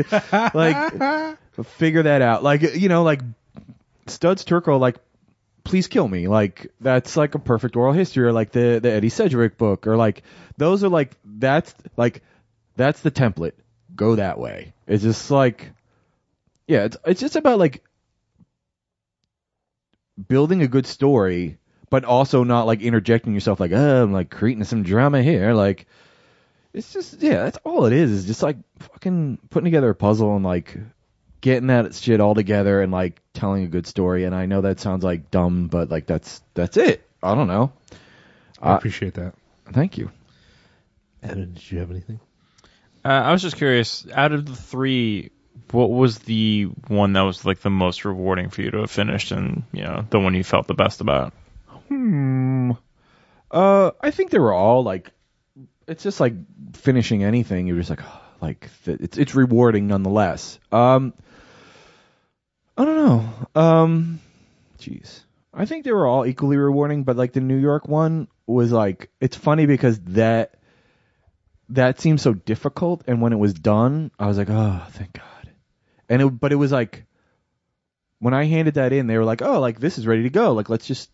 like 0.54 1.36
figure 1.64 2.04
that 2.04 2.22
out. 2.22 2.42
Like 2.42 2.62
you 2.74 2.88
know, 2.88 3.02
like 3.02 3.20
Studs 4.06 4.46
Terkel, 4.46 4.80
like 4.80 4.96
please 5.64 5.88
kill 5.88 6.06
me. 6.06 6.28
Like 6.28 6.72
that's 6.80 7.16
like 7.16 7.34
a 7.34 7.38
perfect 7.38 7.76
oral 7.76 7.92
history, 7.92 8.24
or 8.24 8.32
like 8.32 8.52
the 8.52 8.80
the 8.82 8.90
Edie 8.90 9.08
Sedgwick 9.08 9.58
book, 9.58 9.86
or 9.86 9.96
like 9.96 10.22
those 10.56 10.84
are 10.84 10.88
like 10.88 11.16
that's 11.24 11.74
like 11.96 12.22
that's 12.76 13.00
the 13.00 13.10
template. 13.10 13.52
Go 13.94 14.16
that 14.16 14.38
way. 14.38 14.72
It's 14.86 15.02
just 15.02 15.30
like 15.30 15.72
yeah, 16.66 16.84
it's 16.84 16.96
it's 17.04 17.20
just 17.20 17.36
about 17.36 17.58
like 17.58 17.82
building 20.28 20.62
a 20.62 20.68
good 20.68 20.86
story, 20.86 21.58
but 21.90 22.04
also 22.04 22.44
not 22.44 22.66
like 22.66 22.80
interjecting 22.80 23.34
yourself 23.34 23.60
like, 23.60 23.72
oh, 23.72 24.02
I'm 24.02 24.12
like 24.12 24.30
creating 24.30 24.64
some 24.64 24.82
drama 24.82 25.22
here. 25.22 25.52
Like 25.52 25.86
it's 26.72 26.92
just 26.92 27.20
yeah, 27.22 27.44
that's 27.44 27.58
all 27.64 27.86
it 27.86 27.92
is. 27.92 28.10
Is 28.10 28.26
just 28.26 28.42
like 28.42 28.56
fucking 28.78 29.38
putting 29.50 29.64
together 29.64 29.90
a 29.90 29.94
puzzle 29.94 30.36
and 30.36 30.44
like 30.44 30.76
getting 31.40 31.68
that 31.68 31.94
shit 31.94 32.20
all 32.20 32.34
together 32.34 32.82
and 32.82 32.92
like 32.92 33.20
telling 33.34 33.64
a 33.64 33.68
good 33.68 33.86
story. 33.86 34.24
And 34.24 34.34
I 34.34 34.46
know 34.46 34.60
that 34.62 34.80
sounds 34.80 35.04
like 35.04 35.30
dumb, 35.30 35.68
but 35.68 35.90
like 35.90 36.06
that's 36.06 36.42
that's 36.54 36.76
it. 36.76 37.06
I 37.22 37.34
don't 37.34 37.48
know. 37.48 37.72
I 38.60 38.72
Uh, 38.72 38.76
appreciate 38.76 39.14
that. 39.14 39.34
Thank 39.72 39.98
you. 39.98 40.10
Evan, 41.22 41.54
did 41.54 41.70
you 41.70 41.78
have 41.78 41.90
anything? 41.90 42.20
Uh, 43.04 43.08
I 43.08 43.32
was 43.32 43.42
just 43.42 43.56
curious. 43.56 44.06
Out 44.12 44.32
of 44.32 44.46
the 44.46 44.54
three, 44.56 45.30
what 45.70 45.90
was 45.90 46.18
the 46.20 46.64
one 46.88 47.12
that 47.14 47.22
was 47.22 47.44
like 47.44 47.60
the 47.60 47.70
most 47.70 48.04
rewarding 48.04 48.50
for 48.50 48.62
you 48.62 48.70
to 48.72 48.78
have 48.78 48.90
finished, 48.90 49.30
and 49.32 49.62
you 49.72 49.82
know 49.82 50.04
the 50.10 50.18
one 50.18 50.34
you 50.34 50.44
felt 50.44 50.66
the 50.66 50.74
best 50.74 51.00
about? 51.00 51.32
Hmm. 51.88 52.72
Uh, 53.50 53.90
I 54.00 54.10
think 54.10 54.30
they 54.30 54.38
were 54.38 54.52
all 54.52 54.82
like, 54.84 55.10
it's 55.86 56.02
just 56.04 56.20
like 56.20 56.34
finishing 56.74 57.24
anything. 57.24 57.66
You're 57.66 57.78
just 57.78 57.90
like, 57.90 58.02
like 58.40 58.68
it's 58.86 59.18
it's 59.18 59.34
rewarding 59.34 59.86
nonetheless. 59.88 60.58
Um, 60.70 61.14
I 62.80 62.84
don't 62.86 62.96
know. 62.96 63.60
Um, 63.60 64.20
jeez, 64.78 65.24
I 65.52 65.66
think 65.66 65.84
they 65.84 65.92
were 65.92 66.06
all 66.06 66.24
equally 66.24 66.56
rewarding, 66.56 67.04
but 67.04 67.14
like 67.14 67.34
the 67.34 67.42
New 67.42 67.58
York 67.58 67.86
one 67.86 68.26
was 68.46 68.72
like, 68.72 69.10
it's 69.20 69.36
funny 69.36 69.66
because 69.66 70.00
that 70.00 70.54
that 71.68 72.00
seemed 72.00 72.22
so 72.22 72.32
difficult, 72.32 73.04
and 73.06 73.20
when 73.20 73.34
it 73.34 73.38
was 73.38 73.52
done, 73.52 74.12
I 74.18 74.28
was 74.28 74.38
like, 74.38 74.48
oh, 74.48 74.82
thank 74.92 75.12
God. 75.12 75.52
And 76.08 76.22
it, 76.22 76.28
but 76.28 76.52
it 76.52 76.56
was 76.56 76.72
like, 76.72 77.04
when 78.18 78.32
I 78.32 78.44
handed 78.44 78.74
that 78.74 78.94
in, 78.94 79.08
they 79.08 79.18
were 79.18 79.26
like, 79.26 79.42
oh, 79.42 79.60
like 79.60 79.78
this 79.78 79.98
is 79.98 80.06
ready 80.06 80.22
to 80.22 80.30
go. 80.30 80.52
Like 80.54 80.70
let's 80.70 80.86
just 80.86 81.10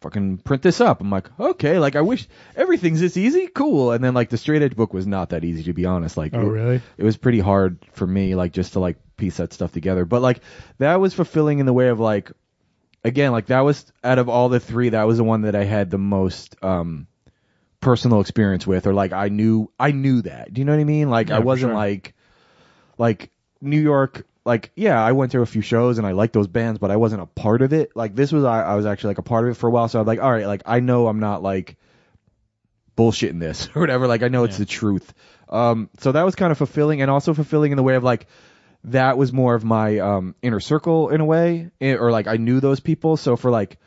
fucking 0.00 0.38
print 0.38 0.62
this 0.62 0.80
up. 0.80 1.00
I'm 1.00 1.10
like, 1.10 1.28
okay, 1.38 1.78
like 1.78 1.96
I 1.96 2.00
wish 2.00 2.26
everything's 2.56 3.00
this 3.00 3.16
easy, 3.16 3.48
cool. 3.48 3.92
And 3.92 4.02
then 4.02 4.14
like 4.14 4.30
the 4.30 4.38
straight 4.38 4.62
edge 4.62 4.76
book 4.76 4.92
was 4.94 5.06
not 5.06 5.30
that 5.30 5.44
easy 5.44 5.62
to 5.64 5.72
be 5.72 5.84
honest. 5.84 6.16
Like, 6.16 6.34
Oh, 6.34 6.40
it, 6.40 6.44
really? 6.44 6.80
it 6.96 7.04
was 7.04 7.16
pretty 7.16 7.40
hard 7.40 7.78
for 7.92 8.06
me, 8.06 8.34
like 8.34 8.52
just 8.52 8.72
to 8.74 8.80
like 8.80 8.96
piece 9.16 9.36
that 9.36 9.52
stuff 9.52 9.72
together. 9.72 10.04
But 10.04 10.22
like 10.22 10.40
that 10.78 10.96
was 10.96 11.12
fulfilling 11.14 11.58
in 11.58 11.66
the 11.66 11.72
way 11.72 11.88
of 11.88 12.00
like, 12.00 12.32
again, 13.04 13.32
like 13.32 13.46
that 13.46 13.60
was 13.60 13.90
out 14.02 14.18
of 14.18 14.28
all 14.28 14.48
the 14.48 14.60
three, 14.60 14.90
that 14.90 15.04
was 15.06 15.18
the 15.18 15.24
one 15.24 15.42
that 15.42 15.54
I 15.54 15.64
had 15.64 15.90
the 15.90 15.98
most 15.98 16.56
um 16.62 17.06
personal 17.80 18.20
experience 18.20 18.66
with, 18.66 18.86
or 18.86 18.92
like 18.94 19.12
I 19.12 19.28
knew, 19.28 19.70
I 19.78 19.92
knew 19.92 20.22
that. 20.22 20.52
Do 20.52 20.60
you 20.60 20.64
know 20.64 20.72
what 20.72 20.80
I 20.80 20.84
mean? 20.84 21.10
Like 21.10 21.28
Yeah, 21.28 21.36
I 21.36 21.38
wasn't 21.40 21.70
sure. 21.70 21.76
like, 21.76 22.14
like 22.98 23.30
New 23.60 23.80
York. 23.80 24.26
Like 24.50 24.72
yeah, 24.74 25.00
I 25.00 25.12
went 25.12 25.30
to 25.30 25.42
a 25.42 25.46
few 25.46 25.62
shows 25.62 25.98
and 25.98 26.06
I 26.06 26.10
liked 26.10 26.32
those 26.32 26.48
bands, 26.48 26.80
but 26.80 26.90
I 26.90 26.96
wasn't 26.96 27.22
a 27.22 27.26
part 27.26 27.62
of 27.62 27.72
it. 27.72 27.94
Like 27.94 28.16
this 28.16 28.32
was, 28.32 28.42
I, 28.42 28.62
I 28.62 28.74
was 28.74 28.84
actually 28.84 29.10
like 29.10 29.18
a 29.18 29.22
part 29.22 29.44
of 29.44 29.52
it 29.52 29.54
for 29.54 29.68
a 29.68 29.70
while. 29.70 29.86
So 29.86 30.00
I'm 30.00 30.06
like, 30.06 30.20
all 30.20 30.32
right, 30.32 30.44
like 30.44 30.62
I 30.66 30.80
know 30.80 31.06
I'm 31.06 31.20
not 31.20 31.40
like 31.40 31.76
bullshitting 32.96 33.38
this 33.38 33.68
or 33.76 33.80
whatever. 33.80 34.08
Like 34.08 34.24
I 34.24 34.28
know 34.28 34.42
it's 34.42 34.56
Yeah. 34.56 34.64
the 34.64 34.66
truth. 34.66 35.14
Um, 35.48 35.88
so 36.00 36.10
that 36.10 36.24
was 36.24 36.34
kind 36.34 36.50
of 36.50 36.58
fulfilling 36.58 37.00
and 37.00 37.08
also 37.08 37.32
fulfilling 37.32 37.70
in 37.70 37.76
the 37.76 37.84
way 37.84 37.94
of 37.94 38.02
like 38.02 38.26
that 38.82 39.16
was 39.16 39.32
more 39.32 39.54
of 39.54 39.62
my 39.62 40.00
um 40.00 40.34
inner 40.42 40.58
circle 40.58 41.10
in 41.10 41.20
a 41.20 41.24
way, 41.24 41.70
eh, 41.80 41.94
or 41.94 42.10
like 42.10 42.26
I 42.26 42.36
knew 42.36 42.58
those 42.58 42.80
people. 42.80 43.16
So 43.16 43.36
for 43.36 43.52
like 43.52 43.78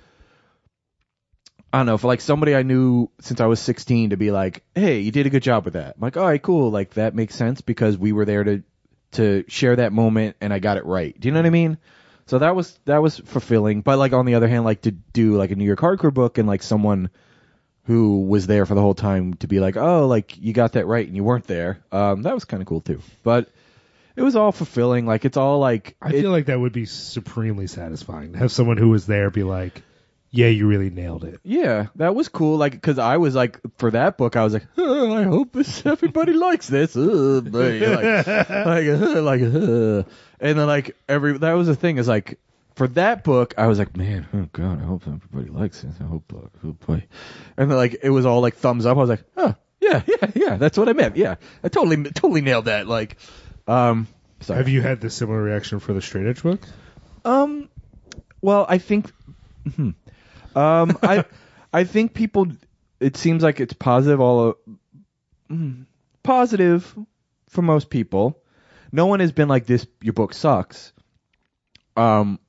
I 1.74 1.80
don't 1.80 1.88
know, 1.88 1.98
for 1.98 2.08
like 2.08 2.22
somebody 2.22 2.56
I 2.56 2.64
knew 2.64 3.10
since 3.20 3.42
I 3.42 3.48
was 3.48 3.60
16 3.60 4.12
to 4.12 4.18
be 4.18 4.32
like, 4.32 4.64
hey, 4.76 5.00
you 5.00 5.12
did 5.12 5.26
a 5.26 5.30
good 5.30 5.44
job 5.44 5.66
with 5.66 5.74
that. 5.74 5.96
I'm 5.96 6.02
like, 6.02 6.16
all 6.16 6.26
right, 6.26 6.42
cool. 6.42 6.72
Like 6.72 6.94
that 6.94 7.16
makes 7.16 7.36
sense 7.36 7.60
because 7.60 7.98
we 7.98 8.14
were 8.14 8.26
there 8.26 8.44
to 8.46 8.64
to 9.14 9.44
share 9.48 9.76
that 9.78 9.94
moment 9.94 10.36
and 10.42 10.54
I 10.54 10.60
got 10.60 10.78
it 10.78 10.86
right. 10.86 11.18
Do 11.20 11.28
you 11.28 11.34
know 11.34 11.40
what 11.40 11.46
I 11.48 11.52
mean? 11.52 11.78
So 12.26 12.40
that 12.40 12.56
was 12.56 12.80
that 12.86 13.02
was 13.02 13.18
fulfilling. 13.20 13.82
But 13.82 13.98
like 14.00 14.14
on 14.14 14.26
the 14.26 14.36
other 14.36 14.48
hand, 14.48 14.64
like 14.64 14.82
to 14.84 14.92
do 14.92 15.36
like 15.38 15.52
a 15.52 15.56
New 15.56 15.66
York 15.66 15.80
hardcore 15.80 16.14
book 16.14 16.38
and 16.38 16.48
like 16.48 16.64
someone 16.64 17.10
who 17.86 18.22
was 18.28 18.48
there 18.48 18.66
for 18.66 18.76
the 18.76 18.82
whole 18.82 18.96
time 18.96 19.34
to 19.36 19.48
be 19.48 19.60
like, 19.60 19.76
oh, 19.76 20.08
like 20.08 20.38
you 20.38 20.54
got 20.54 20.74
that 20.74 20.88
right 20.88 21.06
and 21.06 21.16
you 21.16 21.24
weren't 21.24 21.48
there. 21.48 21.84
Um, 21.92 22.22
that 22.22 22.34
was 22.34 22.46
kind 22.46 22.62
of 22.62 22.68
cool 22.68 22.80
too. 22.82 23.02
But 23.24 23.50
it 24.16 24.22
was 24.22 24.36
all 24.38 24.52
fulfilling. 24.54 25.06
Like 25.06 25.26
it's 25.26 25.36
all 25.38 25.60
like 25.60 25.96
I 26.02 26.10
it- 26.10 26.22
feel 26.22 26.32
like 26.32 26.46
that 26.46 26.60
would 26.60 26.72
be 26.72 26.86
supremely 26.86 27.68
satisfying 27.68 28.34
to 28.34 28.40
have 28.40 28.52
someone 28.54 28.78
who 28.78 28.90
was 28.90 29.06
there 29.06 29.30
be 29.30 29.44
like, 29.44 29.82
"Yeah, 30.34 30.48
you 30.48 30.68
really 30.68 30.90
nailed 30.90 31.24
it." 31.24 31.40
Yeah, 31.44 31.88
that 31.96 32.16
was 32.16 32.28
cool. 32.28 32.58
Like, 32.58 32.82
cause 32.82 33.00
I 33.00 33.18
was 33.18 33.36
like, 33.36 33.60
for 33.78 33.92
that 33.92 34.18
book, 34.18 34.36
I 34.36 34.44
was 34.44 34.54
like, 34.54 34.66
"Oh, 34.78 35.16
I 35.16 35.24
hope 35.24 35.54
this, 35.54 35.86
everybody 35.86 36.34
likes 36.34 36.68
this. 36.68 36.98
Uh, 36.98 37.42
like, 37.46 37.82
like, 37.82 38.88
uh, 38.88 39.22
like, 39.22 39.42
uh. 39.42 40.04
and 40.42 40.60
then 40.60 40.68
like 40.68 40.98
every 41.08 41.38
that 41.38 41.54
was 41.54 41.68
the 41.68 41.76
thing 41.76 41.98
is 41.98 42.08
like 42.08 42.40
for 42.76 42.88
that 42.90 43.24
book, 43.24 43.54
I 43.58 43.68
was 43.68 43.80
like, 43.80 43.96
man, 43.96 44.28
oh 44.34 44.50
god, 44.52 44.82
I 44.82 44.86
hope 44.86 45.04
everybody 45.08 45.50
likes 45.50 45.82
this. 45.82 45.94
I 46.02 46.06
hope, 46.06 46.34
uh, 46.36 46.68
oh 46.68 46.72
boy, 46.72 47.06
and 47.56 47.70
then 47.70 47.78
like 47.78 47.98
it 48.02 48.10
was 48.10 48.26
all 48.26 48.42
like 48.42 48.56
thumbs 48.56 48.86
up. 48.86 48.98
I 48.98 49.00
was 49.00 49.10
like, 49.10 49.24
oh 49.38 49.56
yeah, 49.80 50.02
yeah, 50.08 50.32
yeah, 50.36 50.56
that's 50.58 50.78
what 50.78 50.90
I 50.90 50.94
meant. 50.94 51.18
Yeah, 51.18 51.36
I 51.64 51.70
totally, 51.70 52.04
totally 52.12 52.42
nailed 52.42 52.66
that. 52.66 52.88
Like, 52.88 53.18
um, 53.68 54.08
sorry. 54.40 54.58
Have 54.58 54.70
you 54.70 54.82
had 54.82 55.02
the 55.02 55.10
similar 55.10 55.42
reaction 55.42 55.80
for 55.80 55.94
the 55.94 56.02
straight 56.02 56.26
edge 56.26 56.42
book? 56.42 56.62
Um, 57.26 57.70
well, 58.42 58.66
I 58.68 58.78
think, 58.78 59.12
hmm. 59.76 59.92
Um, 60.56 60.98
I, 61.02 61.26
I 61.72 61.84
think 61.84 62.14
people. 62.14 62.48
It 63.00 63.18
seems 63.18 63.44
like 63.44 63.60
it's 63.60 63.74
positive. 63.74 64.22
All 64.22 64.56
mm, 65.50 65.86
positive 66.24 66.96
for 67.50 67.62
most 67.62 67.90
people. 67.90 68.42
No 68.92 69.08
one 69.08 69.20
has 69.20 69.32
been 69.32 69.48
like 69.48 69.66
this. 69.66 69.86
Your 70.02 70.14
book 70.14 70.34
sucks. 70.34 70.94
Um, 71.98 72.40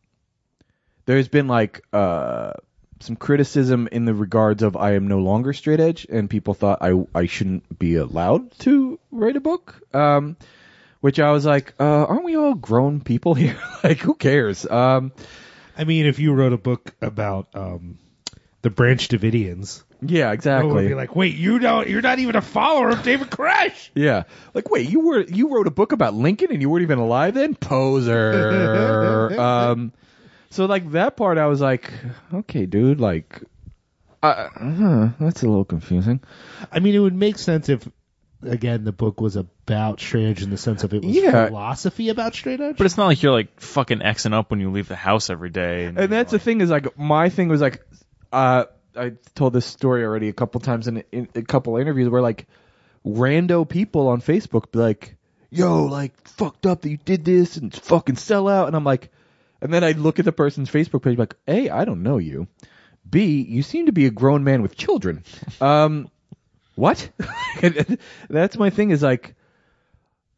there's 1.06 1.28
been 1.28 1.48
like 1.48 1.82
uh 1.92 2.52
some 3.00 3.16
criticism 3.16 3.88
in 3.92 4.06
the 4.06 4.14
regards 4.14 4.62
of 4.62 4.76
I 4.76 4.94
am 4.94 5.08
no 5.08 5.18
longer 5.18 5.52
straight 5.52 5.80
edge, 5.80 6.06
and 6.08 6.30
people 6.30 6.54
thought 6.54 6.78
I 6.80 7.04
I 7.14 7.26
shouldn't 7.26 7.78
be 7.78 7.96
allowed 7.96 8.56
to 8.60 8.98
write 9.10 9.36
a 9.36 9.40
book. 9.40 9.80
Um, 9.94 10.36
which 11.00 11.20
I 11.20 11.32
was 11.32 11.44
like, 11.44 11.74
uh, 11.78 12.06
aren't 12.06 12.24
we 12.24 12.34
all 12.34 12.54
grown 12.54 13.02
people 13.02 13.34
here? 13.34 13.58
like, 13.84 13.98
who 13.98 14.14
cares? 14.14 14.64
Um, 14.64 15.12
I 15.76 15.84
mean, 15.84 16.06
if 16.06 16.18
you 16.18 16.32
wrote 16.32 16.52
a 16.52 16.58
book 16.58 16.94
about 17.00 17.48
um, 17.54 17.98
the 18.62 18.70
Branch 18.70 19.06
Davidians, 19.08 19.82
yeah, 20.00 20.26
I 20.26 20.30
would 20.30 20.34
exactly. 20.34 20.88
be 20.88 20.94
like, 20.94 21.16
"Wait, 21.16 21.34
you 21.34 21.58
don't? 21.58 21.88
You're 21.88 22.02
not 22.02 22.18
even 22.18 22.36
a 22.36 22.42
follower 22.42 22.90
of 22.90 23.02
David 23.02 23.30
Koresh." 23.30 23.90
yeah, 23.94 24.24
like, 24.52 24.70
wait, 24.70 24.88
you 24.88 25.00
were 25.00 25.20
you 25.20 25.54
wrote 25.54 25.66
a 25.66 25.70
book 25.70 25.92
about 25.92 26.14
Lincoln 26.14 26.52
and 26.52 26.60
you 26.60 26.70
weren't 26.70 26.82
even 26.82 26.98
alive 26.98 27.34
then, 27.34 27.54
poser. 27.54 29.34
um, 29.40 29.92
so 30.50 30.66
like 30.66 30.92
that 30.92 31.16
part, 31.16 31.38
I 31.38 31.46
was 31.46 31.60
like, 31.60 31.90
okay, 32.32 32.66
dude, 32.66 33.00
like, 33.00 33.42
uh, 34.22 34.48
huh, 34.54 35.08
that's 35.18 35.42
a 35.42 35.48
little 35.48 35.64
confusing. 35.64 36.20
I 36.70 36.78
mean, 36.78 36.94
it 36.94 37.00
would 37.00 37.14
make 37.14 37.38
sense 37.38 37.68
if, 37.68 37.88
again, 38.46 38.84
the 38.84 38.92
book 38.92 39.20
was 39.20 39.36
about 39.36 40.00
straight 40.00 40.26
edge 40.26 40.42
in 40.42 40.50
the 40.50 40.56
sense 40.56 40.84
of 40.84 40.92
it 40.94 41.04
was 41.04 41.14
Yeah. 41.14 41.46
philosophy 41.48 42.08
about 42.08 42.34
straight 42.34 42.60
edge. 42.60 42.76
But 42.76 42.86
it's 42.86 42.96
not 42.96 43.06
like 43.06 43.22
you're 43.22 43.32
like 43.32 43.60
fucking 43.60 44.00
xing 44.00 44.32
up 44.32 44.50
when 44.50 44.60
you 44.60 44.70
leave 44.70 44.88
the 44.88 44.96
house 44.96 45.30
every 45.30 45.50
day. 45.50 45.86
And, 45.86 45.98
And 45.98 46.12
that's 46.12 46.30
the 46.32 46.38
thing 46.38 46.60
is 46.60 46.70
like 46.70 46.98
my 46.98 47.28
thing 47.28 47.48
was 47.48 47.60
like 47.60 47.84
uh 48.32 48.64
I 48.96 49.12
told 49.34 49.52
this 49.52 49.66
story 49.66 50.04
already 50.04 50.28
a 50.28 50.32
couple 50.32 50.60
times 50.60 50.86
in, 50.88 51.02
in 51.10 51.28
a 51.34 51.42
couple 51.42 51.76
interviews 51.76 52.08
where 52.08 52.22
like 52.22 52.46
rando 53.04 53.68
people 53.68 54.08
on 54.08 54.20
Facebook 54.20 54.70
be 54.72 54.78
like, 54.78 55.16
"Yo, 55.50 55.84
like 55.86 56.12
fucked 56.28 56.64
up 56.66 56.82
that 56.82 56.90
you 56.90 56.98
did 57.04 57.24
this 57.24 57.56
and 57.56 57.74
fucking 57.74 58.16
sell 58.16 58.48
out," 58.48 58.68
and 58.68 58.76
I'm 58.76 58.84
like, 58.84 59.10
and 59.60 59.72
then 59.74 59.82
I 59.84 59.92
look 59.92 60.18
at 60.20 60.24
the 60.24 60.32
person's 60.32 60.70
Facebook 60.70 61.02
page 61.02 61.18
like, 61.18 61.34
"A, 61.48 61.70
I 61.70 61.84
don't 61.84 62.02
know 62.02 62.18
you. 62.18 62.46
B, 63.08 63.42
you 63.42 63.62
seem 63.62 63.86
to 63.86 63.92
be 63.92 64.06
a 64.06 64.10
grown 64.10 64.44
man 64.44 64.62
with 64.62 64.76
children. 64.76 65.24
Um, 65.60 66.08
what? 66.74 67.10
That's 68.28 68.56
my 68.56 68.70
thing. 68.70 68.90
Is 68.90 69.02
like." 69.02 69.34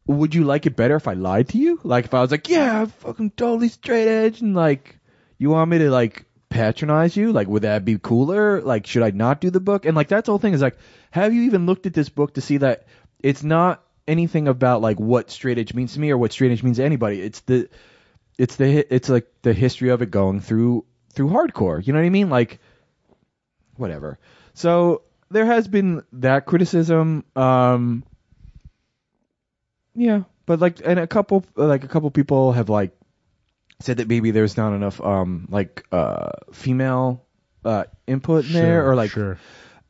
Would 0.09 0.33
you 0.33 0.45
like 0.45 0.65
it 0.65 0.77
better 0.77 0.95
if 0.95 1.05
I 1.05 1.15
lied 1.15 1.49
to 1.49 1.57
you? 1.57 1.81
Like 1.83 2.05
if 2.05 2.13
I 2.13 2.21
was 2.21 2.31
like, 2.31 2.47
yeah, 2.47 2.79
I'm 2.79 2.87
fucking 2.87 3.31
totally 3.31 3.67
straight 3.67 4.07
edge, 4.07 4.39
and 4.39 4.55
like, 4.55 4.97
you 5.37 5.49
want 5.49 5.69
me 5.69 5.79
to 5.79 5.91
like 5.91 6.23
patronize 6.49 7.15
you? 7.15 7.31
Like, 7.31 7.47
would 7.47 7.63
that 7.63 7.85
be 7.85 7.97
cooler? 7.97 8.61
Like, 8.61 8.87
should 8.87 9.03
I 9.03 9.11
not 9.11 9.41
do 9.41 9.49
the 9.49 9.59
book? 9.59 9.85
And 9.85 9.95
like, 9.95 10.07
that's 10.07 10.25
the 10.25 10.31
whole 10.31 10.39
thing 10.39 10.53
is 10.53 10.61
like, 10.61 10.77
have 11.11 11.33
you 11.33 11.43
even 11.43 11.65
looked 11.65 11.85
at 11.85 11.93
this 11.93 12.09
book 12.09 12.35
to 12.35 12.41
see 12.41 12.57
that 12.57 12.87
it's 13.19 13.43
not 13.43 13.83
anything 14.07 14.47
about 14.47 14.81
like 14.81 14.99
what 14.99 15.29
straight 15.29 15.57
edge 15.57 15.73
means 15.73 15.93
to 15.93 15.99
me 15.99 16.11
or 16.11 16.17
what 16.17 16.31
straight 16.31 16.51
edge 16.51 16.63
means 16.63 16.77
to 16.77 16.85
anybody? 16.85 17.21
It's 17.21 17.41
the, 17.41 17.69
it's 18.37 18.55
the, 18.55 18.93
it's 18.93 19.09
like 19.09 19.27
the 19.41 19.53
history 19.53 19.89
of 19.89 20.01
it 20.01 20.11
going 20.11 20.39
through 20.41 20.85
through 21.13 21.29
hardcore. 21.29 21.85
You 21.85 21.93
know 21.93 21.99
what 21.99 22.05
I 22.05 22.11
mean? 22.11 22.29
Like, 22.29 22.59
whatever. 23.75 24.19
So 24.53 25.01
there 25.29 25.45
has 25.45 25.67
been 25.67 26.03
that 26.13 26.45
criticism. 26.45 27.23
Um, 27.35 28.03
yeah, 29.95 30.23
but 30.45 30.59
like, 30.59 30.79
and 30.83 30.99
a 30.99 31.07
couple, 31.07 31.45
like 31.55 31.83
a 31.83 31.87
couple 31.87 32.09
people 32.11 32.51
have 32.53 32.69
like 32.69 32.97
said 33.79 33.97
that 33.97 34.07
maybe 34.07 34.31
there's 34.31 34.57
not 34.57 34.73
enough 34.73 34.99
um 35.01 35.47
like 35.49 35.85
uh 35.91 36.29
female 36.51 37.23
uh 37.63 37.85
input 38.07 38.45
in 38.45 38.53
there 38.53 38.89
or 38.89 38.95
like 38.95 39.11
sure. 39.11 39.37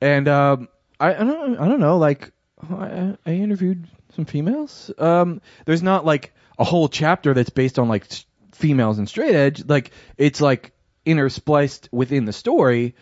and 0.02 0.28
um 0.28 0.68
I, 1.00 1.16
I 1.16 1.24
don't 1.24 1.58
I 1.58 1.68
don't 1.68 1.80
know 1.80 1.98
like 1.98 2.32
I, 2.70 3.18
I 3.26 3.32
interviewed 3.32 3.88
some 4.16 4.26
females 4.26 4.92
um 4.98 5.42
there's 5.66 5.84
not 5.84 6.06
like 6.06 6.34
a 6.60 6.64
whole 6.64 6.90
chapter 6.90 7.34
that's 7.34 7.50
based 7.50 7.80
on 7.80 7.88
like 7.88 8.06
females 8.52 8.98
and 8.98 9.08
straight 9.08 9.36
edge 9.36 9.66
like 9.66 9.92
it's 10.18 10.42
like 10.42 10.74
interspliced 11.06 11.88
within 11.92 12.26
the 12.26 12.34
story 12.34 12.96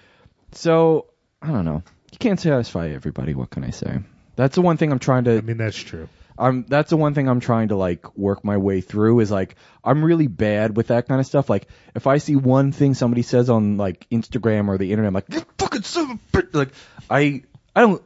so 0.52 1.08
I 1.42 1.48
don't 1.48 1.66
know 1.66 1.84
you 2.16 2.20
can't 2.20 2.40
satisfy 2.40 2.90
everybody 2.90 3.34
what 3.34 3.50
can 3.50 3.64
I 3.64 3.72
say 3.72 4.00
that's 4.36 4.56
the 4.56 4.62
one 4.62 4.78
thing 4.78 4.92
I'm 4.92 5.00
trying 5.00 5.26
to 5.26 5.38
I 5.38 5.42
mean, 5.42 5.58
that's 5.58 5.78
true. 5.78 6.10
I'm 6.38 6.66
that's 6.68 6.90
the 6.90 6.98
one 6.98 7.14
thing 7.14 7.30
I'm 7.30 7.40
trying 7.40 7.70
to 7.70 7.78
like 7.78 8.18
work 8.18 8.44
my 8.44 8.58
way 8.58 8.82
through 8.82 9.22
is 9.22 9.32
like 9.32 9.56
I'm 9.84 10.04
really 10.04 10.28
bad 10.28 10.76
with 10.76 10.88
that 10.88 11.08
kind 11.08 11.22
of 11.22 11.26
stuff. 11.26 11.50
Like 11.50 11.68
if 11.96 12.08
I 12.08 12.18
see 12.18 12.36
one 12.36 12.74
thing 12.74 12.94
somebody 12.94 13.22
says 13.22 13.50
on 13.50 13.78
like 13.78 14.08
Instagram 14.10 14.68
or 14.68 14.78
the 14.78 14.92
internet, 14.92 15.08
I'm 15.08 15.14
like 15.14 15.26
you 15.30 15.46
fucking 15.58 15.84
son 15.84 16.12
of 16.12 16.12
a 16.12 16.38
bitch. 16.38 16.54
Like 16.54 16.72
I 17.10 17.44
I 17.76 17.82
don't 17.82 18.04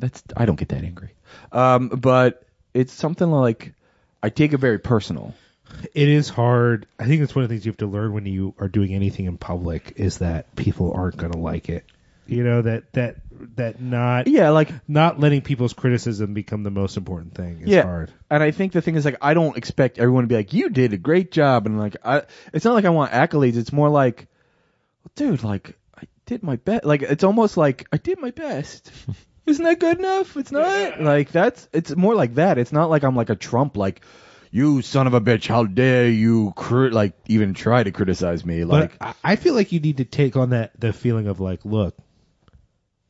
that's 0.00 0.22
I 0.36 0.44
don't 0.44 0.58
get 0.58 0.70
that 0.70 0.82
angry. 0.82 1.10
Um, 1.52 1.88
but 1.88 2.42
it's 2.74 2.92
something 2.92 3.30
like 3.30 3.74
I 4.22 4.30
take 4.30 4.52
it 4.52 4.58
very 4.58 4.78
personal. 4.78 5.34
It 5.94 6.08
is 6.08 6.28
hard. 6.28 6.86
I 6.98 7.06
think 7.06 7.22
it's 7.22 7.34
one 7.34 7.44
of 7.44 7.50
the 7.50 7.54
things 7.54 7.66
you 7.66 7.70
have 7.70 7.76
to 7.78 7.86
learn 7.86 8.12
when 8.14 8.26
you 8.26 8.54
are 8.58 8.68
doing 8.68 8.94
anything 8.94 9.26
in 9.26 9.36
public 9.36 9.92
is 9.96 10.18
that 10.18 10.56
people 10.56 10.92
aren't 10.92 11.18
going 11.18 11.32
to 11.32 11.38
like 11.38 11.68
it. 11.68 11.84
You 12.28 12.44
know 12.44 12.62
that 12.62 12.92
that 12.92 13.16
that 13.56 13.80
not 13.80 14.26
Yeah, 14.26 14.50
like 14.50 14.70
not 14.86 15.18
letting 15.18 15.40
people's 15.40 15.72
criticism 15.72 16.34
become 16.34 16.62
the 16.62 16.70
most 16.70 16.96
important 16.96 17.34
thing 17.34 17.60
is 17.62 17.68
yeah. 17.68 17.82
hard. 17.82 18.12
And 18.30 18.42
I 18.42 18.50
think 18.50 18.72
the 18.72 18.82
thing 18.82 18.96
is 18.96 19.04
like 19.04 19.16
I 19.22 19.34
don't 19.34 19.56
expect 19.56 19.98
everyone 19.98 20.24
to 20.24 20.28
be 20.28 20.34
like 20.34 20.52
you 20.52 20.68
did 20.68 20.92
a 20.92 20.98
great 20.98 21.30
job 21.32 21.66
and 21.66 21.78
like 21.78 21.96
I 22.04 22.22
it's 22.52 22.64
not 22.64 22.74
like 22.74 22.84
I 22.84 22.90
want 22.90 23.12
accolades. 23.12 23.56
It's 23.56 23.72
more 23.72 23.88
like 23.88 24.26
dude, 25.14 25.42
like 25.42 25.78
I 25.96 26.02
did 26.26 26.42
my 26.42 26.56
best. 26.56 26.84
Like 26.84 27.02
it's 27.02 27.24
almost 27.24 27.56
like 27.56 27.86
I 27.92 27.96
did 27.96 28.18
my 28.20 28.30
best. 28.30 28.90
Isn't 29.46 29.64
that 29.64 29.80
good 29.80 29.98
enough? 29.98 30.36
It's 30.36 30.52
not 30.52 31.00
like 31.00 31.32
that's. 31.32 31.66
It's 31.72 31.96
more 31.96 32.14
like 32.14 32.34
that. 32.34 32.58
It's 32.58 32.72
not 32.72 32.90
like 32.90 33.02
I'm 33.04 33.16
like 33.16 33.30
a 33.30 33.34
Trump. 33.36 33.78
Like 33.78 34.02
you 34.50 34.82
son 34.82 35.06
of 35.06 35.14
a 35.14 35.20
bitch, 35.22 35.46
how 35.46 35.64
dare 35.64 36.08
you 36.10 36.52
cri- 36.54 36.90
like 36.90 37.14
even 37.28 37.54
try 37.54 37.82
to 37.82 37.90
criticize 37.90 38.44
me? 38.44 38.64
Like 38.64 38.98
but 38.98 39.06
I- 39.24 39.32
I 39.32 39.36
feel 39.36 39.54
like 39.54 39.72
you 39.72 39.80
need 39.80 39.96
to 39.98 40.04
take 40.04 40.36
on 40.36 40.50
that 40.50 40.78
the 40.78 40.92
feeling 40.92 41.28
of 41.28 41.40
like, 41.40 41.64
look, 41.64 41.96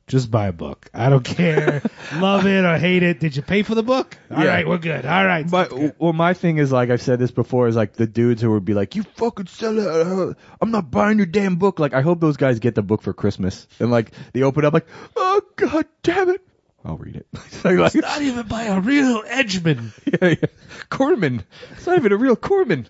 just 0.09 0.31
buy 0.31 0.49
a 0.49 0.53
book. 0.53 0.91
I 0.93 1.09
don't 1.11 1.25
care, 1.37 1.83
love 2.17 2.47
it 2.47 2.65
or 2.65 2.77
hate 2.79 3.03
it. 3.03 3.21
Did 3.21 3.37
you 3.37 3.43
pay 3.43 3.63
for 3.63 3.75
the 3.75 3.83
book? 3.83 4.17
All 4.31 4.43
Yeah. 4.43 4.51
right, 4.51 4.67
we're 4.69 4.79
good. 4.79 5.07
All 5.07 5.25
right, 5.25 5.49
But 5.49 6.01
well, 6.01 6.13
my 6.13 6.35
thing 6.35 6.57
is 6.59 6.73
like 6.73 6.91
I've 6.91 7.03
said 7.03 7.19
this 7.19 7.31
before 7.31 7.69
is 7.69 7.77
like 7.77 7.93
the 7.95 8.07
dudes 8.07 8.43
who 8.43 8.51
would 8.53 8.65
be 8.65 8.75
like, 8.75 8.97
"You 8.97 9.03
fucking 9.17 9.47
sell 9.47 9.79
it! 9.79 9.87
uh, 9.87 10.35
I'm 10.61 10.71
not 10.71 10.91
buying 10.91 11.19
your 11.19 11.27
damn 11.27 11.57
book." 11.57 11.79
Like 11.79 11.95
I 11.95 12.01
hope 12.03 12.21
those 12.21 12.37
guys 12.37 12.59
get 12.59 12.75
the 12.75 12.83
book 12.83 13.03
for 13.03 13.13
Christmas 13.13 13.67
and 13.79 13.91
like 13.91 14.11
they 14.33 14.43
open 14.43 14.65
up 14.65 14.75
like, 14.75 14.87
"Oh 15.17 15.41
god 15.57 15.87
damn 16.03 16.31
it!" 16.31 16.41
I'll 16.85 16.97
read 16.97 17.17
it. 17.17 17.27
like, 17.65 17.77
like, 17.77 17.95
not 17.97 18.23
even 18.23 18.47
by 18.47 18.65
a 18.65 18.81
real 18.81 19.23
edgeman. 19.25 19.91
yeah, 20.23 20.29
yeah. 20.41 20.49
Corman. 20.89 21.43
It's 21.73 21.87
not 21.87 21.99
even 21.99 22.13
a 22.13 22.17
real 22.17 22.37
Corman. 22.37 22.87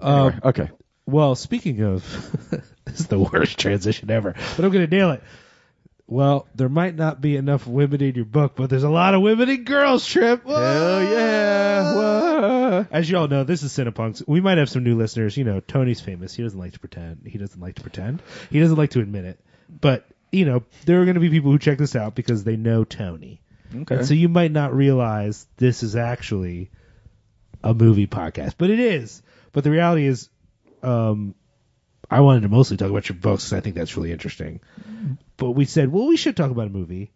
Um, 0.00 0.40
okay. 0.44 0.70
Well, 1.06 1.34
speaking 1.36 1.80
of, 1.82 2.02
this 2.84 3.00
is 3.00 3.06
the 3.06 3.18
worst 3.18 3.58
transition 3.58 4.10
ever, 4.10 4.32
but 4.56 4.64
I'm 4.64 4.70
going 4.72 4.88
to 4.88 4.96
nail 4.96 5.12
it. 5.12 5.22
Well, 6.12 6.46
there 6.54 6.68
might 6.68 6.94
not 6.94 7.22
be 7.22 7.36
enough 7.36 7.66
women 7.66 8.02
in 8.02 8.14
your 8.14 8.26
book, 8.26 8.52
but 8.54 8.68
there's 8.68 8.82
a 8.82 8.90
lot 8.90 9.14
of 9.14 9.22
women 9.22 9.48
in 9.48 9.64
Girls 9.64 10.06
Trip. 10.06 10.44
Whoa! 10.44 10.54
Hell 10.54 11.02
yeah! 11.10 11.94
Whoa. 11.94 12.86
As 12.90 13.08
you 13.08 13.16
all 13.16 13.28
know, 13.28 13.44
this 13.44 13.62
is 13.62 13.72
Cinepunx. 13.72 14.22
We 14.28 14.42
might 14.42 14.58
have 14.58 14.68
some 14.68 14.84
new 14.84 14.94
listeners. 14.94 15.38
You 15.38 15.44
know, 15.44 15.60
Tony's 15.60 16.02
famous. 16.02 16.34
He 16.34 16.42
doesn't 16.42 16.58
like 16.58 16.74
to 16.74 16.80
pretend. 16.80 17.22
He 17.26 17.38
doesn't 17.38 17.58
like 17.58 17.76
to 17.76 17.80
pretend. 17.80 18.22
He 18.50 18.60
doesn't 18.60 18.76
like 18.76 18.90
to 18.90 19.00
admit 19.00 19.24
it. 19.24 19.40
But, 19.70 20.06
you 20.30 20.44
know, 20.44 20.64
there 20.84 21.00
are 21.00 21.06
going 21.06 21.14
to 21.14 21.20
be 21.20 21.30
people 21.30 21.50
who 21.50 21.58
check 21.58 21.78
this 21.78 21.96
out 21.96 22.14
because 22.14 22.44
they 22.44 22.56
know 22.56 22.84
Tony. 22.84 23.40
Okay. 23.74 23.94
And 23.94 24.06
so 24.06 24.12
you 24.12 24.28
might 24.28 24.52
not 24.52 24.74
realize 24.74 25.46
this 25.56 25.82
is 25.82 25.96
actually 25.96 26.70
a 27.64 27.72
movie 27.72 28.06
podcast, 28.06 28.56
but 28.58 28.68
it 28.68 28.80
is. 28.80 29.22
But 29.52 29.64
the 29.64 29.70
reality 29.70 30.04
is, 30.04 30.28
um, 30.82 31.34
I 32.12 32.20
wanted 32.20 32.42
to 32.42 32.48
mostly 32.48 32.76
talk 32.76 32.90
about 32.90 33.08
your 33.08 33.16
books 33.16 33.52
I 33.52 33.60
think 33.60 33.74
that's 33.74 33.96
really 33.96 34.12
interesting. 34.12 34.60
But 35.36 35.52
we 35.52 35.64
said, 35.64 35.90
well, 35.90 36.06
we 36.06 36.16
should 36.16 36.36
talk 36.36 36.50
about 36.50 36.66
a 36.66 36.70
movie, 36.70 37.10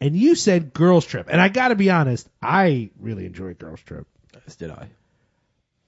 and 0.00 0.16
you 0.16 0.34
said 0.34 0.72
Girls 0.72 1.04
Trip, 1.06 1.28
and 1.30 1.40
I 1.40 1.48
got 1.48 1.68
to 1.68 1.76
be 1.76 1.90
honest, 1.90 2.28
I 2.42 2.90
really 2.98 3.26
enjoyed 3.26 3.58
Girls 3.58 3.80
Trip, 3.80 4.06
As 4.46 4.56
did 4.56 4.70
I. 4.70 4.88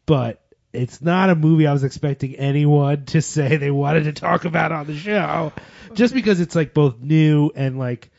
but 0.07 0.43
it's 0.73 1.03
not 1.03 1.31
a 1.31 1.35
movie 1.35 1.67
I 1.67 1.73
was 1.73 1.83
expecting 1.83 2.37
anyone 2.37 3.05
to 3.07 3.21
say 3.23 3.57
they 3.57 3.71
wanted 3.71 4.05
to 4.05 4.13
talk 4.13 4.45
about 4.45 4.73
on 4.73 4.87
the 4.87 4.97
show, 4.97 5.53
just 5.95 6.15
because 6.15 6.41
it's 6.41 6.55
like 6.55 6.75
both 6.75 7.01
new 7.01 7.51
and 7.55 7.79
like 7.79 8.11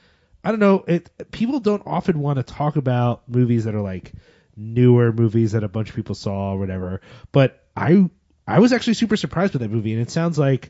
I 0.44 0.50
don't 0.50 0.60
know. 0.60 0.84
It 0.88 1.10
people 1.32 1.60
don't 1.60 1.84
often 1.86 2.20
want 2.20 2.38
to 2.38 2.44
talk 2.44 2.76
about 2.76 3.30
movies 3.30 3.66
that 3.66 3.76
are 3.76 3.82
like 3.82 4.12
newer 4.58 5.14
movies 5.14 5.52
that 5.54 5.64
a 5.64 5.70
bunch 5.70 5.90
of 5.90 5.96
people 5.96 6.16
saw 6.16 6.54
or 6.54 6.60
whatever. 6.60 7.02
But 7.32 7.64
I 7.76 8.10
I 8.48 8.60
was 8.60 8.74
actually 8.74 8.96
super 8.96 9.16
surprised 9.18 9.54
with 9.54 9.62
that 9.62 9.72
movie, 9.72 9.94
and 9.94 10.02
it 10.02 10.10
sounds 10.12 10.38
like 10.38 10.70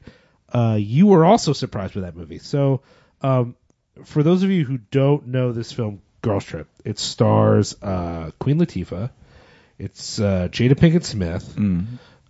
uh, 0.53 0.77
you 0.79 1.07
were 1.07 1.25
also 1.25 1.53
surprised 1.53 1.95
with 1.95 2.03
that 2.03 2.15
movie. 2.15 2.39
So 2.39 2.81
um, 3.21 3.55
for 4.05 4.23
those 4.23 4.43
of 4.43 4.49
you 4.49 4.65
who 4.65 4.77
don't 4.91 5.27
know 5.27 5.51
this 5.51 5.71
film, 5.71 6.01
Girls 6.21 6.45
Trip, 6.45 6.67
it 6.85 6.99
stars 6.99 7.75
uh, 7.81 8.31
Queen 8.39 8.59
Latifah. 8.59 9.09
It's 9.79 10.19
uh, 10.19 10.47
Jada 10.51 10.73
Pinkett 10.73 11.03
Smith. 11.03 11.57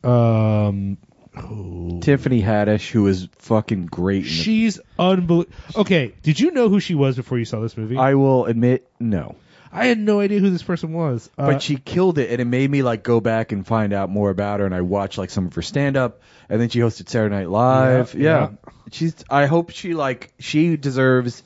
Um, 0.03 0.97
who- 1.35 1.99
Tiffany 2.01 2.41
Haddish, 2.41 2.89
who 2.91 3.07
is 3.07 3.27
fucking 3.39 3.85
great. 3.87 4.17
In 4.17 4.23
the, 4.23 4.29
she's 4.29 4.79
unbelievable. 4.97 5.55
Okay, 5.75 6.13
did 6.23 6.39
you 6.39 6.51
know 6.51 6.69
who 6.69 6.79
she 6.79 6.95
was 6.95 7.15
before 7.15 7.37
you 7.39 7.45
saw 7.45 7.59
this 7.61 7.77
movie? 7.77 7.97
I 7.97 8.15
will 8.15 8.45
admit, 8.45 8.89
no. 8.99 9.35
I 9.73 9.85
had 9.87 9.97
no 9.97 10.19
idea 10.19 10.39
who 10.39 10.49
this 10.49 10.63
person 10.63 10.93
was. 10.93 11.29
Uh, 11.37 11.47
but 11.53 11.61
she 11.61 11.75
killed 11.77 12.17
it, 12.17 12.29
and 12.29 12.41
it 12.41 12.45
made 12.45 12.69
me 12.69 12.83
like 12.83 13.03
go 13.03 13.19
back 13.21 13.51
and 13.51 13.65
find 13.65 13.93
out 13.93 14.09
more 14.09 14.29
about 14.29 14.59
her. 14.59 14.65
And 14.65 14.75
I 14.75 14.81
watched 14.81 15.17
like 15.17 15.29
some 15.29 15.45
of 15.47 15.55
her 15.55 15.61
stand 15.61 15.95
up, 15.97 16.21
and 16.49 16.59
then 16.61 16.69
she 16.69 16.79
hosted 16.79 17.07
Saturday 17.09 17.35
Night 17.35 17.49
Live. 17.49 18.13
Yeah, 18.13 18.21
Yeah, 18.21 18.39
yeah. 18.49 18.71
she's. 18.91 19.15
I 19.29 19.45
hope 19.45 19.69
she 19.71 19.93
like 19.93 20.33
she 20.39 20.75
deserves 20.77 21.43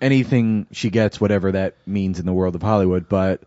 anything 0.00 0.66
she 0.72 0.90
gets, 0.90 1.20
whatever 1.20 1.52
that 1.52 1.74
means 1.86 2.18
in 2.20 2.26
the 2.26 2.32
world 2.32 2.54
of 2.54 2.62
Hollywood. 2.62 3.08
But 3.08 3.42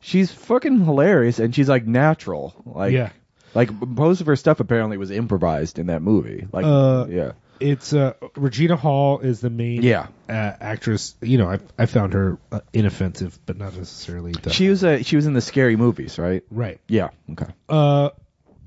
she's 0.00 0.30
fucking 0.32 0.84
hilarious, 0.84 1.38
and 1.38 1.54
she's 1.54 1.68
like 1.68 1.86
natural. 1.86 2.54
Like 2.66 2.92
Yeah. 2.92 3.10
like 3.54 3.70
most 3.72 4.20
of 4.20 4.26
her 4.26 4.36
stuff 4.36 4.60
apparently 4.60 4.96
was 4.96 5.10
improvised 5.10 5.78
in 5.78 5.86
that 5.86 6.02
movie. 6.02 6.46
Like 6.52 6.64
Uh, 6.66 7.06
yeah, 7.08 7.32
it's 7.62 7.92
uh, 7.92 8.14
Regina 8.36 8.76
Hall 8.76 9.20
is 9.20 9.40
the 9.40 9.50
main 9.50 9.82
Yeah. 9.82 10.08
uh, 10.28 10.32
actress. 10.60 11.14
You 11.22 11.38
know, 11.38 11.48
I 11.48 11.58
I 11.78 11.86
found 11.86 12.12
her 12.14 12.38
uh, 12.50 12.60
inoffensive, 12.72 13.38
but 13.46 13.56
not 13.56 13.76
necessarily. 13.76 14.32
The, 14.32 14.50
she 14.50 14.68
was 14.68 14.82
a 14.84 15.02
she 15.02 15.16
was 15.16 15.26
in 15.26 15.32
the 15.34 15.40
scary 15.40 15.76
movies, 15.76 16.18
right? 16.18 16.42
right. 16.50 16.80
Yeah. 16.88 17.10
Okay. 17.30 17.46
Uh, 17.68 18.10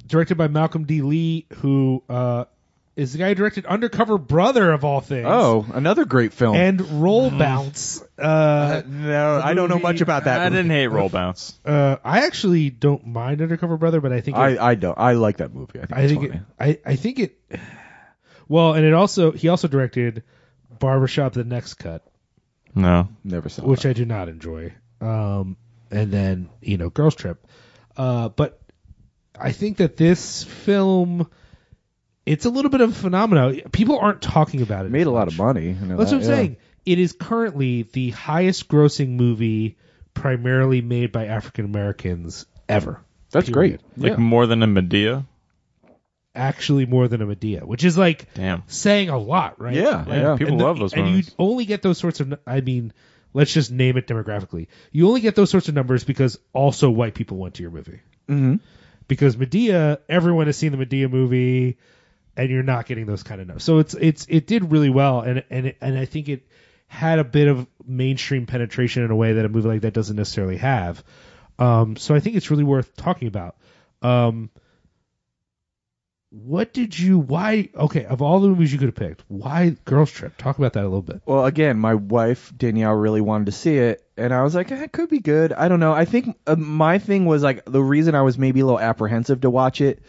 directed 0.08 0.36
by 0.38 0.48
Malcolm 0.48 0.86
D. 0.86 1.02
Lee, 1.02 1.46
who 1.56 2.04
uh, 2.10 2.46
is 2.96 3.12
the 3.12 3.20
guy 3.20 3.30
who 3.30 3.36
directed 3.36 3.66
Undercover 3.66 4.18
Brother 4.18 4.72
of 4.72 4.86
all 4.86 5.02
things. 5.02 5.26
Oh, 5.28 5.66
another 5.74 6.06
great 6.06 6.32
film. 6.32 6.56
and 6.56 7.02
Roll 7.02 7.30
Bounce. 7.30 8.02
Uh, 8.18 8.82
no, 8.88 9.42
I 9.44 9.54
don't 9.54 9.70
know 9.70 9.80
much 9.80 10.00
about 10.00 10.24
that. 10.24 10.40
I 10.40 10.48
didn't 10.50 10.70
hate 10.70 10.88
Roll 10.88 11.10
Bounce. 11.10 11.60
uh, 11.66 11.98
I 12.04 12.26
actually 12.26 12.70
don't 12.70 13.06
mind 13.06 13.42
Undercover 13.42 13.76
Brother, 13.78 14.00
but 14.00 14.14
I 14.14 14.22
think 14.22 14.38
it, 14.38 14.40
I, 14.40 14.70
I 14.72 14.76
don't. 14.76 14.98
I 14.98 15.14
like 15.14 15.38
that 15.38 15.54
movie. 15.54 15.80
I 15.82 15.86
think, 15.88 15.98
I 15.98 16.02
it's 16.04 16.14
think 16.14 16.24
it. 16.34 16.42
I, 16.58 16.80
I 16.86 16.96
think 16.96 17.20
it. 17.20 17.38
Well, 18.48 18.74
and 18.74 18.86
it 18.86 18.94
also 18.94 19.32
he 19.32 19.50
also 19.50 19.68
directed 19.68 20.24
Barbershop: 20.80 21.34
The 21.34 21.44
Next 21.44 21.76
Cut, 21.76 22.06
No. 22.74 23.10
Never 23.24 23.50
saw. 23.50 23.64
It. 23.64 23.68
Which 23.68 23.86
it. 23.86 23.90
I 23.90 23.94
do 23.94 24.06
not 24.06 24.30
enjoy. 24.30 24.74
Um, 25.02 25.58
and 25.92 26.12
then 26.12 26.50
you 26.62 26.78
know, 26.78 26.90
Girls 26.90 27.16
Trip. 27.16 27.46
Uh, 27.98 28.30
but 28.30 28.62
I 29.40 29.52
think 29.52 29.78
that 29.78 29.98
this 29.98 30.44
film, 30.44 31.30
it's 32.26 32.46
a 32.46 32.50
little 32.50 32.72
bit 32.72 32.82
of 32.82 32.92
a 32.92 32.94
phenomenon. 32.94 33.62
People 33.72 34.00
aren't 34.00 34.22
talking 34.22 34.62
about 34.62 34.86
it. 34.86 34.92
made 34.92 35.02
as 35.02 35.08
a 35.08 35.12
lot 35.12 35.28
of 35.28 35.38
money. 35.38 35.70
I 35.80 35.86
know 35.86 35.98
That's 35.98 36.12
that, 36.12 36.18
what 36.18 36.26
I'm 36.26 36.30
yeah. 36.30 36.36
saying. 36.36 36.58
It 36.86 37.00
is 37.00 37.14
currently 37.14 37.84
the 37.84 38.12
highest 38.12 38.68
grossing 38.68 39.10
movie 39.10 39.78
primarily 40.14 40.82
made 40.82 41.12
by 41.12 41.26
African 41.28 41.66
Americans 41.66 42.46
ever. 42.70 43.02
That's 43.32 43.50
Period. 43.50 43.82
great. 43.96 44.02
Like 44.10 44.18
yeah. 44.18 44.24
more 44.24 44.46
than 44.48 44.62
a 44.64 44.68
Madea? 44.68 45.26
Actually, 46.36 46.86
more 46.86 47.08
than 47.08 47.22
a 47.22 47.26
Madea, 47.26 47.64
which 47.64 47.84
is 47.84 47.98
like 47.98 48.34
Damn. 48.34 48.64
saying 48.68 49.10
a 49.10 49.18
lot, 49.18 49.60
right? 49.62 49.74
Yeah, 49.76 50.04
Like, 50.08 50.08
yeah. 50.22 50.36
People 50.38 50.58
the- 50.58 50.64
love 50.64 50.80
those 50.80 50.94
And 50.94 51.08
you 51.10 51.24
only 51.40 51.66
get 51.66 51.82
those 51.82 51.98
sorts 51.98 52.20
of. 52.20 52.38
I 52.46 52.62
mean, 52.62 52.92
let's 53.34 53.54
just 53.54 53.72
name 53.72 53.98
it 53.98 54.08
demographically. 54.08 54.68
You 54.92 55.08
only 55.08 55.22
get 55.22 55.36
those 55.36 55.50
sorts 55.50 55.68
of 55.70 55.76
numbers 55.76 56.04
because 56.04 56.38
also 56.54 56.90
white 56.90 57.14
people 57.16 57.38
went 57.38 57.56
to 57.56 57.62
your 57.64 57.72
movie. 57.72 58.00
Mhm. 58.30 58.60
Because 59.08 59.36
Madea, 59.36 60.00
everyone 60.10 60.48
has 60.48 60.58
seen 60.58 60.72
the 60.72 60.84
Madea 60.84 61.10
movie, 61.12 61.78
and 62.36 62.50
you're 62.50 62.64
not 62.64 62.86
getting 62.88 63.06
those 63.06 63.24
kind 63.24 63.40
of 63.40 63.48
numbers. 63.48 63.64
So 63.64 63.80
it's 63.80 63.94
it's 63.94 64.26
it 64.30 64.48
did 64.48 64.72
really 64.72 64.90
well, 64.90 65.22
and 65.22 65.44
and 65.50 65.74
and 65.80 65.98
I 65.98 66.06
think 66.06 66.28
it 66.28 66.48
had 66.88 67.20
a 67.20 67.24
bit 67.24 67.48
of 67.48 67.66
mainstream 67.86 68.46
penetration 68.46 69.04
in 69.04 69.12
a 69.12 69.16
way 69.16 69.34
that 69.34 69.46
a 69.46 69.50
movie 69.50 69.68
like 69.70 69.82
that 69.82 69.94
doesn't 69.94 70.16
necessarily 70.16 70.58
have. 70.58 71.04
Um, 71.60 71.96
so 71.96 72.14
I 72.16 72.20
think 72.20 72.36
it's 72.36 72.52
really 72.52 72.64
worth 72.64 72.96
talking 72.96 73.28
about. 73.28 73.56
Um, 74.02 74.50
what 76.44 76.74
did 76.74 76.98
you? 76.98 77.18
Why? 77.18 77.70
Okay, 77.74 78.04
of 78.06 78.22
all 78.22 78.40
the 78.42 78.50
movies 78.50 78.74
you 78.74 78.78
could 78.78 78.90
have 78.90 78.96
picked, 78.96 79.24
why 79.30 79.78
Girls 79.86 80.12
Trip? 80.12 80.36
Talk 80.38 80.58
about 80.58 80.74
that 80.74 80.82
a 80.82 80.90
little 80.90 81.02
bit. 81.02 81.22
Well, 81.26 81.46
again, 81.46 81.80
my 81.80 81.96
wife 81.96 82.52
Danielle 82.56 82.94
really 82.94 83.22
wanted 83.22 83.46
to 83.46 83.52
see 83.54 83.78
it, 83.78 84.06
and 84.18 84.34
I 84.34 84.44
was 84.44 84.54
like, 84.54 84.72
eh, 84.72 84.84
it 84.84 84.92
could 84.92 85.10
be 85.10 85.20
good. 85.20 85.54
I 85.54 85.70
don't 85.70 85.80
know. 85.80 85.94
I 85.94 86.04
think 86.04 86.38
uh, 86.46 86.56
my 86.58 87.00
thing 87.00 87.26
was 87.26 87.42
like 87.42 87.64
the 87.66 87.82
reason 87.82 88.16
I 88.16 88.24
was 88.24 88.38
maybe 88.38 88.60
a 88.60 88.66
little 88.66 88.80
apprehensive 88.80 89.42
to 89.42 89.50
watch 89.50 89.80
it 89.80 90.04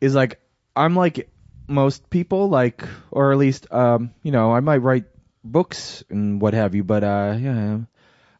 is 0.00 0.14
like 0.14 0.40
I'm 0.76 0.94
like 0.94 1.28
most 1.66 2.08
people, 2.10 2.48
like 2.48 2.84
or 3.10 3.32
at 3.32 3.38
least 3.38 3.72
um, 3.72 4.12
you 4.22 4.30
know, 4.30 4.52
I 4.52 4.60
might 4.60 4.78
write 4.78 5.06
books 5.42 6.04
and 6.10 6.40
what 6.40 6.54
have 6.54 6.76
you, 6.76 6.84
but 6.84 7.02
uh, 7.02 7.36
yeah, 7.40 7.78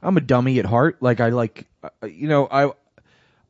I'm 0.01 0.17
a 0.17 0.21
dummy 0.21 0.61
at 0.61 0.67
heart. 0.67 0.99
Like 1.01 1.21
I 1.21 1.31
like, 1.31 1.67
uh, 1.83 2.07
you 2.07 2.29
know, 2.29 2.47
I 2.49 2.71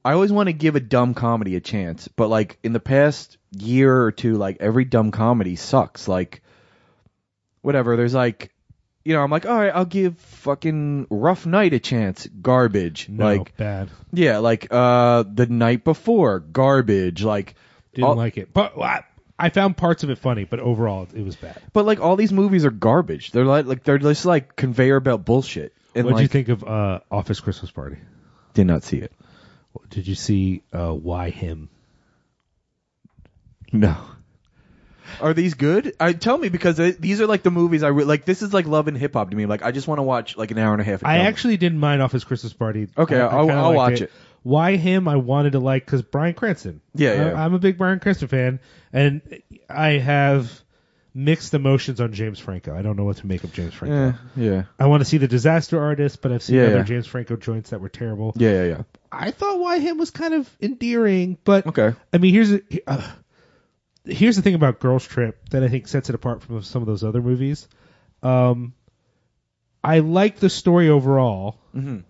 I 0.04 0.12
always 0.12 0.32
want 0.32 0.48
to 0.48 0.52
give 0.54 0.76
a 0.76 0.80
dumb 0.80 1.14
comedy 1.14 1.56
a 1.56 1.60
chance, 1.60 2.08
but 2.08 2.28
like 2.28 2.58
in 2.62 2.72
the 2.72 2.80
past 2.80 3.36
year 3.52 4.02
or 4.04 4.12
two, 4.12 4.34
like 4.36 4.58
every 4.60 4.84
dumb 4.84 5.10
comedy 5.10 5.56
sucks. 5.56 6.08
Like 6.08 6.42
whatever. 7.62 7.96
There's 7.96 8.14
like, 8.14 8.50
you 9.04 9.14
know, 9.14 9.22
I'm 9.22 9.30
like, 9.30 9.46
all 9.46 9.56
right, 9.56 9.72
I'll 9.74 9.84
give 9.84 10.18
fucking 10.18 11.06
Rough 11.10 11.46
Night 11.46 11.72
a 11.74 11.78
chance. 11.80 12.26
Garbage. 12.26 13.08
No, 13.08 13.24
Like, 13.24 13.56
bad. 13.56 13.90
yeah, 14.12 14.38
like 14.38 14.68
uh, 14.70 15.24
the 15.30 15.46
night 15.46 15.84
before, 15.84 16.40
garbage. 16.40 17.22
Like, 17.22 17.54
Didn't 17.94 18.08
all- 18.08 18.16
like 18.16 18.36
it, 18.38 18.52
but 18.52 18.78
I, 18.80 19.02
I 19.38 19.50
found 19.50 19.76
parts 19.76 20.02
of 20.02 20.10
it 20.10 20.18
funny, 20.18 20.44
but 20.44 20.60
overall 20.60 21.08
it 21.14 21.24
was 21.24 21.36
bad. 21.36 21.60
but 21.72 21.84
like 21.86 22.00
all 22.00 22.16
these 22.16 22.32
movies 22.32 22.64
are 22.64 22.70
garbage. 22.70 23.32
They're 23.32 23.44
like, 23.44 23.66
like 23.66 23.84
they're 23.84 23.98
just 23.98 24.24
like 24.26 24.56
conveyor 24.56 25.00
belt 25.00 25.24
bullshit. 25.24 25.74
What 25.92 26.02
did 26.04 26.12
like, 26.12 26.22
you 26.22 26.28
think 26.28 26.48
of 26.50 26.62
uh, 26.62 27.00
Office 27.10 27.40
Christmas 27.40 27.70
Party? 27.70 27.96
Did 28.54 28.66
not 28.66 28.82
see 28.84 28.98
it. 28.98 29.12
Did 29.90 30.06
you 30.06 30.14
see 30.14 30.62
uh, 30.72 30.92
Why 30.92 31.30
Him? 31.30 31.68
No. 33.72 33.96
Are 35.20 35.34
these 35.34 35.54
good? 35.54 35.94
I 35.98 36.12
tell 36.12 36.38
me 36.38 36.48
because 36.48 36.76
they, 36.76 36.92
these 36.92 37.20
are 37.20 37.26
like 37.26 37.42
the 37.42 37.50
movies 37.50 37.82
I 37.82 37.88
re- 37.88 38.04
like. 38.04 38.24
This 38.24 38.42
is 38.42 38.52
like 38.54 38.66
love 38.66 38.86
and 38.88 38.96
hip 38.96 39.14
hop 39.14 39.30
to 39.30 39.36
me. 39.36 39.46
Like 39.46 39.62
I 39.62 39.72
just 39.72 39.88
want 39.88 39.98
to 39.98 40.02
watch 40.04 40.36
like 40.36 40.50
an 40.52 40.58
hour 40.58 40.72
and 40.72 40.80
a 40.80 40.84
half. 40.84 41.04
I 41.04 41.18
dumb- 41.18 41.26
actually 41.26 41.56
didn't 41.56 41.78
mind 41.80 42.00
Office 42.00 42.22
Christmas 42.24 42.52
Party. 42.52 42.88
Okay, 42.96 43.16
I- 43.20 43.26
I 43.26 43.30
I'll- 43.36 43.46
kinda 43.46 43.54
I'll 43.62 43.74
watch 43.74 44.00
it. 44.02 44.12
Why 44.42 44.76
him? 44.76 45.06
I 45.08 45.16
wanted 45.16 45.52
to 45.52 45.58
like 45.58 45.84
because 45.84 46.02
Bryan 46.02 46.34
Cranston. 46.34 46.80
Yeah, 46.94 47.10
I- 47.10 47.14
yeah. 47.14 47.44
I'm 47.44 47.54
a 47.54 47.58
big 47.58 47.76
Bryan 47.76 47.98
Cranston 47.98 48.28
fan, 48.28 48.60
and 48.92 49.20
I 49.68 49.90
have 49.98 50.62
mixed 51.14 51.54
emotions 51.54 52.00
on 52.00 52.12
James 52.12 52.38
Franco. 52.38 52.74
I 52.76 52.82
don't 52.82 52.96
know 52.96 53.04
what 53.04 53.16
to 53.18 53.26
make 53.26 53.42
of 53.44 53.52
James 53.52 53.74
Franco. 53.74 53.96
Eh, 53.96 54.12
yeah, 54.36 54.62
I 54.78 54.86
want 54.86 55.00
to 55.00 55.04
see 55.04 55.18
the 55.18 55.28
Disaster 55.28 55.80
Artist, 55.80 56.22
but 56.22 56.32
I've 56.32 56.42
seen 56.42 56.56
Yeah, 56.56 56.66
other 56.66 56.76
yeah. 56.78 56.82
James 56.84 57.06
Franco 57.06 57.36
joints 57.36 57.70
that 57.70 57.80
were 57.80 57.88
terrible. 57.88 58.32
yeah, 58.36 58.50
yeah, 58.50 58.64
yeah. 58.64 58.82
I 59.12 59.30
thought 59.32 59.58
Why 59.58 59.78
him 59.80 59.98
was 59.98 60.10
kind 60.10 60.34
of 60.34 60.48
endearing, 60.60 61.36
but 61.44 61.66
Okay. 61.66 61.94
I 62.12 62.18
mean, 62.18 62.32
here's 62.34 62.52
a, 62.52 62.60
uh, 62.86 63.10
here's 64.04 64.36
the 64.36 64.42
thing 64.42 64.54
about 64.54 64.78
Girls 64.80 65.06
Trip 65.06 65.48
that 65.50 65.62
I 65.64 65.68
think 65.68 65.88
sets 65.88 66.08
it 66.08 66.14
apart 66.14 66.42
from 66.42 66.62
some 66.62 66.82
of 66.82 66.86
those 66.86 67.02
other 67.04 67.20
movies. 67.20 67.66
Um, 68.22 68.74
I 69.82 70.00
like 70.00 70.36
the 70.38 70.50
story 70.50 70.88
overall, 70.90 71.56
Mhm. 71.74 72.04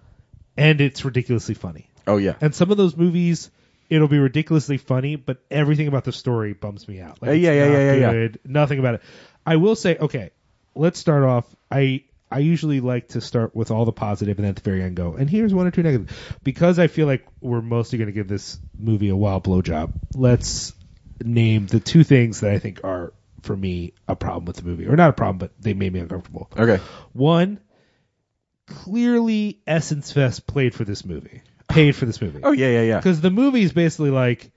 and 0.57 0.81
it's 0.81 1.05
ridiculously 1.05 1.55
funny. 1.55 1.89
Oh 2.07 2.17
yeah. 2.17 2.35
And 2.41 2.55
some 2.55 2.71
of 2.71 2.77
those 2.77 2.97
movies, 2.97 3.51
it'll 3.91 4.09
be 4.09 4.19
ridiculously 4.19 4.79
funny, 4.79 5.17
but 5.17 5.43
everything 5.51 5.89
about 5.89 6.05
the 6.05 6.13
story 6.13 6.55
bums 6.55 6.89
me 6.89 7.01
out. 7.01 7.21
Like, 7.21 7.31
Uh, 7.31 7.35
yeah, 7.35 7.53
yeah, 7.53 7.67
yeah, 7.67 7.93
yeah, 7.93 8.13
yeah. 8.13 8.29
Nothing 8.45 8.79
about 8.79 8.95
it. 8.95 9.03
I 9.45 9.57
will 9.57 9.75
say, 9.75 9.99
okay, 9.99 10.31
let's 10.75 10.99
start 10.99 11.25
off. 11.25 11.45
I 11.71 12.05
I 12.31 12.39
usually 12.39 12.79
like 12.79 13.09
to 13.09 13.21
start 13.21 13.57
with 13.57 13.73
all 13.73 13.85
the 13.85 13.93
positive 13.93 14.39
and 14.39 14.45
then 14.45 14.51
at 14.51 14.57
the 14.57 14.63
very 14.63 14.83
end 14.83 14.95
go, 14.95 15.15
and 15.17 15.29
here's 15.29 15.53
one 15.53 15.67
or 15.67 15.73
two 15.73 15.83
negative. 15.83 16.39
Because 16.45 16.79
I 16.79 16.87
feel 16.87 17.07
like 17.09 17.27
we're 17.41 17.61
mostly 17.61 17.99
going 17.99 18.07
to 18.07 18.13
give 18.13 18.29
this 18.29 18.59
movie 18.79 19.09
a 19.09 19.17
wild 19.17 19.45
blowjob, 19.45 19.93
let's 20.15 20.73
name 21.23 21.67
the 21.67 21.81
two 21.81 22.05
things 22.05 22.41
that 22.41 22.53
I 22.53 22.61
think 22.61 22.85
are, 22.85 23.13
for 23.43 23.57
me, 23.57 23.95
a 24.07 24.15
problem 24.15 24.45
with 24.45 24.57
the 24.57 24.63
movie. 24.63 24.87
Or 24.87 24.95
not 24.95 25.11
a 25.11 25.13
problem, 25.13 25.39
but 25.39 25.61
they 25.61 25.75
made 25.75 25.93
me 25.93 25.99
uncomfortable. 25.99 26.49
Okay. 26.57 26.81
One, 27.13 27.59
clearly 28.67 29.61
Essence 29.67 30.13
Fest 30.13 30.47
played 30.47 30.75
for 30.75 30.85
this 30.85 31.05
movie. 31.05 31.43
Paid 31.71 31.97
for 31.97 32.05
this 32.07 32.21
movie 32.21 32.41
Oh 32.43 32.53
yeah, 32.53 32.69
yeah, 32.69 32.83
yeah. 32.83 32.97
because 32.99 33.21
the 33.21 33.31
movie 33.31 33.63
is 33.63 33.73
basically 33.73 34.11
like 34.11 34.51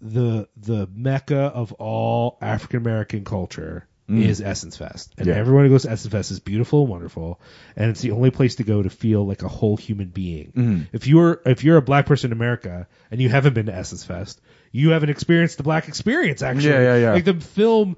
the 0.00 0.48
the 0.56 0.88
mecca 0.94 1.36
of 1.38 1.72
all 1.74 2.38
African 2.40 2.78
American 2.80 3.24
culture 3.24 3.86
is 4.06 4.42
Essence 4.42 4.76
Fest, 4.76 5.14
and 5.16 5.26
Mm. 5.26 5.30
Yeah. 5.30 5.38
everyone 5.38 5.64
who 5.64 5.70
goes 5.70 5.84
to 5.84 5.90
Essence 5.90 6.12
Fest 6.12 6.30
is 6.30 6.38
beautiful 6.38 6.82
and 6.82 6.90
wonderful, 6.90 7.40
and 7.74 7.90
it's 7.90 8.02
the 8.02 8.10
only 8.10 8.30
place 8.30 8.56
to 8.56 8.62
go 8.64 8.82
to 8.82 8.90
feel 8.90 9.26
like 9.26 9.42
a 9.42 9.48
whole 9.48 9.78
human 9.78 10.08
being. 10.08 10.52
Mhm. 10.54 10.86
If 10.92 11.06
you're 11.06 11.40
if 11.46 11.64
you're 11.64 11.78
a 11.78 11.82
black 11.82 12.04
person 12.04 12.28
in 12.30 12.36
America 12.36 12.86
and 13.10 13.18
you 13.18 13.30
haven't 13.30 13.54
been 13.54 13.64
to 13.64 13.74
Essence 13.74 14.04
Fest, 14.04 14.42
you 14.72 14.90
haven't 14.90 15.08
experienced 15.08 15.56
the 15.56 15.62
black 15.62 15.88
experience. 15.88 16.42
Actually, 16.42 16.68
Yeah, 16.74 16.80
yeah, 16.82 16.96
yeah. 16.96 17.12
Like 17.14 17.24
the 17.24 17.34
film 17.40 17.96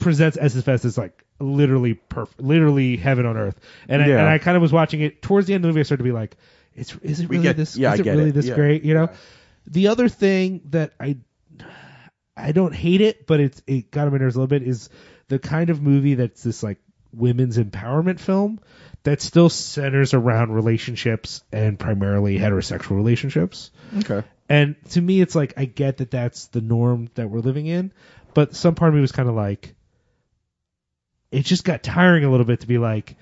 presents 0.00 0.38
Essence 0.40 0.64
Fest 0.64 0.86
as 0.86 0.96
like 0.96 1.22
literally 1.38 1.92
perfect, 1.92 2.40
literally 2.40 2.96
heaven 2.96 3.26
on 3.26 3.36
earth, 3.36 3.60
and 3.86 4.00
I, 4.02 4.06
and 4.06 4.20
I 4.26 4.38
kind 4.38 4.56
of 4.56 4.62
was 4.62 4.72
watching 4.72 5.02
it 5.02 5.20
towards 5.20 5.46
the 5.46 5.52
end 5.52 5.62
of 5.62 5.68
the 5.68 5.72
movie. 5.72 5.80
I 5.80 5.82
started 5.82 6.04
to 6.04 6.08
be 6.08 6.12
like, 6.12 6.38
it's 6.74 6.94
is 7.02 7.20
it 7.20 7.28
really 7.28 7.42
get- 7.42 7.56
this? 7.56 7.76
yeah, 7.76 7.94
is 7.94 8.00
it 8.00 8.06
really 8.06 8.30
it. 8.30 8.34
this 8.34 8.46
Yeah. 8.46 8.54
great? 8.54 8.84
You 8.84 8.94
know. 8.94 9.10
The 9.66 9.88
other 9.88 10.08
thing 10.08 10.60
that 10.70 10.92
I 11.00 11.16
I 12.36 12.52
don't 12.52 12.74
hate 12.74 13.00
it, 13.00 13.26
but 13.26 13.40
it's 13.40 13.62
it 13.66 13.90
got 13.90 14.06
on 14.06 14.12
my 14.12 14.18
nerves 14.18 14.34
a 14.36 14.38
little 14.38 14.48
bit 14.48 14.62
is 14.66 14.88
the 15.28 15.38
kind 15.38 15.70
of 15.70 15.80
movie 15.80 16.14
that's 16.14 16.42
this 16.42 16.62
like 16.62 16.78
women's 17.12 17.56
empowerment 17.58 18.18
film 18.20 18.60
that 19.04 19.22
still 19.22 19.48
centers 19.48 20.14
around 20.14 20.50
relationships 20.52 21.42
and 21.52 21.78
primarily 21.78 22.38
heterosexual 22.38 22.96
relationships. 22.96 23.70
Okay. 23.98 24.22
And 24.48 24.76
to 24.90 25.00
me, 25.00 25.20
it's 25.20 25.34
like 25.34 25.54
I 25.56 25.64
get 25.64 25.98
that 25.98 26.10
that's 26.10 26.46
the 26.48 26.60
norm 26.60 27.08
that 27.14 27.30
we're 27.30 27.38
living 27.40 27.66
in, 27.66 27.92
but 28.34 28.54
some 28.56 28.74
part 28.74 28.88
of 28.90 28.94
me 28.94 29.00
was 29.00 29.12
kind 29.12 29.28
of 29.28 29.34
like, 29.34 29.74
it 31.30 31.44
just 31.44 31.64
got 31.64 31.82
tiring 31.82 32.24
a 32.24 32.30
little 32.30 32.46
bit 32.46 32.60
to 32.60 32.66
be 32.66 32.78
like, 32.78 33.16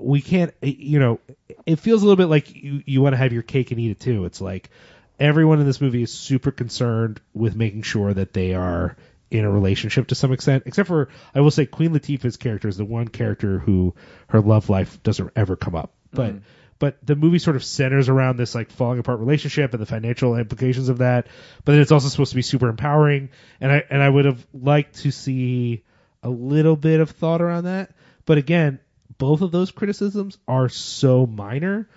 we 0.00 0.20
can't, 0.20 0.54
eh, 0.62 0.74
you 0.76 0.98
know, 0.98 1.20
it 1.66 1.76
feels 1.76 2.02
a 2.02 2.06
little 2.06 2.16
bit 2.16 2.30
like 2.30 2.54
you 2.54 2.82
you 2.86 3.02
want 3.02 3.12
to 3.12 3.18
have 3.18 3.32
your 3.32 3.42
cake 3.42 3.70
and 3.70 3.80
eat 3.80 3.90
it 3.90 4.00
too. 4.00 4.24
It's 4.24 4.40
like 4.40 4.70
everyone 5.18 5.60
in 5.60 5.66
this 5.66 5.80
movie 5.80 6.02
is 6.02 6.12
super 6.12 6.50
concerned 6.50 7.20
with 7.34 7.56
making 7.56 7.82
sure 7.82 8.12
that 8.12 8.32
they 8.32 8.54
are 8.54 8.96
in 9.30 9.44
a 9.44 9.50
relationship 9.50 10.08
to 10.08 10.14
some 10.14 10.32
extent, 10.32 10.64
except 10.66 10.88
for 10.88 11.08
I 11.34 11.40
will 11.40 11.50
say 11.50 11.66
Queen 11.66 11.92
Latifah's 11.92 12.36
character 12.36 12.68
is 12.68 12.76
the 12.76 12.84
one 12.84 13.08
character 13.08 13.58
who 13.58 13.94
her 14.28 14.40
love 14.40 14.70
life 14.70 15.02
doesn't 15.02 15.30
ever 15.36 15.56
come 15.56 15.74
up, 15.74 15.92
but. 16.12 16.30
Mm-hmm. 16.30 16.44
But 16.80 17.04
the 17.04 17.16
movie 17.16 17.40
sort 17.40 17.56
of 17.56 17.64
centers 17.64 18.08
around 18.08 18.36
this 18.36 18.54
like 18.54 18.70
falling 18.70 19.00
apart 19.00 19.18
relationship 19.18 19.72
and 19.72 19.82
the 19.82 19.86
financial 19.86 20.36
implications 20.36 20.88
of 20.88 20.98
that. 20.98 21.26
But 21.64 21.72
then 21.72 21.80
it's 21.80 21.90
also 21.90 22.06
supposed 22.06 22.30
to 22.30 22.36
be 22.36 22.42
super 22.42 22.68
empowering, 22.68 23.30
and 23.60 23.72
I 23.72 23.82
and 23.90 24.00
I 24.00 24.08
would 24.08 24.26
have 24.26 24.46
liked 24.54 25.00
to 25.00 25.10
see 25.10 25.82
a 26.22 26.28
little 26.28 26.76
bit 26.76 27.00
of 27.00 27.10
thought 27.10 27.42
around 27.42 27.64
that. 27.64 27.90
But 28.26 28.38
again, 28.38 28.78
both 29.18 29.40
of 29.42 29.50
those 29.52 29.70
criticisms 29.70 30.38
are 30.46 30.68
so 30.68 31.26
minor 31.26 31.88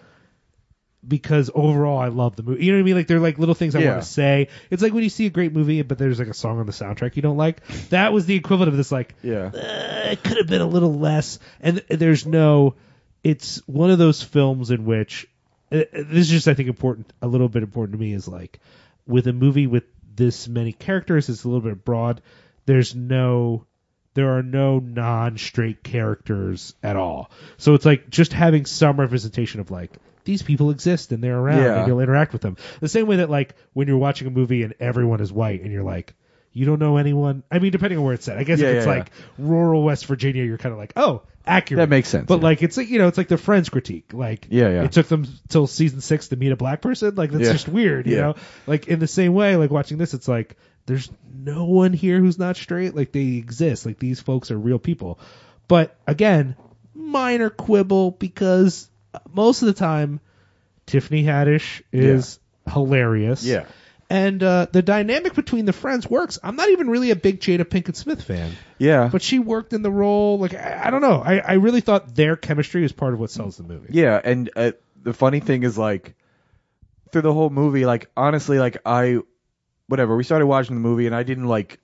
because 1.07 1.49
overall 1.53 1.97
I 1.97 2.09
love 2.09 2.35
the 2.35 2.43
movie. 2.43 2.63
You 2.65 2.71
know 2.71 2.77
what 2.77 2.81
I 2.81 2.85
mean? 2.85 2.95
Like 2.95 3.07
they're 3.07 3.19
like 3.19 3.39
little 3.39 3.55
things 3.55 3.75
I 3.75 3.79
Yeah. 3.79 3.91
want 3.91 4.03
to 4.03 4.07
say. 4.07 4.49
It's 4.69 4.83
like 4.83 4.93
when 4.93 5.03
you 5.03 5.09
see 5.09 5.25
a 5.25 5.31
great 5.31 5.51
movie, 5.53 5.81
but 5.81 5.97
there's 5.97 6.19
like 6.19 6.27
a 6.27 6.33
song 6.33 6.59
on 6.59 6.65
the 6.67 6.71
soundtrack 6.71 7.15
you 7.15 7.21
don't 7.23 7.37
like. 7.37 7.65
That 7.89 8.13
was 8.13 8.25
the 8.27 8.35
equivalent 8.35 8.69
of 8.69 8.77
this 8.77 8.91
like 8.91 9.15
Yeah. 9.23 9.45
uh, 9.53 10.11
it 10.11 10.23
could 10.23 10.37
have 10.37 10.47
been 10.47 10.61
a 10.61 10.67
little 10.67 10.93
less. 10.93 11.39
And 11.59 11.77
there's 11.89 12.25
no. 12.25 12.75
It's 13.23 13.57
one 13.67 13.89
of 13.91 13.97
those 13.99 14.21
films 14.21 14.71
in 14.71 14.85
which 14.85 15.27
uh, 15.71 15.77
this 15.93 16.07
is 16.25 16.29
just 16.29 16.47
I 16.47 16.53
think 16.53 16.69
important. 16.69 17.11
A 17.21 17.27
little 17.27 17.49
bit 17.49 17.63
important 17.63 17.93
to 17.93 17.99
me 17.99 18.13
is 18.13 18.27
like 18.27 18.59
with 19.07 19.25
a 19.27 19.33
movie 19.33 19.67
with 19.67 19.83
this 20.15 20.47
many 20.47 20.71
characters, 20.73 21.29
it's 21.29 21.43
a 21.43 21.47
little 21.49 21.67
bit 21.67 21.83
broad. 21.83 22.21
There's 22.67 22.93
no 22.93 23.65
there 24.13 24.37
are 24.37 24.43
no 24.43 24.79
non-straight 24.79 25.83
characters 25.83 26.73
at 26.83 26.95
all. 26.95 27.31
So 27.57 27.73
it's 27.73 27.85
like 27.85 28.09
just 28.09 28.33
having 28.33 28.65
some 28.65 28.99
representation 28.99 29.59
of 29.61 29.71
like 29.71 29.91
these 30.23 30.41
people 30.41 30.69
exist 30.69 31.11
and 31.11 31.23
they're 31.23 31.37
around 31.37 31.63
Yeah. 31.63 31.79
and 31.79 31.87
you'll 31.87 31.99
interact 32.01 32.33
with 32.33 32.41
them. 32.41 32.57
The 32.79 32.89
same 32.89 33.07
way 33.07 33.17
that 33.17 33.29
like 33.29 33.55
when 33.73 33.87
you're 33.87 33.97
watching 33.97 34.27
a 34.27 34.31
movie 34.31 34.63
and 34.63 34.73
everyone 34.79 35.21
is 35.21 35.31
white 35.31 35.61
and 35.61 35.71
you're 35.71 35.83
like 35.83 36.13
you 36.53 36.65
don't 36.65 36.79
know 36.79 36.97
anyone. 36.97 37.43
I 37.49 37.59
mean, 37.59 37.71
depending 37.71 37.97
on 37.97 38.03
where 38.03 38.13
it's 38.13 38.25
set. 38.25 38.37
I 38.37 38.43
guess 38.43 38.59
Yeah, 38.59 38.67
if 38.71 38.75
it's 38.77 38.85
yeah, 38.85 38.91
like 38.91 39.11
rural 39.37 39.83
West 39.83 40.05
Virginia, 40.05 40.43
you're 40.43 40.57
kind 40.57 40.73
of 40.73 40.79
like, 40.79 40.91
oh, 40.97 41.21
accurate. 41.47 41.77
That 41.77 41.87
makes 41.87 42.09
sense, 42.09 42.25
But 42.27 42.41
like, 42.41 42.61
it's 42.61 42.75
like 42.75 42.89
you 42.89 42.99
know, 42.99 43.07
it's 43.07 43.17
like 43.17 43.29
the 43.29 43.37
Friends 43.37 43.69
critique. 43.69 44.11
Like, 44.11 44.47
Yeah, 44.49 44.67
yeah. 44.67 44.83
It 44.83 44.91
took 44.91 45.07
them 45.07 45.25
till 45.47 45.65
season 45.65 46.01
six 46.01 46.27
to 46.27 46.35
meet 46.35 46.51
a 46.51 46.57
black 46.57 46.81
person. 46.81 47.15
Like, 47.15 47.31
that's 47.31 47.49
just 47.49 47.69
weird. 47.69 48.05
You 48.05 48.17
know, 48.17 48.35
like 48.67 48.89
in 48.89 48.99
the 48.99 49.07
same 49.07 49.33
way, 49.33 49.55
like 49.55 49.71
watching 49.71 49.97
this, 49.97 50.13
it's 50.13 50.27
like 50.27 50.57
there's 50.85 51.09
no 51.33 51.65
one 51.65 51.93
here 51.93 52.19
who's 52.19 52.39
not 52.39 52.57
straight. 52.57 52.95
Like 52.95 53.11
they 53.11 53.35
exist. 53.37 53.85
Like 53.85 53.99
these 53.99 54.19
folks 54.19 54.51
are 54.51 54.57
real 54.57 54.79
people. 54.79 55.19
But 55.67 55.95
again, 56.07 56.55
minor 56.93 57.49
quibble 57.49 58.11
because 58.11 58.89
most 59.33 59.61
of 59.61 59.67
the 59.67 59.73
time, 59.73 60.19
Tiffany 60.85 61.23
Haddish 61.23 61.81
is 61.91 62.39
hilarious. 62.69 63.43
Yeah. 63.45 63.65
And 64.09 64.43
uh, 64.43 64.67
the 64.69 64.81
dynamic 64.81 65.35
between 65.35 65.63
the 65.63 65.71
friends 65.71 66.05
works. 66.09 66.37
I'm 66.43 66.57
not 66.57 66.67
even 66.69 66.89
really 66.89 67.11
a 67.11 67.15
big 67.15 67.39
Jada 67.39 67.63
Pinkett 67.63 67.95
Smith 67.95 68.21
fan, 68.21 68.51
Yeah. 68.77 69.07
but 69.09 69.21
she 69.21 69.39
worked 69.39 69.71
in 69.71 69.83
the 69.83 69.91
role. 69.91 70.37
Like 70.37 70.53
I, 70.53 70.81
I 70.85 70.89
don't 70.89 71.01
know. 71.01 71.21
I, 71.23 71.37
I 71.39 71.53
really 71.53 71.79
thought 71.79 72.13
their 72.13 72.35
chemistry 72.35 72.83
is 72.83 72.91
part 72.91 73.13
of 73.13 73.21
what 73.21 73.31
sells 73.31 73.55
the 73.55 73.63
movie. 73.63 73.87
Yeah, 73.91 74.19
and 74.21 74.49
uh, 74.53 74.73
the 75.01 75.13
funny 75.13 75.39
thing 75.39 75.63
is 75.63 75.77
like 75.77 76.15
through 77.13 77.21
the 77.21 77.33
whole 77.33 77.49
movie, 77.49 77.85
like 77.85 78.09
honestly, 78.17 78.59
like 78.59 78.77
I, 78.85 79.19
whatever. 79.91 80.15
We 80.15 80.23
started 80.23 80.47
watching 80.47 80.75
the 80.75 80.81
movie, 80.81 81.05
and 81.05 81.15
I 81.15 81.23
didn't 81.23 81.47
like, 81.47 81.79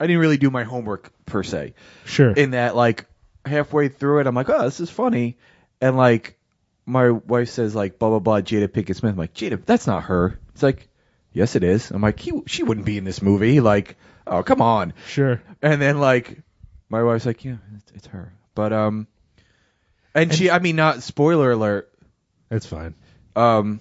I 0.00 0.06
didn't 0.06 0.20
really 0.20 0.38
do 0.38 0.50
my 0.50 0.64
homework 0.64 1.12
per 1.26 1.42
se. 1.42 1.74
Sure. 2.04 2.32
In 2.32 2.52
that, 2.52 2.74
like 2.74 3.06
halfway 3.44 3.88
through 3.88 4.20
it, 4.20 4.26
I'm 4.26 4.34
like, 4.34 4.48
oh, 4.48 4.62
this 4.62 4.80
is 4.80 4.90
funny, 4.90 5.36
and 5.80 5.96
like 5.96 6.38
my 6.84 7.10
wife 7.10 7.48
says 7.48 7.74
like 7.74 7.98
blah 7.98 8.08
blah 8.08 8.18
blah 8.18 8.40
Jada 8.40 8.68
Pinkett 8.68 8.96
Smith. 8.96 9.12
I'm 9.12 9.18
like, 9.18 9.34
Jada, 9.34 9.64
that's 9.64 9.86
not 9.86 10.04
her. 10.04 10.38
It's 10.54 10.62
like, 10.62 10.88
yes, 11.32 11.54
it 11.54 11.62
is. 11.62 11.90
I'm 11.90 12.02
like, 12.02 12.18
he, 12.18 12.32
she 12.46 12.62
wouldn't 12.62 12.86
be 12.86 12.98
in 12.98 13.04
this 13.04 13.22
movie. 13.22 13.60
Like, 13.60 13.96
oh, 14.26 14.42
come 14.42 14.60
on. 14.60 14.94
sure. 15.06 15.42
And 15.60 15.80
then 15.80 16.00
like 16.00 16.38
my 16.88 17.02
wife's 17.02 17.26
like, 17.26 17.44
yeah, 17.44 17.56
it's, 17.76 17.92
it's 17.92 18.06
her. 18.08 18.32
But 18.54 18.72
um, 18.72 19.06
and, 20.14 20.32
she, 20.32 20.50
I 20.50 20.58
mean, 20.58 20.76
not 20.76 21.02
spoiler 21.02 21.52
alert. 21.52 21.90
That's 22.48 22.66
fine. 22.66 22.94
Um, 23.34 23.80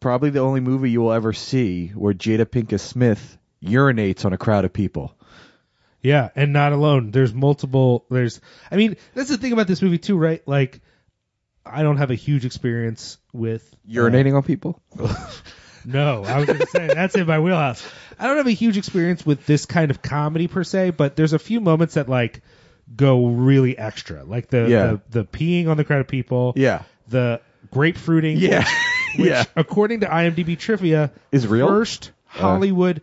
probably 0.00 0.30
the 0.30 0.40
only 0.40 0.60
movie 0.60 0.90
you 0.90 1.00
will 1.00 1.12
ever 1.12 1.32
see 1.32 1.88
where 1.88 2.14
Jada 2.14 2.44
Pinkett 2.46 2.80
Smith 2.80 3.36
urinates 3.62 4.24
on 4.24 4.32
a 4.32 4.38
crowd 4.38 4.64
of 4.64 4.72
people. 4.72 5.14
Yeah, 6.00 6.28
and 6.36 6.52
not 6.52 6.72
alone. 6.72 7.10
There's 7.10 7.34
multiple. 7.34 8.06
There's. 8.10 8.40
I 8.70 8.76
mean, 8.76 8.96
that's 9.14 9.28
the 9.30 9.36
thing 9.36 9.52
about 9.52 9.66
this 9.66 9.82
movie 9.82 9.98
too, 9.98 10.16
right? 10.16 10.46
Like, 10.46 10.80
I 11.66 11.82
don't 11.82 11.96
have 11.96 12.10
a 12.12 12.14
huge 12.14 12.44
experience 12.44 13.18
with 13.32 13.68
uh, 13.88 13.92
Urinating 13.92 14.34
on 14.36 14.42
people? 14.42 14.80
No, 15.84 16.22
I 16.24 16.36
was 16.38 16.46
going 16.46 16.58
to 16.58 16.66
say 16.66 16.88
that's 16.88 17.14
in 17.14 17.26
my 17.26 17.38
wheelhouse. 17.38 17.86
I 18.18 18.26
don't 18.26 18.36
have 18.36 18.46
a 18.46 18.50
huge 18.50 18.76
experience 18.76 19.24
with 19.24 19.46
this 19.46 19.64
kind 19.64 19.90
of 19.90 20.02
comedy 20.02 20.46
per 20.46 20.62
se, 20.62 20.90
but 20.90 21.16
there's 21.16 21.32
a 21.32 21.38
few 21.38 21.60
moments 21.60 21.94
that 21.94 22.08
like 22.10 22.42
go 22.94 23.26
really 23.28 23.78
extra, 23.78 24.22
like 24.24 24.48
the 24.48 24.68
Yeah. 24.68 24.86
the, 24.86 25.00
the 25.10 25.24
peeing 25.24 25.68
on 25.68 25.76
the 25.78 25.84
crowd 25.84 26.00
of 26.00 26.08
people, 26.08 26.52
Yeah. 26.56 26.82
the 27.06 27.40
grapefruiting, 27.70 28.36
Yeah. 28.38 28.68
which 29.16 29.28
yeah. 29.28 29.44
according 29.56 30.00
to 30.00 30.06
IMDb 30.06 30.58
trivia 30.58 31.12
Is 31.32 31.46
real? 31.46 31.68
First 31.68 32.12
Hollywood. 32.26 33.02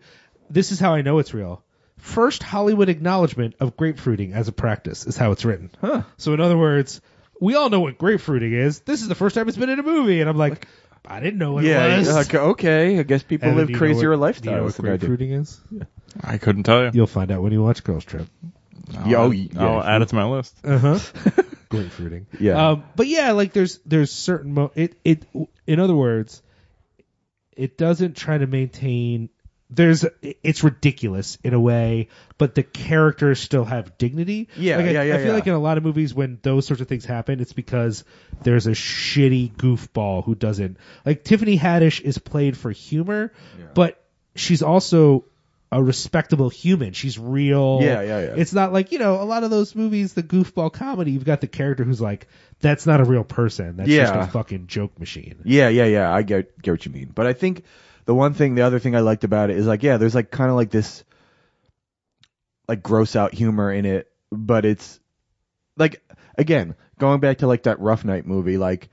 this 0.50 0.72
is 0.72 0.78
how 0.80 0.94
I 0.94 1.02
know 1.02 1.18
it's 1.18 1.34
real. 1.34 1.62
First 1.98 2.42
Hollywood 2.42 2.88
acknowledgement 2.88 3.54
of 3.60 3.76
grapefruiting 3.76 4.32
as 4.32 4.48
a 4.48 4.52
practice 4.52 5.06
is 5.06 5.16
how 5.16 5.32
it's 5.32 5.44
written. 5.44 5.70
Huh. 5.80 6.02
So 6.18 6.34
in 6.34 6.40
other 6.40 6.56
words, 6.56 7.00
we 7.40 7.54
all 7.54 7.68
know 7.70 7.80
what 7.80 7.98
grapefruiting 7.98 8.52
is. 8.52 8.80
This 8.80 9.02
is 9.02 9.08
the 9.08 9.14
first 9.14 9.34
time 9.34 9.48
it's 9.48 9.56
been 9.58 9.70
in 9.70 9.78
a 9.80 9.82
movie, 9.82 10.20
and 10.20 10.30
I'm 10.30 10.36
like, 10.36 10.66
I 11.04 11.20
didn't 11.20 11.38
know 11.38 11.52
what 11.52 11.64
Yeah. 11.64 11.86
it 11.94 11.98
was. 11.98 12.14
Like, 12.14 12.34
okay. 12.34 12.98
I 12.98 13.02
guess 13.02 13.22
people 13.22 13.48
Evan, 13.48 13.58
live 13.58 13.66
do 13.68 13.72
you 13.72 13.76
know 13.76 13.78
crazier 13.78 14.16
what- 14.16 14.40
do 14.40 14.50
you 14.50 14.56
know 14.56 14.64
what 14.64 14.74
than 14.74 14.86
I 14.86 14.96
do. 14.96 15.06
grapefruiting 15.06 15.32
is? 15.32 15.60
I 16.22 16.38
couldn't 16.38 16.62
tell 16.62 16.84
you. 16.84 16.90
You'll 16.94 17.06
find 17.06 17.30
out 17.30 17.42
when 17.42 17.52
you 17.52 17.62
watch 17.62 17.82
Girls 17.84 18.04
Trip. 18.04 18.26
Yeah, 19.04 19.16
oh, 19.16 19.22
I'll, 19.24 19.34
yeah, 19.34 19.64
I'll 19.66 19.82
add 19.82 20.02
it 20.02 20.08
to 20.10 20.14
my 20.14 20.24
list. 20.26 20.56
Uh 20.64 20.78
huh. 20.78 20.98
grapefruiting. 21.70 22.26
Yeah. 22.38 22.70
Um, 22.70 22.84
but 22.94 23.06
yeah, 23.06 23.32
like 23.32 23.52
there's 23.52 23.78
there's 23.86 24.10
certain 24.12 24.54
mo- 24.54 24.72
it 24.74 24.96
it 25.04 25.24
in 25.66 25.80
other 25.80 25.94
words, 25.94 26.42
it 27.56 27.76
doesn't 27.78 28.16
try 28.16 28.38
to 28.38 28.46
maintain. 28.46 29.30
There's 29.68 30.04
it's 30.22 30.62
ridiculous 30.62 31.38
in 31.42 31.52
a 31.52 31.58
way, 31.58 32.08
but 32.38 32.54
the 32.54 32.62
characters 32.62 33.40
still 33.40 33.64
have 33.64 33.98
dignity. 33.98 34.48
Yeah, 34.56 34.76
Like, 34.76 34.86
I, 34.86 34.90
yeah, 34.90 35.02
yeah, 35.02 35.14
I 35.14 35.18
feel 35.18 35.26
yeah. 35.26 35.32
like 35.32 35.46
in 35.48 35.54
a 35.54 35.58
lot 35.58 35.76
of 35.76 35.82
movies 35.82 36.14
when 36.14 36.38
those 36.42 36.68
sorts 36.68 36.80
of 36.80 36.86
things 36.86 37.04
happen, 37.04 37.40
it's 37.40 37.52
because 37.52 38.04
there's 38.44 38.68
a 38.68 38.72
shitty 38.72 39.56
goofball 39.56 40.24
who 40.24 40.36
doesn't 40.36 40.76
like 41.04 41.24
Tiffany 41.24 41.58
Haddish 41.58 42.00
is 42.00 42.16
played 42.18 42.56
for 42.56 42.70
humor, 42.70 43.32
but 43.74 44.00
she's 44.36 44.62
also 44.62 45.24
a 45.76 45.82
respectable 45.82 46.48
human. 46.48 46.94
She's 46.94 47.18
real. 47.18 47.80
Yeah, 47.82 48.00
yeah, 48.00 48.20
yeah. 48.20 48.34
It's 48.34 48.54
not 48.54 48.72
like, 48.72 48.92
you 48.92 48.98
know, 48.98 49.20
a 49.20 49.24
lot 49.24 49.44
of 49.44 49.50
those 49.50 49.74
movies, 49.74 50.14
the 50.14 50.22
goofball 50.22 50.72
comedy, 50.72 51.10
you've 51.10 51.26
got 51.26 51.42
the 51.42 51.46
character 51.46 51.84
who's 51.84 52.00
like, 52.00 52.28
that's 52.60 52.86
not 52.86 53.02
a 53.02 53.04
real 53.04 53.24
person. 53.24 53.76
That's 53.76 53.90
just 53.90 54.14
a 54.14 54.26
fucking 54.26 54.68
joke 54.68 54.98
machine. 54.98 55.42
Yeah, 55.44 55.68
yeah, 55.68 55.84
yeah. 55.84 56.10
I 56.10 56.22
get 56.22 56.60
get 56.62 56.70
what 56.70 56.86
you 56.86 56.92
mean. 56.92 57.12
But 57.14 57.26
I 57.26 57.34
think 57.34 57.64
the 58.06 58.14
one 58.14 58.32
thing, 58.32 58.54
the 58.54 58.62
other 58.62 58.78
thing 58.78 58.96
I 58.96 59.00
liked 59.00 59.24
about 59.24 59.50
it 59.50 59.58
is 59.58 59.66
like, 59.66 59.82
yeah, 59.82 59.98
there's 59.98 60.14
like 60.14 60.30
kind 60.30 60.48
of 60.48 60.56
like 60.56 60.70
this, 60.70 61.04
like 62.66 62.82
gross 62.82 63.14
out 63.14 63.34
humor 63.34 63.70
in 63.70 63.84
it, 63.84 64.10
but 64.32 64.64
it's 64.64 64.98
like 65.76 66.02
again 66.38 66.74
going 66.98 67.20
back 67.20 67.38
to 67.38 67.46
like 67.46 67.64
that 67.64 67.80
Rough 67.80 68.02
Night 68.02 68.26
movie, 68.26 68.56
like 68.56 68.88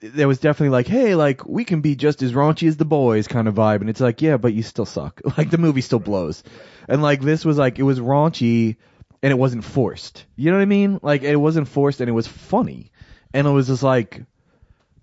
there 0.00 0.28
was 0.28 0.38
definitely 0.38 0.70
like, 0.70 0.86
hey, 0.86 1.14
like 1.14 1.46
we 1.46 1.64
can 1.64 1.80
be 1.80 1.94
just 1.94 2.22
as 2.22 2.32
raunchy 2.32 2.66
as 2.68 2.76
the 2.76 2.84
boys 2.84 3.28
kind 3.28 3.46
of 3.48 3.54
vibe, 3.54 3.80
and 3.80 3.90
it's 3.90 4.00
like, 4.00 4.22
yeah, 4.22 4.36
but 4.36 4.54
you 4.54 4.62
still 4.62 4.86
suck. 4.86 5.20
Like 5.36 5.50
the 5.50 5.58
movie 5.58 5.80
still 5.80 5.98
blows, 5.98 6.42
and 6.88 7.02
like 7.02 7.20
this 7.20 7.44
was 7.44 7.58
like 7.58 7.78
it 7.78 7.82
was 7.82 8.00
raunchy 8.00 8.76
and 9.22 9.30
it 9.30 9.36
wasn't 9.36 9.64
forced. 9.64 10.24
You 10.36 10.50
know 10.50 10.56
what 10.56 10.62
I 10.62 10.66
mean? 10.66 11.00
Like 11.02 11.22
it 11.22 11.36
wasn't 11.36 11.68
forced 11.68 12.00
and 12.00 12.08
it 12.08 12.12
was 12.12 12.26
funny, 12.26 12.90
and 13.34 13.46
it 13.46 13.50
was 13.50 13.66
just 13.66 13.82
like, 13.82 14.24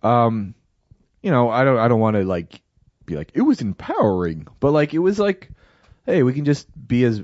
um, 0.01 0.55
you 1.21 1.31
know, 1.31 1.49
I 1.49 1.63
don't 1.63 1.77
I 1.77 1.87
don't 1.87 1.99
want 1.99 2.15
to 2.17 2.23
like 2.23 2.61
be 3.05 3.15
like 3.15 3.31
it 3.35 3.41
was 3.41 3.61
empowering, 3.61 4.47
but 4.59 4.71
like 4.71 4.93
it 4.93 4.99
was 4.99 5.19
like, 5.19 5.49
hey, 6.05 6.23
we 6.23 6.33
can 6.33 6.45
just 6.45 6.67
be 6.87 7.03
as 7.03 7.23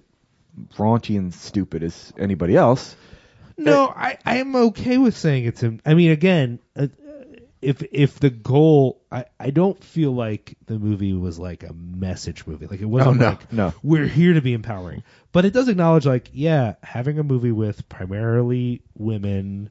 raunchy 0.76 1.18
and 1.18 1.34
stupid 1.34 1.84
as 1.84 2.14
anybody 2.18 2.56
else. 2.56 2.96
No, 3.58 3.88
I, 3.88 4.18
I 4.26 4.38
am 4.38 4.56
okay 4.56 4.98
with 4.98 5.16
saying 5.16 5.46
it's. 5.46 5.64
I 5.86 5.94
mean, 5.94 6.12
again, 6.12 6.60
uh, 6.76 6.88
if 7.64 7.82
if 7.92 8.20
the 8.20 8.30
goal, 8.30 9.02
I, 9.12 9.26
I 9.40 9.50
don't 9.50 9.82
feel 9.84 10.12
like 10.12 10.56
the 10.66 10.78
movie 10.78 11.14
was 11.14 11.40
like 11.40 11.64
a 11.64 11.74
message 11.74 12.46
movie. 12.46 12.68
Like 12.68 12.82
it 12.82 12.86
wasn't 12.86 13.18
Oh, 13.18 13.20
no, 13.24 13.30
like 13.30 13.54
no. 13.54 13.74
we're 13.84 14.08
here 14.08 14.34
to 14.34 14.42
be 14.42 14.54
empowering, 14.54 15.04
but 15.32 15.46
it 15.46 15.54
does 15.54 15.68
acknowledge 15.70 16.06
like 16.06 16.30
yeah, 16.34 16.76
having 16.84 17.20
a 17.20 17.24
movie 17.24 17.52
with 17.52 17.88
primarily 17.90 18.82
women, 18.98 19.70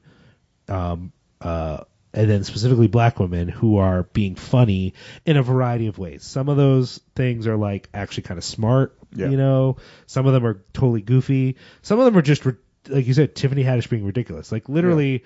um, 0.67 1.11
uh, 1.41 1.83
and 2.13 2.29
then 2.29 2.43
specifically 2.43 2.87
black 2.87 3.19
women 3.19 3.47
who 3.47 3.77
are 3.77 4.03
being 4.03 4.35
funny 4.35 4.93
in 5.25 5.37
a 5.37 5.43
variety 5.43 5.87
of 5.87 5.97
ways. 5.97 6.23
Some 6.23 6.49
of 6.49 6.57
those 6.57 6.99
things 7.15 7.47
are 7.47 7.57
like 7.57 7.89
actually 7.93 8.23
kind 8.23 8.37
of 8.37 8.43
smart, 8.43 8.97
Yeah. 9.15 9.29
you 9.29 9.37
know. 9.37 9.77
Some 10.05 10.25
of 10.27 10.33
them 10.33 10.45
are 10.45 10.63
totally 10.73 11.01
goofy. 11.01 11.57
Some 11.81 11.99
of 11.99 12.05
them 12.05 12.17
are 12.17 12.21
just 12.21 12.45
like 12.45 13.07
you 13.07 13.13
said, 13.13 13.33
Tiffany 13.35 13.63
Haddish 13.63 13.89
being 13.89 14.05
ridiculous. 14.05 14.51
Like 14.51 14.67
literally, 14.69 15.23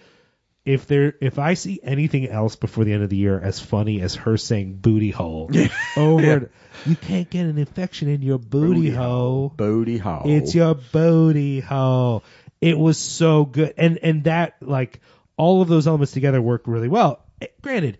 if 0.68 0.85
there, 0.85 1.14
if 1.22 1.39
I 1.39 1.53
see 1.53 1.80
anything 1.81 2.27
else 2.27 2.56
before 2.57 2.84
the 2.84 2.94
end 2.94 3.02
of 3.03 3.10
the 3.10 3.15
year 3.15 3.39
as 3.39 3.60
funny 3.60 4.02
as 4.02 4.15
her 4.15 4.35
saying 4.38 4.76
"booty 4.81 5.11
hole" 5.11 5.49
over, 5.98 6.22
Yeah. 6.23 6.39
you 6.85 6.95
can't 6.95 7.30
get 7.30 7.45
an 7.45 7.57
infection 7.57 8.10
in 8.10 8.22
your 8.22 8.38
booty, 8.38 8.89
hole. 8.89 9.49
Bodie 9.56 9.98
Hole. 9.98 10.23
It's 10.26 10.53
your 10.53 10.76
booty 10.76 11.61
hole. 11.61 12.23
It 12.60 12.77
was 12.77 12.98
so 12.98 13.45
good, 13.45 13.73
and 13.77 13.98
and 14.03 14.26
that 14.26 14.56
like 14.61 14.99
all 15.38 15.61
of 15.61 15.68
those 15.69 15.88
elements 15.88 16.11
together 16.11 16.41
worked 16.41 16.68
really 16.68 16.89
well. 16.89 17.23
Eh, 17.41 17.48
Granted, 17.61 17.98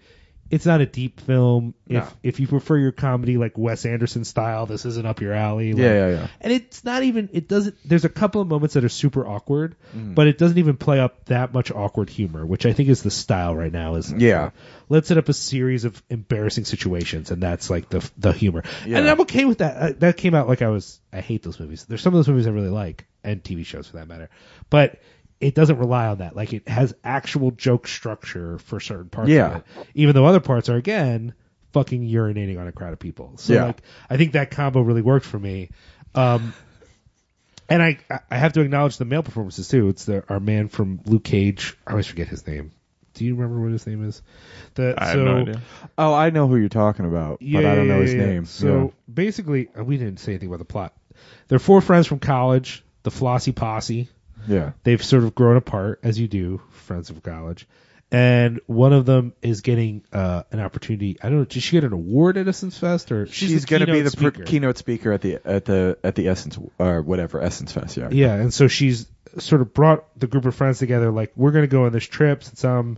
it's 0.49 0.65
not 0.65 0.80
a 0.82 0.86
deep 0.86 1.19
film. 1.22 1.74
If 1.88 2.03
No. 2.03 2.07
if 2.24 2.40
you 2.40 2.48
prefer 2.48 2.78
your 2.78 2.91
comedy 2.91 3.38
like 3.38 3.57
Wes 3.57 3.86
Anderson 3.86 4.24
style, 4.24 4.65
this 4.65 4.86
isn't 4.86 5.06
up 5.06 5.19
your 5.22 5.34
alley. 5.34 5.74
Like, 5.74 5.82
yeah, 5.82 5.94
yeah, 5.94 6.10
yeah. 6.19 6.28
and 6.41 6.53
it's 6.53 6.84
not 6.84 7.03
even 7.03 7.30
it 7.34 7.48
doesn't 7.48 7.76
there's 7.86 8.06
a 8.06 8.10
couple 8.10 8.41
of 8.41 8.48
moments 8.48 8.74
that 8.76 8.84
are 8.84 8.90
super 8.90 9.26
awkward 9.28 9.76
Mm-hmm. 9.95 10.14
but 10.15 10.28
it 10.28 10.38
doesn't 10.38 10.57
even 10.57 10.76
play 10.78 10.99
up 10.99 11.26
that 11.26 11.53
much 11.53 11.72
awkward 11.72 12.10
humor 12.10 12.45
which 12.45 12.65
i 12.65 12.74
think 12.74 12.90
is 12.90 13.03
the 13.03 13.10
style 13.11 13.56
right 13.56 13.72
now 13.72 13.95
is 13.95 14.11
Yeah. 14.11 14.49
let's 14.90 15.07
set 15.07 15.18
up 15.18 15.30
a 15.30 15.34
series 15.34 15.86
of 15.86 16.02
embarrassing 16.10 16.65
situations 16.65 17.32
and 17.32 17.41
that's 17.41 17.69
like 17.69 17.90
the 17.90 18.07
the 18.18 18.34
humor 18.34 18.64
Yeah. 18.86 18.98
and 18.99 19.10
i'm 19.10 19.22
okay 19.22 19.45
with 19.45 19.60
that 19.60 19.78
Uh, 19.78 19.94
that 19.99 20.18
came 20.18 20.36
out 20.36 20.48
like 20.49 20.61
i 20.61 20.68
was 20.68 20.99
i 21.14 21.22
hate 21.22 21.41
those 21.44 21.60
movies 21.60 21.86
there's 21.88 22.02
some 22.02 22.14
of 22.14 22.18
those 22.18 22.28
movies 22.28 22.48
i 22.48 22.49
really 22.52 22.69
like 22.69 23.06
and 23.24 23.41
tv 23.44 23.65
shows 23.65 23.88
for 23.88 23.98
that 23.98 24.07
matter 24.10 24.30
but 24.69 24.99
it 25.39 25.53
doesn't 25.55 25.77
rely 25.77 26.07
on 26.07 26.18
that 26.19 26.35
like 26.35 26.53
it 26.53 26.68
has 26.68 26.93
actual 27.03 27.51
joke 27.51 27.88
structure 27.88 28.57
for 28.59 28.80
certain 28.80 29.09
parts 29.09 29.30
Yeah. 29.30 29.47
of 29.47 29.55
it 29.57 29.64
even 29.93 30.15
though 30.15 30.26
other 30.26 30.39
parts 30.39 30.69
are 30.69 30.76
again 30.76 31.34
fucking 31.73 32.01
urinating 32.01 32.59
on 32.59 32.68
a 32.68 32.72
crowd 32.72 32.93
of 32.93 32.99
people 32.99 33.34
so 33.38 33.53
Yeah. 33.53 33.65
like 33.65 33.81
i 34.09 34.18
think 34.18 34.34
that 34.34 34.51
combo 34.51 34.81
really 34.81 35.01
worked 35.01 35.26
for 35.26 35.38
me 35.39 35.69
um 36.15 36.53
And 37.69 37.84
I 37.84 37.97
I 38.31 38.38
have 38.38 38.53
to 38.53 38.61
acknowledge 38.61 38.97
the 38.97 39.03
male 39.05 39.23
performances 39.23 39.68
too. 39.68 39.89
It's 39.89 40.05
the 40.05 40.23
our 40.30 40.39
man 40.39 40.69
from 40.69 41.01
Luke 41.05 41.26
Cage. 41.26 41.76
I 41.85 41.91
always 41.91 42.07
forget 42.07 42.30
his 42.30 42.47
name. 42.47 42.72
Do 43.14 43.26
you 43.26 43.35
remember 43.35 43.59
what 43.59 43.72
his 43.73 43.85
name 43.85 44.07
is? 44.07 44.22
The, 44.76 44.93
I 44.97 45.05
have 45.07 45.15
so, 45.15 45.23
no 45.26 45.38
idea. 45.41 45.61
Oh, 45.97 46.14
I 46.14 46.30
know 46.30 46.47
who 46.47 46.55
you're 46.55 46.69
talking 46.69 47.05
about, 47.05 47.39
but 47.41 47.65
I 47.65 47.76
don't 47.76 47.89
know 47.89 47.99
his 48.01 48.14
yeah, 48.14 48.22
yeah. 48.22 48.26
name. 48.27 48.45
So 48.45 48.93
basically, 49.14 49.69
uh, 49.77 49.84
we 49.84 49.97
didn't 49.97 50.19
say 50.22 50.31
anything 50.34 50.47
about 50.47 50.59
the 50.59 50.65
plot. 50.65 50.93
They're 51.49 51.59
four 51.59 51.81
friends 51.81 52.07
from 52.07 52.19
college, 52.19 52.85
the 53.03 53.11
Flossy 53.11 53.51
Posse. 53.51 54.07
Yeah. 54.48 54.72
They've 54.84 55.03
sort 55.03 55.24
of 55.24 55.36
grown 55.36 55.57
apart, 55.57 55.99
as 56.03 56.19
you 56.19 56.28
do, 56.28 56.61
friends 56.72 57.10
of 57.10 57.22
college. 57.24 57.68
And 58.10 58.61
one 58.68 58.94
of 58.94 59.06
them 59.06 59.34
is 59.41 59.60
getting 59.60 60.03
uh, 60.14 60.44
an 60.52 60.61
opportunity. 60.61 61.18
I 61.22 61.28
don't 61.28 61.40
know. 61.40 61.45
Did 61.45 61.61
she 61.61 61.74
get 61.74 61.84
an 61.84 61.91
award 61.91 62.38
at 62.38 62.48
Essence 62.48 62.78
Fest, 62.78 63.11
or 63.11 63.28
She's, 63.28 63.65
a 63.65 63.68
going 63.68 63.86
to 63.86 63.91
be 63.91 63.99
the 63.99 64.10
speaker? 64.10 64.44
keynote 64.44 64.78
speaker 64.78 65.11
at 65.11 65.22
the 65.22 65.40
at 65.44 65.65
the 65.65 65.98
at 66.06 66.15
the 66.15 66.30
Essence 66.30 66.57
or 66.80 67.02
whatever 67.02 67.41
Essence 67.41 67.74
Fest. 67.74 67.98
Yeah. 67.98 68.07
Yeah, 68.10 68.34
and 68.36 68.53
so 68.53 68.69
she's 68.69 69.07
sort 69.40 69.61
of 69.61 69.74
brought 69.74 70.06
the 70.18 70.28
group 70.28 70.45
of 70.45 70.56
friends 70.56 70.80
together. 70.80 71.11
Like, 71.11 71.34
we're 71.36 71.52
going 71.52 71.64
to 71.64 71.72
go 71.72 71.86
on 71.86 71.91
this 71.91 72.06
trip 72.06 72.45
since 72.45 72.64
I'm 72.64 72.98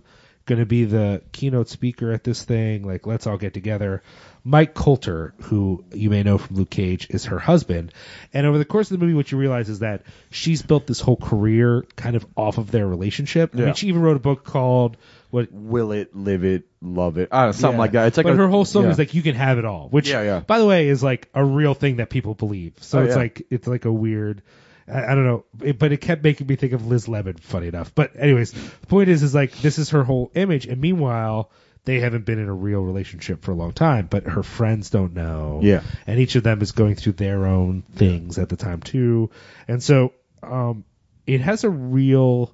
going 0.50 0.60
to 0.60 0.66
be 0.66 0.84
the 0.84 1.22
keynote 1.32 1.70
speaker 1.70 2.12
at 2.12 2.24
this 2.26 2.44
thing. 2.44 2.86
Like, 2.86 3.08
let's 3.08 3.26
all 3.28 3.38
get 3.38 3.54
together. 3.54 4.02
Mike 4.44 4.74
Colter, 4.74 5.34
who 5.44 5.84
you 5.94 6.10
may 6.10 6.24
know 6.24 6.38
from 6.38 6.56
Luke 6.56 6.70
Cage, 6.72 7.08
is 7.10 7.26
her 7.26 7.38
husband. 7.40 7.94
And 8.34 8.48
over 8.48 8.58
the 8.58 8.66
course 8.66 8.90
of 8.90 8.98
the 9.00 9.06
movie, 9.06 9.14
what 9.16 9.32
you 9.32 9.38
realize 9.38 9.70
is 9.70 9.80
that 9.80 10.02
she's 10.32 10.62
built 10.62 10.88
this 10.88 11.00
whole 11.00 11.18
career 11.18 11.86
kind 11.96 12.16
of 12.16 12.26
off 12.36 12.58
of 12.58 12.72
their 12.72 12.88
relationship. 12.88 13.52
I 13.54 13.58
mean, 13.60 13.74
she 13.76 13.88
even 13.88 14.02
wrote 14.02 14.18
a 14.18 14.22
book 14.22 14.44
called 14.44 14.98
what 15.30 15.52
Will 15.52 15.92
it, 15.92 16.16
live 16.16 16.44
it, 16.44 16.64
love 16.82 17.18
it, 17.20 17.30
I 17.32 17.42
don't 17.42 17.48
know, 17.50 17.52
something 17.52 17.74
Yeah. 17.76 17.80
like 17.80 17.92
that. 17.92 18.08
It's 18.08 18.18
like 18.18 18.26
but 18.26 18.34
a- 18.34 18.38
her 18.38 18.48
whole 18.48 18.66
song 18.66 18.86
yeah. 18.86 18.90
is 18.90 18.98
like 18.98 19.14
you 19.14 19.22
can 19.22 19.36
have 19.36 19.60
it 19.60 19.66
all, 19.66 19.88
which 19.90 20.10
Yeah, 20.10 20.24
yeah. 20.24 20.40
by 20.40 20.58
the 20.58 20.66
way 20.66 20.88
is 20.88 21.04
like 21.04 21.30
a 21.36 21.46
real 21.46 21.76
thing 21.76 21.98
that 21.98 22.10
people 22.10 22.34
believe. 22.34 22.74
So 22.82 23.00
Oh, 23.00 23.04
it's 23.04 23.12
yeah. 23.12 23.22
like 23.22 23.42
it's 23.52 23.68
like 23.68 23.86
a 23.86 23.92
weird. 23.94 24.42
I, 24.92 25.12
I 25.12 25.16
don't 25.16 25.26
know, 25.26 25.46
it, 25.64 25.80
but 25.80 25.92
it 25.92 25.98
kept 26.02 26.24
making 26.24 26.48
me 26.48 26.56
think 26.56 26.74
of 26.74 26.88
Liz 26.88 27.08
Lemon. 27.08 27.36
Funny 27.36 27.68
enough, 27.68 27.94
but 27.94 28.16
anyways, 28.18 28.52
the 28.52 28.88
point 28.88 29.10
is, 29.10 29.24
is 29.24 29.36
like 29.36 29.58
this 29.60 29.78
is 29.78 29.92
her 29.92 30.04
whole 30.04 30.32
image, 30.36 30.66
and 30.66 30.80
meanwhile 30.82 31.52
they 31.86 32.00
haven't 32.00 32.26
been 32.26 32.40
in 32.40 32.48
a 32.48 32.54
real 32.54 32.82
relationship 32.82 33.44
for 33.44 33.52
a 33.52 33.56
long 33.56 33.72
time, 33.72 34.08
but 34.10 34.24
her 34.24 34.44
friends 34.44 34.90
don't 34.90 35.14
know. 35.14 35.62
Yeah. 35.64 35.82
and 36.06 36.20
each 36.20 36.36
of 36.36 36.44
them 36.44 36.62
is 36.62 36.72
going 36.72 36.96
through 36.96 37.14
their 37.14 37.46
own 37.46 37.84
things 37.96 38.38
at 38.38 38.50
the 38.50 38.58
time 38.58 38.82
too, 38.82 39.30
and 39.68 39.82
so 39.82 40.14
um, 40.44 40.84
it 41.26 41.42
has 41.42 41.64
a 41.64 41.70
real 41.70 42.54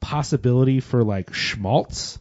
possibility 0.00 0.80
for 0.80 1.04
like 1.04 1.34
schmaltz. 1.34 2.18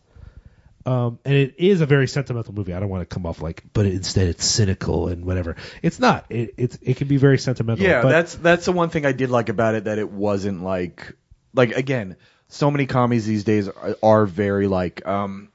Um, 0.86 1.18
and 1.26 1.34
it 1.34 1.56
is 1.57 1.82
a 1.82 1.88
very 1.88 2.07
sentimental 2.07 2.53
movie. 2.53 2.74
I 2.74 2.80
don't 2.80 2.90
want 2.90 3.02
to 3.07 3.12
come 3.12 3.26
off 3.26 3.41
like, 3.41 3.64
but 3.74 3.88
instead 3.88 4.28
it's 4.28 4.45
cynical 4.45 5.07
and 5.07 5.26
whatever. 5.26 5.56
It's 5.82 5.99
not. 5.99 6.26
It 6.30 6.53
it's 6.57 6.78
it 6.82 6.98
can 6.98 7.07
be 7.07 7.18
very 7.18 7.40
sentimental. 7.40 7.84
Yeah, 7.84 8.03
but 8.03 8.10
that's 8.10 8.36
that's 8.36 8.66
the 8.66 8.72
one 8.72 8.90
thing 8.90 9.06
I 9.06 9.12
did 9.12 9.32
like 9.32 9.49
about 9.49 9.74
it 9.74 9.86
that 9.86 9.98
it 9.98 10.12
wasn't 10.12 10.64
like 10.64 11.14
like 11.56 11.72
again, 11.72 12.18
so 12.49 12.70
many 12.70 12.86
comedies 12.86 13.26
these 13.26 13.44
days 13.44 13.68
are, 13.68 13.95
are 14.03 14.26
very 14.28 14.68
like 14.68 15.06
um 15.07 15.49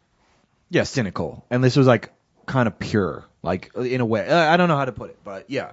yeah, 0.69 0.82
cynical. 0.82 1.44
And 1.48 1.62
this 1.62 1.77
was 1.77 1.86
like 1.86 2.11
kind 2.47 2.66
of 2.66 2.78
pure, 2.81 3.24
like 3.43 3.70
in 3.77 4.01
a 4.01 4.07
way. 4.07 4.28
I 4.28 4.57
don't 4.57 4.69
know 4.69 4.77
how 4.77 4.85
to 4.85 4.93
put 4.93 5.11
it, 5.11 5.19
but 5.23 5.48
yeah. 5.48 5.73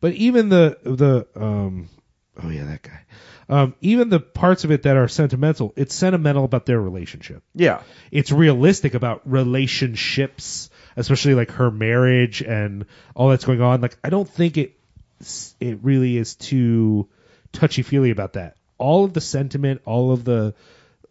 But 0.00 0.14
even 0.14 0.48
the 0.48 0.78
the 0.82 1.26
um 1.36 1.90
oh 2.42 2.48
yeah 2.48 2.64
that 2.64 2.82
guy. 2.82 3.00
Um, 3.48 3.74
even 3.80 4.10
the 4.10 4.20
parts 4.20 4.62
of 4.62 4.70
it 4.70 4.84
that 4.84 4.96
are 4.96 5.08
sentimental, 5.08 5.72
it's 5.74 5.92
sentimental 5.92 6.44
about 6.44 6.66
their 6.66 6.80
relationship. 6.80 7.42
Yeah. 7.52 7.82
It's 8.12 8.30
realistic 8.30 8.94
about 8.94 9.22
relationships, 9.28 10.70
especially 10.96 11.34
like 11.34 11.50
her 11.52 11.68
marriage 11.70 12.42
and 12.42 12.86
all 13.16 13.30
that's 13.30 13.44
going 13.44 13.60
on. 13.60 13.80
Like 13.80 13.98
I 14.04 14.10
don't 14.10 14.28
think 14.28 14.56
it 14.56 14.78
it 15.60 15.80
really 15.82 16.16
is 16.16 16.36
too 16.36 17.08
touchy 17.52 17.82
feely 17.82 18.10
about 18.10 18.34
that. 18.34 18.56
All 18.78 19.04
of 19.04 19.12
the 19.12 19.20
sentiment, 19.20 19.82
all 19.84 20.12
of 20.12 20.24
the 20.24 20.54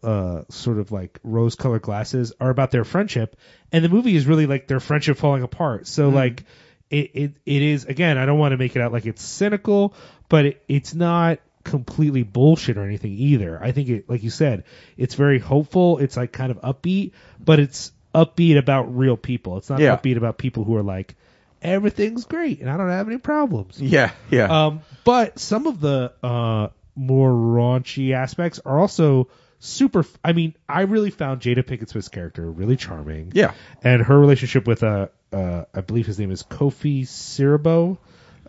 uh, 0.02 0.42
sort 0.48 0.78
of 0.78 0.92
like 0.92 1.18
rose 1.22 1.54
colored 1.54 1.82
glasses 1.82 2.32
are 2.40 2.50
about 2.50 2.70
their 2.70 2.84
friendship, 2.84 3.36
and 3.70 3.84
the 3.84 3.88
movie 3.88 4.16
is 4.16 4.26
really 4.26 4.46
like 4.46 4.66
their 4.66 4.80
friendship 4.80 5.18
falling 5.18 5.42
apart. 5.42 5.86
So 5.86 6.08
like 6.08 6.44
it, 6.88 7.10
it 7.14 7.32
it 7.46 7.62
is 7.62 7.84
again. 7.84 8.18
I 8.18 8.26
don't 8.26 8.38
want 8.38 8.52
to 8.52 8.58
make 8.58 8.74
it 8.76 8.82
out 8.82 8.92
like 8.92 9.06
it's 9.06 9.22
cynical, 9.22 9.94
but 10.30 10.46
it, 10.46 10.64
it's 10.66 10.94
not 10.94 11.40
completely 11.64 12.22
bullshit 12.22 12.78
or 12.78 12.84
anything 12.84 13.12
either. 13.12 13.62
I 13.62 13.72
think 13.72 13.90
it, 13.90 14.08
like 14.08 14.22
you 14.22 14.30
said, 14.30 14.64
it's 14.96 15.14
very 15.14 15.38
hopeful. 15.38 15.98
It's 15.98 16.16
like 16.16 16.32
kind 16.32 16.50
of 16.50 16.60
upbeat, 16.62 17.12
but 17.38 17.60
it's 17.60 17.92
upbeat 18.14 18.56
about 18.56 18.96
real 18.96 19.18
people. 19.18 19.58
It's 19.58 19.68
not 19.68 19.80
Yeah. 19.80 19.94
upbeat 19.94 20.16
about 20.16 20.38
people 20.38 20.64
who 20.64 20.76
are 20.76 20.82
like 20.82 21.14
everything's 21.62 22.24
great 22.24 22.60
and 22.60 22.70
I 22.70 22.78
don't 22.78 22.88
have 22.88 23.06
any 23.08 23.18
problems. 23.18 23.80
Yeah. 23.80 24.12
Yeah. 24.30 24.66
Um, 24.66 24.80
but 25.04 25.38
some 25.38 25.66
of 25.66 25.80
the 25.80 26.12
uh, 26.22 26.68
more 26.94 27.30
raunchy 27.30 28.12
aspects 28.12 28.60
are 28.64 28.78
also 28.78 29.28
super. 29.58 30.04
I 30.24 30.32
mean, 30.32 30.54
I 30.68 30.82
really 30.82 31.10
found 31.10 31.42
Jada 31.42 31.62
Pinkett 31.62 31.90
Smith's 31.90 32.08
character 32.08 32.50
really 32.50 32.76
charming. 32.76 33.32
Yeah. 33.34 33.52
and 33.82 34.02
her 34.02 34.18
relationship 34.18 34.66
with 34.66 34.82
uh, 34.82 35.08
uh 35.32 35.64
I 35.74 35.82
believe 35.82 36.06
his 36.06 36.18
name 36.18 36.30
is 36.30 36.42
Kofi 36.42 37.02
Siriboe. 37.02 37.98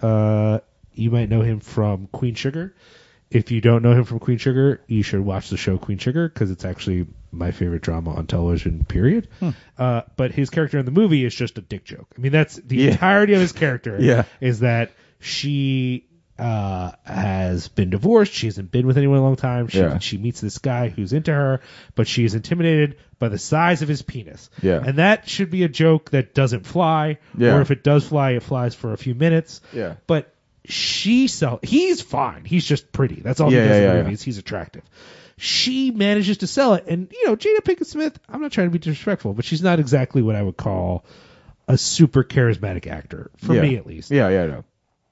Uh, 0.01 0.59
you 0.93 1.11
might 1.11 1.29
know 1.29 1.41
him 1.41 1.59
from 1.59 2.07
Queen 2.11 2.35
Sugar. 2.35 2.75
If 3.29 3.49
you 3.51 3.61
don't 3.61 3.81
know 3.81 3.93
him 3.93 4.03
from 4.03 4.19
Queen 4.19 4.37
Sugar, 4.37 4.81
you 4.87 5.03
should 5.03 5.21
watch 5.21 5.49
the 5.49 5.55
show 5.57 5.77
Queen 5.77 5.97
Sugar 5.97 6.27
because 6.27 6.51
it's 6.51 6.65
actually 6.65 7.07
my 7.31 7.51
favorite 7.51 7.81
drama 7.81 8.13
on 8.13 8.27
television. 8.27 8.83
Period. 8.83 9.29
Uh, 9.77 10.01
but 10.17 10.31
his 10.33 10.49
character 10.49 10.77
in 10.79 10.85
the 10.85 10.91
movie 10.91 11.23
is 11.23 11.33
just 11.33 11.57
a 11.57 11.61
dick 11.61 11.85
joke. 11.85 12.07
I 12.17 12.19
mean, 12.19 12.33
that's 12.33 12.55
the 12.55 12.75
Yeah. 12.75 12.91
entirety 12.91 13.33
of 13.33 13.39
his 13.39 13.53
character. 13.53 13.97
Yeah. 14.01 14.23
is 14.41 14.59
that 14.59 14.91
she 15.19 16.07
uh, 16.37 16.91
has 17.03 17.67
been 17.67 17.91
divorced. 17.91 18.33
She 18.33 18.47
hasn't 18.47 18.71
been 18.71 18.87
with 18.87 18.97
anyone 18.97 19.17
in 19.17 19.21
a 19.23 19.25
long 19.27 19.35
time. 19.35 19.67
She, 19.67 19.77
Yeah. 19.79 19.99
she 19.99 20.17
meets 20.17 20.41
this 20.41 20.57
guy 20.57 20.89
who's 20.89 21.13
into 21.13 21.31
her, 21.31 21.61
but 21.95 22.07
she 22.07 22.25
is 22.25 22.33
intimidated 22.35 22.97
by 23.19 23.29
the 23.29 23.37
size 23.37 23.81
of 23.83 23.87
his 23.87 24.01
penis. 24.01 24.49
Yeah. 24.61 24.81
And 24.83 24.97
that 24.97 25.29
should 25.29 25.51
be 25.51 25.63
a 25.63 25.69
joke 25.69 26.09
that 26.11 26.33
doesn't 26.33 26.65
fly. 26.65 27.19
Yeah. 27.37 27.55
Or 27.57 27.61
if 27.61 27.69
it 27.69 27.83
does 27.83 28.07
fly, 28.07 28.31
it 28.31 28.41
flies 28.43 28.73
for 28.73 28.91
a 28.91 28.97
few 28.97 29.13
minutes. 29.13 29.61
Yeah. 29.71 29.95
But 30.07 30.30
she 30.65 31.27
sell 31.27 31.59
he's 31.63 32.01
fine. 32.01 32.45
He's 32.45 32.65
just 32.65 32.91
pretty. 32.91 33.15
That's 33.21 33.39
all 33.39 33.51
Yeah, 33.51 33.63
he 33.63 33.67
does 33.69 33.69
yeah, 33.69 33.75
in 33.77 33.81
the 33.81 33.87
yeah, 33.97 34.03
movie 34.03 34.11
yeah. 34.15 34.23
he's 34.25 34.37
attractive. 34.37 34.83
She 35.37 35.89
manages 35.91 36.37
to 36.39 36.47
sell 36.47 36.75
it, 36.75 36.85
and 36.87 37.11
you 37.11 37.25
know, 37.27 37.35
Jada 37.35 37.61
Pinkett 37.61 37.87
Smith. 37.87 38.19
I'm 38.29 38.41
not 38.41 38.51
trying 38.51 38.67
to 38.67 38.71
be 38.71 38.77
disrespectful, 38.79 39.33
but 39.33 39.43
she's 39.43 39.63
not 39.63 39.79
exactly 39.79 40.21
what 40.21 40.35
I 40.35 40.41
would 40.43 40.57
call 40.57 41.03
a 41.67 41.77
super 41.77 42.23
charismatic 42.23 42.85
actor 42.85 43.31
for 43.37 43.55
yeah. 43.55 43.61
me, 43.61 43.75
at 43.77 43.87
least 43.87 44.11
Yeah. 44.11 44.29
Yeah. 44.29 44.45
No. 44.47 44.63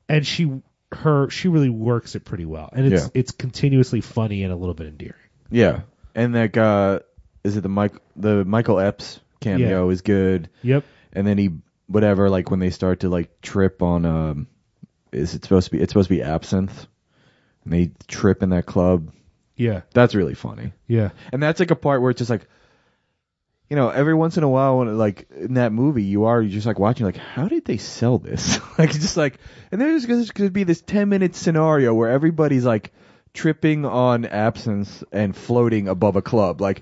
and 0.07 0.25
she 0.27 0.61
her 0.91 1.29
she 1.29 1.47
really 1.47 1.69
works 1.69 2.15
it 2.15 2.25
pretty 2.25 2.45
well 2.45 2.67
and 2.73 2.91
it's 2.91 3.03
Yeah. 3.03 3.09
it's 3.13 3.31
continuously 3.31 4.01
funny 4.01 4.41
and 4.43 4.51
a 4.51 4.55
little 4.55 4.73
bit 4.73 4.87
endearing 4.87 5.13
Yeah. 5.51 5.81
And 6.15 6.33
that 6.35 6.51
guy 6.51 6.99
is 7.43 7.55
it 7.55 7.61
the 7.61 7.69
Mike 7.69 7.93
the 8.15 8.43
Michael 8.43 8.79
Epps 8.79 9.19
cameo 9.39 9.85
Yeah. 9.85 9.91
is 9.93 10.01
good. 10.01 10.49
yep 10.63 10.83
and 11.13 11.25
then 11.27 11.37
he 11.37 11.51
whatever 11.85 12.27
like 12.29 12.49
when 12.49 12.59
they 12.59 12.71
start 12.71 13.01
to 13.01 13.09
like 13.09 13.39
trip 13.41 13.81
on 13.83 14.03
um 14.05 14.47
is 15.11 15.33
it 15.35 15.43
supposed 15.43 15.65
to 15.65 15.71
be 15.71 15.81
it's 15.81 15.91
supposed 15.91 16.09
to 16.09 16.15
be 16.15 16.21
absinthe 16.23 16.87
and 17.63 17.73
they 17.73 17.91
trip 18.07 18.43
in 18.43 18.49
that 18.49 18.65
club. 18.65 19.11
Yeah. 19.55 19.81
That's 19.93 20.15
really 20.15 20.35
funny. 20.35 20.73
Yeah. 20.87 21.09
And 21.33 21.43
that's 21.43 21.59
like 21.59 21.71
a 21.71 21.75
part 21.75 22.01
where 22.01 22.11
it's 22.11 22.19
just 22.19 22.29
like 22.29 22.47
you 23.69 23.75
know 23.75 23.89
every 23.89 24.13
once 24.15 24.37
in 24.37 24.43
a 24.43 24.49
while 24.49 24.79
when 24.79 24.97
like 24.97 25.29
in 25.31 25.55
that 25.55 25.71
movie 25.71 26.03
you 26.03 26.25
are 26.25 26.43
just 26.43 26.65
like 26.65 26.79
watching 26.79 27.05
like 27.05 27.17
how 27.17 27.47
did 27.47 27.65
they 27.65 27.77
sell 27.77 28.17
this? 28.17 28.59
Like 28.79 28.93
just 28.93 29.17
like 29.17 29.37
and 29.73 29.81
there's 29.81 30.05
going 30.05 30.25
to 30.25 30.49
be 30.49 30.63
this 30.63 30.81
10 30.81 31.09
minute 31.09 31.35
scenario 31.35 31.93
where 31.93 32.09
everybody's 32.09 32.63
like 32.65 32.93
tripping 33.33 33.85
on 33.85 34.25
absinthe 34.25 35.03
and 35.11 35.35
floating 35.35 35.89
above 35.89 36.15
a 36.15 36.21
club. 36.21 36.61
Like 36.61 36.81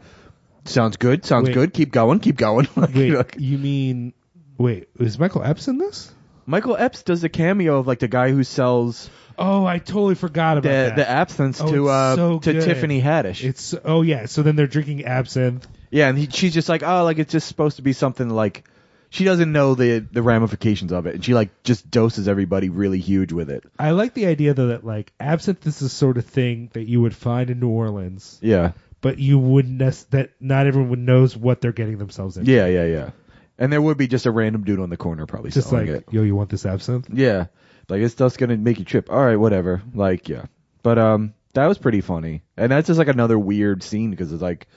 sounds 0.65 0.97
good 0.97 1.25
sounds 1.25 1.47
Wait. 1.47 1.53
good 1.55 1.73
keep 1.73 1.91
going 1.91 2.19
keep 2.19 2.37
going. 2.37 2.67
Like, 2.75 2.93
wait 2.93 3.13
like- 3.13 3.35
you 3.39 3.57
mean 3.57 4.13
wait 4.59 4.89
is 4.99 5.17
michael 5.19 5.43
epps 5.43 5.67
in 5.67 5.77
this 5.77 6.11
Michael 6.47 6.75
Epps 6.77 7.03
does 7.03 7.23
a 7.23 7.29
cameo 7.29 7.77
of 7.77 7.85
like 7.87 7.99
the 7.99 8.07
guy 8.07 8.31
who 8.31 8.43
sells 8.43 9.09
oh 9.39 9.63
i 9.67 9.77
totally 9.77 10.15
forgot 10.15 10.57
about 10.57 10.69
the 10.69 10.69
that 10.69 10.95
the 10.95 11.07
absinthe 11.07 11.61
Oh, 11.61 11.67
to 11.71 11.83
it's 11.83 11.89
uh 11.91 12.15
so 12.15 12.39
to 12.39 12.53
good. 12.53 12.63
Tiffany 12.63 12.99
Haddish. 12.99 13.43
it's 13.43 13.75
oh 13.85 14.01
yeah 14.01 14.25
so 14.25 14.41
then 14.41 14.55
they're 14.55 14.65
drinking 14.65 15.05
absinthe 15.05 15.67
yeah, 15.91 16.09
and 16.09 16.17
he, 16.17 16.27
she's 16.27 16.53
just 16.53 16.67
like, 16.67 16.83
oh, 16.83 17.05
like 17.05 17.17
it's 17.17 17.31
just 17.31 17.47
supposed 17.47 17.77
to 17.77 17.81
be 17.81 17.93
something 17.93 18.29
like 18.29 18.65
she 19.09 19.23
doesn't 19.23 19.51
know 19.53 19.73
the 19.75 19.99
the 19.99 20.21
ramifications 20.21 20.91
of 20.91 21.05
it, 21.05 21.15
and 21.15 21.23
she 21.23 21.33
like 21.33 21.63
just 21.63 21.89
doses 21.89 22.27
everybody 22.27 22.67
really 22.69 22.99
huge 22.99 23.31
with 23.31 23.49
it. 23.51 23.63
i 23.79 23.91
like 23.91 24.13
the 24.15 24.25
idea 24.25 24.53
though 24.55 24.67
that 24.67 24.83
like 24.83 25.13
absinthe 25.19 25.65
is 25.67 25.79
the 25.79 25.87
sort 25.89 26.17
of 26.17 26.25
thing 26.25 26.69
that 26.73 26.87
you 26.89 26.99
would 27.01 27.15
find 27.15 27.49
in 27.51 27.59
new 27.59 27.69
orleans 27.69 28.39
Yeah, 28.41 28.71
but 29.01 29.19
you 29.19 29.37
wouldn't 29.37 29.75
nec- 29.77 30.09
that 30.09 30.31
not 30.41 30.65
everyone 30.67 31.05
knows 31.05 31.37
what 31.37 31.61
they're 31.61 31.71
getting 31.71 31.99
themselves 31.99 32.37
into 32.37 32.51
yeah, 32.51 32.65
yeah, 32.65 32.85
yeah. 32.85 33.09
And 33.59 33.71
there 33.73 33.81
would 33.81 33.97
be 33.97 34.07
just 34.07 34.25
a 34.25 34.31
random 34.31 34.63
dude 34.63 34.79
on 34.79 34.89
the 34.89 34.97
corner 34.97 35.25
probably 35.25 35.51
just 35.51 35.71
like 35.71 35.87
selling 35.87 36.01
it. 36.01 36.05
yo 36.11 36.21
you 36.21 36.35
want 36.35 36.49
this 36.49 36.65
absinthe 36.65 37.07
Yeah, 37.11 37.47
like 37.89 38.01
this 38.01 38.11
stuff's 38.11 38.37
gonna 38.37 38.57
make 38.57 38.79
you 38.79 38.85
trip. 38.85 39.09
All 39.11 39.23
right, 39.23 39.35
whatever. 39.37 39.81
Like 39.93 40.29
yeah, 40.29 40.45
but 40.83 40.97
um, 40.99 41.33
that 41.53 41.65
was 41.67 41.77
pretty 41.77 42.01
funny, 42.01 42.43
and 42.55 42.71
that's 42.71 42.87
just 42.87 42.97
like 42.99 43.07
another 43.07 43.37
weird 43.39 43.81
scene 43.83 44.11
because 44.11 44.31
it's 44.31 44.41
like 44.41 44.67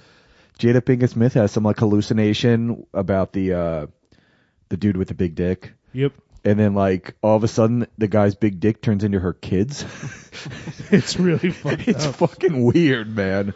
Jada 0.58 0.80
Pinkett 0.80 1.10
Smith 1.10 1.34
has 1.34 1.52
some 1.52 1.64
like 1.64 1.78
hallucination 1.78 2.86
about 2.94 3.32
the 3.32 3.52
uh 3.52 3.86
the 4.68 4.76
dude 4.76 4.96
with 4.96 5.08
the 5.08 5.14
big 5.14 5.34
dick. 5.34 5.72
yep 5.92 6.12
and 6.42 6.58
then 6.58 6.72
like 6.74 7.14
all 7.22 7.36
of 7.36 7.44
a 7.44 7.48
sudden 7.48 7.86
the 7.98 8.08
guy's 8.08 8.34
big 8.34 8.60
dick 8.60 8.80
turns 8.80 9.04
into 9.04 9.20
her 9.20 9.32
kids. 9.34 9.84
It's 10.92 11.18
really 11.20 11.50
fucked 11.52 11.86
it's 11.86 12.06
up. 12.06 12.14
fucking 12.16 12.64
weird, 12.64 13.14
man. 13.14 13.52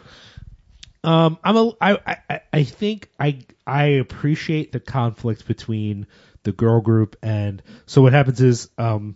Um, 1.05 1.37
I'm 1.43 1.55
a, 1.57 1.71
I, 1.79 2.17
I, 2.29 2.41
I 2.51 2.63
think 2.63 3.09
I, 3.19 3.39
I 3.65 3.83
appreciate 3.85 4.71
the 4.71 4.79
conflict 4.79 5.47
between 5.47 6.07
the 6.43 6.51
girl 6.51 6.81
group 6.81 7.15
and 7.21 7.61
so 7.85 8.01
what 8.01 8.13
happens 8.13 8.41
is, 8.41 8.69
um, 8.77 9.15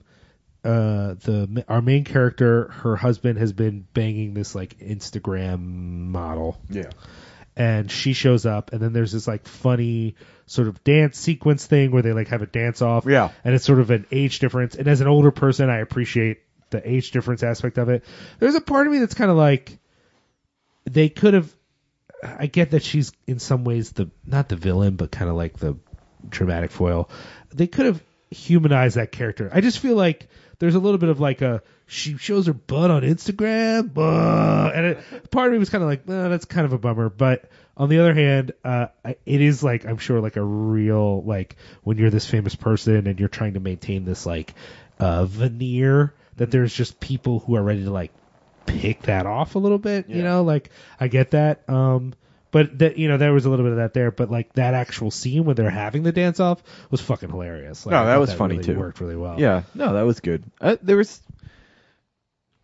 uh, 0.64 1.14
the 1.24 1.64
our 1.70 1.82
main 1.82 2.04
character, 2.04 2.68
her 2.84 2.96
husband 2.98 3.40
has 3.40 3.54
been 3.54 3.88
banging 3.94 4.34
this 4.34 4.54
like 4.56 4.78
Instagram 4.80 5.60
model, 6.10 6.60
Yeah. 6.70 6.90
and 7.56 7.90
she 7.90 8.12
shows 8.14 8.46
up, 8.46 8.74
and 8.74 8.82
then 8.82 8.92
there's 8.92 9.14
this 9.14 9.26
like 9.26 9.48
funny 9.48 10.16
sort 10.48 10.68
of 10.68 10.84
dance 10.84 11.18
sequence 11.18 11.66
thing 11.66 11.92
where 11.92 12.02
they 12.02 12.12
like 12.12 12.28
have 12.28 12.42
a 12.42 12.46
dance 12.46 12.82
off, 12.82 13.06
Yeah. 13.08 13.30
and 13.46 13.56
it's 13.56 13.64
sort 13.64 13.80
of 13.80 13.90
an 13.90 14.06
age 14.12 14.40
difference. 14.40 14.76
And 14.76 14.88
as 14.90 15.00
an 15.00 15.08
older 15.08 15.32
person, 15.32 15.70
I 15.70 15.78
appreciate 15.78 16.40
the 16.72 16.88
age 16.88 17.12
difference 17.12 17.42
aspect 17.42 17.78
of 17.78 17.88
it. 17.88 18.04
There's 18.40 18.56
a 18.56 18.62
part 18.62 18.86
of 18.86 18.92
me 18.92 19.00
that's 19.00 19.14
kind 19.16 19.32
of 19.32 19.38
like 19.38 19.78
they 20.86 21.08
could 21.10 21.36
have. 21.36 21.56
I 22.24 22.48
get 22.48 22.72
that 22.72 22.84
she's 22.84 23.12
in 23.28 23.40
some 23.40 23.64
ways 23.64 23.92
the 23.92 24.10
not 24.26 24.50
the 24.50 24.56
villain, 24.56 24.96
but 24.96 25.12
kind 25.12 25.30
of 25.30 25.36
like 25.36 25.58
the 25.58 25.78
dramatic 26.28 26.72
foil. 26.72 27.10
They 27.54 27.68
could 27.68 27.86
have 27.86 28.04
humanized 28.32 28.98
that 28.98 29.12
character. 29.12 29.50
I 29.54 29.62
just 29.62 29.80
feel 29.80 29.96
like 29.96 30.28
there's 30.60 30.76
a 30.76 30.80
little 30.80 30.98
bit 30.98 31.10
of 31.10 31.20
like 31.20 31.42
a 31.42 31.64
she 31.88 32.18
shows 32.18 32.46
her 32.48 32.54
butt 32.54 32.92
on 32.92 33.02
Instagram, 33.02 33.98
and 34.76 34.86
it, 34.86 35.32
part 35.32 35.48
of 35.48 35.54
me 35.54 35.60
was 35.60 35.70
kind 35.70 35.84
of 35.84 35.90
like, 35.90 36.02
eh, 36.02 36.28
that's 36.28 36.46
kind 36.46 36.66
of 36.66 36.74
a 36.74 36.78
bummer. 36.78 37.10
But 37.10 37.50
on 37.76 37.90
the 37.90 38.00
other 38.00 38.14
hand, 38.14 38.52
uh, 38.64 38.88
it 39.04 39.42
is 39.42 39.64
like 39.64 39.86
I'm 39.86 39.98
sure 39.98 40.20
like 40.20 40.36
a 40.36 40.44
real 40.44 41.24
like 41.24 41.56
when 41.84 41.98
you're 41.98 42.10
this 42.10 42.26
famous 42.26 42.56
person 42.56 43.08
and 43.08 43.20
you're 43.20 43.30
trying 43.30 43.54
to 43.54 43.60
maintain 43.60 44.06
this 44.06 44.26
like 44.26 44.54
uh, 45.00 45.26
veneer 45.26 46.14
that 46.36 46.52
there's 46.52 46.74
just 46.74 47.00
people 47.00 47.40
who 47.40 47.56
are 47.56 47.64
ready 47.64 47.84
to 47.86 47.92
like 47.92 48.12
pick 48.70 49.04
that 49.04 49.26
off 49.26 49.56
a 49.56 49.60
little 49.60 49.78
bit. 49.78 50.10
You 50.10 50.24
know, 50.24 50.44
like 50.44 50.70
I 51.00 51.08
get 51.08 51.32
that. 51.32 51.68
Um, 51.68 52.14
but 52.52 52.80
that 52.80 52.98
you 52.98 53.08
know 53.08 53.18
there 53.18 53.32
was 53.34 53.46
a 53.46 53.50
little 53.50 53.66
bit 53.66 53.72
of 53.74 53.78
that 53.78 53.94
there. 53.94 54.12
But 54.12 54.32
like 54.32 54.54
that 54.54 54.74
actual 54.74 55.12
scene 55.12 55.46
when 55.46 55.56
they're 55.56 55.70
having 55.70 56.04
the 56.04 56.12
dance 56.12 56.40
off 56.40 56.64
was 56.90 57.02
fucking 57.02 57.30
hilarious. 57.30 57.86
Like, 57.86 57.94
No, 57.94 58.06
that 58.06 58.18
was 58.18 58.34
funny, 58.34 58.56
really 58.58 58.74
too. 58.74 58.80
Worked 58.80 59.00
really 59.02 59.16
well. 59.16 59.40
Yeah, 59.40 59.64
no, 59.76 59.94
that 59.94 60.02
was 60.04 60.20
good. 60.20 60.44
Uh, 60.60 60.78
there 60.82 60.98
was, 60.98 61.22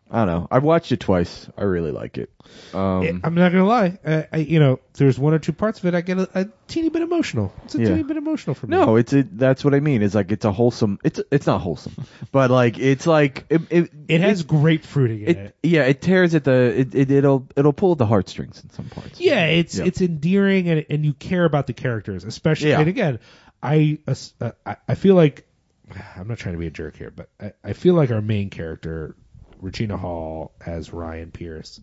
I 0.10 0.24
don't 0.24 0.28
know. 0.28 0.48
I've 0.52 0.64
watched 0.64 0.92
it 0.92 1.00
twice. 1.00 1.50
I 1.58 1.64
really 1.64 1.92
like 1.92 2.20
it. 2.20 2.30
Um, 2.76 3.04
It- 3.04 3.16
I'm 3.24 3.34
not 3.34 3.52
gonna 3.52 3.66
lie. 3.66 3.98
I, 4.06 4.28
I, 4.32 4.38
you 4.38 4.60
know, 4.60 4.80
there's 4.94 5.18
one 5.18 5.34
or 5.34 5.40
two 5.40 5.52
parts 5.52 5.80
of 5.80 5.86
it 5.86 5.96
I 5.96 6.02
get 6.02 6.20
a, 6.20 6.30
a 6.42 6.48
teeny 6.68 6.90
bit 6.90 7.02
emotional. 7.02 7.52
It's 7.66 7.74
a 7.74 7.80
Yeah. 7.80 7.86
teeny 7.88 8.04
bit 8.04 8.16
emotional 8.16 8.54
for 8.54 8.68
me. 8.68 8.78
no, 8.78 8.98
it's 8.98 9.14
a, 9.14 9.24
that's 9.24 9.66
what 9.66 9.74
I 9.74 9.80
mean. 9.80 10.04
It's 10.04 10.14
like 10.14 10.32
it's 10.32 10.46
a 10.46 10.52
wholesome. 10.52 11.00
It's 11.04 11.20
it's 11.32 11.48
not 11.48 11.60
wholesome, 11.60 11.94
but 12.32 12.52
like 12.52 12.78
it's 12.78 13.08
like 13.08 13.46
it 13.50 13.62
it, 13.72 13.92
it 14.08 14.22
has 14.22 14.44
grapefruit 14.44 15.10
in 15.12 15.22
it, 15.28 15.38
it. 15.38 15.56
yeah. 15.64 15.84
It 15.86 16.02
tears 16.04 16.36
at 16.36 16.44
the 16.44 16.80
it, 16.82 16.94
it 16.94 17.10
it'll 17.12 17.48
it'll 17.56 17.74
pull 17.74 17.94
at 17.94 17.98
the 17.98 18.06
heartstrings 18.06 18.64
in 18.64 18.70
some 18.70 18.86
parts. 18.86 19.20
Yeah, 19.20 19.46
it's 19.48 19.76
Yeah. 19.78 19.86
it's 19.86 20.02
endearing 20.02 20.70
and 20.70 20.86
and 20.90 21.04
you 21.04 21.14
care 21.14 21.46
about 21.46 21.66
the 21.66 21.74
characters, 21.74 22.24
especially. 22.26 22.70
Yeah. 22.70 22.80
And 22.80 22.90
again, 22.90 23.20
I 23.64 23.98
uh, 24.08 24.52
I- 24.66 24.78
I 24.88 24.94
feel 24.96 25.16
like 25.16 25.48
I'm 26.16 26.28
not 26.28 26.38
trying 26.38 26.54
to 26.54 26.60
be 26.60 26.68
a 26.68 26.72
jerk 26.72 26.96
here, 26.96 27.12
but 27.14 27.30
I, 27.42 27.54
I 27.64 27.74
feel 27.74 27.96
like 27.96 28.12
our 28.12 28.22
main 28.22 28.50
character, 28.52 29.16
Regina 29.62 29.98
Hall 29.98 30.52
as 30.66 30.92
Ryan 30.94 31.32
Pierce, 31.32 31.80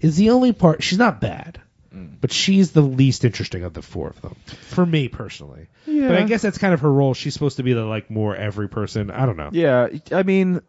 is 0.00 0.16
the 0.16 0.30
only 0.30 0.52
part. 0.52 0.82
She's 0.82 0.98
not 0.98 1.20
bad, 1.20 1.60
Mm. 1.94 2.16
but 2.20 2.32
she's 2.32 2.72
the 2.72 2.80
least 2.80 3.24
interesting 3.24 3.62
of 3.62 3.72
the 3.72 3.82
four 3.82 4.08
of 4.08 4.20
them 4.20 4.34
for 4.46 4.84
me 4.84 5.06
personally. 5.08 5.68
Yeah. 5.86 6.08
But 6.08 6.16
I 6.16 6.22
guess 6.24 6.42
that's 6.42 6.58
kind 6.58 6.74
of 6.74 6.80
her 6.80 6.92
role. 6.92 7.14
She's 7.14 7.34
supposed 7.34 7.58
to 7.58 7.62
be 7.62 7.72
the 7.72 7.84
like 7.84 8.10
more 8.10 8.34
every 8.34 8.68
person. 8.68 9.10
I 9.12 9.26
don't 9.26 9.36
know. 9.36 9.50
Yeah, 9.52 9.88
I 10.10 10.24
mean, 10.24 10.60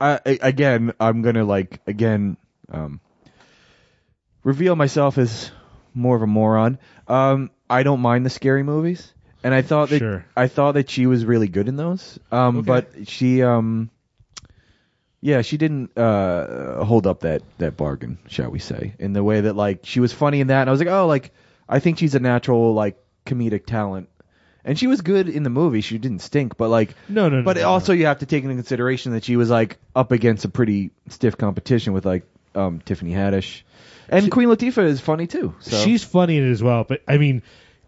I, 0.00 0.20
I 0.26 0.38
again, 0.42 0.92
I'm 1.00 1.22
gonna 1.22 1.44
like 1.44 1.80
again, 1.86 2.36
um, 2.70 3.00
reveal 4.42 4.76
myself 4.76 5.18
as 5.18 5.50
more 5.94 6.16
of 6.16 6.22
a 6.22 6.26
moron. 6.26 6.78
Um, 7.08 7.50
I 7.70 7.82
don't 7.82 8.00
mind 8.00 8.26
the 8.26 8.30
scary 8.30 8.62
movies, 8.62 9.12
and 9.42 9.54
I 9.54 9.62
thought 9.62 9.88
that 9.90 9.98
Sure. 9.98 10.24
I 10.36 10.48
thought 10.48 10.72
that 10.72 10.90
she 10.90 11.06
was 11.06 11.24
really 11.24 11.48
good 11.48 11.68
in 11.68 11.76
those. 11.76 12.18
Um, 12.30 12.58
Okay. 12.58 12.66
but 12.66 13.08
she, 13.08 13.42
um, 13.42 13.90
yeah, 15.24 15.40
she 15.40 15.56
didn't 15.56 15.96
uh 15.96 16.84
hold 16.84 17.06
up 17.06 17.20
that 17.20 17.40
that 17.56 17.78
bargain, 17.78 18.18
shall 18.28 18.50
we 18.50 18.58
say, 18.58 18.92
in 18.98 19.14
the 19.14 19.24
way 19.24 19.40
that 19.40 19.56
like 19.56 19.80
she 19.84 19.98
was 19.98 20.12
funny 20.12 20.40
in 20.40 20.48
that, 20.48 20.60
and 20.60 20.68
I 20.68 20.70
was 20.70 20.80
like, 20.80 20.90
oh, 20.90 21.06
like 21.06 21.32
I 21.66 21.78
think 21.78 21.98
she's 21.98 22.14
a 22.14 22.20
natural 22.20 22.74
like 22.74 23.02
comedic 23.24 23.64
talent. 23.64 24.10
And 24.66 24.78
she 24.78 24.86
was 24.86 25.00
good 25.00 25.30
in 25.30 25.42
the 25.42 25.50
movie. 25.50 25.80
She 25.80 25.96
didn't 25.96 26.18
stink, 26.18 26.58
but 26.58 26.68
like 26.68 26.94
No, 27.08 27.30
no, 27.30 27.38
no. 27.38 27.42
but 27.42 27.56
no, 27.56 27.62
no. 27.62 27.68
also 27.70 27.94
you 27.94 28.04
have 28.04 28.18
to 28.18 28.26
take 28.26 28.44
into 28.44 28.54
consideration 28.54 29.12
that 29.12 29.24
she 29.24 29.36
was 29.36 29.48
like 29.48 29.78
up 29.96 30.12
against 30.12 30.44
a 30.44 30.50
pretty 30.50 30.90
stiff 31.08 31.38
competition 31.38 31.94
with 31.94 32.04
like 32.04 32.24
um, 32.54 32.80
Tiffany 32.80 33.12
Haddish, 33.12 33.62
and 34.10 34.30
Queen 34.30 34.48
Latifah 34.48 34.84
is 34.84 35.00
funny 35.00 35.26
too. 35.26 35.54
So 35.60 35.78
She's 35.82 36.04
funny 36.04 36.36
in 36.36 36.46
it 36.46 36.50
as 36.50 36.62
well, 36.62 36.84
but 36.84 37.00
I 37.08 37.16
mean, 37.16 37.42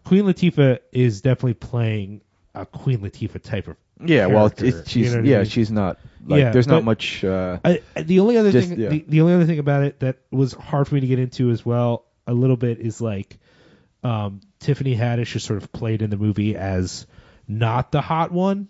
Queen 0.05 0.25
Latifah 0.25 0.79
is 0.91 1.21
definitely 1.21 1.55
playing 1.55 2.23
a 2.55 2.65
Queen 2.65 3.01
Latifah 3.01 3.43
type 3.43 3.69
of. 3.69 3.77
Yeah, 4.05 4.27
well, 4.27 4.47
it's, 4.47 4.63
it's, 4.63 4.91
she's 4.91 5.07
you 5.07 5.11
know 5.13 5.17
what 5.23 5.27
I 5.27 5.31
yeah, 5.31 5.37
mean? 5.39 5.47
she's 5.47 5.71
not 5.71 5.99
like 6.27 6.41
Yeah, 6.41 6.51
there's 6.51 6.67
not 6.67 6.85
much. 6.85 7.25
Uh, 7.25 7.59
I, 7.65 7.81
the 7.97 8.21
only 8.21 8.37
other 8.37 8.53
Just- 8.53 8.69
thing, 8.69 8.81
yeah. 8.81 8.89
the, 8.91 9.05
the 9.09 9.21
only 9.23 9.35
other 9.35 9.47
thing 9.47 9.59
about 9.59 9.85
it 9.85 10.01
that 10.01 10.19
was 10.31 10.53
hard 10.53 10.89
for 10.89 10.95
me 10.95 11.01
to 11.01 11.07
get 11.07 11.19
into 11.19 11.51
as 11.51 11.65
well, 11.65 12.05
a 12.27 12.35
little 12.35 12.57
bit, 12.57 12.79
is 12.81 13.01
like 13.01 13.39
um, 14.05 14.41
Tiffany 14.61 14.95
Haddish 14.97 15.35
is 15.37 15.45
sort 15.45 15.63
of 15.63 15.73
played 15.73 16.03
in 16.03 16.11
the 16.11 16.17
movie 16.17 16.57
as 16.57 17.07
not 17.49 17.93
the 17.93 18.01
hot 18.01 18.33
one, 18.33 18.69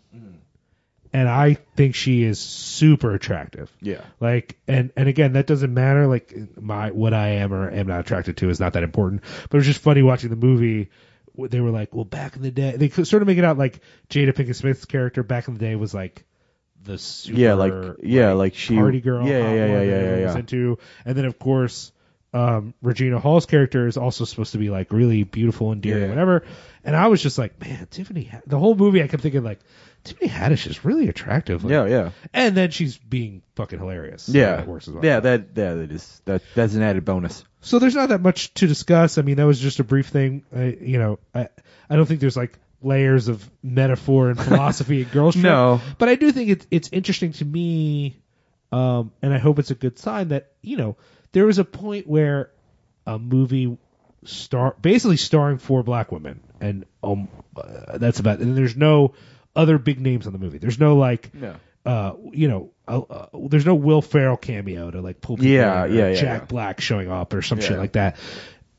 and 1.12 1.28
I 1.28 1.54
think 1.76 1.94
she 1.94 2.22
is 2.24 2.38
super 2.38 3.14
attractive. 3.14 3.70
yeah, 3.80 4.02
Like 4.20 4.58
and 4.68 4.92
and 4.96 5.08
again, 5.08 5.32
that 5.32 5.46
doesn't 5.46 5.72
matter. 5.72 6.06
Like 6.06 6.34
my 6.60 6.90
what 6.90 7.14
I 7.14 7.28
am 7.36 7.52
or 7.54 7.70
am 7.70 7.86
not 7.86 8.00
attracted 8.00 8.36
to 8.38 8.50
is 8.50 8.60
not 8.60 8.74
that 8.74 8.82
important. 8.82 9.22
But 9.48 9.54
it 9.54 9.58
was 9.58 9.66
just 9.66 9.80
funny 9.80 10.02
watching 10.02 10.30
the 10.30 10.36
movie. 10.36 10.90
They 11.38 11.60
were 11.60 11.70
like, 11.70 11.94
well, 11.94 12.04
back 12.04 12.36
in 12.36 12.42
the 12.42 12.50
day, 12.50 12.76
they 12.76 12.88
could 12.88 13.06
sort 13.06 13.22
of 13.22 13.26
make 13.28 13.38
it 13.38 13.44
out 13.44 13.58
like 13.58 13.80
Jada 14.08 14.32
Pinkett 14.32 14.56
Smith's 14.56 14.84
character 14.84 15.22
back 15.22 15.48
in 15.48 15.54
the 15.54 15.60
day 15.60 15.76
was 15.76 15.92
like 15.94 16.24
the 16.82 16.98
super, 16.98 17.38
Yeah, 17.38 17.54
like- 17.54 17.96
yeah, 18.02 18.32
like 18.32 18.54
she- 18.54 18.76
party 18.76 19.00
girl, 19.00 19.26
yeah, 19.26 19.38
yeah, 19.38 19.54
yeah, 19.54 19.66
yeah, 19.82 19.82
yeah, 19.82 20.24
was 20.26 20.34
yeah. 20.34 20.38
into. 20.38 20.78
And 21.04 21.16
then 21.16 21.24
of 21.24 21.38
course, 21.38 21.92
um, 22.32 22.74
Regina 22.82 23.18
Hall's 23.18 23.46
character 23.46 23.86
is 23.86 23.96
also 23.96 24.24
supposed 24.24 24.52
to 24.52 24.58
be 24.58 24.68
like 24.70 24.92
really 24.92 25.24
beautiful 25.24 25.72
and 25.72 25.80
dear 25.80 25.96
Yeah. 25.98 26.02
and 26.04 26.10
whatever. 26.10 26.44
And 26.84 26.94
I 26.94 27.08
was 27.08 27.22
just 27.22 27.38
like, 27.38 27.60
man, 27.60 27.86
Tiffany. 27.90 28.30
The 28.46 28.58
whole 28.58 28.74
movie, 28.74 29.02
I 29.02 29.08
kept 29.08 29.22
thinking 29.22 29.42
like, 29.42 29.58
Tiffany 30.04 30.28
Haddish 30.28 30.68
is 30.68 30.84
really 30.84 31.08
attractive. 31.08 31.64
Like, 31.64 31.72
yeah, 31.72 31.86
yeah, 31.86 32.10
and 32.32 32.56
then 32.56 32.70
she's 32.70 32.96
being 32.96 33.42
fucking 33.56 33.78
hilarious. 33.80 34.22
So 34.24 34.32
yeah. 34.32 34.56
that 34.56 34.68
works 34.68 34.86
as 34.86 34.94
well. 34.94 35.04
Yeah, 35.04 35.18
that 35.20 35.46
yeah, 35.56 35.74
that 35.74 35.90
is 35.90 36.22
that 36.26 36.42
that's 36.54 36.74
an 36.74 36.82
added 36.82 37.04
bonus. 37.04 37.44
So 37.66 37.80
there's 37.80 37.96
not 37.96 38.10
that 38.10 38.20
much 38.20 38.54
to 38.54 38.68
discuss. 38.68 39.18
I 39.18 39.22
mean, 39.22 39.36
that 39.36 39.46
was 39.46 39.58
just 39.58 39.80
a 39.80 39.84
brief 39.84 40.06
thing. 40.06 40.44
I, 40.54 40.78
you 40.80 40.98
know, 40.98 41.18
I 41.34 41.48
I 41.90 41.96
don't 41.96 42.06
think 42.06 42.20
there's 42.20 42.36
like 42.36 42.56
layers 42.80 43.26
of 43.26 43.50
metaphor 43.60 44.30
and 44.30 44.40
philosophy 44.40 45.02
in 45.02 45.08
Girls 45.08 45.34
Trip. 45.34 45.44
No. 45.44 45.80
but 45.98 46.08
I 46.08 46.14
do 46.14 46.30
think 46.30 46.50
it's 46.50 46.66
it's 46.70 46.88
interesting 46.92 47.32
to 47.32 47.44
me, 47.44 48.22
um, 48.70 49.10
and 49.20 49.34
I 49.34 49.38
hope 49.38 49.58
it's 49.58 49.72
a 49.72 49.74
good 49.74 49.98
sign 49.98 50.28
that 50.28 50.52
you 50.62 50.76
know 50.76 50.96
there 51.32 51.44
was 51.44 51.58
a 51.58 51.64
point 51.64 52.06
where 52.06 52.52
a 53.04 53.18
movie 53.18 53.76
star 54.22 54.76
basically 54.80 55.16
starring 55.16 55.58
four 55.58 55.82
black 55.82 56.12
women, 56.12 56.40
and 56.60 56.86
um, 57.02 57.28
uh, 57.56 57.98
that's 57.98 58.20
about. 58.20 58.38
And 58.38 58.56
there's 58.56 58.76
no 58.76 59.14
other 59.56 59.78
big 59.78 60.00
names 60.00 60.28
on 60.28 60.32
the 60.32 60.38
movie. 60.38 60.58
There's 60.58 60.78
no 60.78 60.96
like 60.96 61.34
No. 61.34 61.56
Uh, 61.86 62.12
you 62.32 62.48
know, 62.48 62.70
uh, 62.88 63.00
uh, 63.00 63.26
there's 63.48 63.64
no 63.66 63.74
Will 63.74 64.02
Ferrell 64.02 64.36
cameo 64.36 64.90
to 64.90 65.00
like 65.00 65.20
pull 65.20 65.36
people 65.36 65.48
Yeah, 65.50 65.84
in, 65.86 65.92
or 65.92 65.94
yeah, 65.94 66.08
yeah, 66.08 66.14
Jack 66.20 66.40
yeah. 66.42 66.46
Black 66.46 66.80
showing 66.80 67.10
up 67.10 67.32
or 67.32 67.42
some 67.42 67.58
Yeah. 67.58 67.66
shit 67.68 67.78
like 67.78 67.92
that. 67.92 68.16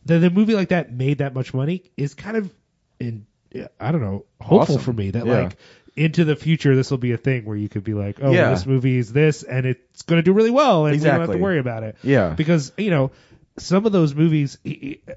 Then 0.06 0.22
the 0.22 0.30
movie 0.30 0.56
like 0.56 0.70
that 0.70 0.92
made 0.92 1.18
that 1.20 1.34
much 1.34 1.54
money 1.54 1.84
is 1.98 2.14
kind 2.14 2.38
of 2.38 2.54
in 3.00 3.26
I 3.80 3.92
don't 3.92 4.02
know 4.02 4.26
hopeful 4.42 4.76
Awesome. 4.76 4.84
for 4.86 4.94
me 4.94 5.12
that 5.12 5.26
like 5.26 5.56
into 5.96 6.26
the 6.26 6.36
future 6.36 6.76
this 6.76 6.92
will 6.92 6.98
be 7.00 7.12
a 7.14 7.18
thing 7.18 7.44
where 7.46 7.58
you 7.58 7.68
could 7.70 7.84
be 7.84 7.94
like 7.96 8.20
oh 8.22 8.32
Yeah. 8.32 8.52
this 8.52 8.66
movie 8.66 8.98
is 8.98 9.12
this 9.12 9.42
and 9.44 9.66
it's 9.66 10.04
going 10.04 10.20
to 10.20 10.24
do 10.24 10.32
really 10.34 10.52
well 10.52 10.86
and 10.86 10.96
we 11.00 11.04
don't 11.04 11.20
have 11.22 11.32
to 11.32 11.38
worry 11.38 11.58
about 11.60 11.84
it 11.84 11.98
Yeah. 12.04 12.30
because 12.36 12.72
you 12.78 12.90
know 12.92 13.12
some 13.58 13.86
of 13.86 13.92
those 13.92 14.14
movies 14.16 14.58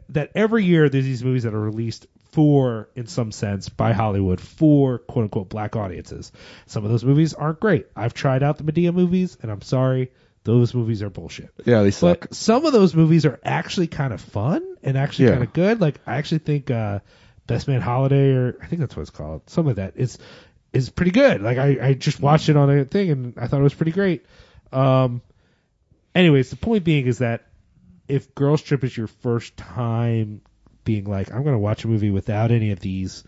that 0.08 0.30
every 0.34 0.64
year 0.64 0.88
there's 0.88 1.04
these 1.04 1.22
movies 1.24 1.42
that 1.42 1.54
are 1.54 1.60
released 1.60 2.06
for 2.32 2.88
in 2.94 3.06
some 3.06 3.32
sense 3.32 3.68
by 3.68 3.92
Hollywood 3.92 4.40
for 4.40 4.98
quote 4.98 5.24
unquote 5.24 5.48
black 5.48 5.76
audiences. 5.76 6.32
Some 6.66 6.84
of 6.84 6.90
those 6.90 7.04
movies 7.04 7.34
aren't 7.34 7.60
great. 7.60 7.86
I've 7.96 8.14
tried 8.14 8.42
out 8.42 8.56
the 8.58 8.64
Madea 8.64 8.94
movies 8.94 9.36
and 9.42 9.50
I'm 9.50 9.62
sorry, 9.62 10.12
those 10.44 10.72
movies 10.74 11.02
are 11.02 11.10
bullshit. 11.10 11.50
Yeah, 11.64 11.82
they 11.82 11.90
suck. 11.90 12.20
But 12.20 12.34
some 12.34 12.64
of 12.64 12.72
those 12.72 12.94
movies 12.94 13.26
are 13.26 13.38
actually 13.44 13.88
kind 13.88 14.12
of 14.12 14.20
fun 14.20 14.76
and 14.82 14.96
actually 14.96 15.26
Yeah. 15.26 15.30
kind 15.32 15.44
of 15.44 15.52
good. 15.52 15.80
Like 15.80 16.00
I 16.06 16.16
actually 16.16 16.38
think 16.38 16.70
uh, 16.70 17.00
Best 17.46 17.68
Man 17.68 17.80
Holiday 17.80 18.30
or 18.30 18.56
I 18.62 18.66
think 18.66 18.80
that's 18.80 18.96
what 18.96 19.02
it's 19.02 19.10
called. 19.10 19.42
Some 19.50 19.66
of 19.66 19.76
that 19.76 19.94
is 19.96 20.18
is 20.72 20.88
pretty 20.88 21.10
good. 21.10 21.42
Like 21.42 21.58
I, 21.58 21.78
I 21.88 21.94
just 21.94 22.20
watched 22.20 22.48
it 22.48 22.56
on 22.56 22.70
a 22.70 22.84
thing 22.84 23.10
and 23.10 23.34
I 23.36 23.48
thought 23.48 23.58
it 23.60 23.64
was 23.64 23.74
pretty 23.74 23.92
great. 23.92 24.24
Um, 24.72 25.20
anyways, 26.14 26.50
the 26.50 26.56
point 26.56 26.84
being 26.84 27.06
is 27.06 27.18
that 27.18 27.42
if 28.10 28.34
Girls 28.34 28.62
Trip 28.62 28.84
is 28.84 28.96
your 28.96 29.06
first 29.06 29.56
time 29.56 30.42
being 30.84 31.04
like, 31.04 31.30
I'm 31.32 31.42
going 31.42 31.54
to 31.54 31.58
watch 31.58 31.84
a 31.84 31.88
movie 31.88 32.10
without 32.10 32.50
any 32.50 32.72
of 32.72 32.80
these, 32.80 33.24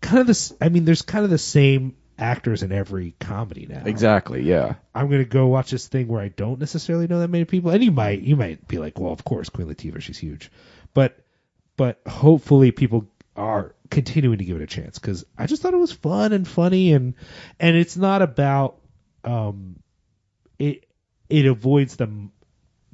kind 0.00 0.18
of 0.18 0.26
this, 0.26 0.52
I 0.60 0.68
mean, 0.68 0.84
there's 0.84 1.02
kind 1.02 1.24
of 1.24 1.30
the 1.30 1.38
same 1.38 1.96
actors 2.18 2.62
in 2.62 2.72
every 2.72 3.14
comedy 3.20 3.66
now. 3.68 3.82
Exactly. 3.84 4.42
Yeah. 4.42 4.74
I'm 4.94 5.08
gonna 5.08 5.24
go 5.24 5.46
watch 5.46 5.70
this 5.70 5.86
thing 5.86 6.08
where 6.08 6.20
I 6.20 6.28
don't 6.28 6.58
necessarily 6.58 7.06
know 7.06 7.20
that 7.20 7.28
many 7.28 7.44
people, 7.44 7.70
and 7.70 7.82
you 7.82 7.92
might 7.92 8.22
you 8.22 8.34
might 8.34 8.66
be 8.66 8.78
like, 8.78 8.98
well, 8.98 9.12
of 9.12 9.24
course, 9.24 9.48
Queen 9.48 9.68
Latifah, 9.68 10.02
she's 10.02 10.18
huge, 10.18 10.50
but 10.94 11.16
but 11.76 12.00
hopefully 12.06 12.72
people 12.72 13.08
are 13.36 13.74
continuing 13.88 14.38
to 14.38 14.44
give 14.44 14.56
it 14.56 14.62
a 14.62 14.66
chance 14.66 14.98
because 14.98 15.24
I 15.38 15.46
just 15.46 15.62
thought 15.62 15.72
it 15.72 15.78
was 15.78 15.92
fun 15.92 16.32
and 16.32 16.46
funny 16.46 16.92
and 16.92 17.14
and 17.60 17.76
it's 17.76 17.96
not 17.96 18.20
about 18.20 18.80
um 19.22 19.76
it 20.58 20.86
it 21.30 21.46
avoids 21.46 21.96
the 21.96 22.28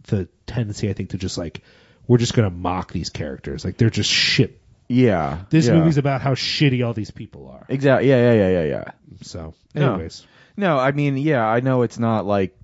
the 0.04 0.28
tendency 0.46 0.90
I 0.90 0.92
think 0.92 1.10
to 1.10 1.18
just 1.18 1.38
like 1.38 1.62
we're 2.06 2.18
just 2.18 2.34
gonna 2.34 2.50
mock 2.50 2.92
these 2.92 3.10
characters 3.10 3.64
like 3.64 3.76
they're 3.76 3.90
just 3.90 4.10
shit. 4.10 4.60
Yeah. 4.88 5.40
This 5.50 5.66
yeah. 5.66 5.74
movie's 5.74 5.96
about 5.96 6.20
how 6.20 6.34
shitty 6.34 6.86
all 6.86 6.92
these 6.92 7.10
people 7.10 7.48
are. 7.48 7.64
Exactly. 7.68 8.08
Yeah. 8.08 8.32
Yeah. 8.32 8.48
Yeah. 8.48 8.48
Yeah. 8.48 8.64
Yeah. 8.64 8.90
So, 9.22 9.54
No. 9.74 9.94
anyways, 9.94 10.26
No, 10.56 10.78
I 10.78 10.92
mean, 10.92 11.16
yeah, 11.16 11.44
I 11.44 11.60
know 11.60 11.82
it's 11.82 11.98
not 11.98 12.26
like 12.26 12.56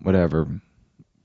whatever. 0.00 0.48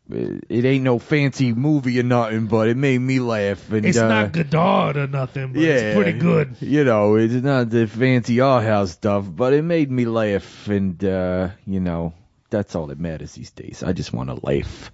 It, 0.10 0.46
it 0.50 0.66
ain't 0.66 0.84
no 0.84 1.00
fancy 1.00 1.54
movie 1.54 2.00
or 2.00 2.04
nothing, 2.04 2.48
but 2.48 2.68
it 2.68 2.78
made 2.78 3.00
me 3.00 3.20
laugh. 3.20 3.72
And 3.72 3.86
it's 3.86 3.98
uh, 3.98 4.08
not 4.08 4.32
Godard 4.32 4.98
or 4.98 5.08
nothing, 5.08 5.54
but 5.54 5.62
yeah, 5.62 5.74
it's 5.74 5.96
pretty 5.96 6.20
good. 6.20 6.56
You 6.60 6.84
know, 6.84 7.16
it's 7.16 7.34
not 7.34 7.70
the 7.70 7.88
fancy 7.88 8.40
art 8.42 8.64
house 8.64 8.92
stuff, 8.92 9.26
but 9.30 9.54
it 9.54 9.64
made 9.64 9.90
me 9.90 10.06
laugh, 10.06 10.68
and 10.68 11.02
uh, 11.04 11.50
you 11.66 11.80
know, 11.80 12.14
that's 12.52 12.76
all 12.76 12.88
that 12.88 13.00
matters 13.00 13.32
these 13.34 13.50
days. 13.52 13.82
I 13.82 13.94
just 13.94 14.14
want 14.14 14.30
a 14.30 14.36
life. 14.46 14.92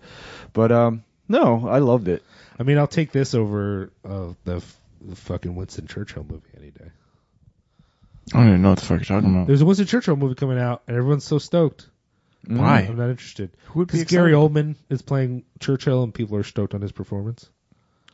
But 0.53 0.71
um, 0.71 1.03
no, 1.27 1.67
I 1.67 1.79
loved 1.79 2.07
it. 2.07 2.23
I 2.57 2.63
mean, 2.63 2.77
I'll 2.77 2.87
take 2.87 3.11
this 3.11 3.33
over 3.35 3.91
uh, 4.05 4.33
the, 4.45 4.57
f- 4.57 4.79
the 5.01 5.15
fucking 5.15 5.55
Winston 5.55 5.87
Churchill 5.87 6.25
movie 6.27 6.49
any 6.57 6.71
day. 6.71 6.91
I 8.33 8.37
don't 8.39 8.47
even 8.47 8.61
know 8.61 8.69
what 8.69 8.79
the 8.79 8.85
fuck 8.85 8.97
you're 8.99 9.05
talking 9.05 9.33
about. 9.35 9.47
There's 9.47 9.61
a 9.61 9.65
Winston 9.65 9.87
Churchill 9.87 10.15
movie 10.15 10.35
coming 10.35 10.57
out, 10.59 10.83
and 10.87 10.97
everyone's 10.97 11.23
so 11.23 11.37
stoked. 11.39 11.89
Why? 12.45 12.79
I'm 12.81 12.95
not 12.95 13.09
interested. 13.09 13.51
Who 13.67 13.79
would 13.79 13.87
be 13.89 13.99
Because 13.99 14.11
Gary 14.11 14.31
excited? 14.31 14.53
Oldman 14.53 14.75
is 14.89 15.01
playing 15.01 15.43
Churchill, 15.59 16.03
and 16.03 16.13
people 16.13 16.37
are 16.37 16.43
stoked 16.43 16.73
on 16.73 16.81
his 16.81 16.91
performance. 16.91 17.49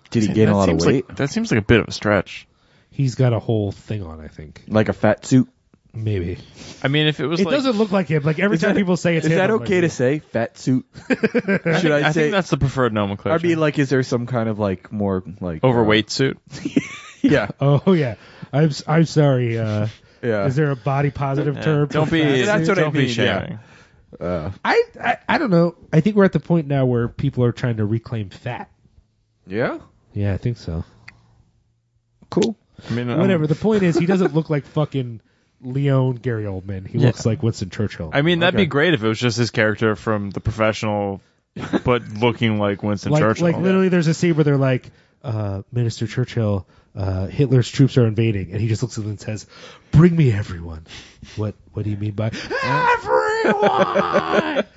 Did 0.10 0.24
he 0.24 0.28
gain 0.30 0.45
that 0.48 0.53
a 0.53 0.56
lot 0.56 0.70
of 0.70 0.74
seems 0.82 0.86
weight? 0.86 1.10
Like, 1.10 1.18
that 1.18 1.30
seems 1.30 1.52
like 1.52 1.60
a 1.60 1.65
bit 1.65 1.80
of 1.80 1.88
a 1.88 1.91
stretch. 1.91 2.48
He's 2.91 3.15
got 3.15 3.34
a 3.34 3.40
whole 3.40 3.72
thing 3.72 4.03
on, 4.03 4.22
I 4.22 4.28
think. 4.28 4.64
Like, 4.68 4.90
a 4.90 4.94
fat 4.94 5.26
suit? 5.26 5.49
Maybe. 5.95 6.40
I 6.82 6.88
mean, 6.88 7.06
if 7.07 7.20
it 7.20 7.28
was 7.28 7.40
It 7.40 7.45
like, 7.45 7.53
doesn't 7.56 7.78
look 7.78 7.91
like 7.91 8.07
him. 8.07 8.24
Like 8.24 8.40
every 8.40 8.56
Is 8.56 8.61
time 8.61 8.74
that- 8.74 8.80
people 8.80 8.98
say 8.98 9.15
it's 9.15 9.26
Is 9.28 9.32
him, 9.32 9.38
that 9.38 9.49
I'm 9.52 9.57
okay 9.61 9.76
like, 9.82 9.90
to 9.91 9.95
say? 9.95 10.20
Fat 10.20 10.57
suit? 10.57 10.86
Should 11.07 11.91
I, 11.91 12.07
I 12.07 12.11
say? 12.11 12.22
think 12.24 12.32
that's 12.32 12.49
the 12.49 12.57
preferred 12.57 12.94
nomenclature. 12.94 13.36
I 13.36 13.48
mean, 13.48 13.60
like, 13.60 13.78
is 13.78 13.90
there 13.90 14.02
some 14.02 14.26
kind 14.26 14.49
of 14.49 14.57
like 14.57 14.91
more 14.91 15.24
like 15.40 15.64
overweight 15.64 16.10
suit. 16.10 16.40
uh, 16.56 16.60
yeah, 17.22 17.49
Oh 17.61 17.94
yeah, 17.94 18.15
I'm 18.52 18.70
s- 18.70 18.84
I'm 18.88 19.06
sorry. 19.06 19.57
Uh, 19.60 19.88
yeah. 20.24 20.45
Is 20.45 20.56
there 20.56 20.72
a 20.72 20.76
body 20.76 21.11
positive 21.11 21.57
Yeah. 21.57 21.61
term? 21.64 21.88
Don't 21.90 22.10
be. 22.11 22.22
fat 22.24 22.45
That's 22.45 22.65
suit? 22.65 22.70
what 22.70 22.78
I 22.80 22.82
don't 22.82 22.94
be 22.94 22.99
mean, 22.99 23.07
yeah. 23.10 23.40
shaming. 23.41 23.60
uh, 24.20 24.52
I, 24.65 24.84
I 24.99 25.18
I 25.30 25.38
don't 25.38 25.52
know. 25.52 25.76
I 25.91 26.02
think 26.02 26.15
we're 26.15 26.26
at 26.26 26.34
the 26.34 26.40
point 26.40 26.65
now 26.68 26.86
where 26.86 27.07
people 27.07 27.44
are 27.44 27.52
trying 27.52 27.78
to 27.78 27.86
reclaim 27.86 28.30
fat. 28.30 28.72
yeah. 29.45 29.78
Yeah, 30.15 30.34
I 30.34 30.38
think 30.38 30.57
so. 30.57 30.84
Cool. 32.30 32.56
I 32.90 32.94
mean, 32.94 33.10
um, 33.10 33.20
Whatever. 33.20 33.48
The 33.48 33.56
point 33.56 33.84
is, 33.84 33.98
he 33.98 34.06
doesn't 34.06 34.34
look 34.34 34.49
like 34.49 34.65
fucking 34.65 35.22
Leon 35.64 36.15
Gary 36.15 36.45
Oldman. 36.45 36.88
He 36.88 36.99
Yeah. 36.99 37.07
looks 37.07 37.26
like 37.26 37.44
Winston 37.44 37.69
Churchill. 37.69 38.10
I 38.14 38.22
mean, 38.22 38.40
that'd 38.40 38.56
Okay. 38.56 38.64
be 38.65 38.69
great 38.69 38.94
if 38.94 39.03
it 39.03 39.07
was 39.07 39.19
just 39.19 39.38
his 39.38 39.52
character 39.52 39.95
from 39.95 40.30
The 40.30 40.40
Professional, 40.41 41.22
but 41.84 42.03
looking 42.19 42.60
like 42.60 42.84
Winston 42.84 43.11
like 43.11 43.22
Churchill. 43.22 43.48
like 43.48 43.57
literally, 43.57 43.90
there's 43.90 44.07
a 44.07 44.14
scene 44.14 44.35
where 44.35 44.44
they're 44.44 44.57
like, 44.57 44.90
uh, 45.23 45.61
Minister 45.72 46.06
Churchill, 46.07 46.68
uh, 46.95 47.27
Hitler's 47.27 47.69
troops 47.69 47.98
are 47.98 48.06
invading, 48.06 48.52
and 48.52 48.61
he 48.61 48.68
just 48.68 48.81
looks 48.84 48.98
at 48.98 49.03
them 49.03 49.11
and 49.11 49.19
says, 49.19 49.48
"Bring 49.91 50.15
me 50.15 50.31
everyone." 50.31 50.85
What 51.38 51.56
What 51.73 51.85
do 51.85 51.90
you 51.91 51.98
mean 51.98 52.11
by 52.11 52.31
everyone? 52.64 54.65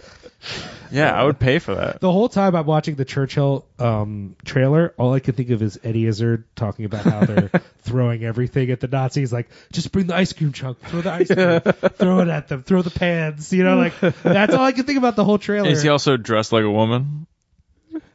yeah, 0.91 1.13
I 1.13 1.25
would 1.25 1.39
pay 1.39 1.59
for 1.59 1.75
that. 1.75 2.01
The 2.01 2.11
whole 2.11 2.29
time 2.29 2.55
I'm 2.55 2.67
watching 2.67 2.95
the 2.95 3.05
Churchill 3.05 3.67
um, 3.79 4.37
trailer, 4.45 4.95
all 4.97 5.13
I 5.13 5.21
could 5.21 5.37
think 5.37 5.51
of 5.51 5.63
is 5.63 5.79
Eddie 5.83 6.07
Izzard 6.07 6.45
talking 6.55 6.85
about 6.85 7.05
how 7.05 7.25
they're 7.25 7.49
throwing 7.83 8.25
everything 8.25 8.71
at 8.71 8.81
the 8.81 8.89
Nazis. 8.89 9.33
Like, 9.33 9.49
just 9.73 9.93
bring 9.93 10.07
the 10.07 10.15
ice 10.15 10.33
cream 10.33 10.53
chunk, 10.53 10.81
throw 10.81 11.01
the 11.01 11.11
ice 11.13 11.29
cream, 11.29 11.61
throw 11.91 12.21
it 12.21 12.29
at 12.29 12.49
them, 12.49 12.63
throw 12.63 12.83
the 12.83 12.91
pans. 12.91 13.53
You 13.53 13.65
know, 13.65 13.77
like 13.77 13.99
that's 14.01 14.55
all 14.55 14.65
I 14.65 14.73
could 14.73 14.87
think 14.87 14.99
about 14.99 15.17
the 15.17 15.25
whole 15.25 15.39
trailer. 15.39 15.69
Is 15.69 15.83
he 15.83 15.89
also 15.89 16.17
dressed 16.17 16.53
like 16.53 16.65
a 16.65 16.71
woman? 16.71 17.27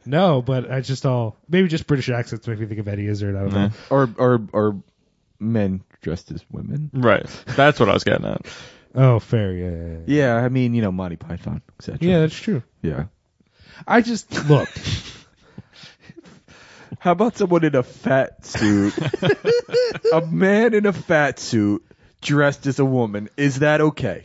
no, 0.04 0.42
but 0.42 0.70
I 0.70 0.80
just 0.80 1.06
all 1.06 1.36
maybe 1.48 1.68
just 1.68 1.86
British 1.86 2.08
accents 2.08 2.46
make 2.46 2.58
me 2.58 2.66
think 2.66 2.80
of 2.80 2.88
Eddie 2.88 3.06
Izzard. 3.06 3.36
I 3.36 3.40
don't 3.40 3.52
know. 3.52 3.70
Or 3.90 4.10
or 4.16 4.42
or 4.52 4.82
men 5.38 5.82
dressed 6.00 6.30
as 6.30 6.44
women. 6.50 6.90
Right. 6.92 7.26
That's 7.46 7.80
what 7.80 7.88
I 7.88 7.94
was 7.94 8.04
getting 8.04 8.26
at. 8.26 8.46
Oh, 8.94 9.18
fair, 9.20 9.52
yeah, 9.52 9.70
yeah, 9.70 9.98
yeah. 10.06 10.08
Yeah, 10.36 10.36
I 10.36 10.48
mean, 10.48 10.74
you 10.74 10.82
know, 10.82 10.92
Monty 10.92 11.16
Python, 11.16 11.62
etc. 11.78 11.98
Yeah, 12.00 12.20
that's 12.20 12.34
true. 12.36 12.62
yeah. 12.82 13.04
I 13.86 14.00
just 14.02 14.48
look. 14.48 14.68
How 16.98 17.12
about 17.12 17.36
someone 17.36 17.64
in 17.64 17.74
a 17.74 17.82
fat 17.82 18.44
suit? 18.44 18.94
a 20.12 20.20
man 20.26 20.74
in 20.74 20.86
a 20.86 20.92
fat 20.92 21.38
suit 21.38 21.84
dressed 22.20 22.66
as 22.66 22.78
a 22.78 22.84
woman. 22.84 23.28
Is 23.36 23.60
that 23.60 23.80
okay? 23.80 24.24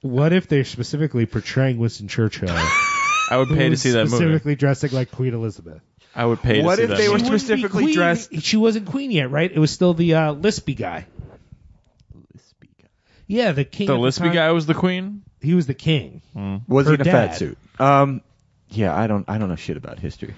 what 0.00 0.32
if 0.32 0.46
they're 0.46 0.64
specifically 0.64 1.26
portraying 1.26 1.76
Winston 1.78 2.06
Churchill? 2.08 2.48
I 2.50 3.36
would 3.36 3.48
pay 3.48 3.68
to 3.68 3.76
see 3.76 3.90
that 3.90 4.04
movie. 4.04 4.16
Specifically 4.16 4.54
dressing 4.54 4.92
like 4.92 5.10
Queen 5.10 5.34
Elizabeth. 5.34 5.82
I 6.14 6.24
would 6.24 6.40
pay 6.40 6.60
to 6.60 6.62
What 6.62 6.76
see 6.78 6.84
if 6.84 6.90
that 6.90 6.98
they 6.98 7.08
were 7.08 7.18
movie. 7.18 7.24
She 7.26 7.30
wouldn't 7.32 7.32
be 7.32 7.38
specifically 7.56 7.82
queen. 7.84 7.94
dressed- 7.94 8.42
She 8.42 8.56
wasn't 8.56 8.86
queen 8.86 9.10
yet, 9.10 9.30
right? 9.30 9.50
It 9.52 9.58
was 9.58 9.70
still 9.72 9.94
the 9.94 10.14
uh, 10.14 10.34
Lispy 10.34 10.76
guy. 10.76 11.06
Yeah, 13.28 13.52
the 13.52 13.64
king. 13.64 13.86
the 13.86 13.94
at 13.94 14.00
Lispy 14.00 14.18
time- 14.24 14.32
guy 14.34 14.50
was 14.50 14.66
the 14.66 14.74
queen. 14.74 15.22
He 15.40 15.54
was 15.54 15.66
the 15.68 15.74
king. 15.74 16.22
Was 16.66 16.86
Her 16.86 16.92
he 16.92 16.94
in 16.96 17.00
a 17.02 17.04
dad. 17.04 17.12
fat 17.28 17.36
suit? 17.36 17.58
Um, 17.78 18.22
yeah, 18.70 18.94
I 18.96 19.06
don't, 19.06 19.24
I 19.28 19.38
don't 19.38 19.48
know 19.48 19.54
shit 19.56 19.76
about 19.76 19.98
history. 20.00 20.34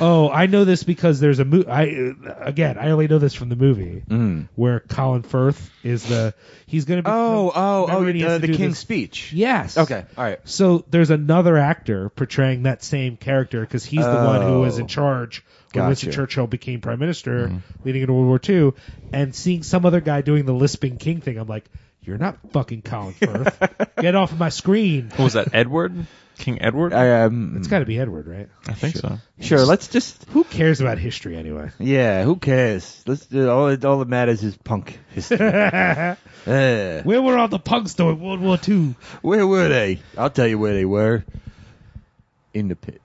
Oh, 0.00 0.30
I 0.30 0.46
know 0.46 0.64
this 0.64 0.84
because 0.84 1.18
there's 1.18 1.38
a 1.40 1.44
mo- 1.44 1.64
I 1.68 2.12
uh, 2.28 2.34
again, 2.40 2.78
I 2.78 2.90
only 2.90 3.08
know 3.08 3.18
this 3.18 3.34
from 3.34 3.48
the 3.48 3.56
movie 3.56 4.02
Mm. 4.08 4.48
where 4.54 4.80
Colin 4.80 5.22
Firth 5.22 5.70
is 5.82 6.04
the 6.04 6.34
he's 6.66 6.84
going 6.84 6.98
to 6.98 7.02
be. 7.02 7.10
Oh, 7.10 7.50
oh, 7.54 7.80
remember 7.82 7.92
oh, 8.02 8.04
when 8.04 8.14
he 8.14 8.20
has 8.22 8.32
uh, 8.32 8.34
to 8.36 8.40
the 8.42 8.46
do 8.48 8.54
King's 8.56 8.72
this- 8.74 8.78
Speech. 8.78 9.32
Yes. 9.32 9.76
Okay, 9.76 10.04
all 10.16 10.24
right. 10.24 10.38
So 10.44 10.84
there's 10.90 11.10
another 11.10 11.56
actor 11.56 12.10
portraying 12.10 12.62
that 12.64 12.82
same 12.84 13.16
character 13.16 13.60
because 13.62 13.84
he's 13.84 14.04
the 14.04 14.12
one 14.24 14.42
who 14.42 14.60
was 14.60 14.78
in 14.78 14.84
Oh. 14.84 14.88
charge 14.88 15.42
when 15.72 15.86
Winston 15.88 16.12
Churchill 16.12 16.46
became 16.46 16.80
prime 16.80 16.98
minister, 17.00 17.60
leading 17.84 18.02
into 18.02 18.12
World 18.12 18.26
War 18.28 18.40
II, 18.48 18.72
and 19.12 19.34
seeing 19.34 19.62
some 19.62 19.84
other 19.84 20.00
guy 20.00 20.20
doing 20.20 20.44
the 20.46 20.54
lisping 20.54 20.96
king 20.98 21.20
thing. 21.20 21.38
I'm 21.38 21.48
like, 21.48 21.64
you're 22.08 22.18
not 22.18 22.38
fucking 22.52 22.82
Colin 22.82 23.12
Firth. 23.14 23.92
Get 24.00 24.14
off 24.14 24.32
of 24.32 24.38
my 24.38 24.48
screen. 24.48 25.10
What 25.10 25.20
was 25.24 25.32
that? 25.34 25.54
Edward? 25.54 26.06
King 26.38 26.62
Edward? 26.62 26.92
I, 26.94 27.22
um, 27.24 27.56
It's 27.58 27.66
got 27.68 27.80
to 27.80 27.84
be 27.84 27.98
Edward, 27.98 28.26
right? 28.28 28.48
I 28.66 28.72
think 28.72 28.96
so. 28.96 29.18
sure. 29.40 29.64
Let's 29.64 29.88
just. 29.88 30.24
Who 30.30 30.44
cares 30.44 30.80
about 30.80 30.96
history 30.98 31.36
anyway? 31.36 31.70
Yeah, 31.78 32.22
who 32.24 32.36
cares? 32.36 33.02
Let's 33.06 33.26
do 33.26 33.50
all. 33.50 33.66
That, 33.66 33.84
all 33.84 33.98
that 33.98 34.08
matters 34.08 34.42
is 34.42 34.56
punk 34.56 34.98
history. 35.10 35.36
Where 35.38 36.16
Uh, 36.46 37.02
were 37.04 37.36
all 37.36 37.48
the 37.48 37.58
punks 37.58 37.94
during 37.94 38.20
World 38.20 38.40
War 38.40 38.58
II? 38.66 38.94
where 39.20 39.46
were 39.46 39.68
they? 39.68 40.00
I'll 40.16 40.30
tell 40.30 40.46
you 40.46 40.58
where 40.58 40.72
they 40.74 40.84
were. 40.86 41.24
In 42.54 42.68
the 42.68 42.76
pit. 42.76 43.02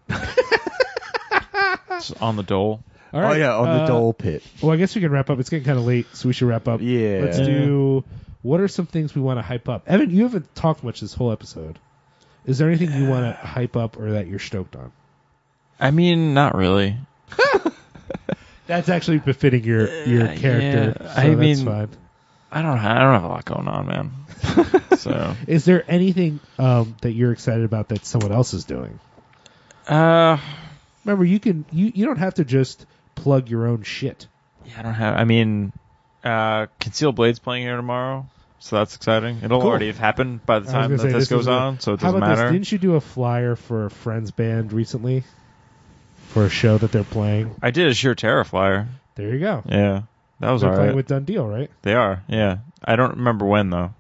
It's 1.91 2.11
on 2.21 2.35
the 2.35 2.43
dole. 2.43 2.83
All 3.13 3.21
right, 3.21 3.35
oh 3.35 3.39
yeah, 3.39 3.55
on 3.55 3.65
the 3.65 3.83
uh, 3.83 3.87
Dole 3.87 4.13
pit. 4.13 4.41
Well, 4.61 4.71
I 4.71 4.77
guess 4.77 4.95
we 4.95 5.01
can 5.01 5.11
wrap 5.11 5.29
up. 5.29 5.37
It's 5.39 5.49
getting 5.49 5.65
kind 5.65 5.77
of 5.77 5.85
late, 5.85 6.07
so 6.15 6.27
we 6.29 6.33
should 6.33 6.47
wrap 6.47 6.67
up. 6.67 6.81
Yeah. 6.81 7.19
Let's 7.23 7.37
do. 7.37 8.03
What 8.43 8.59
are 8.61 8.67
some 8.67 8.85
things 8.85 9.15
we 9.15 9.21
want 9.21 9.39
to 9.39 9.41
hype 9.41 9.67
up? 9.67 9.83
Evan, 9.87 10.11
you 10.11 10.23
haven't 10.23 10.53
talked 10.53 10.83
much 10.83 10.99
this 11.01 11.13
whole 11.15 11.31
episode. 11.31 11.79
Is 12.45 12.57
there 12.59 12.67
anything 12.69 12.93
you 12.93 13.09
want 13.09 13.25
to 13.25 13.33
hype 13.47 13.75
up 13.75 13.97
or 13.97 14.11
that 14.11 14.27
you're 14.27 14.37
stoked 14.39 14.75
on? 14.75 14.91
I 15.79 15.89
mean, 15.91 16.33
not 16.35 16.53
really. 16.55 16.95
That's 18.67 18.87
actually 18.89 19.19
befitting 19.19 19.63
your 19.63 19.87
your 20.05 20.23
Uh, 20.27 20.37
character. 20.37 20.95
yeah, 21.01 21.13
so 21.13 21.19
I 21.21 21.27
that's 21.29 21.39
mean- 21.39 21.65
fine. 21.65 21.89
I 22.51 22.61
don't. 22.61 22.77
Ha- 22.77 22.91
I 22.95 22.99
don't 22.99 23.13
have 23.13 23.23
a 23.23 23.27
lot 23.29 23.45
going 23.45 23.67
on, 23.67 23.87
man. 23.87 24.11
so, 24.97 25.35
Is 25.47 25.65
there 25.65 25.83
anything 25.87 26.39
um, 26.59 26.95
that 27.01 27.11
you're 27.11 27.31
excited 27.31 27.63
about 27.65 27.87
that 27.89 28.05
someone 28.05 28.31
else 28.31 28.53
is 28.53 28.63
doing? 28.65 28.99
uh, 29.87 30.37
Remember, 31.03 31.25
you 31.25 31.39
can 31.39 31.65
you 31.71 31.91
you 31.95 32.05
don't 32.05 32.19
have 32.19 32.35
to 32.35 32.45
just 32.45 32.85
plug 33.15 33.49
your 33.49 33.65
own 33.65 33.81
shit. 33.81 34.27
yeah, 34.65 34.73
I 34.77 34.81
don't 34.83 34.93
have. 34.93 35.15
I 35.15 35.23
mean, 35.23 35.73
uh, 36.23 36.67
Concealed 36.79 37.15
Blades 37.15 37.39
playing 37.39 37.63
here 37.63 37.75
tomorrow, 37.75 38.27
so 38.65 38.77
that's 38.77 38.95
exciting. 38.95 39.39
It'll 39.43 39.59
Cool. 39.59 39.69
already 39.71 39.87
have 39.87 39.97
happened 39.97 40.45
by 40.45 40.59
the 40.59 40.71
time 40.71 40.91
that 40.91 40.99
say, 40.99 41.07
this, 41.07 41.13
this 41.23 41.29
goes 41.29 41.41
is 41.41 41.47
a- 41.47 41.51
on, 41.51 41.79
so 41.81 41.93
it 41.93 41.99
doesn't 41.99 42.15
about 42.17 42.29
matter. 42.29 42.43
this? 42.43 42.51
Didn't 42.53 42.71
you 42.71 42.77
do 42.77 42.95
a 42.95 43.01
flyer 43.01 43.57
for 43.57 43.85
a 43.87 43.89
friends 43.91 44.31
band 44.31 44.71
recently 44.71 45.25
for 46.29 46.45
a 46.45 46.49
show 46.49 46.77
that 46.77 46.93
they're 46.93 47.03
playing? 47.03 47.53
I 47.61 47.71
did 47.71 47.87
a 47.89 47.93
sheer 47.93 48.15
terror 48.15 48.45
flyer. 48.45 48.87
There 49.15 49.33
you 49.33 49.39
go. 49.39 49.63
Yeah, 49.67 50.03
that 50.39 50.51
was 50.51 50.61
They're 50.61 50.71
all 50.71 50.77
playing 50.77 50.95
with 50.95 51.07
Done 51.07 51.25
Deal, 51.25 51.45
right? 51.45 51.69
They 51.81 51.93
are. 51.93 52.23
Yeah, 52.29 52.59
I 52.83 52.95
don't 52.95 53.17
remember 53.17 53.45
when 53.45 53.69
though. 53.69 53.93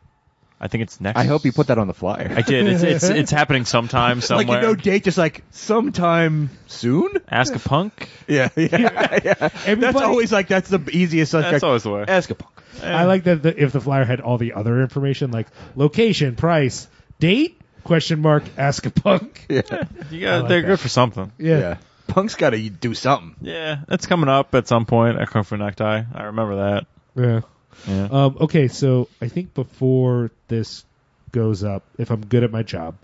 I 0.63 0.69
think 0.69 0.83
it's 0.83 1.01
next. 1.01 1.19
I 1.19 1.25
hope 1.25 1.43
you 1.43 1.51
put 1.51 1.67
that 1.67 1.77
on 1.77 1.87
the 1.87 1.93
flyer. 1.93 2.31
I 2.37 2.41
did. 2.41 2.65
It's 2.67 2.83
it's 2.83 3.03
it's 3.03 3.31
happening 3.39 3.65
sometime 3.65 4.21
somewhere. 4.21 4.45
like 4.47 4.61
you 4.61 4.67
know, 4.69 4.75
date 4.75 5.03
just 5.03 5.17
like 5.17 5.43
sometime 5.51 6.49
soon. 6.67 7.09
Ask 7.29 7.53
a 7.53 7.59
punk. 7.59 8.07
Yeah, 8.27 8.47
yeah, 8.55 8.67
yeah. 8.71 9.33
That's 9.33 9.67
Everybody- 9.67 10.05
always 10.05 10.31
like 10.31 10.47
that's 10.47 10.69
the 10.69 10.79
easiest. 10.89 11.33
Like, 11.33 11.51
That's 11.51 11.63
always 11.63 11.83
the 11.83 11.89
way. 11.91 12.05
Ask 12.07 12.29
a 12.29 12.35
punk. 12.35 12.53
I 12.81 13.03
like 13.03 13.25
that 13.25 13.43
the, 13.43 13.61
if 13.61 13.73
the 13.73 13.81
flyer 13.81 14.05
had 14.05 14.21
all 14.21 14.37
the 14.37 14.53
other 14.53 14.81
information 14.81 15.31
like 15.31 15.47
location, 15.75 16.37
price, 16.37 16.87
date, 17.19 17.59
question 17.83 18.21
mark, 18.21 18.43
ask 18.57 18.85
a 18.85 18.89
punk. 18.91 19.45
Yeah, 19.49 19.83
You 20.09 20.21
got, 20.21 20.39
like 20.39 20.47
they're 20.49 20.61
that. 20.61 20.67
good 20.67 20.79
for 20.79 20.87
something. 20.89 21.33
Yeah. 21.37 21.59
yeah. 21.59 21.77
Punk's 22.07 22.35
got 22.35 22.51
to 22.51 22.69
do 22.69 22.93
something. 22.93 23.35
Yeah, 23.41 23.79
that's 23.87 24.05
coming 24.05 24.29
up 24.29 24.55
at 24.55 24.67
some 24.69 24.85
point 24.85 25.19
at 25.19 25.29
Kung 25.29 25.43
Fu 25.43 25.57
Necktie. 25.57 26.03
I 26.13 26.23
remember 26.23 26.55
that. 26.55 26.85
Yeah. 27.15 27.41
Yeah. 27.87 28.07
Um, 28.11 28.37
okay, 28.41 28.67
so 28.67 29.09
I 29.21 29.27
think 29.27 29.53
before 29.53 30.31
this 30.47 30.85
goes 31.31 31.63
up, 31.63 31.83
if 31.97 32.11
I'm 32.11 32.25
good 32.25 32.43
at 32.43 32.51
my 32.51 32.63
job, 32.63 32.95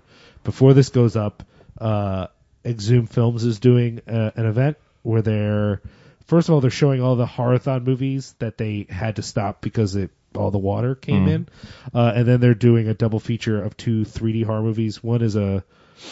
before 0.43 0.73
this 0.73 0.89
goes 0.89 1.15
up, 1.15 1.43
uh, 1.79 2.27
Exhume 2.65 3.07
Films 3.07 3.43
is 3.43 3.59
doing 3.59 4.01
uh, 4.07 4.31
an 4.35 4.45
event 4.45 4.77
where 5.01 5.21
they're 5.21 5.81
first 6.25 6.49
of 6.49 6.53
all 6.53 6.61
they're 6.61 6.69
showing 6.69 7.01
all 7.01 7.15
the 7.15 7.25
horathon 7.25 7.85
movies 7.85 8.35
that 8.39 8.57
they 8.57 8.85
had 8.89 9.15
to 9.15 9.21
stop 9.21 9.61
because 9.61 9.95
it 9.95 10.11
all 10.35 10.51
the 10.51 10.59
water 10.59 10.93
came 10.93 11.27
in, 11.27 11.49
uh, 11.93 12.11
and 12.15 12.27
then 12.27 12.39
they're 12.39 12.53
doing 12.53 12.87
a 12.87 12.93
double 12.93 13.19
feature 13.19 13.63
of 13.63 13.75
two 13.75 14.03
3D 14.03 14.45
horror 14.45 14.61
movies. 14.61 15.03
One 15.03 15.23
is 15.23 15.35
a 15.35 15.63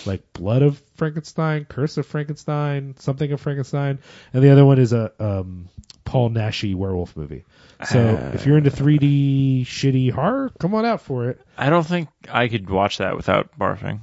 like 0.05 0.21
Blood 0.33 0.61
of 0.61 0.81
Frankenstein, 0.95 1.65
Curse 1.65 1.97
of 1.97 2.05
Frankenstein, 2.05 2.95
something 2.99 3.31
of 3.31 3.41
Frankenstein, 3.41 3.99
and 4.33 4.43
the 4.43 4.49
other 4.51 4.65
one 4.65 4.79
is 4.79 4.93
a 4.93 5.11
um, 5.19 5.69
Paul 6.05 6.29
Naschy 6.29 6.75
werewolf 6.75 7.15
movie. 7.15 7.43
So 7.85 8.31
if 8.33 8.45
you're 8.45 8.57
into 8.57 8.71
3D 8.71 9.61
shitty 9.61 10.11
horror, 10.11 10.51
come 10.59 10.73
on 10.73 10.85
out 10.85 11.01
for 11.01 11.29
it. 11.29 11.39
I 11.57 11.69
don't 11.69 11.85
think 11.85 12.09
I 12.27 12.47
could 12.47 12.69
watch 12.69 12.97
that 12.97 13.15
without 13.15 13.57
barfing. 13.59 13.99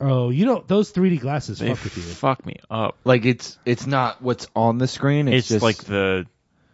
Oh, 0.00 0.30
you 0.30 0.46
know 0.46 0.64
those 0.66 0.92
3D 0.92 1.20
glasses 1.20 1.58
They 1.58 1.74
fuck 1.74 1.84
with 1.84 1.96
you. 1.96 2.02
fuck 2.02 2.46
me 2.46 2.56
up. 2.70 2.96
Like 3.04 3.24
it's 3.24 3.58
it's 3.64 3.86
not 3.86 4.22
what's 4.22 4.46
on 4.56 4.78
the 4.78 4.88
screen. 4.88 5.28
It's, 5.28 5.46
It's, 5.46 5.48
just 5.48 5.62
like 5.62 5.84
the 5.84 6.26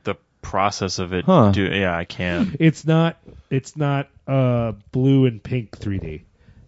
the 0.04 0.16
process 0.42 0.98
of 0.98 1.12
it. 1.12 1.24
Huh. 1.24 1.50
Do, 1.50 1.64
yeah, 1.64 1.96
I 1.96 2.04
can't. 2.04 2.56
It's 2.60 2.84
not 2.84 3.18
it's 3.50 3.76
not 3.76 4.08
uh 4.26 4.72
blue 4.92 5.26
and 5.26 5.42
pink 5.42 5.78
3D. 5.78 6.22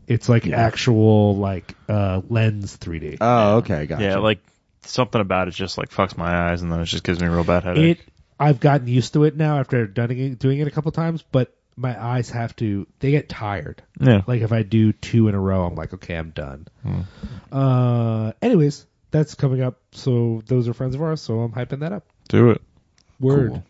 It's 0.08 0.28
like 0.28 0.46
actual 0.48 1.36
like 1.36 1.74
uh 1.88 2.22
lens 2.28 2.76
3D. 2.78 3.18
Oh, 3.20 3.56
okay, 3.58 3.86
gotcha. 3.86 4.02
Yeah, 4.02 4.16
like 4.16 4.40
something 4.82 5.20
about 5.20 5.48
it 5.48 5.52
just 5.52 5.78
like 5.78 5.90
fucks 5.90 6.16
my 6.16 6.50
eyes, 6.50 6.62
and 6.62 6.72
then 6.72 6.80
it 6.80 6.86
just 6.86 7.04
gives 7.04 7.20
me 7.20 7.26
a 7.26 7.30
real 7.30 7.44
bad 7.44 7.64
headache. 7.64 7.98
it 8.00 8.04
I've 8.40 8.60
gotten 8.60 8.86
used 8.86 9.12
to 9.14 9.24
it 9.24 9.36
now 9.36 9.58
after 9.58 9.86
done 9.86 10.10
it, 10.10 10.38
doing 10.38 10.58
it 10.58 10.68
a 10.68 10.70
couple 10.70 10.92
times, 10.92 11.22
but 11.22 11.54
my 11.76 12.00
eyes 12.02 12.30
have 12.30 12.56
to 12.56 12.86
they 13.00 13.10
get 13.10 13.28
tired. 13.28 13.82
yeah. 14.00 14.22
Like 14.26 14.42
if 14.42 14.50
I 14.52 14.62
do 14.62 14.92
two 14.92 15.28
in 15.28 15.34
a 15.34 15.40
row, 15.40 15.64
I'm 15.64 15.74
like, 15.74 15.94
okay, 15.94 16.16
I'm 16.16 16.30
done. 16.30 16.66
Uh, 17.52 18.32
anyways, 18.42 18.86
that's 19.10 19.34
coming 19.34 19.62
up. 19.62 19.78
So 19.92 20.42
those 20.46 20.68
are 20.68 20.74
friends 20.74 20.94
of 20.94 21.02
ours. 21.02 21.20
So 21.20 21.40
I'm 21.40 21.52
hyping 21.52 21.80
that 21.80 21.92
up. 21.92 22.04
Do 22.28 22.50
it. 22.50 22.62
Word. 23.20 23.50
Cool. 23.50 23.64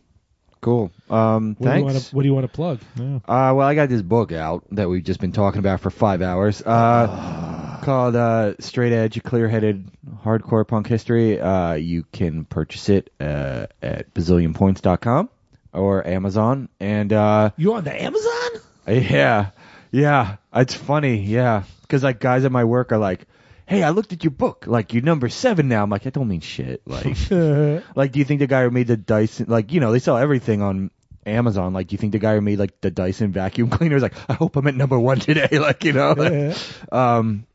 Cool. 0.61 0.91
Um, 1.09 1.55
What 1.59 1.59
do 1.59 1.79
you 1.79 1.85
thanks. 1.85 1.93
want 1.95 2.05
to 2.05 2.17
What 2.17 2.23
do 2.23 2.29
you 2.29 2.35
want 2.35 2.47
to 2.47 2.53
plug? 2.53 2.81
Uh, 2.99 3.21
well, 3.27 3.61
I 3.63 3.75
got 3.75 3.89
this 3.89 4.03
book 4.03 4.33
out 4.33 4.65
that 4.73 4.89
we've 4.89 5.05
just 5.05 5.21
been 5.21 5.33
talking 5.33 5.61
about 5.61 5.81
for 5.81 5.91
five 5.91 6.21
hours. 6.23 6.61
Uh, 6.63 7.81
called 7.85 8.17
uh, 8.17 8.55
Straight 8.59 8.93
Edge, 8.93 9.23
Clear 9.23 9.49
Headed 9.49 9.89
Hardcore 10.25 10.67
Punk 10.67 10.87
History. 10.89 11.41
Uh, 11.41 11.75
you 11.75 12.05
can 12.13 12.45
purchase 12.45 12.89
it 12.89 13.11
uh, 13.21 13.67
at 13.81 14.13
bazillionpoints.com 14.15 15.29
or 15.73 16.07
Amazon. 16.07 16.69
And 16.81 17.13
uh, 17.13 17.51
You 17.57 17.75
on 17.75 17.85
the 17.85 18.03
Amazon? 18.03 18.51
yeah, 18.89 19.51
yeah, 19.93 20.37
it's 20.55 20.75
funny. 20.75 21.21
Yeah, 21.21 21.63
because 21.83 22.03
like 22.03 22.21
guys 22.21 22.45
at 22.45 22.53
my 22.53 22.65
work 22.65 22.91
are 22.93 22.99
like, 22.99 23.27
"Hey, 23.69 23.83
I 23.83 23.91
looked 23.91 24.13
at 24.13 24.25
your 24.25 24.31
book. 24.33 24.65
Like 24.67 24.93
you're 24.93 25.03
number 25.03 25.29
seven 25.29 25.69
now." 25.69 25.83
I'm 25.83 25.91
like, 25.91 26.07
"I 26.07 26.11
don't 26.11 26.29
mean 26.29 26.41
shit." 26.41 26.83
Like. 26.87 27.17
Like, 27.95 28.13
do 28.13 28.19
you 28.19 28.25
think 28.25 28.41
the 28.41 28.47
guy 28.47 28.63
who 28.63 28.71
made 28.71 28.87
the 28.87 28.97
Dyson, 28.97 29.47
like, 29.49 29.73
you 29.73 29.81
know, 29.81 29.93
they 29.93 29.99
sell 29.99 30.17
everything 30.17 30.63
on 30.63 30.91
Amazon. 31.29 31.73
Like, 31.73 31.89
do 31.89 31.95
you 31.95 31.99
think 31.99 32.13
the 32.13 32.19
guy 32.19 32.35
who 32.35 32.41
made 32.41 32.59
like 32.59 32.81
the 32.81 32.91
Dyson 32.91 33.33
vacuum 33.33 33.71
cleaner 33.71 33.97
is 33.97 34.03
like, 34.03 34.15
I 34.29 34.35
hope 34.35 34.57
I'm 34.57 34.67
at 34.67 34.75
number 34.75 34.99
one 34.99 35.19
today, 35.19 35.49
like, 35.59 35.85
you 35.85 35.93
know? 35.93 36.55
um, 36.91 37.47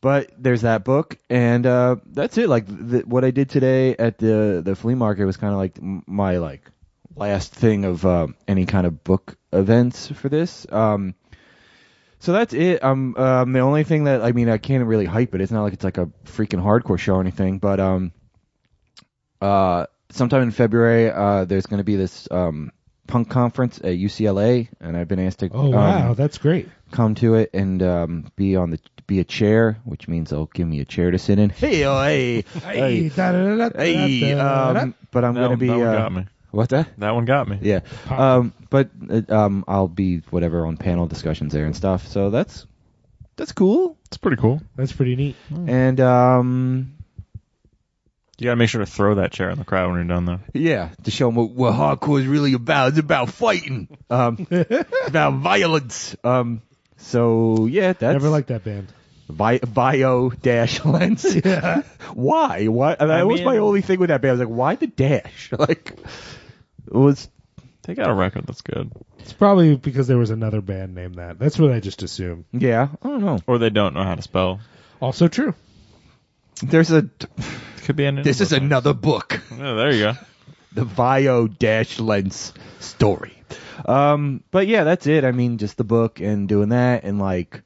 but 0.00 0.30
there's 0.38 0.62
that 0.62 0.84
book, 0.84 1.18
and 1.28 1.66
uh, 1.66 1.96
that's 2.06 2.38
it. 2.38 2.48
Like, 2.48 2.66
the, 2.66 3.00
what 3.00 3.24
I 3.24 3.30
did 3.30 3.48
today 3.50 3.96
at 3.96 4.18
the 4.18 4.62
the 4.64 4.76
flea 4.76 4.94
market 4.94 5.24
was 5.24 5.36
kind 5.36 5.52
of 5.52 5.58
like 5.58 5.78
my 5.80 6.36
like 6.36 6.70
last 7.16 7.54
thing 7.54 7.84
of 7.84 8.04
uh, 8.04 8.28
any 8.46 8.66
kind 8.66 8.86
of 8.86 9.02
book 9.02 9.36
events 9.52 10.08
for 10.08 10.28
this. 10.28 10.66
Um, 10.70 11.14
so 12.18 12.32
that's 12.32 12.54
it. 12.54 12.82
Um, 12.82 13.14
um, 13.16 13.52
the 13.52 13.60
only 13.60 13.84
thing 13.84 14.04
that 14.04 14.22
I 14.22 14.32
mean, 14.32 14.48
I 14.48 14.58
can't 14.58 14.84
really 14.86 15.04
hype 15.06 15.34
it. 15.34 15.40
It's 15.40 15.52
not 15.52 15.62
like 15.62 15.72
it's 15.72 15.84
like 15.84 15.98
a 15.98 16.06
freaking 16.24 16.62
hardcore 16.62 16.98
show 16.98 17.14
or 17.16 17.20
anything, 17.20 17.58
but 17.58 17.78
um, 17.80 18.12
uh, 19.40 19.86
sometime 20.10 20.42
in 20.42 20.50
February, 20.50 21.10
uh, 21.10 21.44
there's 21.44 21.66
going 21.66 21.78
to 21.78 21.84
be 21.84 21.96
this 21.96 22.28
um, 22.30 22.72
punk 23.06 23.28
conference 23.30 23.78
at 23.78 23.94
UCLA, 23.96 24.68
and 24.80 24.96
I've 24.96 25.08
been 25.08 25.20
asked 25.20 25.40
to 25.40 25.50
Oh 25.52 25.68
wow, 25.70 26.08
um, 26.10 26.14
that's 26.14 26.38
great. 26.38 26.68
come 26.90 27.14
to 27.16 27.34
it 27.34 27.50
and 27.52 27.82
um, 27.82 28.32
be 28.36 28.56
on 28.56 28.70
the 28.70 28.80
be 29.06 29.20
a 29.20 29.24
chair, 29.24 29.78
which 29.84 30.08
means 30.08 30.30
they'll 30.30 30.46
give 30.46 30.66
me 30.66 30.80
a 30.80 30.84
chair 30.84 31.12
to 31.12 31.18
sit 31.18 31.38
in. 31.38 31.50
Hey, 31.50 31.84
oh, 31.84 32.02
hey, 32.02 32.42
hey, 32.64 33.08
hey. 33.76 34.32
Um, 34.34 34.94
but 35.12 35.24
I'm 35.24 35.34
That, 35.34 35.40
going 35.40 35.44
to 35.44 35.48
one- 35.50 35.58
be 35.58 35.66
that 35.68 35.78
one 35.78 35.94
uh, 35.96 36.08
got 36.56 36.62
me. 36.62 36.62
what 36.62 36.68
that? 36.70 36.98
That 36.98 37.14
one 37.14 37.24
got 37.24 37.48
me. 37.48 37.58
Yeah. 37.62 37.80
Um, 38.10 38.52
but 38.70 38.90
uh, 39.10 39.22
um, 39.28 39.64
I'll 39.68 39.88
be 39.88 40.18
whatever 40.30 40.66
on 40.66 40.76
panel 40.76 41.06
discussions 41.06 41.52
there 41.52 41.66
and 41.66 41.76
stuff. 41.76 42.06
So 42.08 42.30
that's 42.30 42.66
that's 43.36 43.52
cool. 43.52 43.96
It's 44.06 44.16
pretty 44.16 44.36
cool. 44.38 44.60
That's 44.76 44.92
pretty 44.92 45.16
neat. 45.16 45.36
And 45.50 46.00
um, 46.00 46.94
You 48.38 48.44
gotta 48.44 48.56
make 48.56 48.68
sure 48.70 48.80
to 48.80 48.90
throw 48.90 49.16
that 49.16 49.32
chair 49.32 49.50
in 49.50 49.58
the 49.58 49.64
crowd 49.64 49.88
when 49.90 49.96
you're 49.98 50.04
done 50.16 50.24
though. 50.24 50.40
yeah, 50.54 50.90
to 51.04 51.10
show 51.10 51.26
them 51.28 51.34
what, 51.36 51.50
what 51.50 51.72
hardcore 51.74 52.20
is 52.20 52.26
really 52.26 52.52
about. 52.54 52.88
It's 52.90 52.98
about 52.98 53.30
fighting. 53.30 53.88
Um, 54.10 54.46
it's 54.50 55.08
about 55.08 55.34
violence. 55.34 56.16
Um, 56.24 56.62
so 56.98 57.66
yeah, 57.66 57.92
that's 57.92 58.14
Never 58.14 58.28
liked 58.30 58.48
that 58.48 58.64
band. 58.64 58.92
Vi- 59.28 59.58
bio 59.58 60.30
dash 60.30 60.84
lens. 60.84 61.24
why? 62.14 62.66
Why? 62.66 62.96
And 62.98 63.10
I 63.12 63.18
that 63.18 63.26
was 63.26 63.40
mean- 63.40 63.44
my 63.44 63.58
only 63.58 63.82
thing 63.82 63.98
with 63.98 64.08
that 64.08 64.22
band. 64.22 64.30
I 64.30 64.32
was 64.34 64.40
like, 64.48 64.56
why 64.56 64.74
the 64.76 64.86
dash? 64.86 65.50
Like, 65.58 65.92
it 65.98 66.06
was 66.88 67.28
They 67.82 67.94
got 67.94 68.10
a 68.10 68.14
record 68.14 68.46
that's 68.46 68.62
good, 68.62 68.90
It's 69.18 69.32
probably 69.32 69.76
because 69.76 70.06
there 70.06 70.18
was 70.18 70.30
another 70.30 70.60
band 70.60 70.94
named 70.94 71.16
that. 71.16 71.38
That's 71.38 71.58
what 71.58 71.72
I 71.72 71.80
just 71.80 72.02
assumed. 72.02 72.44
yeah. 72.52 72.88
I 73.02 73.08
don't 73.08 73.24
know. 73.24 73.38
or 73.46 73.58
they 73.58 73.70
don't 73.70 73.94
know 73.94 74.02
how 74.04 74.14
to 74.14 74.22
spell. 74.22 74.60
Also 75.00 75.28
true. 75.28 75.54
There's 76.62 76.90
a. 76.90 77.08
Could 77.84 77.96
be 77.96 78.06
any. 78.06 78.22
This 78.22 78.40
is 78.40 78.52
another 78.52 78.94
book. 78.94 79.42
things. 79.48 79.60
Yeah, 79.60 79.74
there 79.74 79.92
you 79.92 80.02
go. 80.04 80.12
the 80.72 80.84
Vio 80.84 81.46
dash 81.48 82.00
lens 82.00 82.52
story. 82.80 83.32
Um, 83.84 84.42
but 84.50 84.66
yeah, 84.66 84.84
that's 84.84 85.06
it. 85.06 85.24
I 85.24 85.32
mean, 85.32 85.58
just 85.58 85.76
the 85.76 85.84
book 85.84 86.20
and 86.20 86.48
doing 86.48 86.70
that 86.70 87.04
and 87.04 87.18
like 87.18 87.60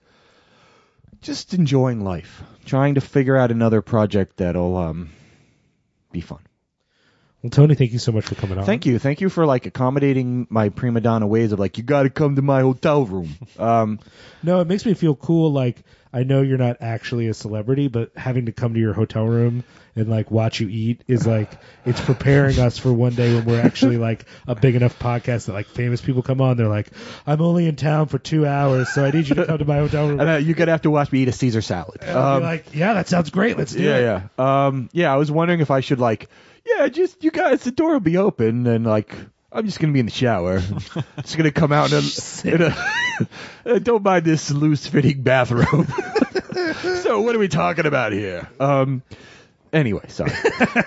just 1.22 1.54
enjoying 1.54 2.02
life, 2.02 2.42
trying 2.64 2.96
to 2.96 3.00
figure 3.00 3.36
out 3.36 3.50
another 3.52 3.80
project 3.80 4.38
that'll 4.38 4.76
um 4.76 5.10
be 6.10 6.20
fun. 6.20 6.40
Well, 7.42 7.50
Tony, 7.50 7.74
thank 7.74 7.92
you 7.92 7.98
so 7.98 8.12
much 8.12 8.26
for 8.26 8.34
coming 8.34 8.58
on. 8.58 8.64
Thank 8.64 8.84
you, 8.84 8.98
thank 8.98 9.20
you 9.22 9.30
for 9.30 9.46
like 9.46 9.64
accommodating 9.64 10.46
my 10.50 10.68
prima 10.68 11.00
donna 11.00 11.26
ways 11.26 11.52
of 11.52 11.58
like 11.58 11.78
you 11.78 11.84
got 11.84 12.02
to 12.02 12.10
come 12.10 12.36
to 12.36 12.42
my 12.42 12.60
hotel 12.60 13.04
room. 13.04 13.34
Um, 13.58 13.98
No, 14.42 14.60
it 14.60 14.66
makes 14.66 14.84
me 14.86 14.94
feel 14.94 15.14
cool. 15.14 15.52
Like 15.52 15.82
I 16.12 16.22
know 16.24 16.42
you're 16.42 16.58
not 16.58 16.78
actually 16.80 17.28
a 17.28 17.34
celebrity, 17.34 17.88
but 17.88 18.10
having 18.16 18.46
to 18.46 18.52
come 18.52 18.74
to 18.74 18.80
your 18.80 18.92
hotel 18.92 19.24
room 19.26 19.64
and 19.96 20.08
like 20.08 20.30
watch 20.30 20.60
you 20.60 20.68
eat 20.68 21.02
is 21.08 21.26
like 21.26 21.50
it's 21.84 22.00
preparing 22.00 22.58
us 22.58 22.78
for 22.78 22.92
one 22.92 23.14
day 23.14 23.34
when 23.34 23.44
we're 23.44 23.60
actually 23.60 23.96
like 23.96 24.24
a 24.46 24.54
big 24.54 24.76
enough 24.76 24.98
podcast 24.98 25.46
that 25.46 25.52
like 25.52 25.66
famous 25.66 26.00
people 26.00 26.22
come 26.22 26.40
on. 26.40 26.56
They're 26.56 26.68
like, 26.68 26.88
I'm 27.26 27.40
only 27.40 27.66
in 27.66 27.76
town 27.76 28.06
for 28.06 28.18
two 28.18 28.46
hours, 28.46 28.88
so 28.90 29.04
I 29.04 29.10
need 29.10 29.28
you 29.28 29.34
to 29.36 29.46
come 29.46 29.58
to 29.58 29.64
my 29.64 29.78
hotel 29.78 30.08
room. 30.08 30.20
and 30.20 30.28
uh, 30.30 30.36
you're 30.36 30.54
gonna 30.56 30.72
have 30.72 30.82
to 30.82 30.90
watch 30.90 31.10
me 31.10 31.20
eat 31.20 31.28
a 31.28 31.32
Caesar 31.32 31.62
salad. 31.62 32.04
Um, 32.04 32.42
like, 32.42 32.74
yeah, 32.74 32.94
that 32.94 33.08
sounds 33.08 33.30
great. 33.30 33.56
Let's 33.56 33.72
do 33.72 33.80
it. 33.80 33.84
yeah, 33.84 34.28
yeah. 34.38 34.66
Um, 34.66 34.90
yeah, 34.92 35.12
I 35.12 35.16
was 35.16 35.30
wondering 35.30 35.60
if 35.60 35.70
I 35.70 35.80
should 35.80 36.00
like, 36.00 36.28
yeah, 36.64 36.88
just 36.88 37.22
you 37.24 37.30
guys, 37.30 37.62
the 37.64 37.70
door 37.70 37.92
will 37.92 38.00
be 38.00 38.16
open, 38.16 38.66
and 38.66 38.84
like, 38.86 39.14
I'm 39.52 39.66
just 39.66 39.80
gonna 39.80 39.92
be 39.92 40.00
in 40.00 40.06
the 40.06 40.12
shower, 40.12 40.60
just 41.22 41.36
gonna 41.36 41.50
come 41.52 41.72
out 41.72 41.92
in 41.92 41.98
a, 41.98 42.54
in 42.54 42.62
a 42.62 43.80
don't 43.80 44.02
mind 44.02 44.24
this 44.24 44.50
loose 44.50 44.86
fitting 44.86 45.22
bathrobe. 45.22 45.88
so 47.02 47.20
what 47.20 47.34
are 47.34 47.38
we 47.38 47.48
talking 47.48 47.86
about 47.86 48.12
here? 48.12 48.48
Um, 48.58 49.02
anyway, 49.72 50.04
sorry. 50.08 50.32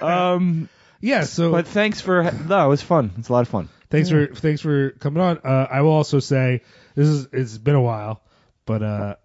um, 0.02 0.70
Yeah. 1.02 1.24
So 1.24 1.52
but 1.52 1.68
thanks 1.68 2.02
for 2.02 2.24
no, 2.32 2.66
it 2.66 2.70
was 2.70 2.82
fun. 2.82 3.12
It's 3.18 3.30
a 3.30 3.34
lot 3.34 3.42
of 3.42 3.50
fun. 3.50 3.70
thanks 3.90 4.10
for 4.10 4.28
thanks 4.28 4.62
for 4.62 4.92
coming 4.92 5.22
on. 5.22 5.40
Uh, 5.44 5.68
I 5.70 5.82
will 5.82 5.92
also 5.92 6.20
say 6.20 6.62
this 6.96 7.08
is 7.08 7.28
it's 7.34 7.58
been 7.58 7.76
a 7.76 7.82
while, 7.82 8.22
but 8.66 8.82
uh, 8.82 9.16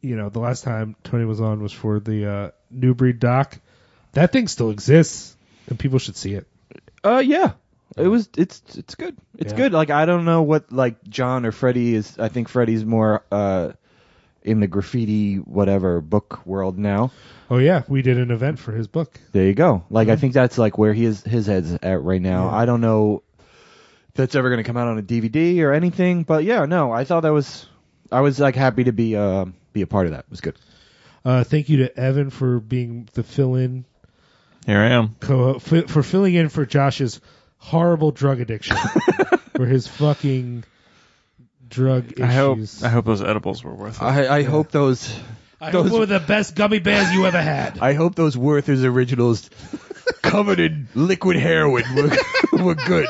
you 0.00 0.16
know 0.16 0.30
the 0.30 0.38
last 0.40 0.64
time 0.64 0.96
Tony 1.04 1.24
was 1.24 1.40
on 1.40 1.62
was 1.62 1.72
for 1.72 2.00
the 2.00 2.26
uh, 2.30 2.50
New 2.70 2.94
Breed 2.94 3.18
doc. 3.18 3.58
That 4.12 4.32
thing 4.32 4.48
still 4.48 4.70
exists, 4.70 5.35
and 5.68 5.78
people 5.78 5.98
should 5.98 6.16
see 6.16 6.34
it. 6.34 6.46
Uh, 7.04 7.22
yeah, 7.24 7.52
It 7.96 8.08
was 8.08 8.28
it's 8.36 8.62
it's 8.76 8.94
good. 8.94 9.16
It's 9.38 9.52
Yeah. 9.52 9.56
good. 9.58 9.72
Like 9.72 9.90
I 9.90 10.04
don't 10.06 10.24
know 10.24 10.42
what 10.42 10.72
like 10.72 11.02
John 11.08 11.46
or 11.46 11.52
Freddie 11.52 11.94
is. 11.94 12.18
I 12.18 12.28
think 12.28 12.48
Freddie's 12.48 12.84
more 12.84 13.24
uh 13.30 13.72
in 14.42 14.60
the 14.60 14.66
graffiti 14.66 15.36
whatever 15.36 16.00
book 16.00 16.44
world 16.46 16.78
now. 16.78 17.10
Oh 17.50 17.58
yeah, 17.58 17.82
we 17.88 18.02
did 18.02 18.18
an 18.18 18.30
event 18.30 18.58
for 18.58 18.72
his 18.72 18.88
book. 18.88 19.18
There 19.32 19.44
you 19.46 19.54
go. 19.54 19.84
Like 19.88 20.08
I 20.08 20.16
think 20.16 20.34
that's 20.34 20.58
like 20.58 20.78
where 20.78 20.92
he 20.92 21.04
is 21.04 21.22
his 21.22 21.46
head's 21.46 21.72
at 21.82 22.02
right 22.02 22.20
now. 22.20 22.48
I 22.50 22.64
don't 22.66 22.80
know 22.80 23.22
if 23.38 24.14
that's 24.14 24.34
ever 24.34 24.48
going 24.50 24.62
to 24.62 24.64
come 24.66 24.76
out 24.76 24.88
on 24.88 24.98
a 24.98 25.02
DVD 25.02 25.60
or 25.62 25.72
anything, 25.72 26.22
but 26.24 26.42
yeah, 26.44 26.64
no, 26.64 26.90
I 26.92 27.04
thought 27.04 27.20
that 27.20 27.32
was 27.32 27.66
I 28.10 28.20
was 28.20 28.40
like 28.40 28.56
happy 28.56 28.84
to 28.84 28.92
be 28.92 29.14
uh 29.16 29.46
be 29.72 29.82
a 29.82 29.86
part 29.86 30.06
of 30.06 30.12
that. 30.12 30.20
It 30.20 30.30
was 30.30 30.40
good. 30.40 30.56
Uh, 31.24 31.42
thank 31.44 31.68
you 31.68 31.78
to 31.78 31.98
Evan 31.98 32.30
for 32.30 32.60
being 32.60 33.08
the 33.14 33.22
fill-in 33.24 33.84
Here 34.66 34.80
I 34.80 34.88
am. 34.90 35.14
co- 35.20 35.58
fi- 35.58 35.82
for 35.86 36.02
filling 36.02 36.34
in 36.34 36.48
for 36.48 36.66
Josh's 36.66 37.20
horrible 37.58 38.10
drug 38.10 38.40
addiction, 38.40 38.76
for 39.56 39.64
his 39.66 39.86
fucking 39.86 40.64
drug 41.68 42.12
issues. 42.18 42.82
I 42.82 42.88
hope 42.88 42.90
I 42.90 42.94
hope 42.94 43.04
those 43.04 43.22
edibles 43.22 43.62
were 43.64 43.74
worth 43.74 43.96
it. 43.96 44.02
I 44.04 44.38
I 44.38 44.42
hope 44.42 44.70
those 44.70 45.12
I 45.60 45.70
those- 45.70 45.90
hope 45.90 46.00
were 46.00 46.06
the 46.06 46.20
best 46.20 46.54
gummy 46.54 46.80
bears 46.80 47.12
you 47.12 47.26
ever 47.26 47.40
had. 47.40 47.78
I 47.78 47.94
hope 47.94 48.14
those 48.14 48.36
Werther's 48.36 48.84
originals 48.84 49.48
covered 50.22 50.60
in 50.60 50.88
liquid 50.94 51.36
heroin 51.36 51.84
were 51.94 52.10
were 52.64 52.74
good. 52.74 53.08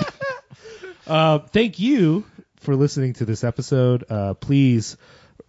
Uh, 1.07 1.39
thank 1.39 1.79
you 1.79 2.25
for 2.61 2.75
listening 2.77 3.15
to 3.15 3.25
this 3.25 3.45
episode. 3.45 4.05
Uh, 4.11 4.35
please 4.35 4.97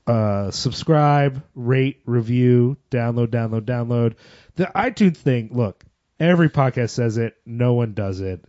uh, 0.05 0.51
subscribe, 0.51 1.43
rate, 1.55 2.01
review, 2.05 2.77
download, 2.91 3.27
download, 3.27 3.61
download. 3.61 4.13
The 4.55 4.65
iTunes 4.65 5.17
thing, 5.17 5.49
look, 5.51 5.83
every 6.19 6.49
podcast 6.49 6.91
says 6.91 7.17
it, 7.17 7.35
no 7.45 7.73
one 7.73 7.93
does 7.93 8.19
it. 8.21 8.43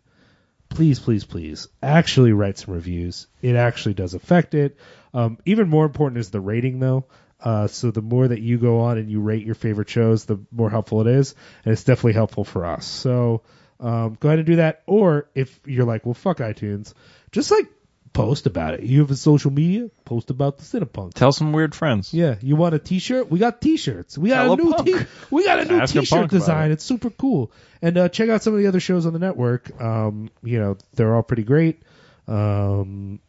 Please, 0.68 1.00
please, 1.00 1.24
please, 1.24 1.68
actually 1.82 2.32
write 2.32 2.58
some 2.58 2.74
reviews. 2.74 3.26
It 3.40 3.56
actually 3.56 3.94
does 3.94 4.14
affect 4.14 4.54
it. 4.54 4.76
Um, 5.14 5.38
even 5.46 5.68
more 5.68 5.86
important 5.86 6.18
is 6.20 6.30
the 6.30 6.40
rating, 6.40 6.78
though. 6.78 7.06
Uh, 7.40 7.68
so 7.68 7.90
the 7.90 8.02
more 8.02 8.28
that 8.28 8.40
you 8.40 8.58
go 8.58 8.80
on 8.80 8.98
and 8.98 9.10
you 9.10 9.20
rate 9.20 9.46
your 9.46 9.54
favorite 9.54 9.88
shows, 9.88 10.24
the 10.24 10.38
more 10.50 10.68
helpful 10.68 11.00
it 11.00 11.06
is, 11.06 11.34
and 11.64 11.72
it's 11.72 11.84
definitely 11.84 12.12
helpful 12.14 12.44
for 12.44 12.66
us. 12.66 12.84
So 12.84 13.42
um, 13.80 14.16
go 14.20 14.28
ahead 14.28 14.40
and 14.40 14.46
do 14.46 14.56
that. 14.56 14.82
Or 14.86 15.28
if 15.34 15.60
you're 15.64 15.86
like, 15.86 16.04
well, 16.04 16.14
fuck 16.14 16.38
iTunes, 16.38 16.94
just 17.30 17.50
like 17.50 17.66
post 18.12 18.46
about 18.46 18.74
it. 18.74 18.82
You 18.82 19.00
have 19.00 19.10
a 19.10 19.16
social 19.16 19.50
media, 19.50 19.90
post 20.04 20.30
about 20.30 20.58
the 20.58 20.64
Cinepunx. 20.64 21.14
Tell 21.14 21.32
some 21.32 21.52
weird 21.52 21.74
friends. 21.74 22.12
Yeah, 22.14 22.36
you 22.40 22.56
want 22.56 22.74
a 22.74 22.78
T-shirt? 22.78 23.30
We 23.30 23.38
got 23.38 23.60
T-shirts. 23.60 24.16
We 24.18 24.30
got 24.30 24.44
Tell 24.44 24.50
a 24.50 24.54
a 24.54 24.56
new 24.56 24.72
punk. 24.72 24.86
T- 24.86 25.06
we 25.30 25.44
got 25.44 25.58
a 25.60 25.64
new 25.66 25.78
Ask 25.80 25.94
a 25.94 26.00
T-shirt 26.00 26.18
punk 26.18 26.32
about 26.32 26.38
design. 26.38 26.70
it. 26.70 26.74
It's 26.74 26.84
super 26.84 27.10
cool. 27.10 27.52
And 27.82 27.96
uh, 27.98 28.08
check 28.08 28.28
out 28.28 28.42
some 28.42 28.54
of 28.54 28.60
the 28.60 28.66
other 28.66 28.80
shows 28.80 29.06
on 29.06 29.12
the 29.12 29.18
network. 29.18 29.80
Um, 29.80 30.30
you 30.42 30.58
know, 30.58 30.76
they're 30.94 31.14
all 31.14 31.22
pretty 31.22 31.44
great. 31.44 31.82
Um, 32.26 33.20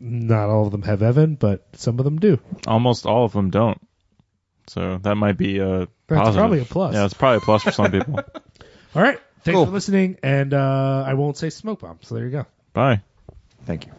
not 0.00 0.48
all 0.48 0.66
of 0.66 0.72
them 0.72 0.82
have 0.82 1.02
Evan, 1.02 1.36
but 1.36 1.66
some 1.74 1.98
of 1.98 2.04
them 2.04 2.18
do. 2.18 2.40
Almost 2.66 3.06
all 3.06 3.24
of 3.24 3.32
them 3.32 3.50
don't. 3.50 3.80
So 4.68 4.98
that 5.02 5.16
might 5.16 5.36
be 5.36 5.58
a 5.58 5.78
That's 5.80 5.88
positive. 6.08 6.34
probably 6.38 6.60
a 6.60 6.64
plus. 6.64 6.94
Yeah, 6.94 7.04
it's 7.04 7.14
probably 7.14 7.38
a 7.38 7.40
plus 7.40 7.62
for 7.62 7.72
some 7.72 7.90
people. 7.90 8.14
All 8.94 9.02
right, 9.02 9.18
thanks 9.42 9.56
Cool. 9.56 9.66
for 9.66 9.72
listening, 9.72 10.18
and 10.22 10.52
uh, 10.54 11.04
I 11.06 11.14
won't 11.14 11.36
say 11.36 11.50
smoke 11.50 11.80
bomb. 11.80 11.98
So 12.02 12.14
there 12.14 12.24
you 12.24 12.30
go. 12.30 12.46
Bye. 12.72 13.02
Thank 13.64 13.86
you. 13.86 13.92